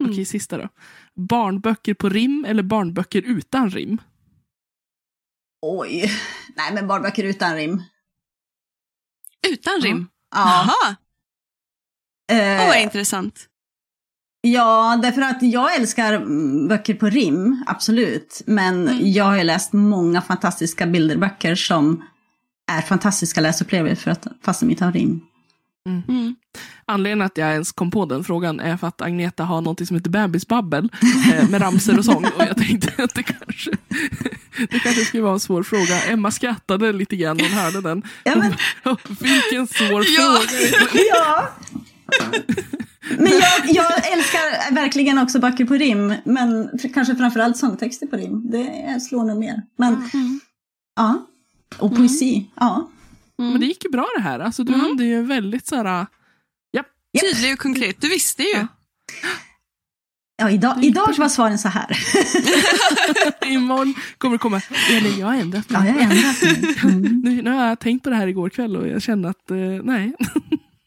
Mm. 0.00 0.12
Okej, 0.12 0.24
sista 0.24 0.58
då. 0.58 0.68
Barnböcker 1.14 1.94
på 1.94 2.08
rim 2.08 2.44
eller 2.48 2.62
barnböcker 2.62 3.22
utan 3.22 3.70
rim? 3.70 3.98
Oj. 5.62 6.10
Nej, 6.56 6.72
men 6.74 6.86
barnböcker 6.86 7.24
utan 7.24 7.54
rim. 7.54 7.82
Utan 9.48 9.80
rim. 9.80 10.08
Ja. 10.34 10.64
Jaha, 10.66 10.96
Eh, 12.32 12.60
Åh, 12.62 12.66
vad 12.68 12.78
intressant. 12.80 13.46
Ja, 14.40 14.98
därför 15.02 15.22
att 15.22 15.42
jag 15.42 15.76
älskar 15.76 16.12
mm, 16.12 16.68
böcker 16.68 16.94
på 16.94 17.06
rim, 17.06 17.64
absolut. 17.66 18.42
Men 18.46 18.88
Mm. 18.88 19.12
jag 19.12 19.24
har 19.24 19.36
ju 19.36 19.42
läst 19.44 19.72
många 19.72 20.22
fantastiska 20.22 20.86
bilderböcker 20.86 21.54
som 21.54 22.04
är 22.70 22.82
fantastiska 22.82 23.40
läsupplevelser 23.40 24.02
för 24.02 24.10
att, 24.10 24.26
fast 24.42 24.60
de 24.60 24.70
inte 24.70 24.84
har 24.84 24.92
rim. 24.92 25.20
Mm. 26.08 26.36
Anledningen 26.84 27.26
att 27.26 27.38
jag 27.38 27.52
ens 27.52 27.72
kom 27.72 27.90
på 27.90 28.06
den 28.06 28.24
frågan 28.24 28.60
är 28.60 28.76
för 28.76 28.86
att 28.86 29.02
Agneta 29.02 29.44
har 29.44 29.60
något 29.60 29.86
som 29.86 29.96
heter 29.96 30.10
bebisbabbel 30.10 30.88
eh, 31.34 31.48
med 31.50 31.62
ramser 31.62 31.98
och 31.98 32.04
sång. 32.04 32.24
Och 32.24 32.42
jag 32.48 32.56
tänkte 32.56 33.02
att 33.02 33.14
det 33.14 33.22
kanske, 33.22 33.70
det 34.70 34.78
kanske 34.78 35.04
skulle 35.04 35.22
vara 35.22 35.32
en 35.32 35.40
svår 35.40 35.62
fråga. 35.62 36.02
Emma 36.08 36.30
skrattade 36.30 36.92
lite 36.92 37.16
grann 37.16 37.36
när 37.36 37.44
hon 37.48 37.58
hörde 37.58 37.80
den. 37.80 38.02
Ja, 38.24 38.36
men, 38.36 38.54
Vilken 39.20 39.66
svår 39.66 40.04
Ja. 40.18 40.38
fråga. 40.46 41.02
ja. 41.14 41.48
men 43.18 43.32
jag, 43.32 43.70
jag 43.74 44.12
älskar 44.12 44.74
verkligen 44.74 45.18
också 45.18 45.38
böcker 45.38 45.64
på 45.64 45.74
rim, 45.74 46.14
men 46.24 46.70
kanske 46.94 47.16
framförallt 47.16 47.56
sångtexter 47.56 48.06
på 48.06 48.16
rim. 48.16 48.50
Det 48.50 49.00
slår 49.08 49.24
nog 49.24 49.38
mer. 49.38 49.62
Men 49.76 49.94
Mm. 50.14 50.40
ja, 50.96 51.26
och 51.78 51.96
poesi, 51.96 52.46
ja. 52.56 52.90
Men 53.38 53.60
det 53.60 53.66
gick 53.66 53.84
ju 53.84 53.90
bra 53.90 54.06
det 54.16 54.22
här. 54.22 54.40
Alltså, 54.40 54.64
du 54.64 54.74
Mm. 54.74 54.86
hade 54.86 55.04
ju 55.04 55.22
väldigt 55.22 55.66
så 55.66 55.76
här... 55.76 56.06
Japp. 56.72 56.86
Tydlig 57.20 57.52
och 57.52 57.58
konkret. 57.58 58.00
Du 58.00 58.08
visste 58.08 58.42
ju. 58.42 58.48
Ja. 58.54 58.66
Ja, 60.40 60.50
idag, 60.50 60.84
idag 60.84 61.14
var 61.18 61.28
svaren 61.28 61.58
så 61.58 61.68
här. 61.68 61.98
Imorgon 63.46 63.94
kommer 64.18 64.34
det 64.34 64.38
komma, 64.38 64.60
Elin 64.90 65.18
jag 65.18 65.26
har 65.26 65.34
ändrat 65.34 65.70
mig. 65.70 65.80
Ja, 65.86 65.94
jag 65.94 66.02
ändrat 66.02 66.42
mig. 66.42 66.74
Mm. 66.82 67.20
Nu, 67.24 67.42
nu 67.42 67.50
har 67.50 67.66
jag 67.66 67.78
tänkt 67.80 68.04
på 68.04 68.10
det 68.10 68.16
här 68.16 68.26
igår 68.26 68.48
kväll 68.48 68.76
och 68.76 68.88
jag 68.88 69.02
kände 69.02 69.28
att 69.28 69.50
eh, 69.50 69.56
nej. 69.82 70.14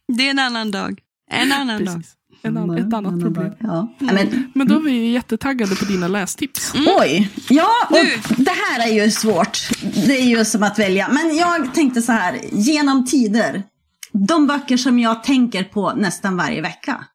Det 0.07 0.25
är 0.27 0.31
en 0.31 0.39
annan 0.39 0.71
dag. 0.71 1.01
En 1.31 1.51
annan 1.51 1.85
dag. 1.85 2.03
En 2.43 2.57
an, 2.57 2.77
ett 2.77 2.93
annat 2.93 3.21
problem. 3.21 3.51
Ja. 3.59 3.95
Ja, 3.99 4.13
men, 4.13 4.51
Men 4.55 4.67
då 4.67 4.75
är 4.75 4.79
vi 4.79 4.91
ju 4.91 5.07
jättetaggade 5.11 5.75
på 5.75 5.85
dina 5.85 6.07
lästips. 6.07 6.73
Oj, 6.99 7.29
ja, 7.49 7.69
och 7.89 8.05
det 8.37 8.51
här 8.51 8.87
är 8.89 9.03
ju 9.03 9.11
svårt. 9.11 9.69
Det 9.81 10.17
är 10.21 10.25
ju 10.37 10.45
som 10.45 10.63
att 10.63 10.79
välja. 10.79 11.09
Men 11.11 11.35
jag 11.35 11.73
tänkte 11.73 12.01
så 12.01 12.11
här, 12.11 12.39
genom 12.51 13.05
tider. 13.05 13.63
De 14.11 14.47
böcker 14.47 14.77
som 14.77 14.99
jag 14.99 15.23
tänker 15.23 15.63
på 15.63 15.93
nästan 15.93 16.37
varje 16.37 16.61
vecka. 16.61 17.05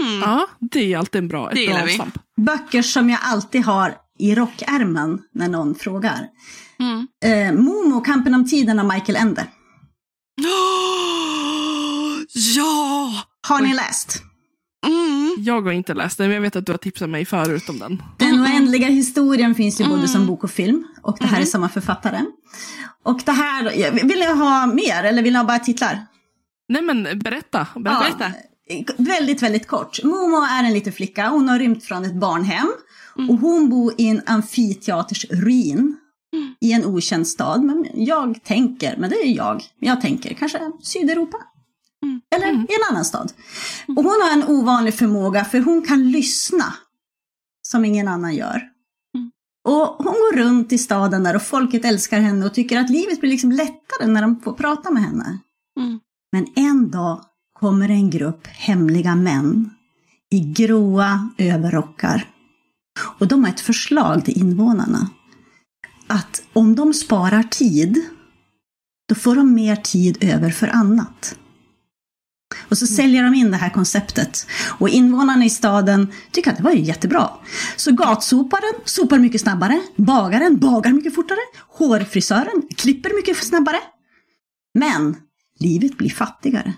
Mm. 0.00 0.20
Ja, 0.22 0.46
det 0.60 0.92
är 0.92 0.98
alltid 0.98 1.18
en 1.18 1.28
bra, 1.28 1.50
Det 1.50 1.50
ett 1.50 1.54
bra 1.54 1.62
gillar 1.62 1.86
vi. 1.86 1.92
avstamp. 1.92 2.18
Böcker 2.36 2.82
som 2.82 3.10
jag 3.10 3.18
alltid 3.22 3.64
har 3.64 3.94
i 4.18 4.34
rockärmen 4.34 5.18
när 5.34 5.48
någon 5.48 5.74
frågar. 5.74 6.26
Mm. 6.78 7.06
Eh, 7.24 7.60
Momo, 7.62 8.00
Kampen 8.00 8.34
om 8.34 8.48
tiden 8.48 8.78
av 8.78 8.86
Michael 8.86 9.16
Ende. 9.16 9.46
Ja! 12.56 13.12
Har 13.48 13.60
ni 13.60 13.74
läst? 13.74 14.22
Mm. 15.36 15.44
Jag 15.44 15.62
har 15.62 15.72
inte 15.72 15.94
läst 15.94 16.18
den, 16.18 16.26
men 16.26 16.34
jag 16.34 16.42
vet 16.42 16.56
att 16.56 16.66
du 16.66 16.72
har 16.72 16.78
tipsat 16.78 17.08
mig 17.08 17.24
förut 17.24 17.68
om 17.68 17.78
den. 17.78 18.02
Den 18.16 18.40
oändliga 18.40 18.88
historien 18.88 19.54
finns 19.54 19.80
ju 19.80 19.88
både 19.88 20.08
som 20.08 20.26
bok 20.26 20.44
och 20.44 20.50
film. 20.50 20.86
Och 21.02 21.16
det 21.20 21.26
här 21.26 21.40
är 21.40 21.44
samma 21.44 21.68
författare. 21.68 22.20
Och 23.02 23.20
det 23.24 23.32
här, 23.32 23.92
vill 23.92 24.18
ni 24.18 24.26
ha 24.26 24.66
mer 24.66 25.04
eller 25.04 25.22
vill 25.22 25.32
ni 25.32 25.38
ha 25.38 25.46
bara 25.46 25.58
titlar? 25.58 26.06
Nej 26.68 26.82
men 26.82 27.02
berätta. 27.02 27.66
berätta. 27.74 28.00
Berätta. 28.00 28.32
väldigt, 28.96 29.42
väldigt 29.42 29.66
kort. 29.66 30.02
Momo 30.04 30.46
är 30.50 30.64
en 30.64 30.72
liten 30.72 30.92
flicka, 30.92 31.28
hon 31.28 31.48
har 31.48 31.58
rymt 31.58 31.84
från 31.84 32.04
ett 32.04 32.14
barnhem. 32.14 32.72
Mm. 33.18 33.30
Och 33.30 33.38
hon 33.38 33.68
bor 33.70 33.94
i 33.98 34.08
en 34.08 34.22
amfiteaters 34.26 35.24
ruin 35.30 35.96
mm. 36.32 36.54
i 36.60 36.72
en 36.72 36.84
okänd 36.84 37.28
stad. 37.28 37.62
Men 37.62 37.86
jag 37.94 38.44
tänker, 38.44 38.96
men 38.96 39.10
det 39.10 39.16
är 39.16 39.36
jag, 39.36 39.62
jag 39.80 40.00
tänker 40.00 40.34
kanske 40.34 40.58
Sydeuropa. 40.82 41.38
Mm. 42.06 42.20
Eller 42.36 42.48
mm. 42.48 42.60
i 42.60 42.74
en 42.74 42.94
annan 42.94 43.04
stad. 43.04 43.32
Och 43.88 44.04
hon 44.04 44.20
har 44.22 44.32
en 44.32 44.48
ovanlig 44.48 44.94
förmåga 44.94 45.44
för 45.44 45.60
hon 45.60 45.82
kan 45.82 46.10
lyssna 46.10 46.74
som 47.68 47.84
ingen 47.84 48.08
annan 48.08 48.34
gör. 48.34 48.62
Mm. 49.14 49.30
Och 49.68 50.04
hon 50.04 50.12
går 50.12 50.36
runt 50.36 50.72
i 50.72 50.78
staden 50.78 51.22
där 51.22 51.36
och 51.36 51.42
folket 51.42 51.84
älskar 51.84 52.20
henne 52.20 52.46
och 52.46 52.54
tycker 52.54 52.80
att 52.80 52.90
livet 52.90 53.20
blir 53.20 53.30
liksom 53.30 53.52
lättare 53.52 54.06
när 54.06 54.22
de 54.22 54.40
får 54.40 54.52
prata 54.52 54.90
med 54.90 55.02
henne. 55.02 55.38
Mm. 55.80 56.00
Men 56.32 56.46
en 56.56 56.90
dag 56.90 57.24
kommer 57.60 57.88
en 57.88 58.10
grupp 58.10 58.46
hemliga 58.46 59.14
män 59.14 59.70
i 60.30 60.40
gråa 60.40 61.28
överrockar. 61.38 62.28
Och 63.18 63.28
de 63.28 63.44
har 63.44 63.50
ett 63.50 63.60
förslag 63.60 64.24
till 64.24 64.38
invånarna. 64.38 65.10
Att 66.06 66.42
om 66.52 66.74
de 66.74 66.94
sparar 66.94 67.42
tid, 67.42 68.04
då 69.08 69.14
får 69.14 69.36
de 69.36 69.54
mer 69.54 69.76
tid 69.76 70.18
över 70.20 70.50
för 70.50 70.68
annat. 70.68 71.38
Och 72.68 72.78
så 72.78 72.86
säljer 72.86 73.22
de 73.22 73.34
in 73.34 73.50
det 73.50 73.56
här 73.56 73.70
konceptet. 73.70 74.46
Och 74.78 74.88
invånarna 74.88 75.44
i 75.44 75.50
staden 75.50 76.12
tycker 76.30 76.50
att 76.50 76.56
det 76.56 76.62
var 76.62 76.72
ju 76.72 76.80
jättebra. 76.80 77.30
Så 77.76 77.92
gatsoparen 77.92 78.74
sopar 78.84 79.18
mycket 79.18 79.40
snabbare, 79.40 79.82
bagaren 79.96 80.58
bagar 80.58 80.92
mycket 80.92 81.14
fortare, 81.14 81.38
hårfrisören 81.68 82.62
klipper 82.76 83.16
mycket 83.16 83.36
snabbare. 83.36 83.80
Men 84.74 85.16
livet 85.58 85.96
blir 85.98 86.10
fattigare. 86.10 86.72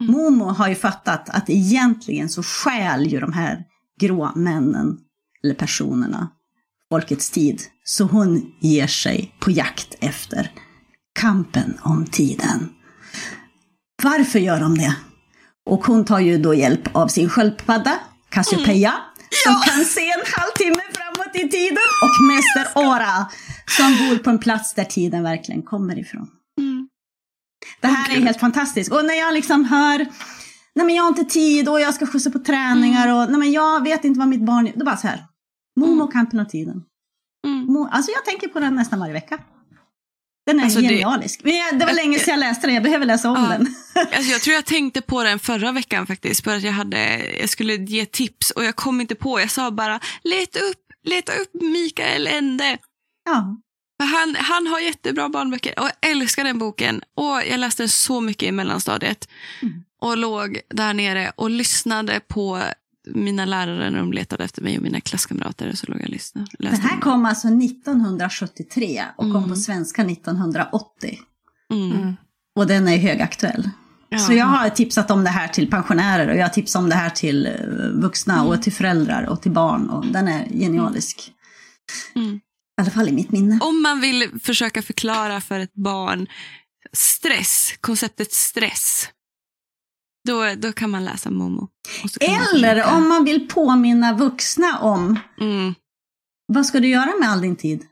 Mm. 0.00 0.12
Momo 0.12 0.44
har 0.44 0.68
ju 0.68 0.74
fattat 0.74 1.28
att 1.28 1.50
egentligen 1.50 2.28
så 2.28 2.42
skäl 2.42 3.06
ju 3.06 3.20
de 3.20 3.32
här 3.32 3.64
grå 4.00 4.32
männen, 4.34 4.98
eller 5.44 5.54
personerna, 5.54 6.30
folkets 6.88 7.30
tid. 7.30 7.62
Så 7.84 8.04
hon 8.04 8.52
ger 8.60 8.86
sig 8.86 9.34
på 9.40 9.50
jakt 9.50 9.96
efter 10.00 10.52
kampen 11.14 11.78
om 11.82 12.04
tiden. 12.04 12.68
Varför 14.02 14.38
gör 14.38 14.60
de 14.60 14.78
det? 14.78 14.96
Och 15.70 15.84
hon 15.84 16.04
tar 16.04 16.20
ju 16.20 16.38
då 16.38 16.54
hjälp 16.54 16.96
av 16.96 17.08
sin 17.08 17.28
sköldpadda, 17.28 17.98
Cassiopeia, 18.28 18.90
mm. 18.90 19.02
som 19.44 19.52
ja. 19.52 19.62
kan 19.66 19.84
se 19.84 20.10
en 20.10 20.24
halvtimme 20.36 20.82
framåt 20.92 21.36
i 21.36 21.48
tiden, 21.48 21.88
och 22.02 22.26
Mäster 22.26 22.82
Ora, 22.88 23.26
som 23.76 23.96
bor 23.98 24.18
på 24.18 24.30
en 24.30 24.38
plats 24.38 24.74
där 24.74 24.84
tiden 24.84 25.22
verkligen 25.22 25.62
kommer 25.62 25.98
ifrån. 25.98 26.28
Mm. 26.60 26.88
Det 27.80 27.86
här 27.86 28.04
okay. 28.04 28.16
är 28.16 28.20
helt 28.20 28.40
fantastiskt. 28.40 28.92
Och 28.92 29.04
när 29.04 29.14
jag 29.14 29.34
liksom 29.34 29.64
hör, 29.64 29.98
nej 30.74 30.86
men 30.86 30.94
jag 30.94 31.02
har 31.02 31.08
inte 31.08 31.24
tid 31.24 31.68
och 31.68 31.80
jag 31.80 31.94
ska 31.94 32.06
skjutsa 32.06 32.30
på 32.30 32.38
träningar 32.38 33.06
mm. 33.06 33.16
och 33.16 33.30
nej 33.30 33.38
men 33.38 33.52
jag 33.52 33.84
vet 33.84 34.04
inte 34.04 34.18
vad 34.18 34.28
mitt 34.28 34.44
barn 34.44 34.66
gör. 34.66 34.74
Då 34.76 34.84
bara 34.84 34.96
så 34.96 35.08
här, 35.08 35.24
Momo 35.80 36.02
mm. 36.02 36.08
kampen 36.08 36.40
om 36.40 36.46
tiden. 36.46 36.82
Mm. 37.46 37.88
Alltså 37.90 38.12
jag 38.12 38.24
tänker 38.24 38.48
på 38.48 38.60
den 38.60 38.74
nästan 38.74 38.98
varje 39.00 39.12
vecka. 39.12 39.38
Den 40.46 40.60
är 40.60 40.64
alltså 40.64 40.80
genialisk. 40.80 41.40
Det, 41.44 41.70
det 41.72 41.86
var 41.86 41.92
länge 41.92 42.18
sedan 42.18 42.32
jag 42.32 42.40
läste 42.40 42.66
den, 42.66 42.74
jag 42.74 42.82
behöver 42.82 43.06
läsa 43.06 43.30
om 43.30 43.42
ja. 43.42 43.48
den. 43.48 43.74
alltså 44.16 44.32
jag 44.32 44.40
tror 44.40 44.54
jag 44.54 44.64
tänkte 44.64 45.00
på 45.00 45.22
den 45.22 45.38
förra 45.38 45.72
veckan 45.72 46.06
faktiskt. 46.06 46.44
För 46.44 46.56
att 46.56 46.62
jag, 46.62 46.72
hade, 46.72 47.30
jag 47.40 47.48
skulle 47.48 47.74
ge 47.74 48.06
tips 48.06 48.50
och 48.50 48.64
jag 48.64 48.76
kom 48.76 49.00
inte 49.00 49.14
på. 49.14 49.40
Jag 49.40 49.50
sa 49.50 49.70
bara 49.70 50.00
leta 50.22 50.58
upp, 50.58 50.82
leta 51.04 51.32
upp 51.32 51.62
Mikael 51.62 52.26
Ende. 52.26 52.78
Ja. 53.24 53.56
Han, 54.02 54.36
han 54.38 54.66
har 54.66 54.80
jättebra 54.80 55.28
barnböcker 55.28 55.78
och 55.78 55.84
jag 55.84 56.10
älskar 56.10 56.44
den 56.44 56.58
boken. 56.58 57.02
Och 57.16 57.42
Jag 57.50 57.60
läste 57.60 57.82
den 57.82 57.88
så 57.88 58.20
mycket 58.20 58.48
i 58.48 58.52
mellanstadiet. 58.52 59.28
Mm. 59.62 59.74
Och 60.00 60.16
låg 60.16 60.60
där 60.68 60.94
nere 60.94 61.32
och 61.36 61.50
lyssnade 61.50 62.20
på 62.20 62.62
mina 63.06 63.44
lärare 63.44 63.90
när 63.90 63.98
de 63.98 64.12
letade 64.12 64.44
efter 64.44 64.62
mig 64.62 64.76
och 64.76 64.82
mina 64.82 65.00
klasskamrater 65.00 65.72
så 65.74 65.86
låg 65.86 65.96
jag 65.96 66.04
och 66.04 66.10
lyssnade. 66.10 66.46
Den 66.58 66.80
här 66.80 67.00
kom 67.00 67.26
alltså 67.26 67.48
1973 67.48 69.04
och 69.16 69.24
mm. 69.24 69.34
kom 69.34 69.50
på 69.50 69.56
svenska 69.56 70.02
1980. 70.02 71.18
Mm. 71.72 71.92
mm. 71.92 72.16
Och 72.56 72.66
den 72.66 72.88
är 72.88 72.98
högaktuell. 72.98 73.70
Ja. 74.08 74.18
Så 74.18 74.32
jag 74.32 74.46
har 74.46 74.70
tipsat 74.70 75.10
om 75.10 75.24
det 75.24 75.30
här 75.30 75.48
till 75.48 75.70
pensionärer 75.70 76.28
och 76.28 76.36
jag 76.36 76.42
har 76.42 76.48
tipsat 76.48 76.82
om 76.82 76.88
det 76.88 76.94
här 76.94 77.10
till 77.10 77.46
eh, 77.46 77.52
vuxna 77.92 78.34
mm. 78.34 78.46
och 78.46 78.62
till 78.62 78.72
föräldrar 78.72 79.22
och 79.22 79.42
till 79.42 79.50
barn. 79.50 79.90
Och 79.90 80.06
den 80.06 80.28
är 80.28 80.48
genialisk. 80.48 81.32
Mm. 82.14 82.34
I 82.34 82.40
alla 82.80 82.90
fall 82.90 83.08
i 83.08 83.12
mitt 83.12 83.30
minne. 83.30 83.58
Om 83.62 83.82
man 83.82 84.00
vill 84.00 84.30
försöka 84.42 84.82
förklara 84.82 85.40
för 85.40 85.60
ett 85.60 85.74
barn 85.74 86.26
stress, 86.92 87.74
konceptet 87.80 88.32
stress. 88.32 89.08
Då, 90.24 90.54
då 90.56 90.72
kan 90.72 90.90
man 90.90 91.04
läsa 91.04 91.30
Momo. 91.30 91.68
Eller 92.20 92.76
man 92.84 92.96
om 92.96 93.08
man 93.08 93.24
vill 93.24 93.48
påminna 93.48 94.12
vuxna 94.12 94.78
om 94.78 95.18
mm. 95.40 95.74
vad 96.46 96.66
ska 96.66 96.80
du 96.80 96.88
göra 96.88 97.10
med 97.20 97.28
all 97.28 97.40
din 97.40 97.56
tid? 97.56 97.82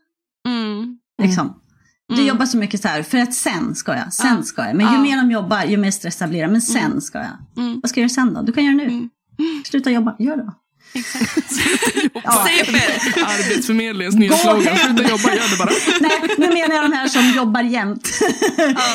Mm. 0.48 0.98
Liksom. 1.23 1.61
Du 2.09 2.15
mm. 2.15 2.27
jobbar 2.27 2.47
så 2.47 2.57
mycket 2.57 2.82
så 2.82 2.89
här, 2.89 3.02
för 3.02 3.19
att 3.19 3.35
sen 3.35 3.74
ska 3.74 3.97
jag, 3.97 4.12
sen 4.12 4.36
ja. 4.36 4.43
ska 4.43 4.66
jag. 4.66 4.77
Men 4.77 4.86
ju 4.86 4.93
ja. 4.93 5.02
mer 5.02 5.16
de 5.16 5.31
jobbar, 5.31 5.65
ju 5.65 5.77
mer 5.77 5.90
stressad 5.90 6.31
blir 6.31 6.43
det. 6.43 6.48
Men 6.48 6.62
sen 6.62 6.85
mm. 6.85 7.01
ska 7.01 7.19
jag. 7.19 7.65
Mm. 7.65 7.81
Vad 7.82 7.90
ska 7.90 8.01
jag 8.01 8.02
göra 8.02 8.15
sen 8.15 8.35
då? 8.35 8.43
Du 8.43 8.52
kan 8.52 8.65
göra 8.65 8.74
nu. 8.74 9.09
Sluta 9.65 9.90
jobba, 9.90 10.16
gör 10.19 10.36
det 10.36 10.52
ja. 12.14 12.48
Arbetsförmedlingens 13.26 14.14
nya 14.14 14.32
slogan, 14.32 14.76
sluta 14.76 15.02
jobba, 15.02 15.34
gör 15.34 15.50
det 15.50 15.58
bara. 15.58 15.70
Nej, 16.00 16.36
nu 16.38 16.48
menar 16.48 16.74
jag 16.74 16.84
de 16.84 16.92
här 16.92 17.08
som 17.08 17.32
jobbar 17.36 17.62
jämt. 17.62 18.08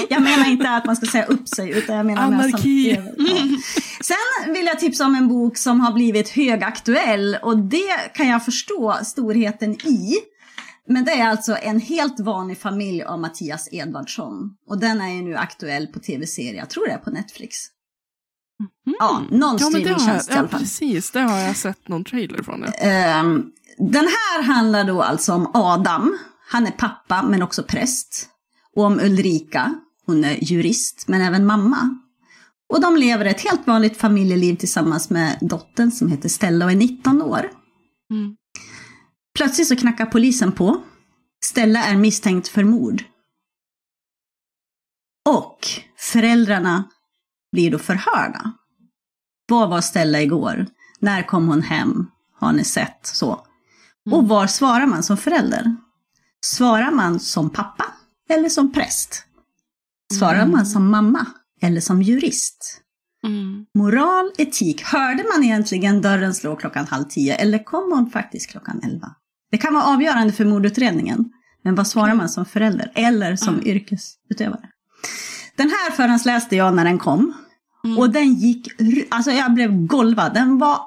jag 0.10 0.22
menar 0.22 0.50
inte 0.50 0.70
att 0.70 0.86
man 0.86 0.96
ska 0.96 1.06
säga 1.06 1.26
upp 1.26 1.50
sig, 1.50 1.70
utan 1.70 1.96
jag 1.96 2.06
menar 2.06 2.22
Anarki. 2.22 2.96
Som, 2.96 3.26
ja. 3.26 3.36
Sen 4.02 4.54
vill 4.54 4.66
jag 4.66 4.80
tipsa 4.80 5.06
om 5.06 5.16
en 5.16 5.28
bok 5.28 5.58
som 5.58 5.80
har 5.80 5.94
blivit 5.94 6.30
högaktuell 6.30 7.38
och 7.42 7.58
det 7.58 8.14
kan 8.14 8.28
jag 8.28 8.46
förstå 8.46 8.98
storheten 9.04 9.72
i. 9.72 10.16
Men 10.88 11.06
det 11.06 11.12
är 11.12 11.28
alltså 11.28 11.58
en 11.62 11.80
helt 11.80 12.20
vanlig 12.20 12.58
familj 12.58 13.04
av 13.04 13.20
Mattias 13.20 13.70
Edvardsson. 13.72 14.50
Och 14.70 14.80
den 14.80 15.02
är 15.02 15.10
ju 15.16 15.22
nu 15.22 15.36
aktuell 15.36 15.88
på 15.88 16.00
tv-serie, 16.00 16.60
jag 16.60 16.70
tror 16.70 16.88
det 16.88 16.94
är 16.94 16.98
på 16.98 17.10
Netflix. 17.10 17.56
Mm. 18.60 18.96
Ja, 19.00 19.24
någon 19.30 19.58
ja, 19.60 19.68
streamingtjänst 19.68 20.30
i 20.30 20.34
alla 20.34 20.48
fall. 20.48 20.50
Ja, 20.52 20.60
precis. 20.60 21.12
Det 21.12 21.20
har 21.20 21.38
jag 21.40 21.56
sett 21.56 21.88
någon 21.88 22.04
trailer 22.04 22.44
från. 22.44 22.66
Ja. 22.82 23.22
Um, 23.22 23.52
den 23.78 24.08
här 24.08 24.44
handlar 24.44 24.84
då 24.84 25.02
alltså 25.02 25.34
om 25.34 25.52
Adam. 25.54 26.18
Han 26.48 26.68
är 26.68 26.72
pappa 26.72 27.24
men 27.24 27.42
också 27.42 27.64
präst. 27.64 28.30
Och 28.76 28.84
om 28.84 29.00
Ulrika. 29.00 29.80
Hon 30.06 30.24
är 30.24 30.44
jurist 30.44 31.08
men 31.08 31.22
även 31.22 31.46
mamma. 31.46 32.00
Och 32.70 32.82
de 32.82 32.98
lever 32.98 33.26
ett 33.26 33.42
helt 33.42 33.68
vanligt 33.68 33.98
familjeliv 33.98 34.56
tillsammans 34.56 35.10
med 35.10 35.38
dottern 35.42 35.92
som 35.92 36.08
heter 36.08 36.30
Stella 36.30 36.66
och 36.66 36.72
är 36.72 36.76
19 36.76 37.22
år. 37.22 37.52
Mm. 38.12 38.36
Plötsligt 39.36 39.68
så 39.68 39.76
knackar 39.76 40.06
polisen 40.06 40.52
på. 40.52 40.82
Stella 41.46 41.86
är 41.86 41.96
misstänkt 41.96 42.48
för 42.48 42.64
mord. 42.64 43.04
Och 45.30 45.60
föräldrarna 45.98 46.84
blir 47.56 47.72
då 47.72 47.80
förhörda. 47.80 48.52
Vad 49.48 49.70
var 49.70 49.82
Stella 49.82 50.22
igår? 50.22 50.66
När 51.00 51.24
kom 51.24 51.48
hon 51.48 51.62
hem? 51.62 52.08
Har 52.40 52.54
ni 52.54 52.64
sett? 52.64 53.00
Så. 53.04 53.46
Och 54.12 54.18
mm. 54.18 54.28
var 54.28 54.48
svarar 54.48 54.86
man 54.86 55.04
som 55.04 55.18
förälder? 55.18 55.76
Svarar 56.46 56.92
man 56.92 57.20
som 57.20 57.50
pappa 57.50 57.86
eller 58.30 58.50
som 58.50 58.72
präst? 58.72 59.24
Svarar 60.14 60.40
mm. 60.40 60.52
man 60.52 60.66
som 60.66 60.90
mamma 60.90 61.26
eller 61.62 61.82
som 61.82 62.02
jurist? 62.02 62.82
Mm. 63.24 63.66
Moral, 63.74 64.32
etik. 64.38 64.84
Hörde 64.84 65.24
man 65.34 65.44
egentligen 65.44 66.02
dörren 66.02 66.34
slå 66.34 66.56
klockan 66.56 66.88
halv 66.88 67.04
tio 67.04 67.36
eller 67.36 67.64
kom 67.64 67.92
hon 67.92 68.10
faktiskt 68.10 68.52
klockan 68.52 68.82
elva? 68.84 69.16
Det 69.52 69.58
kan 69.58 69.74
vara 69.74 69.84
avgörande 69.84 70.34
för 70.34 70.46
mordutredningen. 70.46 71.32
Men 71.64 71.76
vad 71.76 71.88
svarar 71.88 72.14
man 72.16 72.30
som 72.30 72.46
förälder 72.46 72.92
eller 72.96 73.36
som 73.36 73.54
mm. 73.54 73.68
yrkesutövare? 73.68 74.70
Den 75.56 75.70
här 75.70 75.92
förhandsläste 75.92 76.56
jag 76.56 76.76
när 76.76 76.86
den 76.86 77.00
kom. 77.00 77.34
Mm. 77.86 77.98
Och 77.98 78.10
den 78.10 78.34
gick, 78.34 78.68
alltså 79.10 79.32
jag 79.32 79.54
blev 79.54 79.86
golvad. 79.86 80.34
Den 80.34 80.58
var 80.58 80.80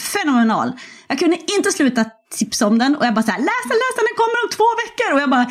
fenomenal. 0.00 0.72
Jag 1.08 1.18
kunde 1.18 1.36
inte 1.36 1.72
sluta 1.72 2.04
tipsa 2.30 2.66
om 2.66 2.78
den 2.78 2.96
och 2.96 3.06
jag 3.06 3.14
bara 3.14 3.22
så 3.22 3.30
här, 3.30 3.38
läs 3.38 3.64
den, 3.68 3.78
läs 3.82 3.94
den, 3.96 4.04
den 4.10 4.16
kommer 4.16 4.44
om 4.44 4.50
två 4.56 4.64
veckor. 4.84 5.14
Och 5.14 5.20
jag 5.20 5.30
bara, 5.30 5.50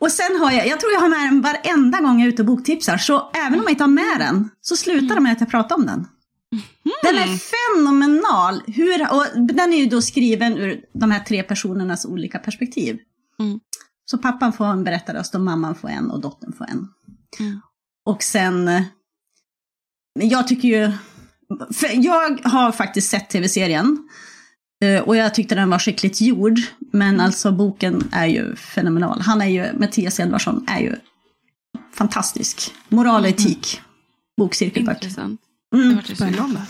och 0.00 0.12
sen 0.12 0.36
har 0.40 0.52
jag, 0.52 0.66
jag 0.66 0.80
tror 0.80 0.92
jag 0.92 1.00
har 1.00 1.08
med 1.08 1.20
den 1.20 1.40
varenda 1.40 2.00
gång 2.00 2.20
jag 2.20 2.26
är 2.26 2.32
ute 2.32 2.42
och 2.42 2.46
boktipsar. 2.46 2.98
Så 2.98 3.30
även 3.34 3.58
om 3.58 3.62
jag 3.62 3.70
inte 3.72 3.84
har 3.84 3.88
med 3.88 4.18
den 4.18 4.50
så 4.60 4.76
slutar 4.76 5.14
det 5.14 5.20
med 5.20 5.32
att 5.32 5.40
jag 5.40 5.50
pratar 5.50 5.76
om 5.76 5.86
den. 5.86 6.06
Mm. 6.52 6.96
Den 7.02 7.16
är 7.16 7.38
fenomenal. 7.38 8.62
Hur, 8.66 9.12
och 9.12 9.26
den 9.54 9.72
är 9.72 9.76
ju 9.76 9.86
då 9.86 10.02
skriven 10.02 10.58
ur 10.58 10.80
de 10.94 11.10
här 11.10 11.20
tre 11.20 11.42
personernas 11.42 12.04
olika 12.04 12.38
perspektiv. 12.38 12.98
Mm. 13.40 13.60
Så 14.04 14.18
pappan 14.18 14.52
får 14.52 14.66
en 14.66 14.84
berättarröst 14.84 15.34
och 15.34 15.40
mamman 15.40 15.74
får 15.74 15.88
en 15.88 16.10
och 16.10 16.20
dottern 16.20 16.52
får 16.52 16.64
en. 16.64 16.88
Mm. 17.40 17.60
Och 18.04 18.22
sen 18.22 18.70
men 20.18 20.28
jag 20.28 20.48
tycker 20.48 20.68
ju... 20.68 20.92
jag 21.92 22.38
har 22.44 22.72
faktiskt 22.72 23.10
sett 23.10 23.30
tv-serien. 23.30 24.08
Eh, 24.84 25.00
och 25.00 25.16
jag 25.16 25.34
tyckte 25.34 25.54
den 25.54 25.70
var 25.70 25.78
skickligt 25.78 26.20
gjord. 26.20 26.60
Men 26.92 27.08
mm. 27.08 27.20
alltså 27.20 27.52
boken 27.52 28.08
är 28.12 28.26
ju 28.26 28.56
fenomenal. 28.56 29.20
Han 29.20 29.40
är 29.40 29.46
ju, 29.46 29.78
Mattias 29.78 30.20
Edvardsson 30.20 30.64
är 30.68 30.80
ju 30.80 30.96
fantastisk. 31.94 32.74
Moral 32.88 33.20
och 33.20 33.28
mm. 33.28 33.34
etik. 33.34 33.80
bokcirkelböcker. 34.36 35.04
Intressant. 35.06 35.40
Mm. 35.74 35.94
Var 35.94 36.04
det 36.08 36.16
Spännande. 36.16 36.60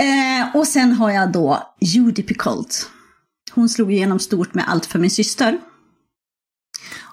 Eh, 0.00 0.56
och 0.56 0.66
sen 0.66 0.92
har 0.92 1.10
jag 1.10 1.32
då 1.32 1.74
Judy 1.80 2.22
Picoult. 2.22 2.90
Hon 3.52 3.68
slog 3.68 3.92
igenom 3.92 4.18
stort 4.18 4.54
med 4.54 4.64
Allt 4.68 4.86
för 4.86 4.98
min 4.98 5.10
syster. 5.10 5.58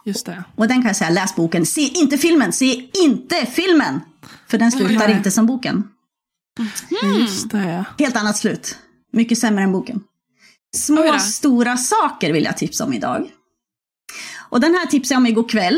Just 0.10 0.26
det. 0.26 0.44
Och 0.56 0.68
den 0.68 0.81
kan 0.81 0.88
jag 0.88 0.95
säga, 0.95 1.10
läs 1.10 1.36
boken. 1.36 1.65
Se 1.65 1.81
inte 1.81 2.18
filmen, 2.18 2.53
se 2.53 2.90
inte 2.94 3.45
filmen! 3.45 4.02
För 4.48 4.57
den 4.57 4.72
slutar 4.72 5.07
Nej. 5.07 5.18
inte 5.18 5.31
som 5.31 5.45
boken. 5.45 5.84
Just 7.19 7.52
det. 7.52 7.86
Helt 7.99 8.15
annat 8.15 8.38
slut. 8.38 8.77
Mycket 9.14 9.38
sämre 9.38 9.64
än 9.64 9.72
boken. 9.72 10.03
Små 10.76 11.19
stora 11.19 11.77
saker 11.77 12.34
vill 12.34 12.44
jag 12.44 12.57
tipsa 12.57 12.86
om 12.86 12.94
idag. 12.94 13.31
Och 14.49 14.60
den 14.60 14.73
här 14.73 14.86
tipsade 14.86 15.15
jag 15.15 15.22
om 15.22 15.27
igår 15.27 15.49
kväll. 15.49 15.76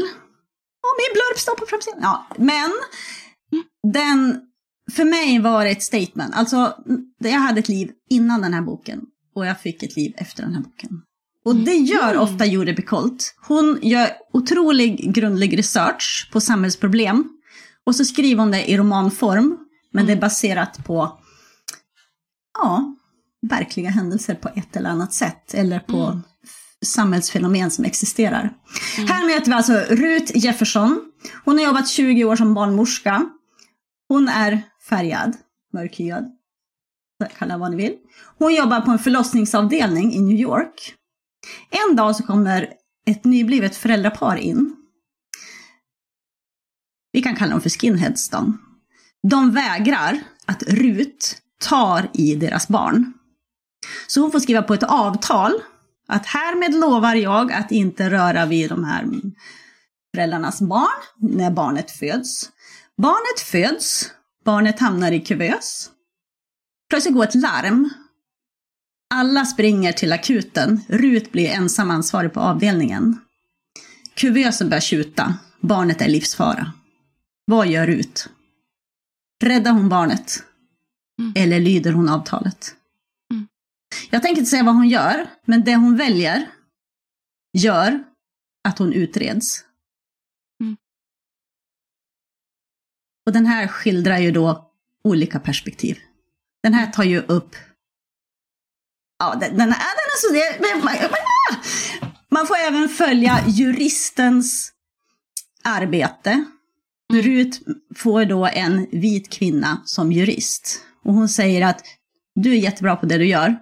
Och 0.84 0.96
min 0.98 1.14
blurb 1.14 1.40
står 1.40 1.56
på 1.56 1.66
framsidan. 1.66 2.00
Ja, 2.02 2.28
men 2.38 2.72
den, 3.94 4.42
för 4.92 5.06
mig 5.06 5.40
var 5.40 5.66
det 5.66 5.72
ett 5.72 5.84
statement. 5.84 6.36
Alltså, 6.36 6.76
jag 7.18 7.40
hade 7.40 7.60
ett 7.60 7.70
liv 7.70 7.92
innan 8.10 8.42
den 8.42 8.54
här 8.54 8.62
boken 8.62 9.02
och 9.36 9.46
jag 9.46 9.62
fick 9.62 9.84
ett 9.84 9.96
liv 9.96 10.14
efter 10.18 10.44
den 10.44 10.54
här 10.54 10.62
boken. 10.62 11.02
Och 11.46 11.56
det 11.56 11.76
gör 11.76 12.18
ofta 12.18 12.46
Judy 12.46 12.76
Picoult. 12.76 13.36
Hon 13.48 13.80
gör 13.82 14.10
otrolig 14.34 15.14
grundlig 15.14 15.58
research 15.58 16.30
på 16.34 16.42
samhällsproblem 16.42 17.30
och 17.86 17.96
så 17.96 18.06
skriver 18.06 18.40
hon 18.42 18.52
det 18.52 18.72
i 18.72 18.78
romanform, 18.78 19.58
men 19.94 20.06
det 20.06 20.12
är 20.14 20.22
baserat 20.22 20.86
på 20.86 21.20
ja, 22.60 22.96
verkliga 23.50 23.90
händelser 23.90 24.36
på 24.36 24.50
ett 24.56 24.76
eller 24.76 24.90
annat 24.90 25.14
sätt, 25.14 25.54
eller 25.54 25.80
på 25.80 26.22
f- 26.44 26.88
samhällsfenomen 26.88 27.72
som 27.72 27.86
existerar. 27.86 28.54
Här 29.08 29.26
möter 29.28 29.46
vi 29.46 29.54
alltså 29.54 29.74
Ruth 29.74 30.32
Jefferson. 30.38 31.02
Hon 31.46 31.58
har 31.58 31.66
jobbat 31.66 31.88
20 31.90 32.26
år 32.26 32.36
som 32.36 32.54
barnmorska. 32.54 33.26
Hon 34.08 34.28
är 34.30 34.62
färgad, 34.90 35.36
mörkhyad, 35.74 36.26
kalla 37.38 37.58
vad 37.58 37.72
ni 37.72 37.78
vill. 37.78 37.94
Hon 38.38 38.54
jobbar 38.56 38.82
på 38.82 38.92
en 38.92 39.00
förlossningsavdelning 39.00 40.14
i 40.14 40.20
New 40.22 40.38
York. 40.40 40.94
En 41.70 41.96
dag 41.96 42.16
så 42.16 42.24
kommer 42.24 42.74
ett 43.06 43.24
nyblivet 43.24 43.76
föräldrapar 43.76 44.36
in. 44.36 44.76
Vi 47.12 47.22
kan 47.22 47.36
kalla 47.36 47.52
dem 47.52 47.62
för 47.62 47.70
skinheads 47.70 48.30
då. 48.30 48.54
De 49.24 49.52
vägrar 49.52 50.20
att 50.46 50.64
Rut 50.64 51.38
tar 51.60 52.10
i 52.14 52.36
deras 52.36 52.68
barn. 52.68 53.14
Så 54.08 54.22
hon 54.22 54.32
får 54.32 54.40
skriva 54.40 54.62
på 54.62 54.74
ett 54.74 54.84
avtal 54.84 55.52
att 56.08 56.26
härmed 56.26 56.76
lovar 56.76 57.16
jag 57.16 57.52
att 57.52 57.72
inte 57.72 58.10
röra 58.10 58.46
vid 58.46 58.70
de 58.70 58.84
här 58.84 59.06
föräldrarnas 60.16 60.62
barn 60.62 61.02
när 61.18 61.52
barnet 61.52 61.92
föds. 61.92 62.50
Barnet 62.98 63.40
föds, 63.46 64.12
barnet 64.46 64.80
hamnar 64.80 65.12
i 65.12 65.20
kuvös. 65.20 65.90
Plötsligt 66.90 67.16
går 67.16 67.24
ett 67.24 67.36
larm. 67.36 67.90
Alla 69.14 69.46
springer 69.46 69.92
till 69.92 70.14
akuten. 70.14 70.82
Rut 70.88 71.32
blir 71.32 71.50
ensam 71.50 71.92
ansvarig 71.92 72.34
på 72.34 72.40
avdelningen. 72.40 73.20
Kuvösen 74.14 74.70
börjar 74.70 74.82
tjuta. 74.82 75.36
Barnet 75.62 76.02
är 76.02 76.08
livsfara. 76.08 76.72
Vad 77.46 77.68
gör 77.68 77.88
Rut? 77.88 78.30
Räddar 79.44 79.72
hon 79.72 79.90
barnet? 79.90 80.44
Mm. 81.20 81.34
Eller 81.36 81.60
lyder 81.60 81.92
hon 81.92 82.10
avtalet? 82.10 82.76
Mm. 83.32 83.48
Jag 84.10 84.22
tänker 84.22 84.40
inte 84.40 84.50
säga 84.50 84.64
vad 84.64 84.76
hon 84.76 84.90
gör, 84.90 85.28
men 85.46 85.64
det 85.64 85.76
hon 85.76 85.98
väljer 85.98 86.50
gör 87.54 88.04
att 88.64 88.78
hon 88.78 88.94
utreds. 88.94 89.64
Mm. 90.62 90.78
Och 93.26 93.32
den 93.34 93.46
här 93.46 93.68
skildrar 93.68 94.18
ju 94.18 94.32
då 94.32 94.72
olika 95.04 95.40
perspektiv. 95.40 96.00
Den 96.64 96.74
här 96.74 96.92
tar 96.92 97.04
ju 97.04 97.20
upp... 97.20 97.56
Ja, 99.22 99.36
den, 99.40 99.58
den, 99.58 99.70
är, 99.70 99.76
den 99.76 100.08
är 100.14 100.18
så... 100.28 100.34
Det, 100.34 100.60
men- 100.82 101.10
man 102.32 102.48
får 102.48 102.56
även 102.58 102.90
följa 102.90 103.40
juristens 103.48 104.72
arbete. 105.64 106.44
Rut 107.14 107.62
får 107.96 108.26
då 108.26 108.46
en 108.48 108.88
vit 108.92 109.30
kvinna 109.30 109.82
som 109.86 110.12
jurist. 110.12 110.82
Och 111.06 111.14
hon 111.14 111.30
säger 111.30 111.66
att 111.68 111.82
du 112.36 112.52
är 112.52 112.56
jättebra 112.58 112.96
på 112.96 113.06
det 113.06 113.18
du 113.18 113.26
gör, 113.26 113.56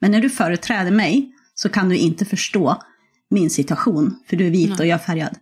men 0.00 0.10
när 0.10 0.20
du 0.20 0.30
företräder 0.30 0.90
mig 0.90 1.32
så 1.54 1.68
kan 1.68 1.88
du 1.88 1.96
inte 1.96 2.24
förstå 2.24 2.82
min 3.30 3.50
situation, 3.50 4.18
för 4.28 4.36
du 4.36 4.46
är 4.46 4.50
vit 4.50 4.80
och 4.80 4.86
jag 4.86 4.94
är 5.00 5.04
färgad. 5.04 5.36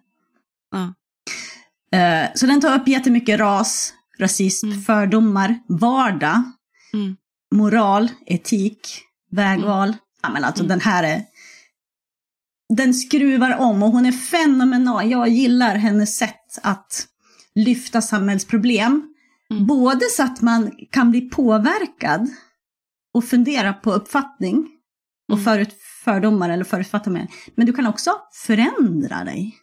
Eh, 1.92 2.30
Så 2.34 2.46
den 2.46 2.60
tar 2.60 2.80
upp 2.80 2.88
jättemycket 2.88 3.40
ras, 3.40 3.92
rasism, 4.18 4.66
Mm. 4.68 4.82
fördomar, 4.82 5.58
vardag, 5.68 6.42
Mm. 6.92 7.16
moral, 7.54 8.08
etik, 8.26 8.88
vägval. 9.34 9.96
Ja, 10.22 10.30
men 10.30 10.44
alltså 10.44 10.62
Mm. 10.62 10.68
den 10.68 10.80
här 10.80 11.04
är... 11.04 11.22
Den 12.76 12.94
skruvar 12.94 13.56
om 13.58 13.82
och 13.82 13.90
hon 13.90 14.06
är 14.06 14.12
fenomenal. 14.12 15.10
Jag 15.10 15.28
gillar 15.28 15.74
hennes 15.76 16.16
sätt 16.16 16.58
att 16.62 17.06
lyfta 17.54 18.02
samhällsproblem. 18.02 19.14
Mm. 19.50 19.66
Både 19.66 20.04
så 20.10 20.22
att 20.22 20.40
man 20.40 20.72
kan 20.90 21.10
bli 21.10 21.20
påverkad 21.20 22.28
och 23.14 23.24
fundera 23.24 23.72
på 23.72 23.92
uppfattning 23.92 24.68
och 25.32 25.38
Mm. 25.38 25.44
förut, 25.44 25.76
fördomar 26.04 26.50
eller 26.50 26.64
förutfattade 26.64 27.10
meningar. 27.10 27.34
Men 27.54 27.66
du 27.66 27.72
kan 27.72 27.86
också 27.86 28.10
förändra 28.46 29.24
dig. 29.24 29.58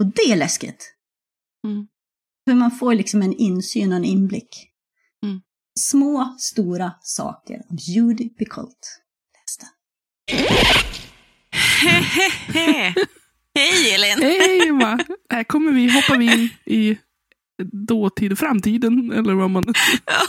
Och 0.00 0.06
det 0.06 0.32
är 0.32 0.36
läskigt. 0.36 0.94
Mm. 1.66 1.86
För 2.48 2.54
man 2.54 2.70
får 2.70 2.94
liksom 2.94 3.22
en 3.22 3.32
insyn 3.32 3.92
och 3.92 3.96
en 3.96 4.04
inblick. 4.04 4.70
Små, 5.78 6.36
stora 6.38 6.92
saker 7.00 7.54
av 7.54 7.76
Judy 7.80 8.28
Picoult. 8.28 9.00
Läs 9.32 9.56
den. 9.58 9.68
Hehehe. 11.52 12.94
Hej 13.54 13.94
Elin! 13.94 14.22
Hej 14.22 14.70
va! 14.70 14.98
Här 15.30 15.44
kommer 15.44 15.72
vi, 15.72 15.90
hoppar 15.90 16.16
vi 16.16 16.32
in 16.32 16.48
i 16.66 16.98
dåtid 17.86 18.32
och 18.32 18.38
framtiden. 18.38 19.12
Eller 19.12 19.34
vad 19.34 19.50
man... 19.50 19.64
Ja, 20.06 20.22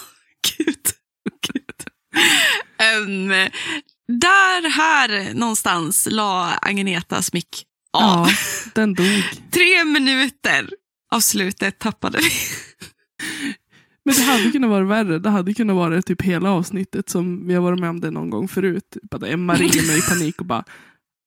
gud. 0.58 0.86
gud. 1.54 1.88
Ehm, 2.78 3.30
där 4.08 4.70
här 4.70 5.34
någonstans 5.34 6.08
la 6.12 6.58
Agnetas 6.62 7.34
mick 7.34 7.66
av. 7.94 8.28
Ja, 8.28 8.34
den 8.76 8.94
dog. 8.94 9.24
Tre 9.52 9.84
minuter 9.84 10.70
av 11.12 11.20
slutet 11.20 11.80
tappade 11.80 12.18
vi. 12.18 12.32
Men 14.08 14.16
det 14.16 14.22
hade 14.22 14.52
kunnat 14.52 14.70
vara 14.70 14.84
värre. 14.84 15.20
Det 15.20 15.30
hade 15.30 15.54
kunnat 15.54 15.76
vara 15.76 16.02
typ 16.02 16.22
hela 16.22 16.52
avsnittet 16.52 17.10
som 17.10 17.48
vi 17.48 17.54
har 17.54 17.62
varit 17.62 17.80
med 17.80 17.90
om 17.90 18.00
det 18.00 18.12
någon 18.12 18.30
gång 18.30 18.48
förut. 18.48 18.98
Att 19.12 19.24
Emma 19.24 19.56
ringer 19.56 19.88
mig 19.88 19.98
i 19.98 20.02
panik 20.10 20.40
och 20.40 20.46
bara 20.46 20.64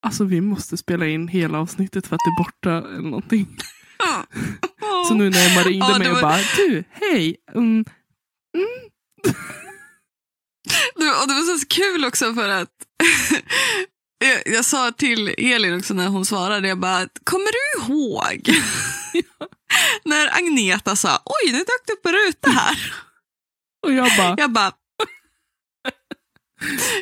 Alltså 0.07 0.25
vi 0.25 0.41
måste 0.41 0.77
spela 0.77 1.07
in 1.07 1.29
hela 1.29 1.59
avsnittet 1.61 2.07
för 2.07 2.17
att 2.17 2.21
det 2.25 2.31
är 2.31 2.45
borta 2.45 2.89
eller 2.89 3.09
någonting. 3.11 3.57
Så 5.09 5.15
nu 5.15 5.31
när 5.31 5.51
Emma 5.53 5.63
ringde 5.63 5.87
Ja, 5.93 5.99
mig 5.99 6.09
och 6.09 6.15
var- 6.15 6.23
bara 6.23 6.39
Du, 6.57 6.85
hej. 6.91 7.37
Mm, 7.55 7.85
Det- 10.95 11.11
Och 11.23 11.29
det 11.29 11.35
var 11.35 11.59
så 11.59 11.67
kul 11.67 12.05
också 12.05 12.35
för 12.35 12.49
att 12.49 12.71
jag, 14.29 14.55
jag 14.55 14.65
sa 14.65 14.93
till 14.93 15.35
Elin 15.39 15.77
också 15.79 15.95
när 15.95 16.09
hon 16.09 16.27
svarade, 16.27 16.69
jag 16.69 16.79
bara, 16.79 17.09
kommer 17.25 17.51
du 17.53 17.83
ihåg 17.93 18.49
när 20.05 20.37
Agneta 20.39 20.97
sa, 20.97 21.23
oj 21.25 21.53
nu 21.53 21.59
dök 21.59 21.87
det 21.87 21.93
upp 21.93 22.07
en 22.07 22.13
ruta 22.13 22.51
här. 22.51 22.95
och 23.87 23.93
jag 23.93 24.17
bara 24.17 24.35
Jag 24.39 24.51
bara, 24.53 24.73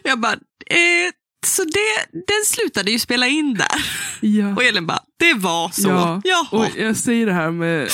jag 0.04 0.20
bara, 0.20 0.32
eh, 0.66 1.12
så 1.46 1.64
det, 1.64 2.18
den 2.26 2.44
slutade 2.46 2.90
ju 2.90 2.98
spela 2.98 3.26
in 3.26 3.54
där. 3.54 3.84
ja. 4.20 4.54
Och 4.56 4.62
Elin 4.64 4.86
bara, 4.86 5.02
det 5.18 5.34
var 5.34 5.68
så. 5.68 5.88
Ja, 5.88 6.20
Jaha. 6.24 6.46
Och 6.50 6.66
jag 6.76 6.96
säger 6.96 7.26
det 7.26 7.32
här 7.32 7.50
med 7.50 7.90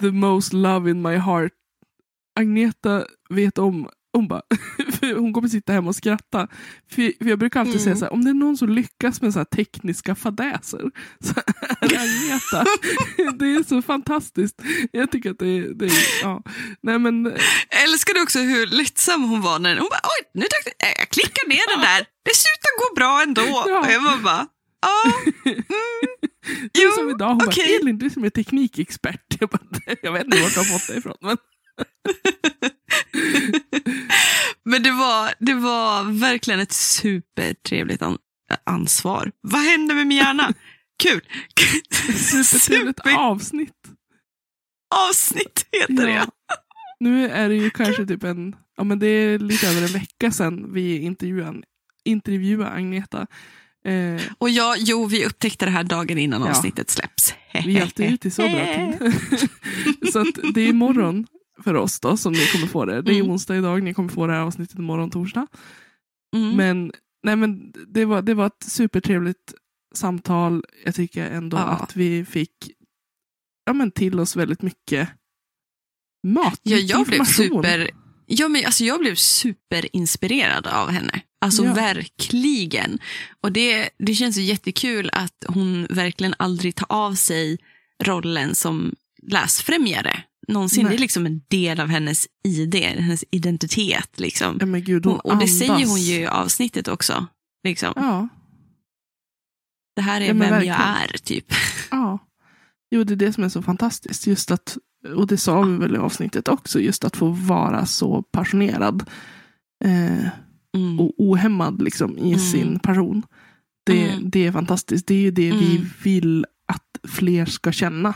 the 0.00 0.10
most 0.10 0.52
love 0.52 0.90
in 0.90 1.02
my 1.02 1.16
heart. 1.16 1.52
Agneta 2.40 3.04
vet 3.30 3.58
om, 3.58 3.88
hon 4.12 4.28
bara, 4.28 4.42
för 5.00 5.14
hon 5.14 5.32
kommer 5.32 5.48
sitta 5.48 5.72
hemma 5.72 5.88
och 5.88 5.96
skratta. 5.96 6.48
För, 6.90 7.12
för 7.24 7.30
jag 7.30 7.38
brukar 7.38 7.60
alltid 7.60 7.74
Mm. 7.74 7.84
säga 7.84 7.96
så 7.96 8.04
här, 8.04 8.12
om 8.12 8.24
det 8.24 8.30
är 8.30 8.34
någon 8.34 8.56
som 8.56 8.68
lyckas 8.68 9.22
med 9.22 9.32
så 9.32 9.38
här 9.38 9.44
tekniska 9.44 10.14
fadäser 10.14 10.80
så 11.24 11.34
är 11.80 11.88
det 11.88 11.96
Agneta. 12.00 12.64
det 13.38 13.44
är 13.54 13.68
så 13.68 13.82
fantastiskt. 13.82 14.62
Jag 14.92 15.10
tycker 15.10 15.30
att 15.30 15.38
det 15.38 15.46
är, 15.48 15.74
det 15.74 15.84
är 15.86 15.92
ja. 16.22 16.42
Nej 16.82 16.98
men, 16.98 17.24
Jag 17.70 17.82
älskade 17.82 18.20
också 18.22 18.38
hur 18.38 18.66
lättsam 18.66 19.22
hon 19.22 19.40
var 19.42 19.58
när 19.58 19.76
hon 19.78 19.88
bara, 19.90 20.00
oj, 20.02 20.30
nu 20.34 20.40
det, 20.50 20.86
eh, 20.86 20.92
jag 20.98 21.08
klickar 21.08 21.48
ner 21.48 21.74
den 21.76 21.80
där, 21.80 21.98
det 22.24 22.34
slutar 22.34 22.88
gå 22.88 22.94
bra 22.94 23.22
ändå. 23.22 23.64
Ja. 23.68 23.80
Och 23.80 23.92
jag 23.92 24.22
bara, 24.22 24.46
ja, 24.82 25.12
mm, 25.44 25.62
det 26.72 26.80
är 26.80 26.84
Jo, 26.84 26.90
som 26.92 27.10
idag, 27.10 27.28
hon 27.28 27.42
okej. 27.46 27.64
bara, 27.68 27.76
Elin 27.82 27.98
du 27.98 28.06
är 28.06 28.10
som 28.10 28.24
är 28.24 28.30
teknikexpert. 28.30 29.36
Jag, 29.40 29.48
bara, 29.48 29.60
jag 30.02 30.12
vet 30.12 30.24
inte 30.24 30.40
vart 30.42 30.54
du 30.54 30.58
har 30.60 30.64
fått 30.78 30.86
det 30.86 30.96
ifrån. 30.98 31.16
Men, 31.20 31.36
Men 34.62 34.82
det 34.82 34.90
var, 34.90 35.34
det 35.38 35.54
var 35.54 36.20
verkligen 36.20 36.60
ett 36.60 36.72
supertrevligt 36.72 38.02
an 38.02 38.18
ansvar. 38.64 39.32
Vad 39.40 39.60
hände 39.60 39.94
med 39.94 40.06
min 40.06 40.18
hjärna? 40.18 40.52
Kul! 41.02 41.20
supertrevligt 42.14 42.98
Super 42.98 43.16
avsnitt. 43.18 43.74
avsnitt 45.10 45.66
heter 45.72 46.06
det. 46.06 46.12
Ja. 46.12 46.26
Nu 47.00 47.28
är 47.28 47.48
det 47.48 47.54
ju 47.54 47.70
kanske 47.70 48.06
typ 48.06 48.24
en, 48.24 48.56
ja 48.76 48.84
men 48.84 48.98
det 48.98 49.06
är 49.06 49.38
lite 49.38 49.68
över 49.68 49.82
en 49.82 49.92
vecka 49.92 50.30
sedan 50.30 50.72
vi 50.72 50.98
intervjuade, 50.98 51.62
intervjuade 52.04 52.70
Agneta. 52.70 53.26
Eh, 53.84 54.22
och 54.38 54.50
ja, 54.50 54.74
jo, 54.78 55.06
vi 55.06 55.26
upptäckte 55.26 55.64
det 55.64 55.70
här 55.70 55.84
dagen 55.84 56.18
innan 56.18 56.42
ja. 56.42 56.50
avsnittet 56.50 56.90
släpps. 56.90 57.34
vi 57.64 57.80
alltid 57.80 58.12
ute 58.12 58.28
i 58.28 58.30
så 58.30 58.42
bra 58.42 58.66
tid. 59.00 59.48
så 60.12 60.18
att 60.18 60.54
det 60.54 60.60
är 60.60 60.68
imorgon 60.68 61.26
för 61.64 61.74
oss 61.74 62.00
då 62.00 62.16
som 62.16 62.32
ni 62.32 62.46
kommer 62.46 62.66
få 62.66 62.84
det. 62.84 63.02
Det 63.02 63.12
är 63.12 63.20
mm. 63.20 63.30
onsdag 63.30 63.56
idag, 63.56 63.82
ni 63.82 63.94
kommer 63.94 64.08
få 64.08 64.26
det 64.26 64.32
här 64.32 64.40
avsnittet 64.40 64.78
imorgon 64.78 65.10
torsdag. 65.10 65.46
Mm. 66.36 66.56
Men, 66.56 66.92
nej, 67.22 67.36
men 67.36 67.72
det, 67.88 68.04
var, 68.04 68.22
det 68.22 68.34
var 68.34 68.46
ett 68.46 68.62
supertrevligt 68.62 69.54
samtal. 69.94 70.64
Jag 70.84 70.94
tycker 70.94 71.30
ändå 71.30 71.56
ja. 71.56 71.62
att 71.62 71.96
vi 71.96 72.24
fick 72.24 72.70
ja, 73.66 73.72
men 73.72 73.90
till 73.90 74.20
oss 74.20 74.36
väldigt 74.36 74.62
mycket 74.62 75.08
mat. 76.26 76.60
Ja, 76.62 76.76
jag 76.76 77.06
blev 77.06 77.24
super... 77.24 77.90
Ja, 78.32 78.48
men 78.48 78.64
alltså 78.66 78.84
jag 78.84 79.00
blev 79.00 79.14
superinspirerad 79.14 80.66
av 80.66 80.88
henne. 80.88 81.22
Alltså 81.40 81.64
ja. 81.64 81.74
verkligen. 81.74 82.98
Och 83.40 83.52
det, 83.52 83.90
det 83.98 84.14
känns 84.14 84.38
ju 84.38 84.42
jättekul 84.42 85.10
att 85.12 85.44
hon 85.48 85.86
verkligen 85.90 86.34
aldrig 86.38 86.74
tar 86.74 86.86
av 86.88 87.14
sig 87.14 87.58
rollen 88.02 88.54
som 88.54 88.94
läsfrämjare 89.22 90.24
någonsin. 90.48 90.84
Nej. 90.84 90.90
Det 90.90 90.96
är 90.96 91.00
liksom 91.00 91.26
en 91.26 91.42
del 91.48 91.80
av 91.80 91.88
hennes 91.88 92.26
ID, 92.44 92.74
hennes 92.74 93.24
identitet. 93.30 94.20
Liksom. 94.20 94.56
Ja, 94.60 94.66
men 94.66 94.84
Gud, 94.84 95.06
hon 95.06 95.14
och, 95.14 95.26
och 95.26 95.38
det 95.38 95.48
säger 95.48 95.86
hon 95.86 96.00
ju 96.00 96.14
i 96.14 96.26
avsnittet 96.26 96.88
också. 96.88 97.26
Liksom. 97.64 97.92
Ja. 97.96 98.28
Det 99.96 100.02
här 100.02 100.20
är 100.20 100.26
ja, 100.26 100.32
vem 100.32 100.38
verkligen. 100.38 100.66
jag 100.66 100.80
är, 100.80 101.18
typ. 101.18 101.52
Ja. 101.90 102.18
Jo, 102.90 103.04
det 103.04 103.14
är 103.14 103.16
det 103.16 103.32
som 103.32 103.44
är 103.44 103.48
så 103.48 103.62
fantastiskt. 103.62 104.26
Just 104.26 104.50
att, 104.50 104.78
och 105.16 105.26
det 105.26 105.36
sa 105.36 105.62
vi 105.62 105.76
väl 105.76 105.94
i 105.94 105.98
avsnittet 105.98 106.48
också, 106.48 106.80
just 106.80 107.04
att 107.04 107.16
få 107.16 107.28
vara 107.28 107.86
så 107.86 108.22
passionerad. 108.22 109.10
Eh, 109.84 110.26
mm. 110.76 111.00
Och 111.00 111.14
ohämmad 111.18 111.82
liksom, 111.82 112.18
i 112.18 112.28
mm. 112.28 112.38
sin 112.38 112.78
passion. 112.78 113.22
Det, 113.86 114.08
mm. 114.08 114.30
det 114.30 114.46
är 114.46 114.52
fantastiskt. 114.52 115.06
Det 115.06 115.14
är 115.14 115.20
ju 115.20 115.30
det 115.30 115.52
vi 115.52 115.76
mm. 115.76 115.88
vill 116.02 116.46
att 116.66 117.10
fler 117.10 117.46
ska 117.46 117.72
känna 117.72 118.14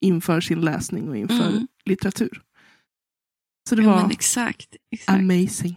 inför 0.00 0.40
sin 0.40 0.60
läsning 0.60 1.08
och 1.08 1.16
inför 1.16 1.48
mm. 1.48 1.66
litteratur. 1.84 2.42
Så 3.68 3.74
det 3.74 3.82
ja, 3.82 4.02
var 4.02 4.10
exakt, 4.10 4.76
exakt. 4.92 5.18
amazing. 5.18 5.76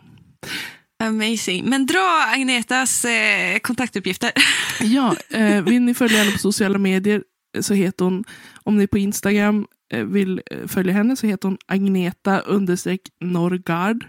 Amazing. 1.04 1.70
Men 1.70 1.86
dra 1.86 2.26
Agnetas 2.36 3.06
eh, 3.06 3.60
kontaktuppgifter. 3.60 4.32
ja, 4.82 5.16
eh, 5.30 5.64
vill 5.64 5.82
ni 5.82 5.94
följa 5.94 6.18
henne 6.18 6.32
på 6.32 6.38
sociala 6.38 6.78
medier 6.78 7.24
så 7.62 7.74
heter 7.74 8.06
hon, 8.06 8.24
om 8.64 8.78
ni 8.78 8.88
på 8.88 8.98
Instagram 8.98 9.68
eh, 9.94 10.06
vill 10.06 10.42
eh, 10.52 10.68
följa 10.68 10.94
henne 10.94 11.16
så 11.16 11.28
heter 11.28 11.48
hon 11.48 11.58
Agneta 11.66 12.40
understreck 12.40 13.02
Norgard. 13.20 14.06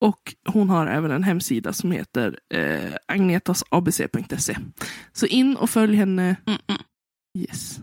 Och 0.00 0.34
hon 0.46 0.70
har 0.70 0.86
även 0.86 1.10
en 1.10 1.22
hemsida 1.22 1.72
som 1.72 1.92
heter 1.92 2.38
eh, 2.54 2.94
agnetasabc.se. 3.08 4.56
Så 5.12 5.26
in 5.26 5.56
och 5.56 5.70
följ 5.70 5.96
henne. 5.96 6.36
Mm 6.46 6.58
-mm. 6.66 6.80
Yes. 7.38 7.80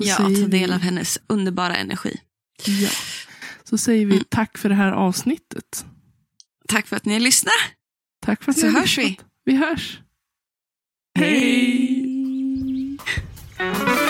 Så 0.00 0.08
ja, 0.08 0.16
ta 0.16 0.28
del 0.28 0.72
av 0.72 0.80
hennes 0.80 1.18
underbara 1.26 1.76
energi. 1.76 2.20
Ja. 2.66 2.90
Så 3.64 3.78
säger 3.78 4.06
vi 4.06 4.12
mm. 4.12 4.24
tack 4.28 4.58
för 4.58 4.68
det 4.68 4.74
här 4.74 4.92
avsnittet. 4.92 5.84
Tack 6.68 6.86
för 6.86 6.96
att 6.96 7.04
ni 7.04 7.12
har 7.12 7.20
lyssnat. 7.20 7.52
Tack 8.26 8.42
för 8.42 8.50
att 8.50 8.58
Så 8.58 8.66
ni 8.66 8.72
hörs 8.72 8.96
lyssnat. 8.96 9.26
vi. 9.44 9.52
Vi 9.52 9.58
hörs. 9.58 10.00
Hej! 11.18 12.02
Ni 12.58 12.98